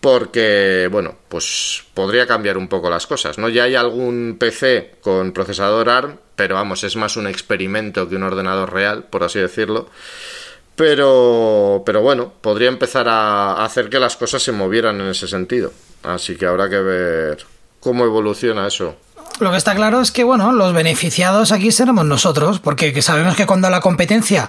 porque, 0.00 0.88
bueno, 0.90 1.16
pues 1.28 1.84
podría 1.92 2.26
cambiar 2.26 2.56
un 2.56 2.68
poco 2.68 2.88
las 2.88 3.06
cosas, 3.06 3.36
¿no? 3.36 3.50
Ya 3.50 3.64
hay 3.64 3.74
algún 3.74 4.36
PC 4.40 4.94
con 5.02 5.32
procesador 5.32 5.90
ARM, 5.90 6.16
pero 6.34 6.54
vamos, 6.54 6.82
es 6.82 6.96
más 6.96 7.18
un 7.18 7.26
experimento 7.26 8.08
que 8.08 8.16
un 8.16 8.22
ordenador 8.22 8.72
real, 8.72 9.04
por 9.04 9.22
así 9.22 9.38
decirlo. 9.38 9.90
Pero, 10.76 11.82
pero 11.84 12.00
bueno, 12.00 12.32
podría 12.40 12.68
empezar 12.68 13.06
a 13.06 13.62
hacer 13.62 13.90
que 13.90 14.00
las 14.00 14.16
cosas 14.16 14.42
se 14.42 14.52
movieran 14.52 14.98
en 14.98 15.08
ese 15.08 15.28
sentido. 15.28 15.72
Así 16.04 16.36
que 16.36 16.46
habrá 16.46 16.70
que 16.70 16.80
ver 16.80 17.44
cómo 17.80 18.06
evoluciona 18.06 18.66
eso. 18.66 18.96
Lo 19.40 19.50
que 19.50 19.56
está 19.56 19.74
claro 19.74 20.00
es 20.00 20.12
que, 20.12 20.22
bueno, 20.22 20.52
los 20.52 20.72
beneficiados 20.72 21.50
aquí 21.50 21.72
seremos 21.72 22.04
nosotros, 22.04 22.60
porque 22.60 23.02
sabemos 23.02 23.34
que 23.34 23.46
cuando 23.46 23.68
la 23.68 23.80
competencia 23.80 24.48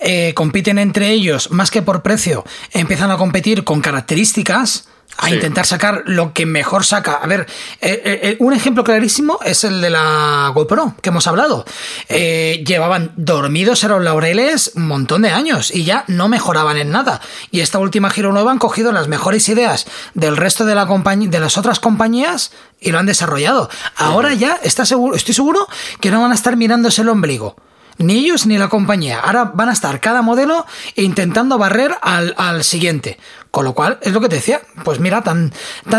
eh, 0.00 0.32
compiten 0.34 0.78
entre 0.78 1.10
ellos, 1.10 1.52
más 1.52 1.70
que 1.70 1.82
por 1.82 2.02
precio, 2.02 2.44
empiezan 2.72 3.12
a 3.12 3.16
competir 3.16 3.62
con 3.62 3.80
características, 3.80 4.88
a 5.18 5.30
intentar 5.30 5.66
sacar 5.66 6.02
lo 6.06 6.32
que 6.32 6.46
mejor 6.46 6.84
saca. 6.84 7.14
A 7.14 7.26
ver, 7.26 7.46
eh, 7.80 8.02
eh, 8.04 8.20
eh, 8.22 8.36
un 8.40 8.52
ejemplo 8.52 8.84
clarísimo 8.84 9.38
es 9.44 9.64
el 9.64 9.80
de 9.80 9.90
la 9.90 10.50
GoPro 10.54 10.94
que 11.00 11.10
hemos 11.10 11.26
hablado. 11.26 11.64
llevaban 12.08 13.12
dormidos 13.16 13.84
en 13.84 13.90
los 13.90 14.02
laureles 14.02 14.72
un 14.74 14.88
montón 14.88 15.22
de 15.22 15.30
años 15.30 15.74
y 15.74 15.84
ya 15.84 16.04
no 16.08 16.28
mejoraban 16.28 16.76
en 16.76 16.90
nada. 16.90 17.20
Y 17.50 17.60
esta 17.60 17.78
última 17.78 18.10
giro 18.10 18.32
nueva 18.32 18.50
han 18.50 18.58
cogido 18.58 18.92
las 18.92 19.08
mejores 19.08 19.48
ideas 19.48 19.86
del 20.14 20.36
resto 20.36 20.64
de, 20.64 20.74
la 20.74 20.84
de 20.84 21.40
las 21.40 21.58
otras 21.58 21.80
compañías 21.80 22.52
y 22.80 22.90
lo 22.90 22.98
han 22.98 23.06
desarrollado. 23.06 23.70
Ahora 23.96 24.34
ya 24.34 24.58
está 24.62 24.84
seguro, 24.84 25.16
estoy 25.16 25.34
seguro 25.34 25.66
que 26.00 26.10
no 26.10 26.20
van 26.20 26.32
a 26.32 26.34
estar 26.34 26.56
mirándose 26.56 27.02
el 27.02 27.08
ombligo 27.08 27.56
ni 27.98 28.18
ellos 28.18 28.46
ni 28.46 28.58
la 28.58 28.68
compañía. 28.68 29.20
Ahora 29.20 29.52
van 29.54 29.68
a 29.68 29.72
estar 29.72 30.00
cada 30.00 30.22
modelo 30.22 30.66
intentando 30.96 31.58
barrer 31.58 31.96
al, 32.02 32.34
al 32.36 32.64
siguiente. 32.64 33.18
Con 33.50 33.64
lo 33.64 33.72
cual, 33.72 33.98
es 34.02 34.12
lo 34.12 34.20
que 34.20 34.28
te 34.28 34.36
decía. 34.36 34.62
Pues 34.84 34.98
mira, 34.98 35.22
te 35.22 35.30
han, 35.30 35.52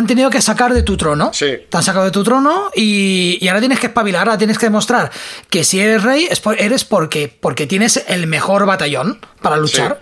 tenido 0.08 0.30
que 0.30 0.42
sacar 0.42 0.74
de 0.74 0.84
tu 0.84 0.98
trono. 0.98 1.32
Sí. 1.34 1.58
Te 1.70 1.78
han 1.78 1.84
sacado 1.84 2.04
de 2.04 2.12
tu 2.12 2.22
trono 2.24 2.70
y, 2.76 3.38
y, 3.40 3.48
ahora 3.48 3.62
tienes 3.62 3.80
que 3.80 3.88
espabilar, 3.88 4.28
ahora 4.28 4.38
tienes 4.38 4.58
que 4.58 4.66
demostrar 4.66 5.10
que 5.50 5.64
si 5.64 5.80
eres 5.80 6.04
rey, 6.04 6.28
eres 6.58 6.84
porque, 6.84 7.34
porque 7.40 7.66
tienes 7.66 8.04
el 8.08 8.28
mejor 8.28 8.66
batallón 8.66 9.20
para 9.42 9.56
luchar. 9.56 10.00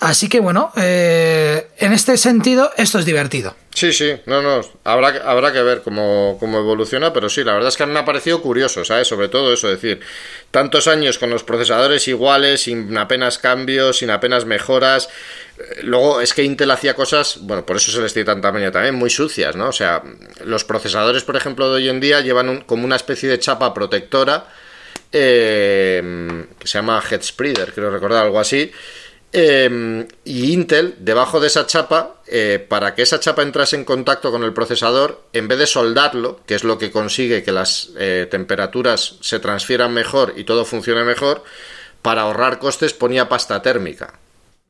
Así 0.00 0.28
que 0.28 0.38
bueno, 0.38 0.72
eh, 0.76 1.68
en 1.78 1.92
este 1.92 2.16
sentido, 2.16 2.70
esto 2.76 3.00
es 3.00 3.04
divertido. 3.04 3.56
Sí, 3.74 3.92
sí, 3.92 4.12
no, 4.26 4.42
no, 4.42 4.60
habrá, 4.84 5.08
habrá 5.28 5.52
que 5.52 5.60
ver 5.62 5.82
cómo, 5.82 6.36
cómo, 6.38 6.58
evoluciona, 6.58 7.12
pero 7.12 7.28
sí, 7.28 7.42
la 7.42 7.52
verdad 7.52 7.68
es 7.68 7.76
que 7.76 7.84
me 7.86 7.98
ha 7.98 8.04
parecido 8.04 8.40
curioso, 8.40 8.84
¿sabes? 8.84 9.08
Sobre 9.08 9.28
todo 9.28 9.52
eso, 9.52 9.68
es 9.70 9.80
decir, 9.80 10.00
tantos 10.52 10.86
años 10.86 11.18
con 11.18 11.30
los 11.30 11.42
procesadores 11.42 12.06
iguales, 12.06 12.62
sin 12.62 12.96
apenas 12.96 13.38
cambios, 13.38 13.98
sin 13.98 14.10
apenas 14.10 14.44
mejoras. 14.44 15.08
Eh, 15.58 15.80
luego 15.82 16.20
es 16.20 16.32
que 16.32 16.44
Intel 16.44 16.70
hacía 16.70 16.94
cosas, 16.94 17.38
bueno, 17.42 17.66
por 17.66 17.76
eso 17.76 17.90
se 17.90 18.00
les 18.00 18.12
tiene 18.12 18.26
tan 18.26 18.40
tamaño 18.40 18.70
también, 18.70 18.94
muy 18.94 19.10
sucias, 19.10 19.56
¿no? 19.56 19.68
O 19.68 19.72
sea, 19.72 20.02
los 20.44 20.64
procesadores, 20.64 21.24
por 21.24 21.34
ejemplo, 21.34 21.68
de 21.70 21.76
hoy 21.76 21.88
en 21.88 21.98
día 21.98 22.20
llevan 22.20 22.62
como 22.62 22.84
una 22.84 22.96
especie 22.96 23.28
de 23.28 23.40
chapa 23.40 23.74
protectora 23.74 24.46
eh, 25.10 26.44
que 26.56 26.66
se 26.68 26.78
llama 26.78 27.02
Head 27.08 27.22
Spreader, 27.22 27.72
creo 27.72 27.90
recordar 27.90 28.24
algo 28.24 28.38
así 28.38 28.72
Em, 29.30 30.08
y 30.24 30.52
Intel, 30.52 30.94
debajo 31.00 31.38
de 31.38 31.48
esa 31.48 31.66
chapa, 31.66 32.16
eh, 32.26 32.64
para 32.66 32.94
que 32.94 33.02
esa 33.02 33.20
chapa 33.20 33.42
entrase 33.42 33.76
en 33.76 33.84
contacto 33.84 34.30
con 34.30 34.42
el 34.42 34.54
procesador, 34.54 35.22
en 35.34 35.48
vez 35.48 35.58
de 35.58 35.66
soldarlo, 35.66 36.40
que 36.46 36.54
es 36.54 36.64
lo 36.64 36.78
que 36.78 36.90
consigue 36.90 37.42
que 37.42 37.52
las 37.52 37.90
eh, 37.98 38.26
temperaturas 38.30 39.16
se 39.20 39.38
transfieran 39.38 39.92
mejor 39.92 40.32
y 40.36 40.44
todo 40.44 40.64
funcione 40.64 41.04
mejor, 41.04 41.44
para 42.00 42.22
ahorrar 42.22 42.58
costes 42.58 42.94
ponía 42.94 43.28
pasta 43.28 43.60
térmica. 43.60 44.14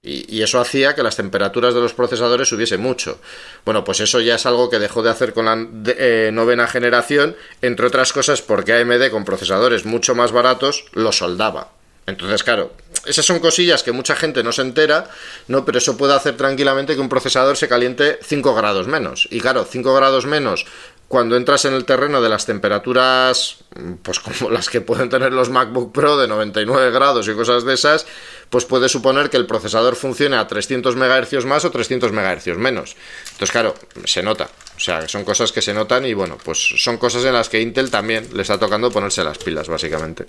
Y, 0.01 0.43
eso 0.43 0.61
hacía 0.61 0.95
que 0.95 1.03
las 1.03 1.17
temperaturas 1.17 1.75
de 1.75 1.81
los 1.81 1.93
procesadores 1.93 2.49
subiese 2.49 2.79
mucho. 2.79 3.21
Bueno, 3.65 3.85
pues 3.85 4.01
eso 4.01 4.21
ya 4.21 4.37
es 4.37 4.47
algo 4.47 4.71
que 4.71 4.79
dejó 4.79 5.03
de 5.03 5.11
hacer 5.11 5.35
con 5.35 5.47
la 5.47 5.67
eh, 5.87 6.31
novena 6.33 6.67
generación, 6.67 7.37
entre 7.63 7.87
otras 7.87 8.13
cosas 8.13 8.41
porque 8.41 8.75
AMD 8.75 9.11
con 9.11 9.25
procesadores 9.25 9.85
mucho 9.85 10.15
más 10.15 10.33
baratos 10.33 10.87
lo 10.93 11.13
soldaba. 11.13 11.73
Entonces, 12.07 12.43
claro, 12.43 12.73
esas 13.07 13.25
son 13.25 13.39
cosillas 13.39 13.83
que 13.83 13.93
mucha 13.93 14.15
gente 14.17 14.43
no 14.43 14.53
se 14.53 14.63
entera, 14.63 15.09
¿no? 15.47 15.65
Pero 15.65 15.79
eso 15.79 15.97
puede 15.97 16.15
hacer 16.15 16.37
tranquilamente 16.37 16.95
que 16.95 17.01
un 17.01 17.09
procesador 17.09 17.57
se 17.57 17.69
caliente 17.69 18.19
5 18.23 18.55
grados 18.55 18.87
menos. 18.87 19.29
Y 19.31 19.41
claro, 19.41 19.67
5 19.69 19.95
grados 19.95 20.27
menos 20.27 20.67
cuando 21.09 21.37
entras 21.37 21.65
en 21.65 21.73
el 21.73 21.87
terreno 21.87 22.21
de 22.21 22.29
las 22.29 22.45
temperaturas, 22.45 23.57
pues 24.03 24.21
como 24.21 24.51
las 24.51 24.69
que 24.69 24.83
pueden 24.83 25.09
tener 25.09 25.33
los 25.33 25.49
MacBook 25.49 25.91
Pro 25.91 26.19
de 26.19 26.29
99 26.29 26.91
grados 26.91 27.27
y 27.27 27.33
cosas 27.33 27.65
de 27.65 27.73
esas, 27.73 28.07
pues 28.51 28.67
puede 28.67 28.91
suponer 28.91 29.31
que 29.31 29.39
el 29.39 29.47
procesador 29.47 29.97
funcione 29.97 30.37
a 30.37 30.47
300 30.47 30.97
MHz 30.97 31.47
más 31.47 31.65
o 31.65 31.71
300 31.71 32.13
MHz 32.13 32.59
menos. 32.59 32.95
Entonces, 33.25 33.51
claro, 33.51 33.75
se 34.05 34.23
nota. 34.23 34.51
O 34.77 34.81
sea, 34.81 35.09
son 35.09 35.25
cosas 35.25 35.51
que 35.51 35.63
se 35.63 35.73
notan 35.73 36.05
y 36.05 36.13
bueno, 36.13 36.37
pues 36.45 36.59
son 36.77 36.99
cosas 36.99 37.25
en 37.25 37.33
las 37.33 37.49
que 37.49 37.61
Intel 37.63 37.91
también 37.91 38.29
le 38.35 38.43
está 38.43 38.59
tocando 38.59 38.91
ponerse 38.91 39.25
las 39.25 39.39
pilas, 39.39 39.67
básicamente. 39.67 40.27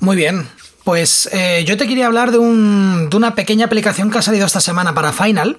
Muy 0.00 0.16
bien. 0.16 0.48
Pues 0.86 1.28
eh, 1.32 1.64
yo 1.66 1.76
te 1.76 1.88
quería 1.88 2.06
hablar 2.06 2.30
de, 2.30 2.38
un, 2.38 3.10
de 3.10 3.16
una 3.16 3.34
pequeña 3.34 3.66
aplicación 3.66 4.08
que 4.08 4.18
ha 4.18 4.22
salido 4.22 4.46
esta 4.46 4.60
semana 4.60 4.94
para 4.94 5.12
Final. 5.12 5.58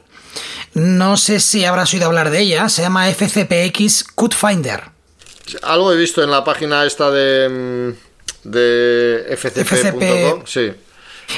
No 0.73 1.17
sé 1.17 1.41
si 1.41 1.65
habrás 1.65 1.93
oído 1.93 2.05
hablar 2.05 2.29
de 2.29 2.39
ella. 2.39 2.69
Se 2.69 2.81
llama 2.81 3.09
FCPX 3.09 4.05
Code 4.15 4.37
Finder. 4.37 4.83
Algo 5.63 5.91
he 5.91 5.97
visto 5.97 6.23
en 6.23 6.31
la 6.31 6.45
página 6.45 6.85
esta 6.85 7.11
de, 7.11 7.49
mm, 7.49 8.49
de 8.49 9.35
fcp.com. 9.37 10.43
Sí. 10.45 10.71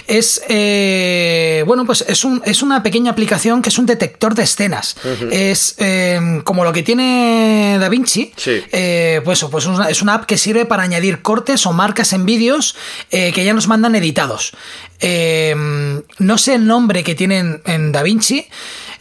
Es, 0.07 0.41
eh, 0.47 1.63
bueno, 1.65 1.85
pues 1.85 2.03
es, 2.07 2.23
un, 2.23 2.41
es, 2.45 2.61
una 2.61 2.83
pequeña 2.83 3.11
aplicación 3.11 3.61
que 3.61 3.69
es 3.69 3.77
un 3.77 3.85
detector 3.85 4.35
de 4.35 4.43
escenas. 4.43 4.95
Es 5.31 5.75
em, 5.77 6.41
como 6.41 6.63
lo 6.63 6.73
que 6.73 6.83
tiene 6.83 7.77
DaVinci. 7.79 8.31
Sí. 8.35 8.63
Eh, 8.71 9.21
pues, 9.23 9.43
pues 9.49 9.67
es 9.89 10.01
una 10.01 10.13
app 10.15 10.25
que 10.25 10.37
sirve 10.37 10.65
para 10.65 10.83
añadir 10.83 11.21
cortes 11.21 11.65
o 11.65 11.73
marcas 11.73 12.13
en 12.13 12.25
vídeos 12.25 12.75
eh, 13.11 13.31
que 13.33 13.43
ya 13.43 13.53
nos 13.53 13.67
mandan 13.67 13.95
editados. 13.95 14.51
Em, 14.99 16.01
no 16.19 16.37
sé 16.37 16.55
el 16.55 16.67
nombre 16.67 17.03
que 17.03 17.15
tienen 17.15 17.61
en 17.65 17.91
DaVinci. 17.91 18.47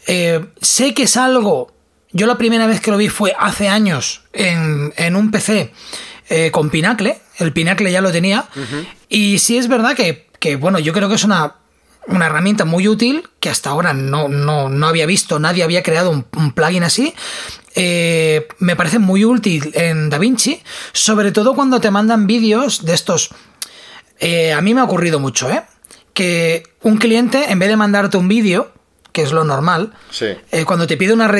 sé 0.06 0.94
que 0.94 1.02
es 1.02 1.16
algo. 1.16 1.72
Yo 2.12 2.26
la 2.26 2.38
primera 2.38 2.66
vez 2.66 2.80
que 2.80 2.90
lo 2.90 2.96
vi 2.96 3.08
fue 3.08 3.34
hace 3.38 3.68
años 3.68 4.22
en, 4.32 4.94
en 4.96 5.16
un 5.16 5.30
PC 5.30 5.72
con 6.52 6.70
Pinacle. 6.70 7.18
El 7.36 7.52
Pinacle 7.52 7.92
ya 7.92 8.00
lo 8.00 8.10
tenía. 8.10 8.46
Y 9.08 9.38
sí 9.38 9.58
es 9.58 9.68
verdad 9.68 9.94
que 9.94 10.27
que 10.38 10.56
bueno, 10.56 10.78
yo 10.78 10.92
creo 10.92 11.08
que 11.08 11.16
es 11.16 11.24
una, 11.24 11.56
herramienta 12.06 12.64
muy 12.64 12.88
útil 12.88 13.28
que 13.40 13.50
hasta 13.50 13.70
ahora 13.70 13.92
no, 13.92 14.28
no, 14.28 14.86
había 14.86 15.06
visto, 15.06 15.38
nadie 15.38 15.62
había 15.62 15.82
creado 15.82 16.10
un, 16.10 16.52
plugin 16.52 16.84
así. 16.84 17.14
Eh, 17.74 18.48
me 18.58 18.76
parece 18.76 18.98
muy 18.98 19.24
útil 19.24 19.70
en 19.74 20.10
DaVinci, 20.10 20.62
sobre 20.92 21.32
todo 21.32 21.54
cuando 21.54 21.80
te 21.80 21.90
mandan 21.90 22.26
vídeos 22.26 22.84
de 22.84 22.94
estos. 22.94 23.30
Eh, 24.18 24.52
a 24.52 24.60
mí 24.60 24.74
me 24.74 24.80
ha 24.80 24.84
ocurrido 24.84 25.20
mucho, 25.20 25.50
¿eh? 25.50 25.62
Que 26.12 26.64
un 26.82 26.96
cliente, 26.96 27.52
en 27.52 27.58
vez 27.58 27.68
de 27.68 27.76
mandarte 27.76 28.16
un 28.16 28.26
vídeo, 28.26 28.72
que 29.12 29.22
es 29.22 29.32
lo 29.32 29.44
normal, 29.44 29.92
eh, 30.20 30.64
cuando 30.64 30.86
te 30.86 30.96
pide 30.96 31.12
una, 31.12 31.30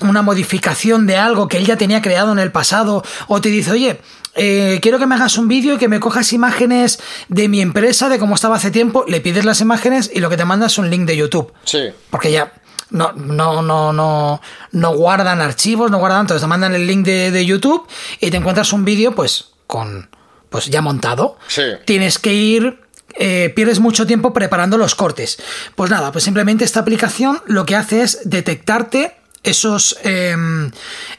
una 0.00 0.22
modificación 0.22 1.06
de 1.06 1.16
algo 1.16 1.48
que 1.48 1.58
él 1.58 1.66
ya 1.66 1.76
tenía 1.76 2.02
creado 2.02 2.32
en 2.32 2.38
el 2.38 2.52
pasado, 2.52 3.02
o 3.26 3.40
te 3.40 3.48
dice, 3.48 3.72
oye, 3.72 4.00
eh, 4.38 4.78
quiero 4.80 4.98
que 4.98 5.06
me 5.06 5.16
hagas 5.16 5.36
un 5.36 5.48
vídeo 5.48 5.74
y 5.74 5.78
que 5.78 5.88
me 5.88 6.00
cojas 6.00 6.32
imágenes 6.32 7.00
de 7.28 7.48
mi 7.48 7.60
empresa, 7.60 8.08
de 8.08 8.18
cómo 8.18 8.34
estaba 8.34 8.56
hace 8.56 8.70
tiempo, 8.70 9.04
le 9.06 9.20
pides 9.20 9.44
las 9.44 9.60
imágenes 9.60 10.10
y 10.12 10.20
lo 10.20 10.30
que 10.30 10.36
te 10.36 10.44
manda 10.44 10.66
es 10.66 10.78
un 10.78 10.90
link 10.90 11.06
de 11.06 11.16
YouTube. 11.16 11.52
Sí. 11.64 11.90
Porque 12.10 12.30
ya 12.30 12.52
no, 12.90 13.12
no, 13.12 13.62
no, 13.62 13.92
no, 13.92 14.40
no 14.72 14.96
guardan 14.96 15.40
archivos, 15.40 15.90
no 15.90 15.98
guardan, 15.98 16.22
entonces 16.22 16.42
te 16.42 16.46
mandan 16.46 16.74
el 16.74 16.86
link 16.86 17.04
de, 17.04 17.44
YouTube 17.44 17.86
y 18.20 18.30
te 18.30 18.36
encuentras 18.36 18.72
un 18.72 18.84
vídeo, 18.84 19.14
pues, 19.14 19.50
con, 19.66 20.08
pues 20.48 20.66
ya 20.66 20.80
montado. 20.80 21.36
Sí. 21.48 21.62
Tienes 21.84 22.18
que 22.18 22.34
ir 22.34 22.80
eh, 23.20 23.52
pierdes 23.56 23.80
mucho 23.80 24.06
tiempo 24.06 24.32
preparando 24.32 24.78
los 24.78 24.94
cortes. 24.94 25.38
Pues 25.74 25.90
nada, 25.90 26.12
pues 26.12 26.24
simplemente 26.24 26.64
esta 26.64 26.80
aplicación 26.80 27.42
lo 27.46 27.66
que 27.66 27.74
hace 27.74 28.02
es 28.02 28.20
detectarte 28.24 29.16
esos, 29.42 29.98
em, 30.02 30.70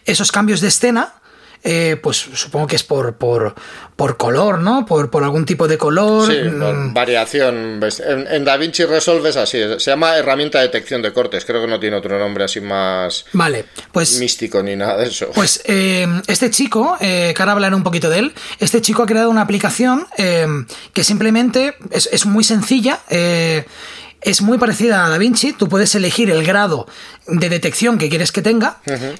esos 0.05 0.31
cambios 0.31 0.61
de 0.61 0.69
escena 0.69 1.15
eh, 1.63 1.97
pues 2.01 2.17
supongo 2.17 2.67
que 2.67 2.75
es 2.75 2.83
por, 2.83 3.15
por, 3.15 3.55
por 3.95 4.17
color, 4.17 4.59
¿no? 4.59 4.85
Por, 4.85 5.09
por, 5.09 5.23
algún 5.23 5.45
tipo 5.45 5.67
de 5.67 5.77
color. 5.77 6.31
Sí, 6.31 6.37
mm. 6.49 6.93
variación. 6.93 7.81
En, 8.07 8.27
en, 8.27 8.45
DaVinci 8.45 8.85
Resolve 8.85 9.29
es 9.29 9.37
así, 9.37 9.59
se 9.77 9.91
llama 9.91 10.17
herramienta 10.17 10.59
de 10.59 10.65
detección 10.65 11.01
de 11.01 11.11
cortes, 11.11 11.43
creo 11.43 11.61
que 11.61 11.67
no 11.67 11.79
tiene 11.79 11.97
otro 11.97 12.17
nombre 12.17 12.45
así 12.45 12.61
más 12.61 13.25
vale, 13.33 13.65
pues, 13.91 14.19
místico 14.19 14.63
ni 14.63 14.75
nada 14.75 14.97
de 14.97 15.07
eso. 15.07 15.29
Pues 15.33 15.61
eh, 15.65 16.07
este 16.27 16.49
chico, 16.49 16.97
eh, 16.99 17.33
que 17.35 17.41
ahora 17.41 17.53
hablaré 17.53 17.75
un 17.75 17.83
poquito 17.83 18.09
de 18.09 18.19
él, 18.19 18.33
este 18.59 18.81
chico 18.81 19.03
ha 19.03 19.05
creado 19.05 19.29
una 19.29 19.41
aplicación 19.41 20.07
eh, 20.17 20.47
que 20.93 21.03
simplemente 21.03 21.75
es, 21.91 22.09
es 22.11 22.25
muy 22.25 22.43
sencilla. 22.43 22.99
Es 24.21 24.41
muy 24.41 24.57
parecida 24.57 25.05
a 25.05 25.09
DaVinci, 25.09 25.53
tú 25.53 25.69
puedes 25.69 25.95
elegir 25.95 26.29
el 26.29 26.45
grado 26.45 26.87
de 27.27 27.49
detección 27.49 27.97
que 27.97 28.09
quieres 28.09 28.31
que 28.31 28.41
tenga 28.41 28.79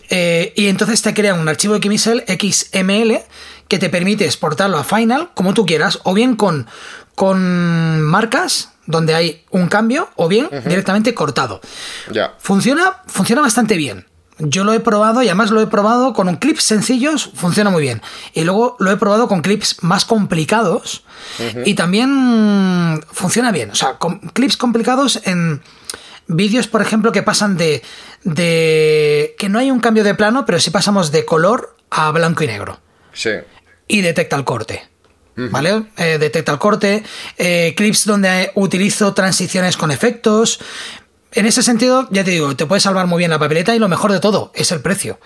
eh, 0.10 0.54
y 0.56 0.68
entonces 0.68 1.02
te 1.02 1.14
crea 1.14 1.34
un 1.34 1.48
archivo 1.48 1.78
XML, 1.78 2.24
XML 2.28 3.20
que 3.70 3.80
te 3.80 3.90
permite 3.90 4.26
exportarlo 4.26 4.78
a 4.78 4.84
Final 4.84 5.30
como 5.36 5.54
tú 5.54 5.66
quieras, 5.66 6.00
o 6.04 6.14
bien 6.14 6.36
con, 6.36 6.68
con 7.16 8.02
marcas 8.02 8.70
donde 8.88 9.14
hay 9.14 9.44
un 9.52 9.68
cambio, 9.68 10.10
o 10.16 10.28
bien 10.28 10.50
directamente 10.66 11.14
cortado. 11.14 11.62
Ya. 12.12 12.34
Funciona, 12.40 13.04
funciona 13.06 13.42
bastante 13.42 13.78
bien. 13.78 14.09
Yo 14.40 14.64
lo 14.64 14.74
he 14.74 14.80
probado 14.80 15.22
y 15.22 15.28
además 15.28 15.52
lo 15.52 15.62
he 15.62 15.68
probado 15.68 16.14
con 16.14 16.30
un 16.30 16.38
clips 16.38 16.64
sencillos, 16.64 17.30
funciona 17.36 17.70
muy 17.70 17.82
bien. 17.82 18.02
Y 18.34 18.44
luego 18.44 18.78
lo 18.80 18.90
he 18.90 18.98
probado 18.98 19.28
con 19.28 19.42
clips 19.42 19.84
más 19.84 20.06
complicados 20.06 21.04
y 21.66 21.74
también 21.74 23.04
funciona 23.12 23.52
bien. 23.52 23.72
O 23.72 23.76
sea, 23.76 23.98
con 23.98 24.20
clips 24.20 24.56
complicados 24.56 25.22
en 25.26 25.62
vídeos, 26.28 26.68
por 26.68 26.82
ejemplo, 26.82 27.12
que 27.12 27.22
pasan 27.22 27.58
de, 27.58 27.84
de 28.24 29.36
que 29.38 29.50
no 29.50 29.60
hay 29.60 29.72
un 29.72 29.82
cambio 29.82 30.06
de 30.06 30.16
plano, 30.16 30.46
pero 30.46 30.60
sí 30.60 30.70
pasamos 30.70 31.12
de 31.12 31.26
color 31.26 31.76
a 31.90 32.12
blanco 32.12 32.44
y 32.44 32.48
negro. 32.48 32.80
Sí. 33.12 33.32
Y 33.88 34.02
detecta 34.02 34.38
el 34.38 34.46
corte. 34.46 34.88
¿Vale? 35.36 35.86
Eh, 35.96 36.18
detecta 36.20 36.52
el 36.52 36.60
corte, 36.60 37.02
eh, 37.38 37.74
clips 37.78 38.06
donde 38.06 38.52
utilizo 38.56 39.14
transiciones 39.14 39.78
con 39.78 39.90
efectos, 39.90 40.60
en 41.32 41.46
ese 41.46 41.64
sentido, 41.64 42.08
ya 42.12 42.24
te 42.24 42.32
digo, 42.32 42.56
te 42.56 42.66
puede 42.66 42.82
salvar 42.82 43.08
muy 43.08 43.20
bien 43.20 43.32
la 43.32 43.40
papeleta 43.40 43.76
y 43.76 43.80
lo 43.80 43.88
mejor 43.88 44.12
de 44.12 44.20
todo 44.20 44.52
es 44.56 44.72
el 44.72 44.82
precio. 44.82 45.20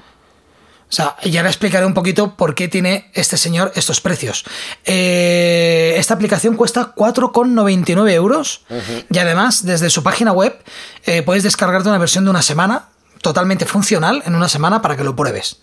O 0.93 0.95
sea, 0.95 1.15
ya 1.23 1.41
le 1.41 1.49
explicaré 1.49 1.87
un 1.87 1.95
poquito 1.95 2.35
por 2.35 2.53
qué 2.53 2.67
tiene 2.67 3.09
este 3.15 3.35
señor 3.35 3.71
estos 3.73 3.99
precios. 3.99 4.43
Eh, 4.85 5.95
esta 5.97 6.13
aplicación 6.13 6.55
cuesta 6.55 6.93
4,99 6.93 8.11
euros 8.11 8.61
y 9.09 9.17
además 9.17 9.65
desde 9.65 9.89
su 9.89 10.03
página 10.03 10.33
web 10.33 10.55
eh, 11.05 11.23
puedes 11.23 11.41
descargarte 11.41 11.89
una 11.89 11.97
versión 11.97 12.25
de 12.25 12.29
una 12.29 12.43
semana 12.43 12.89
totalmente 13.21 13.65
funcional 13.65 14.21
en 14.27 14.35
una 14.35 14.47
semana 14.49 14.83
para 14.83 14.95
que 14.95 15.03
lo 15.03 15.15
pruebes. 15.15 15.61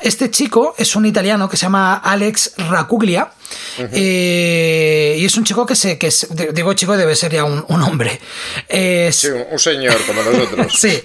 Este 0.00 0.30
chico 0.30 0.74
es 0.76 0.96
un 0.96 1.06
italiano 1.06 1.48
que 1.48 1.56
se 1.56 1.62
llama 1.62 1.94
Alex 1.96 2.54
Racuglia. 2.68 3.30
Eh, 3.78 5.16
y 5.18 5.24
es 5.24 5.36
un 5.36 5.44
chico 5.44 5.66
que 5.66 5.76
se. 5.76 5.98
Que 5.98 6.10
digo 6.52 6.72
chico, 6.72 6.96
debe 6.96 7.14
ser 7.14 7.32
ya 7.32 7.44
un, 7.44 7.82
hombre. 7.82 8.18
sí, 8.68 9.28
un 9.28 9.58
señor 9.58 9.96
como 10.06 10.22
nosotros. 10.22 10.72
sí. 10.78 11.02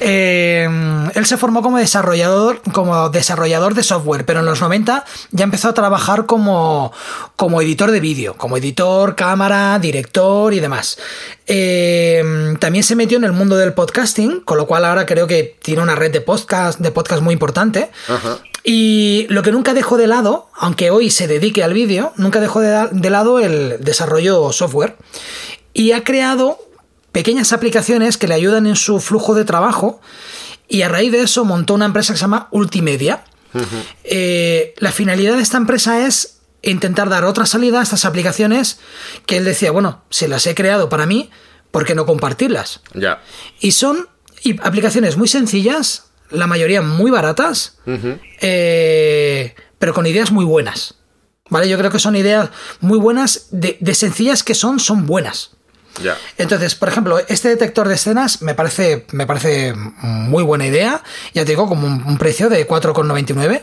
Eh, 0.00 0.68
él 1.14 1.26
se 1.26 1.36
formó 1.36 1.62
como 1.62 1.78
desarrollador, 1.78 2.62
como 2.72 3.08
desarrollador 3.10 3.74
de 3.74 3.82
software, 3.82 4.24
pero 4.24 4.40
en 4.40 4.46
los 4.46 4.60
90 4.60 5.04
ya 5.30 5.44
empezó 5.44 5.68
a 5.68 5.74
trabajar 5.74 6.26
como, 6.26 6.92
como 7.36 7.60
editor 7.60 7.90
de 7.90 8.00
vídeo, 8.00 8.34
como 8.36 8.56
editor, 8.56 9.14
cámara, 9.14 9.78
director 9.78 10.54
y 10.54 10.60
demás. 10.60 10.98
Eh, 11.46 12.54
también 12.60 12.84
se 12.84 12.94
metió 12.94 13.16
en 13.16 13.24
el 13.24 13.32
mundo 13.32 13.56
del 13.56 13.72
podcasting, 13.72 14.40
con 14.40 14.58
lo 14.58 14.66
cual 14.66 14.84
ahora 14.84 15.06
creo 15.06 15.26
que 15.26 15.56
tiene 15.62 15.82
una 15.82 15.94
red 15.94 16.12
de 16.12 16.20
podcast, 16.20 16.78
de 16.78 16.90
podcast 16.90 17.22
muy 17.22 17.32
importante. 17.32 17.77
Y 18.64 19.26
lo 19.30 19.42
que 19.42 19.52
nunca 19.52 19.74
dejó 19.74 19.96
de 19.96 20.06
lado, 20.06 20.50
aunque 20.54 20.90
hoy 20.90 21.10
se 21.10 21.26
dedique 21.26 21.62
al 21.62 21.72
vídeo, 21.72 22.12
nunca 22.16 22.40
dejó 22.40 22.60
de, 22.60 22.88
de 22.90 23.10
lado 23.10 23.38
el 23.38 23.78
desarrollo 23.80 24.52
software. 24.52 24.96
Y 25.72 25.92
ha 25.92 26.04
creado 26.04 26.58
pequeñas 27.12 27.52
aplicaciones 27.52 28.18
que 28.18 28.28
le 28.28 28.34
ayudan 28.34 28.66
en 28.66 28.76
su 28.76 29.00
flujo 29.00 29.34
de 29.34 29.44
trabajo. 29.44 30.00
Y 30.68 30.82
a 30.82 30.88
raíz 30.88 31.12
de 31.12 31.22
eso 31.22 31.44
montó 31.44 31.74
una 31.74 31.86
empresa 31.86 32.12
que 32.12 32.18
se 32.18 32.22
llama 32.22 32.48
Ultimedia. 32.50 33.24
Eh, 34.04 34.74
la 34.78 34.92
finalidad 34.92 35.36
de 35.36 35.42
esta 35.42 35.56
empresa 35.56 36.06
es 36.06 36.38
intentar 36.62 37.08
dar 37.08 37.24
otra 37.24 37.46
salida 37.46 37.80
a 37.80 37.82
estas 37.82 38.04
aplicaciones 38.04 38.78
que 39.26 39.38
él 39.38 39.44
decía, 39.44 39.70
bueno, 39.70 40.02
si 40.10 40.26
las 40.26 40.46
he 40.46 40.54
creado 40.54 40.88
para 40.88 41.06
mí, 41.06 41.30
¿por 41.70 41.84
qué 41.84 41.94
no 41.94 42.06
compartirlas? 42.06 42.82
Ya. 42.94 43.22
Y 43.60 43.72
son 43.72 44.08
aplicaciones 44.62 45.16
muy 45.16 45.28
sencillas, 45.28 46.07
la 46.30 46.46
mayoría 46.46 46.82
muy 46.82 47.10
baratas, 47.10 47.78
eh, 48.40 49.54
pero 49.78 49.94
con 49.94 50.06
ideas 50.06 50.30
muy 50.30 50.44
buenas. 50.44 50.94
¿Vale? 51.50 51.68
Yo 51.68 51.78
creo 51.78 51.90
que 51.90 51.98
son 51.98 52.14
ideas 52.14 52.50
muy 52.80 52.98
buenas, 52.98 53.48
de, 53.50 53.78
de 53.80 53.94
sencillas 53.94 54.42
que 54.42 54.54
son, 54.54 54.78
son 54.80 55.06
buenas. 55.06 55.52
Entonces, 56.36 56.74
por 56.74 56.88
ejemplo, 56.88 57.18
este 57.28 57.48
detector 57.48 57.88
de 57.88 57.94
escenas 57.94 58.42
me 58.42 58.54
parece, 58.54 59.06
me 59.12 59.26
parece 59.26 59.74
muy 59.74 60.42
buena 60.42 60.66
idea. 60.66 61.02
Ya 61.34 61.44
te 61.44 61.52
digo, 61.52 61.66
como 61.66 61.86
un, 61.86 62.18
precio 62.18 62.48
de 62.48 62.66
4,99. 62.66 63.62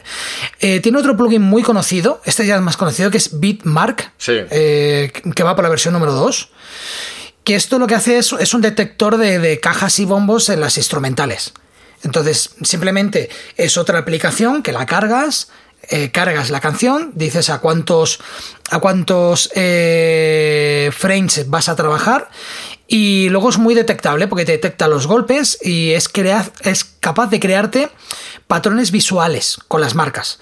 Eh, 0.60 0.80
tiene 0.80 0.98
otro 0.98 1.16
plugin 1.18 1.42
muy 1.42 1.64
conocido, 1.64 2.22
este 2.26 2.46
ya 2.46 2.56
es 2.56 2.62
más 2.62 2.78
conocido, 2.78 3.12
que 3.12 3.18
es 3.18 3.40
Bitmark, 3.40 4.14
eh, 4.28 5.12
que 5.36 5.44
va 5.44 5.56
por 5.56 5.64
la 5.64 5.70
versión 5.70 5.94
número 5.94 6.14
2. 6.14 6.52
Que 7.44 7.56
esto 7.56 7.78
lo 7.78 7.88
que 7.88 7.96
hace 7.96 8.18
es, 8.18 8.34
es 8.34 8.54
un 8.54 8.62
detector 8.62 9.18
de, 9.18 9.60
cajas 9.60 10.00
y 10.00 10.06
bombos 10.06 10.50
en 10.50 10.62
las 10.62 10.78
instrumentales. 10.78 11.54
Entonces, 12.06 12.52
simplemente 12.62 13.30
es 13.58 13.78
otra 13.78 13.98
aplicación 13.98 14.62
que 14.62 14.72
la 14.72 14.86
cargas, 14.86 15.50
eh, 15.90 16.12
cargas 16.12 16.52
la 16.52 16.62
canción, 16.62 17.12
dices 17.16 17.50
a 17.50 17.60
cuántos, 17.60 18.20
a 18.70 18.80
cuántos 18.80 19.50
eh, 19.56 20.92
frames 20.96 21.50
vas 21.50 21.68
a 21.68 21.76
trabajar 21.76 22.30
y 22.88 23.30
luego 23.30 23.50
es 23.50 23.58
muy 23.58 23.74
detectable 23.74 24.28
porque 24.28 24.46
te 24.46 24.52
detecta 24.52 24.88
los 24.88 25.08
golpes 25.08 25.58
y 25.64 25.92
es, 25.92 26.10
es 26.62 26.84
capaz 26.84 27.32
de 27.32 27.40
crearte 27.40 27.90
patrones 28.46 28.92
visuales 28.92 29.58
con 29.68 29.82
las 29.82 29.96
marcas. 29.96 30.38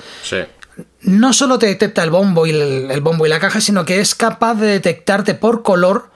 No 1.01 1.31
solo 1.31 1.59
te 1.59 1.67
detecta 1.67 2.03
el 2.03 2.09
bombo 2.09 2.45
y 2.45 2.51
el, 2.51 3.01
bombo 3.01 3.25
y 3.25 3.29
la 3.29 3.39
caja, 3.39 3.61
sino 3.61 3.85
que 3.85 4.01
es 4.01 4.15
capaz 4.15 4.55
de 4.55 4.67
detectarte 4.67 5.33
por 5.33 5.63
color 5.63 6.09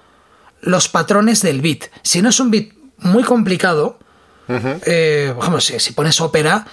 los 0.59 0.89
patrones 0.89 1.41
del 1.41 1.61
beat. 1.61 1.85
Si 2.01 2.21
no 2.21 2.29
es 2.29 2.39
un 2.41 2.51
beat 2.51 2.73
muy 2.97 3.23
complicado, 3.23 3.99
eh, 4.49 5.33
si, 5.59 5.93
pones 5.93 6.21
ópera, 6.21 6.65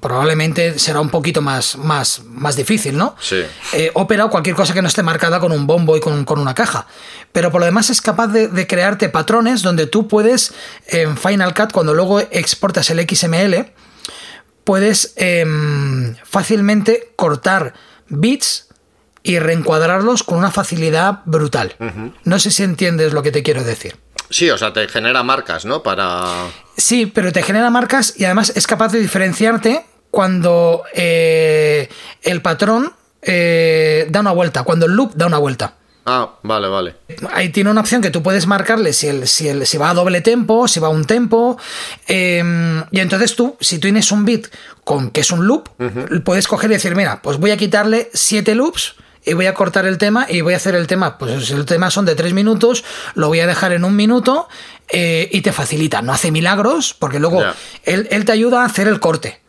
probablemente 0.00 0.78
será 0.78 1.00
un 1.00 1.10
poquito 1.10 1.42
más, 1.42 1.76
más, 1.76 2.22
más 2.24 2.56
difícil, 2.56 2.96
¿no? 2.96 3.16
Sí. 3.20 3.42
Eh, 3.72 3.90
ópera 3.94 4.24
o 4.24 4.30
cualquier 4.30 4.56
cosa 4.56 4.72
que 4.72 4.82
no 4.82 4.88
esté 4.88 5.02
marcada 5.02 5.40
con 5.40 5.52
un 5.52 5.66
bombo 5.66 5.96
y 5.96 6.00
con, 6.00 6.24
una 6.38 6.54
caja. 6.54 6.86
Pero 7.32 7.50
por 7.50 7.60
lo 7.60 7.66
demás 7.66 7.90
es 7.90 8.00
capaz 8.00 8.28
de, 8.28 8.66
crearte 8.66 9.08
patrones 9.08 9.62
donde 9.62 9.86
tú 9.86 10.08
puedes, 10.08 10.54
en 10.86 11.16
Final 11.16 11.54
Cut, 11.54 11.72
cuando 11.72 11.94
luego 11.94 12.20
exportas 12.20 12.90
el 12.90 13.06
XML, 13.08 13.72
puedes 14.64 15.12
em, 15.16 16.14
fácilmente 16.24 17.12
cortar 17.16 17.74
bits 18.08 18.68
y 19.22 19.38
reencuadrarlos 19.38 20.22
con 20.22 20.38
una 20.38 20.50
facilidad 20.50 21.20
brutal. 21.24 21.74
No 22.24 22.38
sé 22.38 22.50
si 22.50 22.62
entiendes 22.62 23.12
lo 23.12 23.22
que 23.22 23.32
te 23.32 23.42
quiero 23.42 23.64
decir. 23.64 23.96
Sí, 24.30 24.50
o 24.50 24.58
sea, 24.58 24.72
te 24.72 24.88
genera 24.88 25.22
marcas, 25.22 25.64
¿no? 25.64 25.82
Para. 25.82 26.48
Sí, 26.76 27.06
pero 27.06 27.32
te 27.32 27.42
genera 27.42 27.70
marcas 27.70 28.14
y 28.16 28.24
además 28.24 28.52
es 28.54 28.66
capaz 28.66 28.92
de 28.92 29.00
diferenciarte 29.00 29.84
cuando 30.10 30.82
eh, 30.94 31.88
el 32.22 32.42
patrón 32.42 32.92
eh, 33.22 34.06
da 34.10 34.20
una 34.20 34.32
vuelta, 34.32 34.62
cuando 34.62 34.86
el 34.86 34.92
loop 34.92 35.14
da 35.14 35.26
una 35.26 35.38
vuelta. 35.38 35.74
Ah, 36.06 36.34
vale, 36.42 36.68
vale. 36.68 36.96
Ahí 37.32 37.48
tiene 37.48 37.70
una 37.70 37.80
opción 37.80 38.02
que 38.02 38.10
tú 38.10 38.22
puedes 38.22 38.46
marcarle 38.46 38.92
si, 38.92 39.08
el, 39.08 39.26
si, 39.26 39.48
el, 39.48 39.66
si 39.66 39.78
va 39.78 39.90
a 39.90 39.94
doble 39.94 40.20
tempo, 40.20 40.68
si 40.68 40.78
va 40.78 40.88
a 40.88 40.90
un 40.90 41.06
tempo. 41.06 41.56
Em, 42.06 42.84
y 42.90 43.00
entonces 43.00 43.34
tú, 43.34 43.56
si 43.60 43.78
tú 43.78 43.82
tienes 43.82 44.12
un 44.12 44.26
bit 44.26 44.48
con 44.84 45.10
que 45.10 45.22
es 45.22 45.30
un 45.30 45.46
loop, 45.46 45.70
puedes 46.22 46.46
coger 46.46 46.70
y 46.70 46.74
decir, 46.74 46.94
mira, 46.94 47.22
pues 47.22 47.38
voy 47.38 47.52
a 47.52 47.56
quitarle 47.56 48.10
siete 48.12 48.54
loops 48.54 48.96
y 49.24 49.32
voy 49.32 49.46
a 49.46 49.54
cortar 49.54 49.86
el 49.86 49.98
tema 49.98 50.26
y 50.28 50.40
voy 50.42 50.54
a 50.54 50.56
hacer 50.56 50.74
el 50.74 50.86
tema, 50.86 51.18
pues 51.18 51.50
el 51.50 51.64
tema 51.64 51.90
son 51.90 52.04
de 52.04 52.14
tres 52.14 52.32
minutos, 52.32 52.84
lo 53.14 53.28
voy 53.28 53.40
a 53.40 53.46
dejar 53.46 53.72
en 53.72 53.84
un 53.84 53.96
minuto 53.96 54.48
eh, 54.88 55.28
y 55.32 55.40
te 55.40 55.52
facilita, 55.52 56.02
no 56.02 56.12
hace 56.12 56.30
milagros, 56.30 56.94
porque 56.98 57.18
luego 57.18 57.42
él, 57.84 58.24
te 58.24 58.32
ayuda 58.32 58.62
a 58.62 58.66
hacer 58.66 58.88
el 58.88 59.00
corte. 59.00 59.40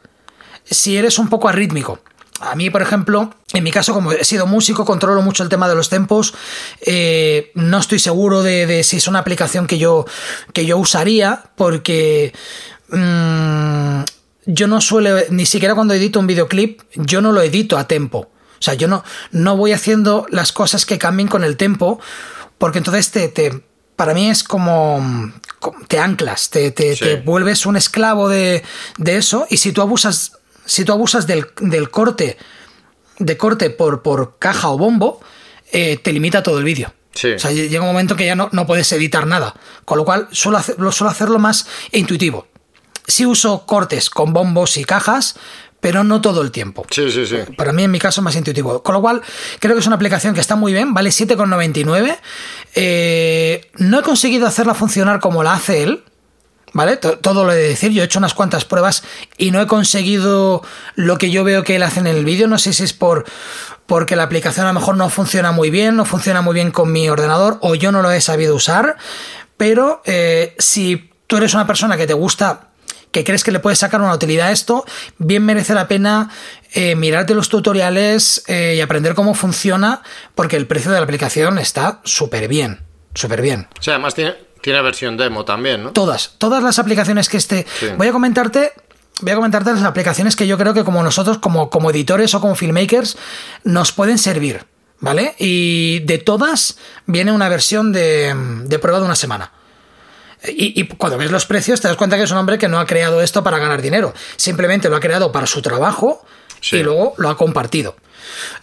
Si 0.64 0.98
eres 0.98 1.20
un 1.20 1.30
poco 1.30 1.50
arrítmico, 1.50 2.00
a 2.40 2.56
mí, 2.56 2.70
por 2.70 2.82
ejemplo, 2.82 3.34
en 3.54 3.64
mi 3.64 3.72
caso, 3.72 3.94
como 3.94 4.12
he 4.12 4.24
sido 4.24 4.48
músico, 4.48 4.86
controlo 4.86 5.22
mucho 5.22 5.44
el 5.44 5.50
tema 5.50 5.70
de 5.70 5.76
los 5.76 5.90
tempos. 5.90 6.34
Eh, 6.86 7.52
no 7.56 7.78
estoy 7.78 8.00
seguro 8.00 8.44
de, 8.44 8.84
si 8.84 8.98
es 8.98 9.08
una 9.08 9.20
aplicación 9.20 9.68
que 9.68 9.78
yo, 9.78 10.06
que 10.54 10.66
yo 10.66 10.78
usaría, 10.78 11.44
porque 11.56 12.34
mm, 12.90 14.02
yo 14.48 14.68
no 14.68 14.82
suelo, 14.82 15.18
ni 15.30 15.46
siquiera 15.46 15.76
cuando 15.76 15.94
edito 15.94 16.20
un 16.20 16.28
videoclip, 16.28 16.82
yo 16.96 17.22
no 17.22 17.32
lo 17.32 17.42
edito 17.42 17.78
a 17.78 17.88
tempo. 17.88 18.30
O 18.60 18.62
sea, 18.62 18.74
yo 18.74 18.88
no, 18.88 19.04
no 19.32 19.58
voy 19.58 19.72
haciendo 19.72 20.26
las 20.30 20.52
cosas 20.52 20.86
que 20.86 20.98
cambien 20.98 21.28
con 21.28 21.44
el 21.44 21.58
tempo, 21.58 22.00
porque 22.58 22.80
entonces 22.80 23.12
te, 23.12 23.28
te 23.28 23.64
para 23.96 24.14
mí 24.14 24.30
es 24.30 24.44
como 24.44 25.32
te 25.88 26.00
anclas, 26.00 26.50
te, 26.50 26.72
te, 26.72 27.22
vuelves 27.24 27.66
un 27.66 27.78
esclavo 27.78 28.30
de, 28.30 28.64
de, 28.98 29.18
eso, 29.18 29.48
y 29.50 29.58
si 29.58 29.72
tú 29.72 29.82
abusas, 29.82 30.34
si 30.66 30.84
tú 30.84 30.92
abusas 30.92 31.28
del, 31.28 31.48
del 31.60 31.90
corte, 31.90 32.38
de 33.20 33.38
corte 33.38 33.70
por, 33.70 34.02
por 34.02 34.38
caja 34.38 34.70
o 34.70 34.78
bombo, 34.78 35.22
eh, 35.72 35.98
te 35.98 36.12
limita 36.12 36.44
todo 36.44 36.60
el 36.60 36.64
vídeo. 36.64 36.94
O 37.16 37.40
sea, 37.40 37.52
llega 37.52 37.80
un 37.80 37.88
momento 37.88 38.18
que 38.18 38.26
ya 38.26 38.36
no, 38.36 38.50
no 38.52 38.68
puedes 38.68 38.92
editar 38.92 39.26
nada. 39.26 39.56
Con 39.86 39.98
lo 39.98 40.04
cual, 40.04 40.28
suelo, 40.32 40.62
suelo 40.62 41.10
hacerlo 41.10 41.40
más 41.40 41.66
intuitivo. 41.94 42.48
Si 43.08 43.26
uso 43.26 43.66
cortes 43.66 44.10
con 44.10 44.34
bombos 44.34 44.76
y 44.76 44.84
cajas, 44.84 45.36
pero 45.86 46.04
no 46.04 46.20
todo 46.20 46.42
el 46.42 46.50
tiempo. 46.50 46.84
Sí, 46.90 47.12
sí, 47.12 47.28
sí. 47.28 47.38
Para 47.56 47.72
mí, 47.72 47.84
en 47.84 47.92
mi 47.92 48.00
caso, 48.00 48.20
es 48.20 48.24
más 48.24 48.36
intuitivo. 48.36 48.82
Con 48.82 48.96
lo 48.96 49.02
cual, 49.02 49.22
creo 49.60 49.76
que 49.76 49.82
es 49.82 49.86
una 49.86 49.98
aplicación 49.98 50.34
que 50.34 50.40
está 50.40 50.56
muy 50.56 50.74
bien, 50.74 50.96
vale 50.96 51.12
7,99. 51.12 52.18
Eh, 52.74 53.70
no 53.76 54.00
he 54.00 54.02
conseguido 54.02 54.48
hacerla 54.48 54.74
funcionar 54.74 55.20
como 55.20 55.44
la 55.44 55.54
hace 55.54 55.84
él. 55.84 56.04
¿Vale? 56.74 56.98
Todo 56.98 57.46
lo 57.46 57.52
he 57.52 57.56
de 57.56 57.68
decir, 57.68 57.92
yo 57.92 58.02
he 58.02 58.06
hecho 58.06 58.18
unas 58.18 58.34
cuantas 58.34 58.66
pruebas 58.66 59.04
y 59.38 59.52
no 59.52 59.62
he 59.62 59.68
conseguido 59.68 60.64
lo 60.96 61.20
que 61.20 61.30
yo 61.30 61.44
veo 61.44 61.64
que 61.64 61.76
él 61.76 61.84
hace 61.84 62.00
en 62.00 62.08
el 62.08 62.26
vídeo. 62.26 62.48
No 62.48 62.58
sé 62.58 62.74
si 62.74 62.84
es 62.84 62.94
por 62.94 63.24
porque 63.86 64.16
la 64.16 64.24
aplicación 64.24 64.66
a 64.66 64.70
lo 64.70 64.80
mejor 64.80 64.98
no 64.98 65.08
funciona 65.10 65.52
muy 65.52 65.70
bien, 65.70 65.96
no 65.96 66.06
funciona 66.06 66.42
muy 66.42 66.56
bien 66.56 66.72
con 66.72 66.92
mi 66.92 67.08
ordenador 67.10 67.60
o 67.62 67.76
yo 67.76 67.92
no 67.92 68.02
lo 68.02 68.10
he 68.10 68.22
sabido 68.22 68.56
usar. 68.56 68.98
Pero 69.56 70.02
eh, 70.06 70.56
si 70.58 71.12
tú 71.28 71.38
eres 71.38 71.54
una 71.54 71.68
persona 71.68 71.96
que 71.96 72.08
te 72.08 72.14
gusta 72.16 72.72
que 73.16 73.24
crees 73.24 73.46
que 73.46 73.54
le 73.54 73.62
puedes 73.62 73.80
sacar 73.80 74.02
una 74.02 74.14
utilidad 74.14 74.50
a 74.50 74.52
esto, 74.52 74.84
bien 75.20 75.46
merece 75.46 75.74
la 75.74 75.88
pena 75.88 76.30
eh, 76.74 76.96
mirarte 76.98 77.34
los 77.34 77.48
tutoriales 77.48 78.44
eh, 78.48 78.74
y 78.76 78.82
aprender 78.82 79.16
cómo 79.16 79.34
funciona, 79.34 80.02
porque 80.36 80.58
el 80.58 80.68
precio 80.68 80.92
de 80.92 80.98
la 80.98 81.06
aplicación 81.06 81.58
está 81.58 82.02
súper 82.04 82.50
bien, 82.50 82.82
súper 83.14 83.42
bien. 83.42 83.70
O 83.80 83.82
sea, 83.82 83.94
además 83.94 84.16
tiene, 84.16 84.36
tiene 84.60 84.82
versión 84.82 85.16
demo 85.16 85.46
también, 85.46 85.82
¿no? 85.82 85.92
Todas, 85.94 86.34
todas 86.40 86.62
las 86.62 86.78
aplicaciones 86.78 87.30
que 87.30 87.38
esté... 87.38 87.66
Voy 87.98 88.10
a 88.10 88.12
comentarte 88.12 88.74
voy 89.22 89.32
a 89.32 89.36
comentarte 89.36 89.72
las 89.72 89.84
aplicaciones 89.84 90.36
que 90.36 90.46
yo 90.46 90.58
creo 90.58 90.74
que 90.74 90.84
como 90.84 91.02
nosotros, 91.02 91.38
como, 91.38 91.70
como 91.70 91.92
editores 91.92 92.36
o 92.36 92.42
como 92.42 92.56
filmmakers, 92.56 93.16
nos 93.64 93.94
pueden 93.94 94.18
servir, 94.18 94.66
¿vale? 95.00 95.36
Y 95.40 96.00
de 96.00 96.18
todas 96.18 96.78
viene 97.06 97.32
una 97.32 97.48
versión 97.48 97.94
de, 97.94 98.36
de 98.66 98.78
prueba 98.78 99.00
de 99.00 99.06
una 99.06 99.16
semana. 99.16 99.54
Y, 100.48 100.88
cuando 100.88 101.18
ves 101.18 101.32
los 101.32 101.46
precios 101.46 101.82
te 101.82 101.88
das 101.88 101.98
cuenta 101.98 102.18
que 102.18 102.24
es 102.24 102.32
un 102.32 102.38
hombre 102.38 102.58
que 102.58 102.68
no 102.68 102.80
ha 102.80 102.86
creado 102.86 103.22
esto 103.22 103.44
para 103.44 103.58
ganar 103.60 103.82
dinero, 103.82 104.14
simplemente 104.36 104.90
lo 104.90 104.96
ha 104.96 105.00
creado 105.00 105.32
para 105.32 105.48
su 105.48 105.62
trabajo 105.62 106.26
y 106.72 106.84
luego 106.84 107.14
lo 107.18 107.30
ha 107.30 107.38
compartido. 107.38 107.96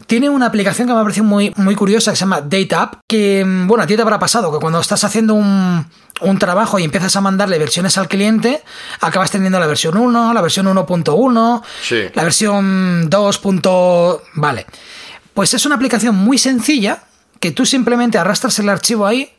Tiene 0.06 0.28
una 0.28 0.46
aplicación 0.46 0.88
que 0.88 0.94
me 0.94 1.00
ha 1.00 1.02
parecido 1.02 1.24
muy, 1.24 1.52
muy 1.56 1.74
curiosa 1.74 2.10
que 2.10 2.16
se 2.16 2.20
llama 2.20 2.40
DateApp, 2.40 2.94
que, 3.08 3.44
mm, 3.44 3.68
bueno, 3.68 3.84
a 3.84 3.86
ti 3.86 3.94
te 3.94 4.02
habrá 4.02 4.18
pasado 4.18 4.52
que 4.52 4.58
cuando 4.58 4.80
estás 4.80 5.04
haciendo 5.04 5.34
un, 5.34 5.86
un 6.20 6.38
trabajo 6.38 6.78
y 6.78 6.84
empiezas 6.84 7.14
a 7.16 7.20
mandarle 7.20 7.58
versiones 7.58 7.96
al 7.98 8.08
cliente, 8.08 8.62
acabas 9.00 9.30
teniendo 9.30 9.58
la 9.60 9.66
versión 9.66 9.96
1, 9.96 10.34
la 10.34 10.40
versión 10.40 10.66
1.1, 10.66 11.62
la 12.14 12.22
versión 12.22 13.08
2. 13.08 13.40
Vale. 14.34 14.66
Pues 15.34 15.54
es 15.54 15.64
una 15.64 15.76
aplicación 15.76 16.14
muy 16.14 16.38
sencilla 16.38 17.04
que 17.40 17.52
tú 17.52 17.66
simplemente 17.66 18.18
arrastras 18.18 18.58
el 18.58 18.68
archivo 18.68 19.06
ahí 19.06 19.32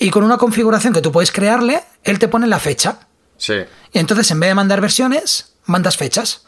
y 0.00 0.10
con 0.10 0.24
una 0.24 0.36
configuración 0.38 0.92
que 0.92 1.00
tú 1.00 1.12
puedes 1.12 1.30
crearle, 1.30 1.82
él 2.02 2.18
te 2.18 2.26
pone 2.26 2.48
la 2.48 2.58
fecha. 2.58 2.98
Sí. 3.36 3.54
Y 3.92 3.98
entonces, 4.00 4.28
en 4.32 4.40
vez 4.40 4.50
de 4.50 4.54
mandar 4.56 4.80
versiones, 4.80 5.52
mandas 5.66 5.96
fechas. 5.96 6.42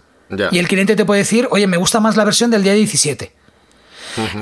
Y 0.51 0.59
el 0.59 0.66
cliente 0.66 0.97
te 0.97 1.05
puede 1.05 1.20
decir, 1.20 1.47
oye, 1.51 1.66
me 1.66 1.77
gusta 1.77 2.01
más 2.01 2.16
la 2.16 2.24
versión 2.24 2.51
del 2.51 2.62
día 2.65 2.73
17. 2.73 3.33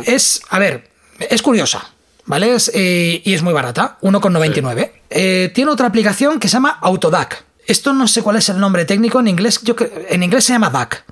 Es, 0.05 0.41
a 0.49 0.59
ver, 0.59 0.89
es 1.19 1.43
curiosa. 1.43 1.91
¿Vale? 2.27 2.55
Es, 2.55 2.70
eh, 2.74 3.23
y 3.24 3.35
es 3.35 3.43
muy 3.43 3.53
barata, 3.53 3.99
1,99. 4.03 4.93
Eh, 5.11 5.51
tiene 5.53 5.70
otra 5.73 5.89
aplicación 5.89 6.39
que 6.39 6.47
se 6.49 6.53
llama 6.55 6.78
Autodac. 6.81 7.45
Esto 7.66 7.93
no 7.93 8.07
sé 8.07 8.23
cuál 8.23 8.37
es 8.37 8.49
el 8.51 8.61
nombre 8.61 8.85
técnico 8.85 9.19
en 9.19 9.27
inglés. 9.28 9.61
Yo 9.62 9.74
en 10.09 10.23
inglés 10.23 10.45
se 10.45 10.53
llama 10.53 10.70
DAC. 10.70 11.05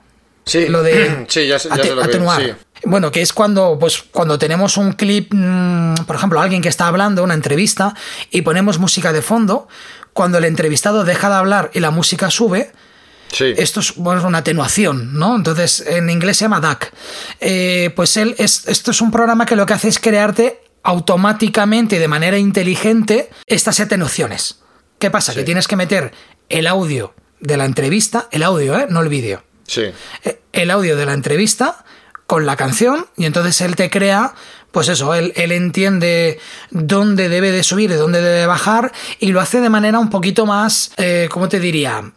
Sí, 0.44 0.66
Lo 0.68 0.82
de 0.82 1.24
sí, 1.28 1.46
ya, 1.48 1.58
sé- 1.58 1.68
ya 1.70 1.82
sé 1.82 1.94
lo 1.94 2.02
que 2.02 2.08
atenuar. 2.08 2.42
sí. 2.42 2.52
Bueno, 2.88 3.10
que 3.12 3.20
es 3.22 3.32
cuando, 3.32 3.76
pues, 3.78 4.02
cuando 4.10 4.38
tenemos 4.38 4.76
un 4.76 4.92
clip, 4.92 5.32
mm, 5.34 5.94
por 6.06 6.16
ejemplo, 6.16 6.40
alguien 6.40 6.62
que 6.62 6.68
está 6.68 6.86
hablando, 6.86 7.22
una 7.22 7.34
entrevista, 7.34 7.94
y 8.30 8.42
ponemos 8.42 8.78
música 8.78 9.12
de 9.12 9.22
fondo, 9.22 9.68
cuando 10.12 10.38
el 10.38 10.44
entrevistado 10.44 11.04
deja 11.04 11.28
de 11.28 11.34
hablar 11.36 11.70
y 11.74 11.80
la 11.80 11.90
música 11.90 12.30
sube, 12.30 12.72
Sí. 13.30 13.52
esto 13.58 13.80
es 13.80 13.94
bueno, 13.96 14.26
una 14.26 14.38
atenuación, 14.38 15.18
¿no? 15.18 15.36
Entonces, 15.36 15.84
en 15.86 16.08
inglés 16.08 16.38
se 16.38 16.46
llama 16.46 16.60
DAC. 16.60 16.92
Eh, 17.40 17.90
pues 17.94 18.16
él 18.16 18.34
es, 18.38 18.66
esto 18.66 18.90
es 18.90 19.00
un 19.02 19.10
programa 19.10 19.44
que 19.44 19.54
lo 19.54 19.66
que 19.66 19.74
hace 19.74 19.88
es 19.88 19.98
crearte 19.98 20.62
automáticamente 20.82 21.96
y 21.96 21.98
de 21.98 22.08
manera 22.08 22.38
inteligente 22.38 23.28
estas 23.46 23.80
atenuaciones. 23.80 24.60
¿Qué 24.98 25.10
pasa? 25.10 25.34
Que 25.34 25.44
tienes 25.44 25.68
que 25.68 25.76
meter 25.76 26.12
el 26.48 26.66
audio 26.66 27.14
de 27.40 27.56
la 27.58 27.66
entrevista, 27.66 28.28
el 28.30 28.42
audio, 28.42 28.78
¿eh? 28.78 28.86
No 28.88 29.00
el 29.02 29.08
vídeo. 29.08 29.42
Sí. 29.66 29.82
Eh, 30.24 30.40
El 30.52 30.70
audio 30.70 30.96
de 30.96 31.04
la 31.06 31.12
entrevista 31.12 31.84
con 32.28 32.44
la 32.44 32.56
canción 32.56 33.06
y 33.16 33.24
entonces 33.24 33.58
él 33.62 33.74
te 33.74 33.88
crea, 33.88 34.34
pues 34.70 34.88
eso, 34.88 35.14
él, 35.14 35.32
él 35.34 35.50
entiende 35.50 36.38
dónde 36.70 37.30
debe 37.30 37.50
de 37.50 37.62
subir 37.62 37.90
y 37.90 37.94
dónde 37.94 38.20
debe 38.20 38.40
de 38.40 38.46
bajar 38.46 38.92
y 39.18 39.32
lo 39.32 39.40
hace 39.40 39.62
de 39.62 39.70
manera 39.70 39.98
un 39.98 40.10
poquito 40.10 40.44
más, 40.44 40.92
eh, 40.98 41.30
¿cómo 41.30 41.48
te 41.48 41.58
diría? 41.58 42.12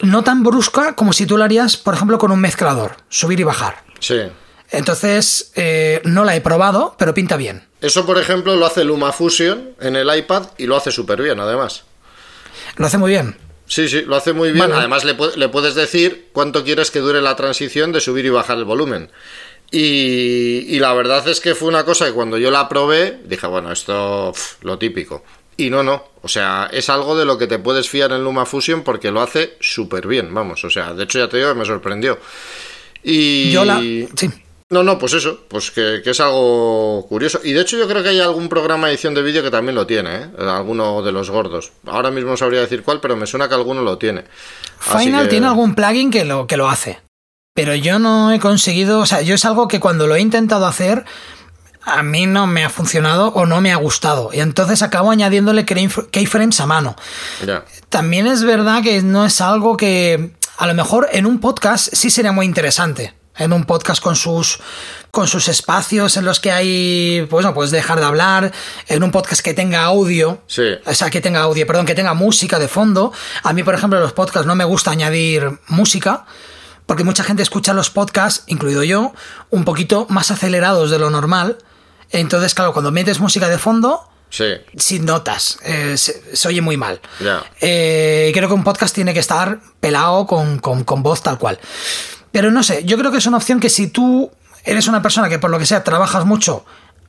No 0.00 0.22
tan 0.22 0.42
brusca 0.42 0.94
como 0.94 1.14
si 1.14 1.24
tú 1.24 1.38
lo 1.38 1.44
harías, 1.44 1.78
por 1.78 1.94
ejemplo, 1.94 2.18
con 2.18 2.32
un 2.32 2.38
mezclador, 2.38 2.98
subir 3.08 3.40
y 3.40 3.44
bajar. 3.44 3.82
Sí. 3.98 4.20
Entonces, 4.72 5.52
eh, 5.54 6.02
no 6.04 6.26
la 6.26 6.36
he 6.36 6.42
probado, 6.42 6.94
pero 6.98 7.14
pinta 7.14 7.38
bien. 7.38 7.66
Eso, 7.80 8.04
por 8.04 8.18
ejemplo, 8.18 8.56
lo 8.56 8.66
hace 8.66 8.84
LumaFusion 8.84 9.70
en 9.80 9.96
el 9.96 10.14
iPad 10.14 10.48
y 10.58 10.66
lo 10.66 10.76
hace 10.76 10.92
súper 10.92 11.22
bien, 11.22 11.40
además. 11.40 11.84
Lo 12.76 12.84
hace 12.84 12.98
muy 12.98 13.10
bien. 13.10 13.38
Sí, 13.68 13.88
sí, 13.88 14.02
lo 14.02 14.16
hace 14.16 14.32
muy 14.32 14.52
bien. 14.52 14.70
Además, 14.72 15.04
le, 15.04 15.16
le 15.36 15.48
puedes 15.48 15.74
decir 15.74 16.28
cuánto 16.32 16.62
quieres 16.62 16.90
que 16.90 17.00
dure 17.00 17.20
la 17.20 17.34
transición 17.34 17.90
de 17.92 18.00
subir 18.00 18.24
y 18.24 18.30
bajar 18.30 18.58
el 18.58 18.64
volumen. 18.64 19.10
Y, 19.70 20.66
y 20.68 20.78
la 20.78 20.94
verdad 20.94 21.26
es 21.28 21.40
que 21.40 21.54
fue 21.54 21.68
una 21.68 21.84
cosa 21.84 22.06
que 22.06 22.12
cuando 22.12 22.38
yo 22.38 22.50
la 22.50 22.68
probé, 22.68 23.20
dije, 23.24 23.46
bueno, 23.46 23.72
esto, 23.72 24.32
lo 24.62 24.78
típico. 24.78 25.24
Y 25.56 25.70
no, 25.70 25.82
no. 25.82 26.04
O 26.22 26.28
sea, 26.28 26.68
es 26.72 26.88
algo 26.90 27.16
de 27.16 27.24
lo 27.24 27.38
que 27.38 27.46
te 27.46 27.58
puedes 27.58 27.88
fiar 27.88 28.12
en 28.12 28.22
LumaFusion 28.24 28.82
porque 28.82 29.10
lo 29.10 29.22
hace 29.22 29.56
súper 29.60 30.06
bien, 30.06 30.32
vamos. 30.34 30.64
O 30.64 30.70
sea, 30.70 30.92
de 30.92 31.04
hecho, 31.04 31.18
ya 31.18 31.28
te 31.28 31.38
digo 31.38 31.48
que 31.50 31.58
me 31.58 31.64
sorprendió. 31.64 32.18
Y. 33.02 33.50
Yo 33.50 33.64
la... 33.64 33.80
Sí. 33.80 34.30
No, 34.68 34.82
no, 34.82 34.98
pues 34.98 35.12
eso, 35.12 35.44
pues 35.46 35.70
que, 35.70 36.00
que 36.02 36.10
es 36.10 36.18
algo 36.20 37.06
curioso. 37.08 37.38
Y 37.44 37.52
de 37.52 37.60
hecho 37.60 37.78
yo 37.78 37.86
creo 37.86 38.02
que 38.02 38.08
hay 38.08 38.18
algún 38.18 38.48
programa 38.48 38.88
de 38.88 38.94
edición 38.94 39.14
de 39.14 39.22
vídeo 39.22 39.40
que 39.40 39.50
también 39.50 39.76
lo 39.76 39.86
tiene, 39.86 40.16
¿eh? 40.16 40.26
Alguno 40.40 41.02
de 41.02 41.12
los 41.12 41.30
gordos. 41.30 41.70
Ahora 41.86 42.10
mismo 42.10 42.30
no 42.32 42.36
sabría 42.36 42.62
decir 42.62 42.82
cuál, 42.82 43.00
pero 43.00 43.14
me 43.16 43.28
suena 43.28 43.48
que 43.48 43.54
alguno 43.54 43.82
lo 43.82 43.96
tiene. 43.96 44.24
Final 44.80 45.24
que- 45.24 45.30
tiene 45.30 45.46
algún 45.46 45.76
plugin 45.76 46.10
que 46.10 46.24
lo, 46.24 46.48
que 46.48 46.56
lo 46.56 46.68
hace. 46.68 46.98
Pero 47.56 47.74
yo 47.74 47.98
no 47.98 48.30
he 48.30 48.38
conseguido. 48.38 49.00
O 49.00 49.06
sea, 49.06 49.22
yo 49.22 49.34
es 49.34 49.44
algo 49.44 49.66
que 49.66 49.80
cuando 49.80 50.06
lo 50.06 50.14
he 50.14 50.20
intentado 50.20 50.66
hacer. 50.66 51.04
A 51.88 52.02
mí 52.02 52.26
no 52.26 52.46
me 52.48 52.64
ha 52.64 52.68
funcionado 52.70 53.28
o 53.28 53.46
no 53.46 53.60
me 53.60 53.72
ha 53.72 53.76
gustado. 53.76 54.30
Y 54.32 54.40
entonces 54.40 54.82
acabo 54.82 55.10
añadiéndole 55.12 55.64
keyfr- 55.64 56.08
keyframes 56.10 56.60
a 56.60 56.66
mano. 56.66 56.96
También 57.88 58.26
es 58.26 58.42
verdad 58.44 58.82
que 58.82 59.02
no 59.02 59.24
es 59.26 59.40
algo 59.40 59.76
que. 59.76 60.32
A 60.58 60.66
lo 60.66 60.74
mejor 60.74 61.08
en 61.12 61.26
un 61.26 61.38
podcast 61.40 61.88
sí 61.92 62.10
sería 62.10 62.32
muy 62.32 62.46
interesante. 62.46 63.14
En 63.38 63.52
un 63.52 63.64
podcast 63.64 64.02
con 64.02 64.16
sus. 64.16 64.58
con 65.12 65.28
sus 65.28 65.46
espacios 65.48 66.16
en 66.16 66.24
los 66.24 66.40
que 66.40 66.50
hay. 66.50 67.26
Pues 67.30 67.46
no, 67.46 67.54
puedes 67.54 67.70
dejar 67.70 68.00
de 68.00 68.04
hablar. 68.06 68.52
En 68.88 69.02
un 69.04 69.10
podcast 69.12 69.40
que 69.42 69.54
tenga 69.54 69.84
audio. 69.84 70.42
Sí. 70.48 70.64
O 70.86 70.92
sea, 70.94 71.08
que 71.10 71.20
tenga 71.20 71.40
audio, 71.42 71.66
perdón, 71.66 71.86
que 71.86 71.94
tenga 71.94 72.14
música 72.14 72.58
de 72.58 72.66
fondo. 72.68 73.12
A 73.44 73.52
mí, 73.52 73.62
por 73.62 73.74
ejemplo, 73.74 73.98
en 73.98 74.02
los 74.02 74.12
podcasts 74.12 74.46
no 74.46 74.56
me 74.56 74.64
gusta 74.64 74.90
añadir 74.90 75.60
música, 75.68 76.24
porque 76.86 77.04
mucha 77.04 77.24
gente 77.24 77.42
escucha 77.42 77.72
los 77.74 77.90
podcasts, 77.90 78.44
incluido 78.46 78.82
yo, 78.84 79.12
un 79.50 79.64
poquito 79.64 80.06
más 80.08 80.30
acelerados 80.30 80.90
de 80.90 80.98
lo 80.98 81.10
normal. 81.10 81.58
Entonces, 82.10 82.54
claro, 82.54 82.72
cuando 82.72 82.92
metes 82.92 83.18
música 83.20 83.48
de 83.48 83.58
fondo, 83.58 84.08
Sí. 84.30 84.44
sin 84.76 85.04
notas, 85.04 85.58
eh, 85.64 85.96
se, 85.96 86.36
se 86.36 86.48
oye 86.48 86.60
muy 86.60 86.76
mal. 86.76 87.00
Ya. 87.20 87.42
Eh, 87.60 88.30
creo 88.34 88.48
que 88.48 88.54
un 88.54 88.64
podcast 88.64 88.94
tiene 88.94 89.12
que 89.14 89.20
estar 89.20 89.60
pelado 89.80 90.26
con, 90.26 90.58
con- 90.58 90.84
con 90.84 91.02
voz 91.02 91.22
tal 91.22 91.38
cual. 91.38 91.58
Pero 92.32 92.50
no 92.50 92.62
sé, 92.62 92.84
yo 92.84 92.98
creo 92.98 93.10
que 93.12 93.18
es 93.18 93.26
una 93.26 93.36
opción 93.38 93.60
que 93.60 93.70
si 93.70 93.86
tú 93.88 94.30
eres 94.64 94.88
una 94.88 95.00
persona 95.02 95.28
que 95.28 95.38
por 95.38 95.50
lo 95.50 95.58
que 95.58 95.66
sea 95.66 95.84
trabajas 95.84 96.24
mucho 96.26 96.64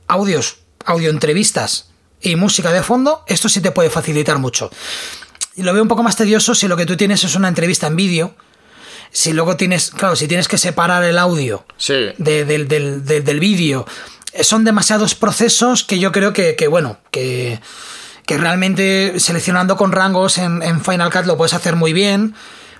audios, 0.06 0.58
audio 0.86 1.10
entrevistas 1.10 1.90
y 2.20 2.36
música 2.36 2.72
de 2.72 2.82
fondo, 2.82 3.24
esto 3.26 3.48
sí 3.48 3.60
te 3.60 3.72
puede 3.72 3.90
facilitar 3.90 4.38
mucho. 4.38 4.70
Y 5.54 5.62
lo 5.64 5.72
veo 5.72 5.82
un 5.82 5.88
poco 5.88 6.02
más 6.04 6.16
tedioso 6.16 6.54
si 6.54 6.66
lo 6.68 6.76
que 6.76 6.86
tú 6.86 6.96
tienes 6.96 7.24
es 7.24 7.34
una 7.34 7.48
entrevista 7.48 7.88
en 7.88 7.96
vídeo. 7.96 8.34
Si 9.10 9.32
luego 9.32 9.56
tienes, 9.56 9.90
claro, 9.90 10.16
si 10.16 10.28
tienes 10.28 10.48
que 10.48 10.58
separar 10.58 11.02
el 11.04 11.18
audio 11.18 11.64
Sí. 11.76 11.94
de- 12.18 12.44
del, 12.44 12.68
del- 12.68 13.04
del- 13.04 13.24
del 13.24 13.40
vídeo. 13.40 13.86
Eh, 14.32 14.44
Son 14.44 14.64
demasiados 14.64 15.14
procesos 15.14 15.84
que 15.84 15.98
yo 15.98 16.12
creo 16.12 16.32
que, 16.32 16.54
que, 16.56 16.68
bueno, 16.68 16.98
que, 17.10 17.60
que 18.26 18.36
realmente 18.38 19.18
seleccionando 19.18 19.76
con 19.76 19.92
rangos 19.92 20.38
en, 20.38 20.62
en 20.62 20.84
Final 20.84 21.10
Cut 21.10 21.24
lo 21.26 21.36
puedes 21.36 21.54
hacer 21.54 21.76
muy 21.76 21.92
bien. 21.92 22.34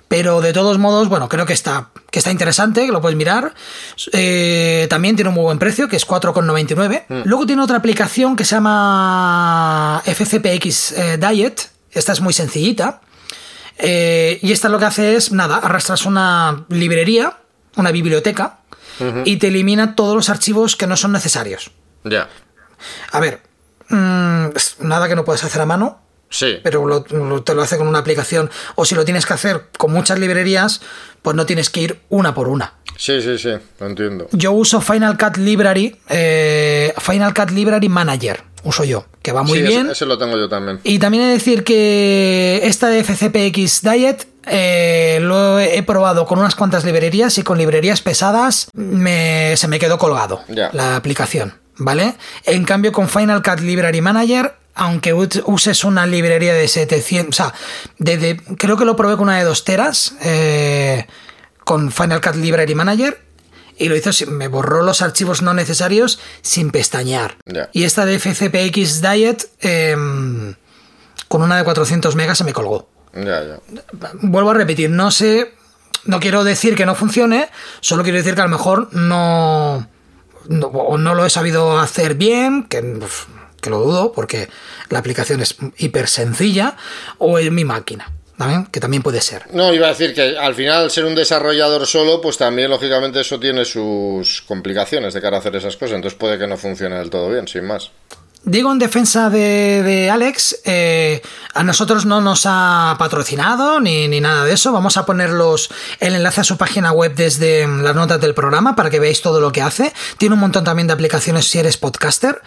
Pero 0.08 0.40
de 0.40 0.54
todos 0.54 0.78
modos, 0.78 1.08
bueno, 1.10 1.28
creo 1.28 1.44
que 1.44 1.52
está, 1.52 1.90
que 2.10 2.18
está 2.20 2.30
interesante, 2.30 2.86
que 2.86 2.92
lo 2.92 3.02
puedes 3.02 3.14
mirar. 3.18 3.52
Eh, 4.12 4.86
también 4.88 5.16
tiene 5.16 5.28
un 5.28 5.34
muy 5.34 5.44
buen 5.44 5.58
precio, 5.58 5.86
que 5.86 5.96
es 5.96 6.06
4,99. 6.06 7.04
Luego 7.26 7.44
tiene 7.44 7.60
otra 7.60 7.76
aplicación 7.76 8.34
que 8.34 8.46
se 8.46 8.54
llama 8.54 10.02
FCPX 10.06 10.92
eh, 10.92 11.18
Diet. 11.18 11.60
Esta 11.92 12.12
es 12.12 12.20
muy 12.22 12.32
sencillita. 12.32 13.00
Eh, 13.78 14.38
y 14.42 14.52
esta 14.52 14.68
lo 14.68 14.78
que 14.78 14.84
hace 14.86 15.14
es, 15.16 15.32
nada, 15.32 15.56
arrastras 15.56 16.04
una 16.06 16.64
librería, 16.68 17.38
una 17.76 17.92
biblioteca, 17.92 18.58
y 19.24 19.36
te 19.36 19.46
elimina 19.48 19.94
todos 19.94 20.16
los 20.16 20.28
archivos 20.28 20.74
que 20.74 20.88
no 20.88 20.96
son 20.96 21.12
necesarios. 21.12 21.70
Ya. 22.02 22.28
A 23.12 23.20
ver, 23.20 23.40
mm, 23.90 24.46
nada 24.80 25.06
que 25.08 25.14
no 25.14 25.24
puedes 25.24 25.44
hacer 25.44 25.62
a 25.62 25.66
mano, 25.66 26.00
Sí. 26.30 26.58
pero 26.64 26.84
lo- 26.84 27.04
lo- 27.10 27.42
te 27.44 27.54
lo 27.54 27.62
hace 27.62 27.78
con 27.78 27.86
una 27.86 28.00
aplicación. 28.00 28.50
O 28.74 28.84
si 28.84 28.96
lo 28.96 29.04
tienes 29.04 29.24
que 29.24 29.34
hacer 29.34 29.66
con 29.78 29.92
muchas 29.92 30.18
librerías, 30.18 30.80
pues 31.22 31.36
no 31.36 31.46
tienes 31.46 31.70
que 31.70 31.80
ir 31.80 32.00
una 32.08 32.34
por 32.34 32.48
una. 32.48 32.74
Sí, 32.96 33.22
sí, 33.22 33.38
sí. 33.38 33.50
Lo 33.78 33.86
entiendo. 33.86 34.26
Yo 34.32 34.50
uso 34.50 34.80
Final 34.80 35.16
Cut 35.16 35.36
Library, 35.36 35.96
eh, 36.08 36.92
Final 36.98 37.32
Cut 37.32 37.50
Library 37.50 37.88
Manager, 37.88 38.42
uso 38.64 38.82
yo, 38.82 39.06
que 39.28 39.32
va 39.32 39.42
muy 39.42 39.58
Sí, 39.58 39.62
bien. 39.66 39.82
Ese, 39.82 39.92
ese 39.92 40.06
lo 40.06 40.16
tengo 40.16 40.38
yo 40.38 40.48
también. 40.48 40.80
Y 40.84 40.98
también 40.98 41.24
he 41.24 41.26
de 41.26 41.32
decir 41.34 41.64
que 41.64 42.60
esta 42.64 42.88
de 42.88 43.04
FCPX 43.04 43.82
Diet 43.82 44.26
eh, 44.46 45.18
lo 45.20 45.58
he 45.60 45.82
probado 45.82 46.24
con 46.24 46.38
unas 46.38 46.54
cuantas 46.54 46.82
librerías 46.84 47.36
y 47.36 47.42
con 47.42 47.58
librerías 47.58 48.00
pesadas 48.00 48.70
me- 48.72 49.54
se 49.58 49.68
me 49.68 49.78
quedó 49.78 49.98
colgado 49.98 50.40
la 50.72 50.96
aplicación, 50.96 51.54
¿vale? 51.76 52.14
En 52.46 52.64
cambio 52.64 52.90
con 52.92 53.08
Final 53.10 53.42
Cut 53.42 53.60
Library 53.60 54.00
Manager, 54.00 54.54
aunque 54.74 55.12
uses 55.12 55.84
una 55.84 56.06
librería 56.06 56.54
de 56.54 56.66
700, 56.68 57.28
o 57.28 57.42
sea, 57.44 57.54
de, 57.98 58.16
de- 58.16 58.36
creo 58.56 58.78
que 58.78 58.86
lo 58.86 58.96
probé 58.96 59.16
con 59.16 59.24
una 59.28 59.36
de 59.36 59.44
dos 59.44 59.64
teras, 59.64 60.14
eh, 60.22 61.06
con 61.64 61.92
Final 61.92 62.22
Cut 62.22 62.36
Library 62.36 62.74
Manager. 62.74 63.20
Y 63.78 63.88
lo 63.88 63.96
hizo, 63.96 64.10
me 64.30 64.48
borró 64.48 64.82
los 64.82 65.02
archivos 65.02 65.42
no 65.42 65.54
necesarios 65.54 66.18
sin 66.42 66.70
pestañear. 66.70 67.36
Y 67.72 67.84
esta 67.84 68.04
de 68.04 68.18
FCPX 68.18 69.00
Diet, 69.00 69.50
em, 69.60 70.54
con 71.28 71.42
una 71.42 71.56
de 71.56 71.64
400 71.64 72.16
megas 72.16 72.38
se 72.38 72.44
me 72.44 72.52
colgó. 72.52 72.88
Vuelvo 74.20 74.50
a 74.50 74.54
repetir, 74.54 74.90
no 74.90 75.10
sé, 75.10 75.54
no 76.04 76.20
quiero 76.20 76.44
decir 76.44 76.74
que 76.74 76.86
no 76.86 76.94
funcione, 76.94 77.48
solo 77.80 78.02
quiero 78.02 78.18
decir 78.18 78.34
que 78.34 78.40
a 78.40 78.44
lo 78.44 78.50
mejor 78.50 78.92
no, 78.94 79.88
no, 80.48 80.66
o 80.66 80.98
no 80.98 81.14
lo 81.14 81.24
he 81.24 81.30
sabido 81.30 81.78
hacer 81.78 82.14
bien, 82.14 82.64
que, 82.64 82.98
que 83.60 83.70
lo 83.70 83.80
dudo, 83.80 84.12
porque 84.12 84.48
la 84.88 84.98
aplicación 84.98 85.40
es 85.40 85.56
hiper 85.76 86.08
sencilla, 86.08 86.76
o 87.18 87.38
en 87.38 87.54
mi 87.54 87.64
máquina, 87.64 88.12
¿también? 88.38 88.66
que 88.66 88.80
también 88.80 89.02
puede 89.02 89.20
ser. 89.20 89.44
No, 89.52 89.74
iba 89.74 89.86
a 89.86 89.90
decir 89.90 90.14
que 90.14 90.38
al 90.38 90.54
final 90.54 90.84
al 90.84 90.90
ser 90.90 91.04
un 91.04 91.14
desarrollador 91.14 91.86
solo, 91.86 92.20
pues 92.20 92.38
también 92.38 92.70
lógicamente 92.70 93.20
eso 93.20 93.38
tiene 93.38 93.64
sus 93.64 94.42
complicaciones 94.42 95.12
de 95.12 95.20
cara 95.20 95.36
a 95.36 95.40
hacer 95.40 95.54
esas 95.56 95.76
cosas, 95.76 95.96
entonces 95.96 96.18
puede 96.18 96.38
que 96.38 96.46
no 96.46 96.56
funcione 96.56 96.96
del 96.96 97.10
todo 97.10 97.28
bien, 97.28 97.46
sin 97.46 97.66
más. 97.66 97.90
Digo 98.44 98.72
en 98.72 98.78
defensa 98.78 99.30
de, 99.30 100.10
Alex, 100.10 100.60
eh, 100.64 101.22
a 101.54 101.62
nosotros 101.62 102.06
no 102.06 102.20
nos 102.20 102.42
ha 102.46 102.96
patrocinado 102.98 103.80
ni, 103.80 104.08
ni, 104.08 104.20
nada 104.20 104.44
de 104.44 104.52
eso. 104.52 104.72
Vamos 104.72 104.96
a 104.96 105.06
ponerlos 105.06 105.70
el 106.00 106.14
enlace 106.14 106.42
a 106.42 106.44
su 106.44 106.56
página 106.56 106.92
web 106.92 107.14
desde 107.14 107.66
las 107.66 107.94
notas 107.94 108.20
del 108.20 108.34
programa 108.34 108.76
para 108.76 108.90
que 108.90 109.00
veáis 109.00 109.20
todo 109.20 109.40
lo 109.40 109.52
que 109.52 109.62
hace. 109.62 109.92
Tiene 110.18 110.34
un 110.34 110.40
montón 110.40 110.64
también 110.64 110.86
de 110.86 110.94
aplicaciones 110.94 111.46
si 111.46 111.58
eres 111.58 111.76
podcaster. 111.76 112.42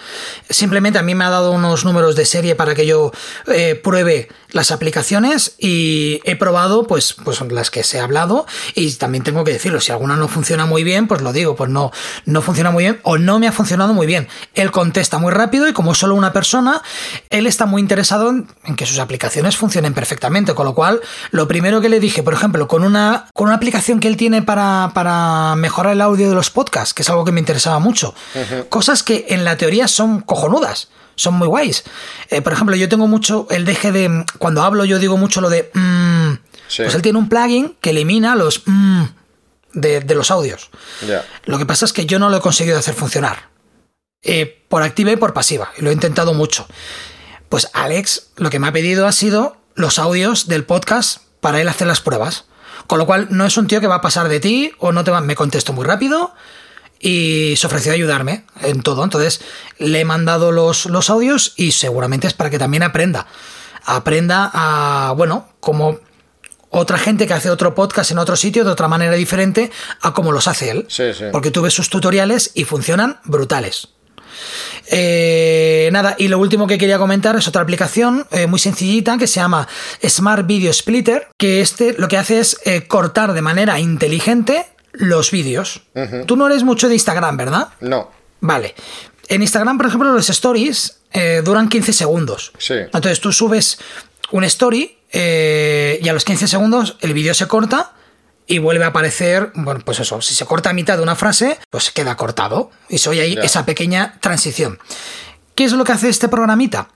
Simplemente 0.50 1.00
a 1.00 1.04
mí 1.04 1.16
me 1.16 1.26
ha 1.26 1.30
dado 1.30 1.52
unos 1.52 1.86
números 1.86 2.16
de 2.16 2.26
serie 2.26 2.56
para 2.56 2.76
que 2.76 2.86
yo 2.86 3.12
eh, 3.48 3.76
pruebe 3.76 4.30
las 4.52 4.72
aplicaciones 4.72 5.56
y 5.58 6.20
he 6.26 6.36
probado 6.36 6.86
pues, 6.86 7.14
pues 7.24 7.42
las 7.42 7.72
que 7.72 7.84
se 7.84 8.00
ha 8.00 8.04
hablado 8.04 8.46
y 8.76 8.92
también 8.94 9.24
tengo 9.24 9.44
que 9.44 9.54
decirlo, 9.54 9.80
si 9.80 9.92
alguna 9.92 10.16
no 10.16 10.28
funciona 10.28 10.66
muy 10.66 10.84
bien, 10.84 11.08
pues 11.08 11.22
lo 11.22 11.34
digo, 11.34 11.56
pues 11.56 11.70
no, 11.70 11.92
no 12.26 12.42
funciona 12.42 12.72
muy 12.72 12.84
bien 12.84 13.00
o 13.04 13.18
no 13.18 13.40
me 13.40 13.48
ha 13.48 13.52
funcionado 13.52 13.94
muy 13.94 14.08
bien. 14.08 14.28
Él 14.54 14.72
contesta 14.72 15.18
muy 15.18 15.32
rápido 15.32 15.68
y 15.68 15.74
como 15.82 15.96
solo 15.96 16.14
una 16.14 16.32
persona, 16.32 16.84
él 17.32 17.48
está 17.48 17.66
muy 17.66 17.82
interesado 17.82 18.30
en, 18.30 18.76
que 18.76 18.86
sus 18.86 19.00
aplicaciones 19.00 19.58
funcionen 19.58 19.96
perfectamente, 19.96 20.54
con 20.54 20.68
lo 20.68 20.76
cual 20.76 21.02
lo 21.32 21.48
primero 21.48 21.82
que 21.82 21.90
le 21.90 22.00
dije, 22.00 22.22
por 22.22 22.36
ejemplo, 22.36 22.68
con 22.68 22.84
una, 22.84 23.26
con 23.34 23.48
una 23.48 23.56
aplicación 23.56 24.00
que 24.00 24.08
él 24.08 24.16
tiene 24.16 24.44
para, 24.44 24.92
para 24.94 25.56
mejorar 25.56 25.94
el 25.94 26.02
audio 26.02 26.30
de 26.30 26.36
los 26.36 26.52
podcasts, 26.52 26.94
que 26.94 27.02
es 27.02 27.10
algo 27.10 27.26
que 27.26 27.32
me 27.32 27.40
interesaba 27.40 27.80
mucho, 27.80 28.14
cosas 28.70 29.02
que 29.02 29.26
en 29.30 29.44
la 29.44 29.58
teoría 29.58 29.88
son 29.88 30.22
cojonudas 30.22 30.90
son 31.16 31.34
muy 31.34 31.48
guays. 31.48 31.84
Eh, 32.30 32.42
por 32.42 32.54
ejemplo, 32.54 32.76
yo 32.76 32.88
tengo 32.90 33.08
mucho 33.08 33.46
el 33.52 33.66
deje 33.66 33.92
de. 33.92 34.26
Cuando 34.40 34.64
hablo, 34.64 34.86
yo 34.86 34.98
digo 34.98 35.18
mucho 35.18 35.42
lo 35.42 35.50
de. 35.50 35.70
Mm, 35.74 36.34
pues 36.78 36.96
él 36.96 37.02
tiene 37.02 37.20
un 37.20 37.30
plugin 37.30 37.76
que 37.80 37.92
elimina 37.92 38.36
los. 38.36 38.64
Mm, 38.66 39.04
de, 39.74 40.16
los 40.16 40.32
audios. 40.32 40.70
Lo 41.46 41.58
que 41.58 41.66
pasa 41.66 41.86
es 41.86 41.94
que 41.94 42.06
yo 42.06 42.18
no 42.18 42.30
lo 42.30 42.38
he 42.38 42.42
conseguido 42.42 42.80
hacer 42.80 42.96
funcionar. 42.96 43.52
Eh, 44.24 44.64
por 44.70 44.84
activa 44.84 45.12
y 45.12 45.16
por 45.16 45.34
pasiva. 45.34 45.72
Y 45.78 45.82
lo 45.82 45.90
he 45.90 45.94
intentado 45.94 46.34
mucho. 46.34 46.68
Pues 47.50 47.70
Alex 47.74 48.28
lo 48.38 48.50
que 48.50 48.60
me 48.60 48.68
ha 48.68 48.72
pedido 48.72 49.08
ha 49.08 49.12
sido 49.12 49.58
los 49.76 50.00
audios 50.00 50.48
del 50.48 50.64
podcast 50.64 51.24
para 51.40 51.60
él 51.60 51.68
hacer 51.68 51.88
las 51.88 52.02
pruebas. 52.02 52.46
Con 52.88 53.00
lo 53.00 53.06
cual 53.06 53.28
no 53.32 53.46
es 53.46 53.58
un 53.58 53.68
tío 53.68 53.82
que 53.82 53.88
va 53.88 53.96
a 53.96 54.02
pasar 54.02 54.30
de 54.30 54.40
ti 54.40 54.72
o 54.80 54.92
no 54.92 55.04
te 55.04 55.12
va, 55.12 55.22
me 55.22 55.36
contesto 55.36 55.74
muy 55.74 55.86
rápido 55.86 56.34
y 57.00 57.56
se 57.58 57.66
ofreció 57.66 57.92
a 57.92 57.96
ayudarme 57.96 58.46
en 58.62 58.84
todo. 58.84 59.04
Entonces 59.04 59.42
le 59.80 60.02
he 60.02 60.06
mandado 60.06 60.52
los, 60.52 60.86
los 60.86 61.10
audios 61.10 61.54
y 61.58 61.72
seguramente 61.72 62.28
es 62.28 62.34
para 62.34 62.50
que 62.50 62.60
también 62.60 62.84
aprenda. 62.84 63.28
Aprenda 63.86 64.52
a, 64.54 65.14
bueno, 65.14 65.50
como 65.60 66.00
otra 66.70 66.98
gente 66.98 67.28
que 67.28 67.34
hace 67.34 67.50
otro 67.50 67.74
podcast 67.74 68.12
en 68.12 68.20
otro 68.20 68.36
sitio 68.36 68.64
de 68.64 68.72
otra 68.72 68.88
manera 68.88 69.16
diferente 69.16 69.72
a 70.02 70.14
como 70.14 70.32
los 70.32 70.48
hace 70.48 70.70
él. 70.70 70.86
Porque 71.32 71.52
tú 71.52 71.64
ves 71.64 71.74
sus 71.74 71.90
tutoriales 71.90 72.52
y 72.54 72.66
funcionan 72.66 73.20
brutales. 73.24 73.90
Eh, 74.88 75.90
nada, 75.92 76.16
y 76.18 76.28
lo 76.28 76.40
último 76.40 76.68
que 76.68 76.78
quería 76.78 76.98
comentar 76.98 77.36
es 77.36 77.48
otra 77.48 77.62
aplicación 77.62 78.26
eh, 78.32 78.48
muy 78.48 78.60
sencillita 78.60 79.18
que 79.18 79.28
se 79.28 79.40
llama 79.40 79.68
Smart 80.08 80.46
Video 80.46 80.72
Splitter, 80.72 81.28
que 81.38 81.62
este 81.62 81.96
lo 81.98 82.08
que 82.08 82.18
hace 82.18 82.40
es 82.40 82.60
eh, 82.66 82.88
cortar 82.88 83.34
de 83.34 83.42
manera 83.42 83.80
inteligente 83.80 84.66
los 84.94 85.32
vídeos. 85.32 85.84
Tú 86.26 86.36
no 86.36 86.48
eres 86.48 86.64
mucho 86.64 86.90
de 86.90 86.96
Instagram, 86.96 87.38
¿verdad? 87.38 87.70
No. 87.80 88.12
Vale. 88.42 88.76
En 89.30 89.42
Instagram, 89.42 89.78
por 89.78 89.88
ejemplo, 89.88 90.12
los 90.12 90.30
stories 90.30 90.98
duran 91.46 91.70
15 91.70 91.94
segundos. 91.94 92.52
Sí. 92.58 92.74
Entonces 92.74 93.22
tú 93.22 93.32
subes 93.32 93.80
un 94.32 94.44
story 94.44 94.98
y 95.14 96.10
a 96.10 96.14
los 96.14 96.26
15 96.26 96.50
segundos 96.50 96.98
el 97.00 97.14
vídeo 97.14 97.34
se 97.34 97.48
corta 97.48 97.94
y 98.48 98.60
vuelve 98.60 98.84
a 98.84 98.88
aparecer, 98.88 99.52
bueno, 99.56 99.82
pues 99.86 100.00
eso, 100.00 100.22
si 100.22 100.34
se 100.34 100.46
corta 100.46 100.72
a 100.72 100.74
mitad 100.74 100.98
de 100.98 101.04
una 101.04 101.16
frase, 101.16 101.60
pues 101.70 101.92
queda 101.92 102.18
cortado. 102.18 102.72
Y 102.90 102.98
soy 102.98 103.20
ahí 103.20 103.38
esa 103.42 103.66
pequeña 103.66 104.20
transición. 104.20 104.80
¿Qué 105.56 105.66
es 105.66 105.74
lo 105.74 105.84
que 105.84 105.92
hace 105.92 106.10
este 106.10 106.28
programita? 106.28 106.90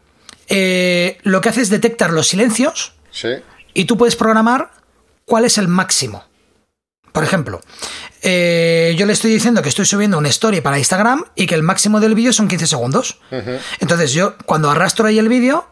Eh, 0.47 1.17
lo 1.23 1.41
que 1.41 1.49
hace 1.49 1.61
es 1.61 1.69
detectar 1.69 2.11
los 2.11 2.27
silencios 2.27 2.93
y 3.73 3.85
tú 3.85 3.97
puedes 3.97 4.15
programar 4.15 4.71
cuál 5.25 5.45
es 5.45 5.57
el 5.57 5.67
máximo. 5.67 6.25
Por 7.11 7.23
ejemplo, 7.23 7.61
eh, 8.21 8.93
yo 8.97 9.05
le 9.05 9.13
estoy 9.13 9.31
diciendo 9.31 9.61
que 9.61 9.69
estoy 9.69 9.85
subiendo 9.85 10.17
una 10.17 10.27
story 10.27 10.59
para 10.59 10.77
Instagram 10.77 11.23
y 11.35 11.45
que 11.45 11.55
el 11.55 11.63
máximo 11.63 12.01
del 12.01 12.13
vídeo 12.13 12.33
son 12.33 12.47
15 12.47 12.67
segundos. 12.67 13.19
Entonces 13.79 14.11
yo, 14.11 14.35
cuando 14.45 14.69
arrastro 14.69 15.07
ahí 15.07 15.17
el 15.17 15.29
vídeo, 15.29 15.67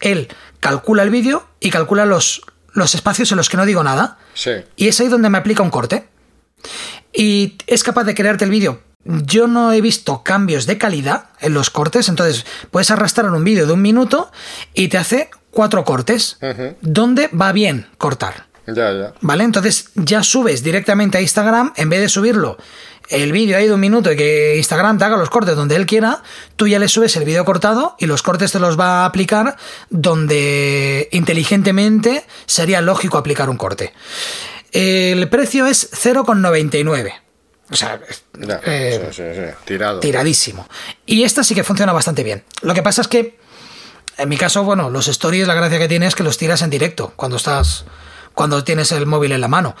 él 0.00 0.28
calcula 0.60 1.02
el 1.02 1.10
vídeo 1.10 1.48
y 1.58 1.70
calcula 1.70 2.06
los, 2.06 2.42
los 2.78 2.94
espacios 2.94 3.30
en 3.32 3.36
los 3.36 3.48
que 3.48 3.56
no 3.56 3.66
digo 3.66 3.82
nada. 3.82 4.18
Y 4.76 4.88
es 4.88 5.00
ahí 5.00 5.08
donde 5.08 5.30
me 5.30 5.38
aplica 5.38 5.62
un 5.62 5.70
corte. 5.70 6.08
Y 7.12 7.56
es 7.66 7.82
capaz 7.82 8.04
de 8.04 8.14
crearte 8.14 8.44
el 8.44 8.50
vídeo. 8.50 8.82
Yo 9.04 9.46
no 9.46 9.72
he 9.72 9.80
visto 9.80 10.22
cambios 10.22 10.66
de 10.66 10.76
calidad 10.76 11.26
en 11.40 11.54
los 11.54 11.70
cortes, 11.70 12.08
entonces 12.08 12.44
puedes 12.70 12.90
arrastrar 12.90 13.30
un 13.30 13.44
vídeo 13.44 13.66
de 13.66 13.72
un 13.72 13.80
minuto 13.80 14.30
y 14.74 14.88
te 14.88 14.98
hace 14.98 15.30
cuatro 15.50 15.84
cortes, 15.84 16.38
donde 16.80 17.28
va 17.28 17.52
bien 17.52 17.86
cortar. 17.96 18.48
Ya, 18.66 18.92
ya. 18.92 19.14
¿Vale? 19.22 19.44
Entonces 19.44 19.90
ya 19.94 20.22
subes 20.22 20.62
directamente 20.62 21.16
a 21.16 21.22
Instagram, 21.22 21.72
en 21.76 21.88
vez 21.88 22.00
de 22.00 22.08
subirlo 22.10 22.58
el 23.08 23.32
vídeo 23.32 23.56
ahí 23.56 23.66
de 23.66 23.74
un 23.74 23.80
minuto 23.80 24.12
y 24.12 24.16
que 24.16 24.56
Instagram 24.56 24.98
te 24.98 25.04
haga 25.04 25.16
los 25.16 25.30
cortes 25.30 25.56
donde 25.56 25.76
él 25.76 25.86
quiera, 25.86 26.22
tú 26.56 26.66
ya 26.68 26.78
le 26.78 26.88
subes 26.88 27.16
el 27.16 27.24
vídeo 27.24 27.44
cortado 27.44 27.96
y 27.98 28.06
los 28.06 28.22
cortes 28.22 28.52
te 28.52 28.58
los 28.58 28.78
va 28.78 29.02
a 29.02 29.04
aplicar 29.06 29.56
donde 29.90 31.08
inteligentemente 31.12 32.24
sería 32.46 32.80
lógico 32.80 33.18
aplicar 33.18 33.48
un 33.50 33.56
corte. 33.56 33.92
El 34.72 35.28
precio 35.28 35.66
es 35.66 35.90
0,99. 35.92 37.12
O 37.70 37.76
sea, 37.76 38.00
eh, 38.64 39.54
Tirado. 39.64 40.00
tiradísimo. 40.00 40.66
Y 41.04 41.24
esta 41.24 41.44
sí 41.44 41.54
que 41.54 41.64
funciona 41.64 41.92
bastante 41.92 42.22
bien. 42.22 42.44
Lo 42.62 42.72
que 42.72 42.82
pasa 42.82 43.02
es 43.02 43.08
que, 43.08 43.38
en 44.16 44.28
mi 44.28 44.38
caso, 44.38 44.64
bueno, 44.64 44.88
los 44.88 45.06
stories, 45.08 45.46
la 45.46 45.54
gracia 45.54 45.78
que 45.78 45.88
tiene 45.88 46.06
es 46.06 46.14
que 46.14 46.22
los 46.22 46.38
tiras 46.38 46.62
en 46.62 46.70
directo 46.70 47.12
cuando 47.14 47.36
estás, 47.36 47.84
cuando 48.34 48.64
tienes 48.64 48.92
el 48.92 49.04
móvil 49.04 49.32
en 49.32 49.42
la 49.42 49.48
mano. 49.48 49.76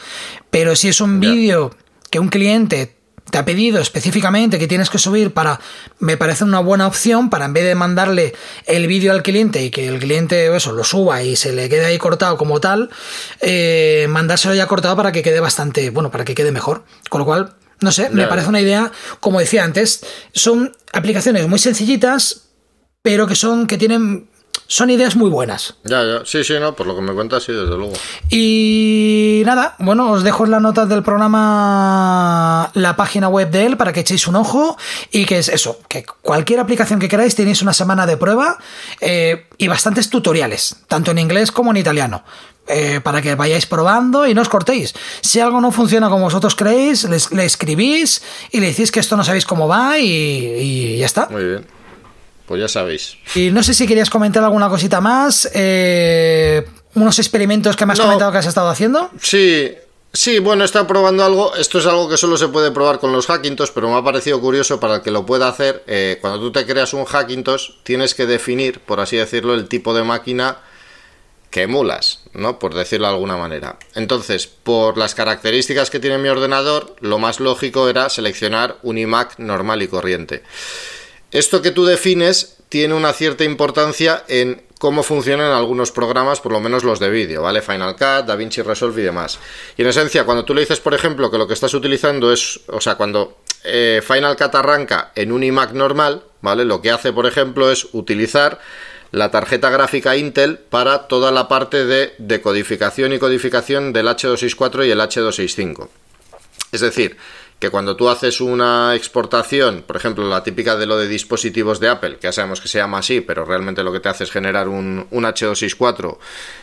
Pero 0.50 0.76
si 0.76 0.88
es 0.88 1.00
un 1.00 1.18
vídeo 1.18 1.74
que 2.10 2.18
un 2.18 2.28
cliente 2.28 2.97
te 3.30 3.38
ha 3.38 3.44
pedido 3.44 3.80
específicamente 3.80 4.58
que 4.58 4.66
tienes 4.66 4.90
que 4.90 4.98
subir 4.98 5.32
para, 5.32 5.60
me 5.98 6.16
parece 6.16 6.44
una 6.44 6.60
buena 6.60 6.86
opción 6.86 7.30
para 7.30 7.44
en 7.44 7.52
vez 7.52 7.64
de 7.64 7.74
mandarle 7.74 8.34
el 8.66 8.86
vídeo 8.86 9.12
al 9.12 9.22
cliente 9.22 9.62
y 9.62 9.70
que 9.70 9.88
el 9.88 9.98
cliente 9.98 10.54
eso 10.54 10.72
lo 10.72 10.84
suba 10.84 11.22
y 11.22 11.36
se 11.36 11.52
le 11.52 11.68
quede 11.68 11.86
ahí 11.86 11.98
cortado 11.98 12.36
como 12.36 12.60
tal, 12.60 12.90
eh, 13.40 14.06
mandárselo 14.08 14.54
ya 14.54 14.66
cortado 14.66 14.96
para 14.96 15.12
que 15.12 15.22
quede 15.22 15.40
bastante, 15.40 15.90
bueno, 15.90 16.10
para 16.10 16.24
que 16.24 16.34
quede 16.34 16.52
mejor. 16.52 16.84
Con 17.08 17.20
lo 17.20 17.24
cual, 17.24 17.54
no 17.80 17.92
sé, 17.92 18.10
me 18.10 18.26
parece 18.26 18.48
una 18.48 18.60
idea, 18.60 18.90
como 19.20 19.40
decía 19.40 19.64
antes, 19.64 20.04
son 20.32 20.74
aplicaciones 20.92 21.46
muy 21.48 21.58
sencillitas, 21.58 22.48
pero 23.02 23.26
que 23.26 23.34
son, 23.34 23.66
que 23.66 23.78
tienen 23.78 24.28
son 24.70 24.90
ideas 24.90 25.16
muy 25.16 25.30
buenas. 25.30 25.74
Ya, 25.84 26.04
ya, 26.04 26.20
sí, 26.26 26.44
sí, 26.44 26.52
no, 26.60 26.74
por 26.74 26.86
lo 26.86 26.94
que 26.94 27.00
me 27.00 27.14
cuentas, 27.14 27.42
sí, 27.42 27.52
desde 27.52 27.74
luego. 27.74 27.94
Y 28.28 29.42
nada, 29.46 29.74
bueno, 29.78 30.10
os 30.12 30.22
dejo 30.22 30.44
en 30.44 30.50
las 30.50 30.60
notas 30.60 30.90
del 30.90 31.02
programa 31.02 32.70
la 32.74 32.94
página 32.94 33.28
web 33.28 33.50
de 33.50 33.64
él 33.64 33.78
para 33.78 33.94
que 33.94 34.00
echéis 34.00 34.28
un 34.28 34.36
ojo 34.36 34.76
y 35.10 35.24
que 35.24 35.38
es 35.38 35.48
eso, 35.48 35.80
que 35.88 36.04
cualquier 36.04 36.60
aplicación 36.60 37.00
que 37.00 37.08
queráis 37.08 37.34
tenéis 37.34 37.62
una 37.62 37.72
semana 37.72 38.06
de 38.06 38.18
prueba 38.18 38.58
eh, 39.00 39.46
y 39.56 39.68
bastantes 39.68 40.10
tutoriales, 40.10 40.76
tanto 40.86 41.12
en 41.12 41.18
inglés 41.18 41.50
como 41.50 41.70
en 41.70 41.78
italiano. 41.78 42.22
Eh, 42.70 43.00
para 43.02 43.22
que 43.22 43.34
vayáis 43.34 43.64
probando 43.64 44.26
y 44.26 44.34
no 44.34 44.42
os 44.42 44.50
cortéis. 44.50 44.94
Si 45.22 45.40
algo 45.40 45.58
no 45.62 45.72
funciona 45.72 46.10
como 46.10 46.24
vosotros 46.24 46.54
creéis, 46.54 47.08
le 47.32 47.44
escribís 47.46 48.22
y 48.52 48.60
le 48.60 48.66
decís 48.66 48.92
que 48.92 49.00
esto 49.00 49.16
no 49.16 49.24
sabéis 49.24 49.46
cómo 49.46 49.66
va 49.66 49.98
y, 49.98 50.04
y 50.04 50.98
ya 50.98 51.06
está. 51.06 51.28
Muy 51.30 51.44
bien. 51.44 51.77
Pues 52.48 52.62
ya 52.62 52.68
sabéis. 52.68 53.18
Y 53.34 53.50
no 53.50 53.62
sé 53.62 53.74
si 53.74 53.86
querías 53.86 54.08
comentar 54.08 54.42
alguna 54.42 54.70
cosita 54.70 55.02
más. 55.02 55.50
Eh, 55.52 56.66
unos 56.94 57.18
experimentos 57.18 57.76
que 57.76 57.84
me 57.84 57.92
has 57.92 58.00
comentado 58.00 58.32
que 58.32 58.38
has 58.38 58.46
estado 58.46 58.70
haciendo. 58.70 59.10
Sí, 59.20 59.76
Sí, 60.10 60.38
bueno, 60.38 60.62
he 60.62 60.64
estado 60.64 60.86
probando 60.86 61.22
algo. 61.22 61.54
Esto 61.54 61.78
es 61.78 61.86
algo 61.86 62.08
que 62.08 62.16
solo 62.16 62.38
se 62.38 62.48
puede 62.48 62.70
probar 62.70 62.98
con 62.98 63.12
los 63.12 63.26
Hackintosh, 63.26 63.70
pero 63.74 63.90
me 63.90 63.96
ha 63.96 64.02
parecido 64.02 64.40
curioso 64.40 64.80
para 64.80 64.96
el 64.96 65.02
que 65.02 65.10
lo 65.10 65.26
pueda 65.26 65.48
hacer. 65.48 65.84
Eh, 65.86 66.16
cuando 66.22 66.40
tú 66.40 66.50
te 66.50 66.64
creas 66.64 66.94
un 66.94 67.04
Hackintosh, 67.04 67.82
tienes 67.82 68.14
que 68.14 68.24
definir, 68.24 68.80
por 68.80 69.00
así 69.00 69.18
decirlo, 69.18 69.52
el 69.52 69.68
tipo 69.68 69.92
de 69.92 70.04
máquina 70.04 70.56
que 71.50 71.62
emulas, 71.62 72.22
¿no? 72.32 72.58
Por 72.58 72.74
decirlo 72.74 73.06
de 73.06 73.14
alguna 73.14 73.36
manera. 73.36 73.78
Entonces, 73.94 74.46
por 74.46 74.96
las 74.96 75.14
características 75.14 75.90
que 75.90 76.00
tiene 76.00 76.16
mi 76.16 76.30
ordenador, 76.30 76.96
lo 77.00 77.18
más 77.18 77.38
lógico 77.38 77.88
era 77.88 78.08
seleccionar 78.08 78.78
un 78.82 78.96
iMac 78.96 79.38
normal 79.38 79.82
y 79.82 79.88
corriente. 79.88 80.42
Esto 81.30 81.60
que 81.62 81.70
tú 81.70 81.84
defines 81.84 82.56
tiene 82.68 82.94
una 82.94 83.12
cierta 83.12 83.44
importancia 83.44 84.24
en 84.28 84.62
cómo 84.78 85.02
funcionan 85.02 85.52
algunos 85.52 85.90
programas, 85.90 86.40
por 86.40 86.52
lo 86.52 86.60
menos 86.60 86.84
los 86.84 87.00
de 87.00 87.10
vídeo, 87.10 87.42
¿vale? 87.42 87.62
Final 87.62 87.94
Cut, 87.96 88.26
DaVinci 88.26 88.62
Resolve 88.62 89.02
y 89.02 89.04
demás. 89.04 89.38
Y 89.76 89.82
en 89.82 89.88
esencia, 89.88 90.24
cuando 90.24 90.44
tú 90.44 90.54
le 90.54 90.60
dices, 90.62 90.80
por 90.80 90.94
ejemplo, 90.94 91.30
que 91.30 91.38
lo 91.38 91.46
que 91.46 91.54
estás 91.54 91.74
utilizando 91.74 92.32
es, 92.32 92.60
o 92.68 92.80
sea, 92.80 92.94
cuando 92.94 93.38
eh, 93.64 94.00
Final 94.06 94.36
Cut 94.36 94.54
arranca 94.54 95.12
en 95.14 95.32
un 95.32 95.42
iMac 95.42 95.72
normal, 95.72 96.22
¿vale? 96.40 96.64
Lo 96.64 96.80
que 96.80 96.90
hace, 96.90 97.12
por 97.12 97.26
ejemplo, 97.26 97.70
es 97.70 97.88
utilizar 97.92 98.60
la 99.10 99.30
tarjeta 99.30 99.70
gráfica 99.70 100.16
Intel 100.16 100.58
para 100.58 101.08
toda 101.08 101.32
la 101.32 101.48
parte 101.48 101.84
de 101.84 102.14
decodificación 102.18 103.12
y 103.12 103.18
codificación 103.18 103.92
del 103.92 104.06
H264 104.06 104.86
y 104.86 104.90
el 104.90 105.00
H265. 105.00 105.88
Es 106.72 106.82
decir, 106.82 107.16
que 107.58 107.70
cuando 107.70 107.96
tú 107.96 108.08
haces 108.08 108.40
una 108.40 108.94
exportación, 108.94 109.82
por 109.86 109.96
ejemplo, 109.96 110.28
la 110.28 110.44
típica 110.44 110.76
de 110.76 110.86
lo 110.86 110.96
de 110.96 111.08
dispositivos 111.08 111.80
de 111.80 111.88
Apple, 111.88 112.16
que 112.16 112.28
ya 112.28 112.32
sabemos 112.32 112.60
que 112.60 112.68
se 112.68 112.78
llama 112.78 112.98
así, 112.98 113.20
pero 113.20 113.44
realmente 113.44 113.82
lo 113.82 113.92
que 113.92 114.00
te 114.00 114.08
hace 114.08 114.24
es 114.24 114.30
generar 114.30 114.68
un, 114.68 115.06
un 115.10 115.24
H264 115.24 116.18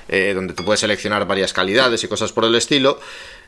eh, 0.08 0.32
donde 0.34 0.54
tú 0.54 0.64
puedes 0.64 0.80
seleccionar 0.80 1.28
varias 1.28 1.52
calidades 1.52 2.04
y 2.04 2.08
cosas 2.08 2.32
por 2.32 2.46
el 2.46 2.56
estilo. 2.56 3.00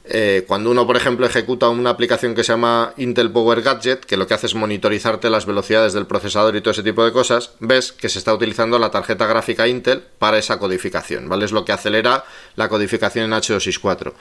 Eh, 0.09 0.45
cuando 0.47 0.71
uno, 0.71 0.87
por 0.87 0.95
ejemplo, 0.95 1.25
ejecuta 1.25 1.67
una 1.67 1.89
aplicación 1.89 2.33
que 2.33 2.43
se 2.43 2.53
llama 2.53 2.93
Intel 2.97 3.31
Power 3.31 3.61
Gadget, 3.61 4.05
que 4.05 4.15
lo 4.15 4.25
que 4.25 4.33
hace 4.33 4.47
es 4.47 4.55
monitorizarte 4.55 5.29
las 5.29 5.45
velocidades 5.45 5.93
del 5.93 6.05
procesador 6.05 6.55
y 6.55 6.61
todo 6.61 6.71
ese 6.71 6.83
tipo 6.83 7.03
de 7.03 7.11
cosas, 7.11 7.51
ves 7.59 7.91
que 7.91 8.07
se 8.07 8.19
está 8.19 8.33
utilizando 8.33 8.79
la 8.79 8.89
tarjeta 8.89 9.25
gráfica 9.25 9.67
Intel 9.67 10.03
para 10.17 10.37
esa 10.37 10.59
codificación, 10.59 11.27
¿vale? 11.27 11.45
Es 11.45 11.51
lo 11.51 11.65
que 11.65 11.73
acelera 11.73 12.23
la 12.55 12.69
codificación 12.69 13.25
en 13.25 13.31
H264. 13.31 14.13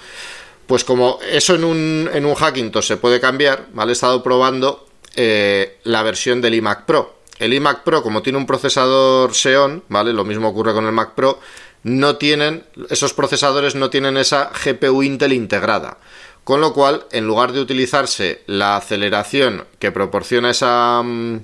Pues 0.67 0.85
como 0.85 1.19
eso 1.31 1.55
en 1.55 1.65
un, 1.65 2.11
en 2.13 2.27
un 2.27 2.35
Hackintosh 2.35 2.87
se 2.87 2.97
puede 2.97 3.21
cambiar, 3.21 3.67
¿vale? 3.73 3.93
He 3.93 3.95
estado 3.95 4.23
probando 4.23 4.87
eh, 5.15 5.79
la 5.85 6.03
versión 6.03 6.41
del 6.41 6.55
iMac 6.55 6.85
Pro. 6.85 7.17
El 7.39 7.55
iMac 7.55 7.85
Pro, 7.85 8.03
como 8.03 8.23
tiene 8.23 8.39
un 8.39 8.47
procesador 8.47 9.35
Xeon, 9.35 9.85
¿vale? 9.89 10.13
Lo 10.13 10.25
mismo 10.25 10.49
ocurre 10.49 10.73
con 10.73 10.87
el 10.87 10.93
Mac 10.93 11.13
Pro, 11.15 11.39
no 11.83 12.17
tienen, 12.17 12.65
esos 12.91 13.13
procesadores 13.13 13.75
no 13.75 13.91
tienen 13.91 14.17
esa 14.17 14.51
GPU 14.65 15.03
Intel 15.03 15.33
integrada. 15.33 15.99
Con 16.45 16.61
lo 16.61 16.73
cual, 16.73 17.07
en 17.13 17.27
lugar 17.27 17.53
de 17.53 17.61
utilizarse 17.61 18.43
la 18.47 18.77
aceleración 18.77 19.67
que 19.79 19.93
proporciona 19.93 20.51
esa, 20.51 21.03
mm, 21.03 21.41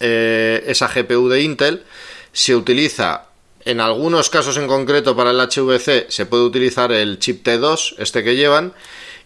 eh, 0.00 0.64
esa 0.66 0.88
GPU 0.88 1.28
de 1.28 1.42
Intel, 1.42 1.84
se 2.32 2.54
utiliza 2.54 3.26
en 3.66 3.80
algunos 3.80 4.30
casos 4.30 4.56
en 4.56 4.68
concreto 4.68 5.16
para 5.16 5.32
el 5.32 5.40
HVC 5.40 6.06
se 6.08 6.26
puede 6.26 6.44
utilizar 6.44 6.92
el 6.92 7.18
chip 7.18 7.44
T2, 7.44 7.96
este 7.98 8.22
que 8.22 8.36
llevan, 8.36 8.72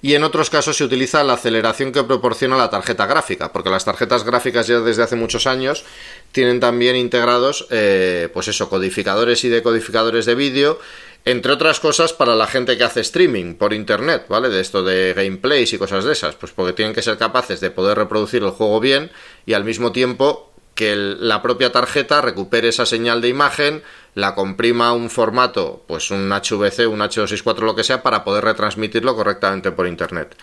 y 0.03 0.15
en 0.15 0.25
otros 0.25 0.49
casos 0.49 0.79
se 0.79 0.85
utiliza 0.85 1.23
la 1.25 1.35
aceleración 1.35 1.93
que 1.93 2.03
proporciona 2.05 2.57
la 2.57 2.71
tarjeta 2.71 3.05
gráfica, 3.05 3.53
porque 3.53 3.69
las 3.69 3.85
tarjetas 3.85 4.25
gráficas 4.25 4.67
ya 4.67 4.81
desde 4.81 5.03
hace 5.03 5.15
muchos 5.15 5.47
años 5.47 5.85
tienen 6.33 6.59
también 6.59 6.97
integrados, 6.97 7.67
eh, 7.71 8.31
pues 8.33 8.49
eso, 8.49 8.71
codificadores 8.71 9.45
y 9.45 9.51
decodificadores 9.51 10.25
de 10.25 10.35
vídeo, 10.35 10.81
entre 11.27 11.53
otras 11.53 11.79
cosas 11.79 12.15
para 12.15 12.35
la 12.35 12.47
gente 12.47 12.79
que 12.79 12.85
hace 12.85 13.01
streaming 13.01 13.57
por 13.57 13.75
internet, 13.75 14.25
¿vale? 14.31 14.49
De 14.49 14.61
esto 14.61 14.83
de 14.83 15.13
gameplays 15.15 15.71
y 15.75 15.79
cosas 15.79 16.05
de 16.07 16.13
esas, 16.13 16.35
pues 16.37 16.53
porque 16.53 16.73
tienen 16.73 16.95
que 16.95 17.03
ser 17.03 17.19
capaces 17.19 17.61
de 17.61 17.71
poder 17.71 17.99
reproducir 17.99 18.43
el 18.43 18.51
juego 18.53 18.81
bien 18.81 19.11
y 19.45 19.53
al 19.53 19.65
mismo 19.65 19.93
tiempo 19.93 20.50
que 20.81 20.97
la 20.97 21.43
propia 21.43 21.71
tarjeta 21.73 22.23
recupere 22.23 22.69
esa 22.69 22.87
señal 22.87 23.21
de 23.21 23.29
imagen, 23.29 23.83
la 24.15 24.35
comprima 24.35 24.89
a 24.89 24.93
un 24.95 25.11
formato, 25.11 25.85
pues 25.87 26.11
un 26.11 26.31
HVC, 26.31 26.89
un 26.89 27.01
H264, 27.01 27.59
lo 27.59 27.75
que 27.75 27.85
sea, 27.85 28.03
para 28.03 28.25
poder 28.25 28.45
retransmitirlo 28.45 29.15
correctamente 29.15 29.73
por 29.73 29.87
internet. 29.87 30.35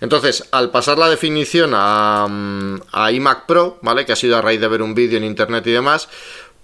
Entonces, 0.00 0.48
al 0.52 0.70
pasar 0.70 0.98
la 0.98 1.10
definición 1.10 1.72
a, 1.74 2.28
a 2.92 3.10
iMac 3.10 3.46
Pro, 3.46 3.80
¿vale? 3.82 4.06
Que 4.06 4.12
ha 4.12 4.16
sido 4.16 4.36
a 4.36 4.40
raíz 4.40 4.60
de 4.60 4.68
ver 4.68 4.82
un 4.82 4.94
vídeo 4.94 5.18
en 5.18 5.24
internet 5.24 5.66
y 5.66 5.72
demás, 5.72 6.08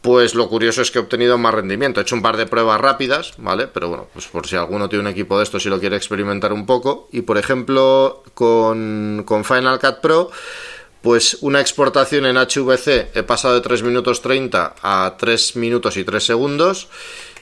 pues 0.00 0.36
lo 0.36 0.48
curioso 0.48 0.80
es 0.82 0.92
que 0.92 1.00
he 1.00 1.02
obtenido 1.02 1.38
más 1.38 1.52
rendimiento. 1.52 1.98
He 1.98 2.04
hecho 2.04 2.14
un 2.14 2.22
par 2.22 2.36
de 2.36 2.46
pruebas 2.46 2.80
rápidas, 2.80 3.32
¿vale? 3.38 3.66
Pero 3.66 3.88
bueno, 3.88 4.06
pues 4.12 4.28
por 4.28 4.46
si 4.46 4.54
alguno 4.54 4.88
tiene 4.88 5.06
un 5.06 5.10
equipo 5.10 5.38
de 5.38 5.42
esto, 5.42 5.58
si 5.58 5.68
lo 5.68 5.80
quiere 5.80 5.96
experimentar 5.96 6.52
un 6.52 6.66
poco. 6.66 7.08
Y 7.10 7.22
por 7.22 7.36
ejemplo, 7.36 8.22
con, 8.34 9.24
con 9.26 9.44
Final 9.44 9.80
Cut 9.80 9.96
Pro 10.00 10.30
pues 11.02 11.38
una 11.40 11.60
exportación 11.60 12.26
en 12.26 12.36
HVC 12.36 13.16
he 13.16 13.22
pasado 13.22 13.54
de 13.54 13.60
3 13.60 13.82
minutos 13.82 14.22
30 14.22 14.76
a 14.82 15.16
3 15.18 15.56
minutos 15.56 15.96
y 15.96 16.04
3 16.04 16.24
segundos 16.24 16.88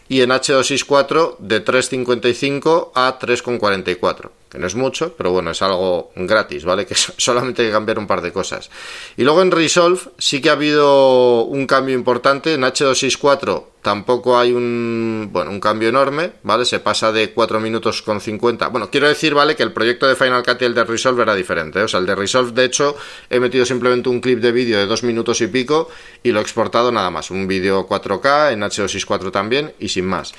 y 0.08 0.20
en 0.20 0.30
H264 0.30 1.38
de 1.38 1.64
3.55 1.64 2.90
a 2.94 3.18
3.44 3.18 4.30
que 4.50 4.58
no 4.58 4.66
es 4.66 4.74
mucho, 4.74 5.14
pero 5.16 5.32
bueno, 5.32 5.50
es 5.50 5.62
algo 5.62 6.12
gratis, 6.14 6.64
¿vale? 6.64 6.86
Que 6.86 6.94
solamente 6.94 7.62
hay 7.62 7.68
que 7.68 7.72
cambiar 7.72 7.98
un 7.98 8.06
par 8.06 8.22
de 8.22 8.32
cosas. 8.32 8.70
Y 9.16 9.24
luego 9.24 9.42
en 9.42 9.50
Resolve 9.50 10.00
sí 10.18 10.40
que 10.40 10.50
ha 10.50 10.52
habido 10.52 11.44
un 11.44 11.66
cambio 11.66 11.94
importante, 11.94 12.54
en 12.54 12.62
H264 12.62 13.64
tampoco 13.86 14.36
hay 14.36 14.50
un, 14.50 15.28
bueno, 15.30 15.52
un 15.52 15.60
cambio 15.60 15.88
enorme, 15.88 16.32
¿vale? 16.42 16.64
Se 16.64 16.80
pasa 16.80 17.12
de 17.12 17.30
4 17.30 17.60
minutos 17.60 18.02
con 18.02 18.20
50. 18.20 18.66
Bueno, 18.66 18.90
quiero 18.90 19.06
decir, 19.06 19.32
¿vale? 19.32 19.54
Que 19.54 19.62
el 19.62 19.72
proyecto 19.72 20.08
de 20.08 20.16
Final 20.16 20.42
Cut 20.42 20.60
y 20.60 20.64
el 20.64 20.74
de 20.74 20.82
Resolve 20.82 21.22
era 21.22 21.36
diferente, 21.36 21.78
¿eh? 21.78 21.82
o 21.84 21.88
sea, 21.88 22.00
el 22.00 22.06
de 22.06 22.16
Resolve, 22.16 22.50
de 22.50 22.64
hecho, 22.64 22.96
he 23.30 23.38
metido 23.38 23.64
simplemente 23.64 24.08
un 24.08 24.20
clip 24.20 24.40
de 24.40 24.50
vídeo 24.50 24.76
de 24.76 24.86
2 24.86 25.04
minutos 25.04 25.40
y 25.40 25.46
pico 25.46 25.88
y 26.24 26.32
lo 26.32 26.40
he 26.40 26.42
exportado 26.42 26.90
nada 26.90 27.10
más, 27.10 27.30
un 27.30 27.46
vídeo 27.46 27.86
4K 27.86 28.54
en 28.54 28.62
H264 28.62 29.30
también 29.30 29.72
y 29.78 29.88
sin 29.88 30.06
más. 30.06 30.34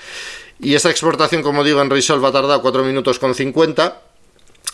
Y 0.59 0.75
esta 0.75 0.89
exportación, 0.89 1.43
como 1.43 1.63
digo, 1.63 1.81
en 1.81 1.89
Resolve 1.89 2.27
ha 2.27 2.31
tardado 2.31 2.61
4 2.61 2.83
minutos 2.83 3.19
con 3.19 3.35
50. 3.35 4.01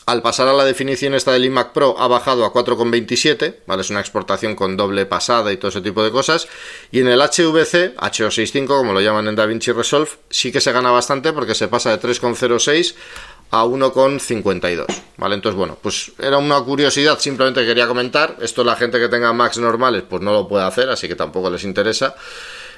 Al 0.06 0.22
pasar 0.22 0.50
a 0.50 0.54
la 0.54 0.66
definición 0.66 1.14
esta 1.14 1.32
del 1.32 1.46
iMac 1.46 1.72
Pro 1.72 1.96
ha 1.98 2.08
bajado 2.08 2.44
a 2.44 2.52
4,27, 2.52 3.60
¿vale? 3.66 3.84
Es 3.84 3.90
una 3.90 4.02
exportación 4.02 4.54
con 4.54 4.76
doble 4.76 5.06
pasada 5.06 5.54
y 5.54 5.58
todo 5.58 5.70
ese 5.70 5.80
tipo 5.80 6.04
de 6.04 6.12
cosas. 6.12 6.50
Y 6.92 7.00
en 7.00 7.08
el 7.08 7.22
HVC, 7.22 7.96
H265, 7.96 8.68
como 8.68 8.92
lo 8.92 9.00
llaman 9.00 9.30
en 9.30 9.36
DaVinci 9.36 9.72
Resolve, 9.72 10.10
sí 10.30 10.52
que 10.52 10.60
se 10.60 10.74
gana 10.74 10.92
bastante 10.92 11.32
porque 11.32 11.56
se 11.56 11.70
pasa 11.70 11.96
de 11.96 12.06
3,06 12.06 12.96
a 13.52 13.64
1,52, 13.64 14.86
¿vale? 15.16 15.36
Entonces, 15.36 15.58
bueno, 15.58 15.78
pues 15.82 16.12
era 16.20 16.38
una 16.38 16.60
curiosidad, 16.62 17.18
simplemente 17.20 17.66
quería 17.66 17.88
comentar. 17.88 18.36
Esto 18.42 18.64
la 18.64 18.76
gente 18.76 19.00
que 19.00 19.08
tenga 19.08 19.32
Macs 19.32 19.60
normales, 19.60 20.04
pues 20.10 20.22
no 20.22 20.34
lo 20.34 20.50
puede 20.50 20.66
hacer, 20.66 20.90
así 20.90 21.08
que 21.08 21.16
tampoco 21.16 21.50
les 21.50 21.64
interesa. 21.64 22.16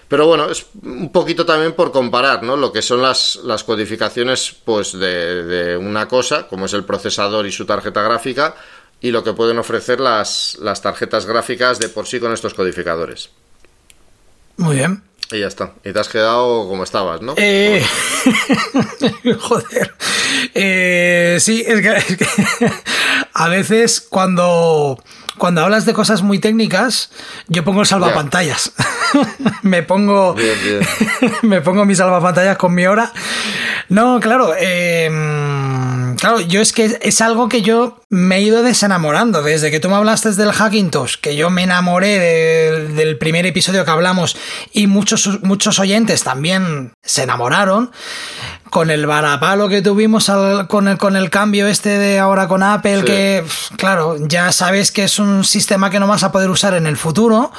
Pero 0.07 0.27
bueno, 0.27 0.49
es 0.49 0.65
un 0.83 1.11
poquito 1.11 1.45
también 1.45 1.73
por 1.73 1.91
comparar, 1.91 2.43
¿no? 2.43 2.55
Lo 2.55 2.71
que 2.71 2.81
son 2.81 3.01
las, 3.01 3.37
las 3.43 3.63
codificaciones, 3.63 4.55
pues, 4.63 4.93
de, 4.93 5.43
de, 5.43 5.77
una 5.77 6.07
cosa, 6.07 6.47
como 6.47 6.65
es 6.65 6.73
el 6.73 6.83
procesador 6.83 7.47
y 7.47 7.51
su 7.51 7.65
tarjeta 7.65 8.03
gráfica, 8.03 8.55
y 9.01 9.11
lo 9.11 9.23
que 9.23 9.33
pueden 9.33 9.57
ofrecer 9.57 9.99
las, 9.99 10.57
las 10.61 10.81
tarjetas 10.81 11.25
gráficas 11.25 11.79
de 11.79 11.89
por 11.89 12.07
sí 12.07 12.19
con 12.19 12.33
estos 12.33 12.53
codificadores. 12.53 13.29
Muy 14.57 14.77
bien. 14.77 15.03
Y 15.31 15.39
ya 15.39 15.47
está. 15.47 15.71
Y 15.83 15.91
te 15.91 15.99
has 15.99 16.07
quedado 16.07 16.67
como 16.67 16.83
estabas, 16.83 17.21
¿no? 17.21 17.33
Eh... 17.37 17.83
Joder. 19.39 19.95
Eh, 20.53 21.37
sí, 21.39 21.63
es 21.65 21.81
que, 21.81 21.95
es 21.95 22.17
que 22.17 22.25
a 23.33 23.47
veces 23.49 24.01
cuando 24.01 25.01
cuando 25.37 25.61
hablas 25.61 25.85
de 25.85 25.93
cosas 25.93 26.21
muy 26.21 26.39
técnicas, 26.39 27.11
yo 27.47 27.63
pongo 27.63 27.81
el 27.81 27.87
salvapantallas. 27.87 28.71
me 29.63 29.83
pongo. 29.83 30.33
Bien, 30.33 30.57
bien. 30.63 31.33
me 31.41 31.61
pongo 31.61 31.85
mi 31.85 31.95
salvapantallas 31.95 32.57
con 32.57 32.73
mi 32.73 32.85
hora. 32.85 33.11
No, 33.89 34.19
claro. 34.19 34.53
Eh, 34.57 35.09
claro, 36.15 36.39
yo 36.41 36.61
es 36.61 36.73
que 36.73 36.99
es 37.01 37.21
algo 37.21 37.49
que 37.49 37.61
yo 37.61 38.01
me 38.09 38.37
he 38.37 38.41
ido 38.41 38.63
desenamorando. 38.63 39.41
Desde 39.41 39.71
que 39.71 39.79
tú 39.79 39.89
me 39.89 39.95
hablaste 39.95 40.31
del 40.31 40.51
Hackintosh, 40.51 41.17
que 41.17 41.35
yo 41.35 41.49
me 41.49 41.63
enamoré 41.63 42.19
de, 42.19 42.87
del 42.93 43.17
primer 43.17 43.45
episodio 43.45 43.85
que 43.85 43.91
hablamos 43.91 44.37
y 44.73 44.87
muchos, 44.87 45.43
muchos 45.43 45.79
oyentes 45.79 46.23
también 46.23 46.93
se 47.03 47.23
enamoraron 47.23 47.91
con 48.75 48.91
el 48.91 49.05
varapalo 49.07 49.69
que 49.69 49.81
tuvimos 49.81 50.27
al, 50.27 50.67
con, 50.67 50.89
el, 50.89 50.97
con 50.97 51.15
el 51.15 51.29
cambio 51.29 51.65
este 51.65 51.97
de 51.97 52.19
ahora 52.19 52.49
con 52.49 52.61
Apple, 52.61 52.99
Sí. 52.99 53.05
que 53.05 53.43
claro, 53.77 54.17
ya 54.19 54.51
sabes 54.51 54.91
que 54.91 55.05
es 55.05 55.17
un 55.17 55.45
sistema 55.45 55.89
que 55.89 55.97
no 55.97 56.07
vas 56.07 56.23
a 56.23 56.33
poder 56.33 56.49
usar 56.49 56.73
en 56.73 56.85
el 56.85 56.97
futuro, 56.97 57.53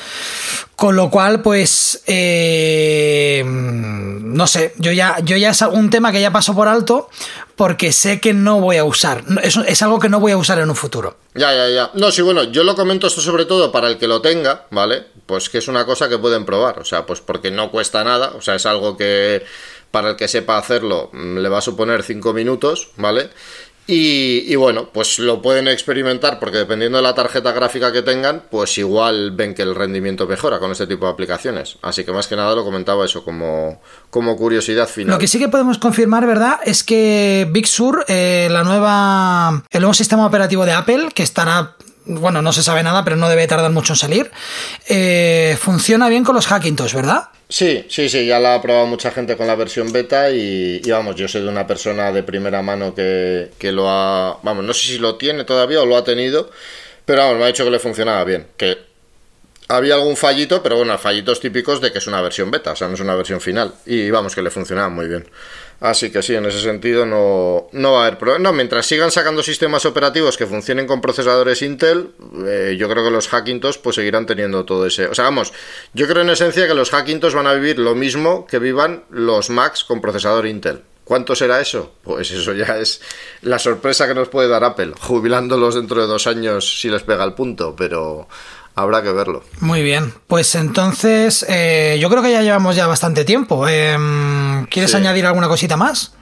con 0.76 0.94
lo 0.94 1.08
cual 1.08 1.40
pues 1.40 2.02
eh, 2.06 3.42
no 3.46 4.46
sé, 4.46 4.74
yo 4.76 4.92
ya, 4.92 5.16
yo 5.22 5.38
ya 5.38 5.52
es 5.52 5.62
un 5.62 5.88
tema 5.88 6.12
que 6.12 6.20
ya 6.20 6.30
paso 6.30 6.54
por 6.54 6.68
alto 6.68 7.08
porque 7.54 7.92
sé 7.92 8.20
que 8.20 8.34
no 8.34 8.60
voy 8.60 8.76
a 8.76 8.84
usar, 8.84 9.24
es, 9.42 9.56
es 9.56 9.80
algo 9.80 9.98
que 9.98 10.10
no 10.10 10.20
voy 10.20 10.32
a 10.32 10.36
usar 10.36 10.58
en 10.58 10.68
un 10.68 10.76
futuro. 10.76 11.16
Ya, 11.34 11.50
ya, 11.54 11.68
ya. 11.70 11.90
No, 11.94 12.10
sí, 12.10 12.20
bueno, 12.20 12.44
yo 12.44 12.62
lo 12.62 12.74
comento 12.76 13.06
esto 13.06 13.22
sobre 13.22 13.46
todo 13.46 13.72
para 13.72 13.88
el 13.88 13.96
que 13.96 14.06
lo 14.06 14.20
tenga, 14.20 14.66
¿vale? 14.70 15.04
Pues 15.24 15.48
que 15.48 15.56
es 15.58 15.68
una 15.68 15.86
cosa 15.86 16.10
que 16.10 16.18
pueden 16.18 16.44
probar, 16.44 16.78
o 16.78 16.84
sea, 16.84 17.06
pues 17.06 17.22
porque 17.22 17.50
no 17.50 17.70
cuesta 17.70 18.04
nada, 18.04 18.32
o 18.36 18.42
sea, 18.42 18.56
es 18.56 18.66
algo 18.66 18.98
que 18.98 19.44
para 19.96 20.10
el 20.10 20.16
que 20.16 20.28
sepa 20.28 20.58
hacerlo 20.58 21.08
mm, 21.14 21.38
le 21.38 21.48
va 21.48 21.56
a 21.56 21.62
suponer 21.62 22.02
5 22.02 22.34
minutos, 22.34 22.90
¿vale? 22.98 23.30
Y, 23.86 24.54
bueno, 24.56 24.90
pues 24.92 25.18
lo 25.18 25.40
pueden 25.40 25.68
experimentar 25.68 26.38
porque 26.38 26.58
dependiendo 26.58 26.98
de 26.98 27.02
la 27.02 27.14
tarjeta 27.14 27.52
gráfica 27.52 27.92
que 27.92 28.02
tengan, 28.02 28.42
pues 28.50 28.76
igual 28.76 29.30
ven 29.30 29.54
que 29.54 29.62
el 29.62 29.74
rendimiento 29.74 30.26
mejora 30.26 30.58
con 30.58 30.70
este 30.72 30.86
tipo 30.86 31.06
de 31.06 31.12
aplicaciones. 31.12 31.78
Así 31.80 32.04
que 32.04 32.12
más 32.12 32.26
que 32.26 32.36
nada 32.36 32.54
lo 32.54 32.62
comentaba 32.64 33.06
eso 33.06 33.24
como, 33.24 33.80
como 34.10 34.36
curiosidad 34.36 34.86
final. 34.86 35.14
Lo 35.14 35.18
que 35.18 35.28
sí 35.28 35.38
que 35.38 35.48
podemos 35.48 35.78
confirmar, 35.78 36.26
¿verdad? 36.26 36.58
Es 36.64 36.84
que 36.84 37.48
Big 37.50 37.68
Sur, 37.68 38.04
eh, 38.08 38.48
la 38.50 38.64
nueva, 38.64 39.62
el 39.70 39.80
nuevo 39.80 39.94
sistema 39.94 40.26
operativo 40.26 40.66
de 40.66 40.72
Apple, 40.72 41.08
que 41.14 41.22
estará 41.22 41.76
bueno, 42.06 42.42
no 42.42 42.52
se 42.52 42.62
sabe 42.62 42.82
nada, 42.82 43.02
pero 43.04 43.16
no 43.16 43.28
debe 43.28 43.46
tardar 43.46 43.70
mucho 43.70 43.94
en 43.94 43.96
salir. 43.96 44.30
Eh, 44.88 45.56
funciona 45.60 46.08
bien 46.08 46.24
con 46.24 46.34
los 46.34 46.46
Hackintosh, 46.46 46.94
¿verdad? 46.94 47.30
Sí, 47.48 47.86
sí, 47.88 48.08
sí, 48.08 48.26
ya 48.26 48.40
la 48.40 48.56
ha 48.56 48.62
probado 48.62 48.86
mucha 48.86 49.12
gente 49.12 49.36
con 49.36 49.46
la 49.46 49.54
versión 49.54 49.92
beta 49.92 50.30
y, 50.30 50.80
y, 50.84 50.90
vamos, 50.90 51.14
yo 51.14 51.28
soy 51.28 51.42
de 51.42 51.48
una 51.48 51.64
persona 51.66 52.10
de 52.10 52.24
primera 52.24 52.60
mano 52.60 52.92
que, 52.92 53.50
que 53.58 53.70
lo 53.70 53.88
ha, 53.88 54.40
vamos, 54.42 54.64
no 54.64 54.74
sé 54.74 54.86
si 54.88 54.98
lo 54.98 55.14
tiene 55.14 55.44
todavía 55.44 55.80
o 55.80 55.86
lo 55.86 55.96
ha 55.96 56.02
tenido, 56.02 56.50
pero 57.04 57.22
vamos, 57.22 57.38
me 57.38 57.44
ha 57.44 57.46
dicho 57.46 57.64
que 57.64 57.70
le 57.70 57.78
funcionaba 57.78 58.24
bien, 58.24 58.48
que 58.56 58.76
había 59.68 59.94
algún 59.94 60.16
fallito, 60.16 60.62
pero 60.62 60.76
bueno, 60.76 60.96
fallitos 60.98 61.40
típicos 61.40 61.80
de 61.80 61.92
que 61.92 61.98
es 61.98 62.06
una 62.06 62.20
versión 62.20 62.50
beta, 62.50 62.72
o 62.72 62.76
sea, 62.76 62.88
no 62.88 62.94
es 62.94 63.00
una 63.00 63.14
versión 63.14 63.40
final. 63.40 63.74
Y 63.84 64.10
vamos, 64.10 64.34
que 64.34 64.42
le 64.42 64.50
funcionaba 64.50 64.88
muy 64.88 65.08
bien. 65.08 65.26
Así 65.80 66.10
que 66.10 66.22
sí, 66.22 66.34
en 66.34 66.46
ese 66.46 66.60
sentido 66.60 67.04
no, 67.04 67.68
no 67.72 67.92
va 67.92 68.04
a 68.04 68.06
haber 68.06 68.18
problema. 68.18 68.42
No, 68.42 68.52
mientras 68.52 68.86
sigan 68.86 69.10
sacando 69.10 69.42
sistemas 69.42 69.84
operativos 69.84 70.36
que 70.36 70.46
funcionen 70.46 70.86
con 70.86 71.00
procesadores 71.00 71.62
Intel, 71.62 72.12
eh, 72.46 72.76
yo 72.78 72.88
creo 72.88 73.04
que 73.04 73.10
los 73.10 73.28
Hackintosh 73.28 73.78
pues 73.78 73.96
seguirán 73.96 74.26
teniendo 74.26 74.64
todo 74.64 74.86
ese. 74.86 75.06
O 75.06 75.14
sea, 75.14 75.24
vamos, 75.24 75.52
yo 75.92 76.06
creo 76.06 76.22
en 76.22 76.30
esencia 76.30 76.66
que 76.66 76.74
los 76.74 76.90
Hackintosh 76.90 77.34
van 77.34 77.46
a 77.46 77.54
vivir 77.54 77.78
lo 77.78 77.94
mismo 77.94 78.46
que 78.46 78.58
vivan 78.58 79.04
los 79.10 79.50
Macs 79.50 79.84
con 79.84 80.00
procesador 80.00 80.46
Intel. 80.46 80.82
¿Cuánto 81.04 81.36
será 81.36 81.60
eso? 81.60 81.92
Pues 82.02 82.32
eso 82.32 82.52
ya 82.52 82.78
es 82.78 83.00
la 83.42 83.60
sorpresa 83.60 84.08
que 84.08 84.14
nos 84.14 84.28
puede 84.28 84.48
dar 84.48 84.64
Apple, 84.64 84.92
jubilándolos 84.98 85.76
dentro 85.76 86.00
de 86.00 86.08
dos 86.08 86.26
años 86.26 86.80
si 86.80 86.88
les 86.88 87.04
pega 87.04 87.22
el 87.22 87.34
punto, 87.34 87.76
pero 87.76 88.26
habrá 88.76 89.02
que 89.02 89.10
verlo. 89.10 89.42
Muy 89.60 89.82
bien, 89.82 90.12
pues 90.28 90.54
entonces 90.54 91.44
eh, 91.48 91.98
yo 92.00 92.08
creo 92.08 92.22
que 92.22 92.30
ya 92.30 92.42
llevamos 92.42 92.76
ya 92.76 92.86
bastante 92.86 93.24
tiempo. 93.24 93.66
Em, 93.66 94.66
¿Quieres 94.66 94.94
añadir 94.94 95.26
alguna 95.26 95.48
cosita 95.48 95.76
más? 95.76 96.12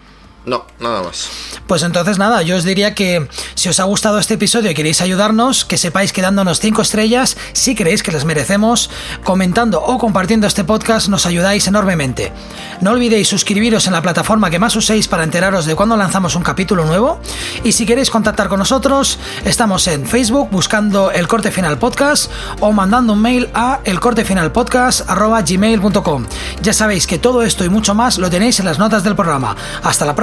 No, 0.46 0.64
nada 0.78 1.02
más. 1.02 1.28
Pues 1.66 1.82
entonces 1.82 2.18
nada, 2.18 2.42
yo 2.42 2.56
os 2.56 2.64
diría 2.64 2.94
que 2.94 3.26
si 3.54 3.70
os 3.70 3.80
ha 3.80 3.84
gustado 3.84 4.18
este 4.18 4.34
episodio 4.34 4.70
y 4.70 4.74
queréis 4.74 5.00
ayudarnos, 5.00 5.64
que 5.64 5.78
sepáis 5.78 6.12
que 6.12 6.20
dándonos 6.20 6.60
5 6.60 6.82
estrellas, 6.82 7.38
si 7.54 7.74
creéis 7.74 8.02
que 8.02 8.12
las 8.12 8.26
merecemos, 8.26 8.90
comentando 9.24 9.82
o 9.82 9.96
compartiendo 9.96 10.46
este 10.46 10.64
podcast 10.64 11.08
nos 11.08 11.24
ayudáis 11.24 11.66
enormemente. 11.66 12.34
No 12.82 12.90
olvidéis 12.90 13.28
suscribiros 13.28 13.86
en 13.86 13.94
la 13.94 14.02
plataforma 14.02 14.50
que 14.50 14.58
más 14.58 14.76
uséis 14.76 15.08
para 15.08 15.24
enteraros 15.24 15.64
de 15.64 15.74
cuando 15.74 15.96
lanzamos 15.96 16.36
un 16.36 16.42
capítulo 16.42 16.84
nuevo. 16.84 17.18
Y 17.62 17.72
si 17.72 17.86
queréis 17.86 18.10
contactar 18.10 18.48
con 18.48 18.58
nosotros, 18.58 19.18
estamos 19.46 19.86
en 19.86 20.06
Facebook 20.06 20.50
buscando 20.50 21.10
el 21.10 21.26
corte 21.26 21.50
final 21.50 21.78
podcast 21.78 22.30
o 22.60 22.72
mandando 22.72 23.14
un 23.14 23.22
mail 23.22 23.48
a 23.54 23.80
elcortefinalpodcast.gmail.com. 23.84 26.26
Ya 26.60 26.74
sabéis 26.74 27.06
que 27.06 27.18
todo 27.18 27.42
esto 27.42 27.64
y 27.64 27.70
mucho 27.70 27.94
más 27.94 28.18
lo 28.18 28.28
tenéis 28.28 28.60
en 28.60 28.66
las 28.66 28.78
notas 28.78 29.02
del 29.04 29.16
programa. 29.16 29.56
Hasta 29.82 30.04
la 30.04 30.14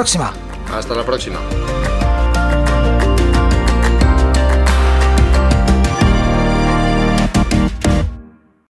hasta 0.74 0.94
la 0.94 1.06
próxima. 1.06 1.40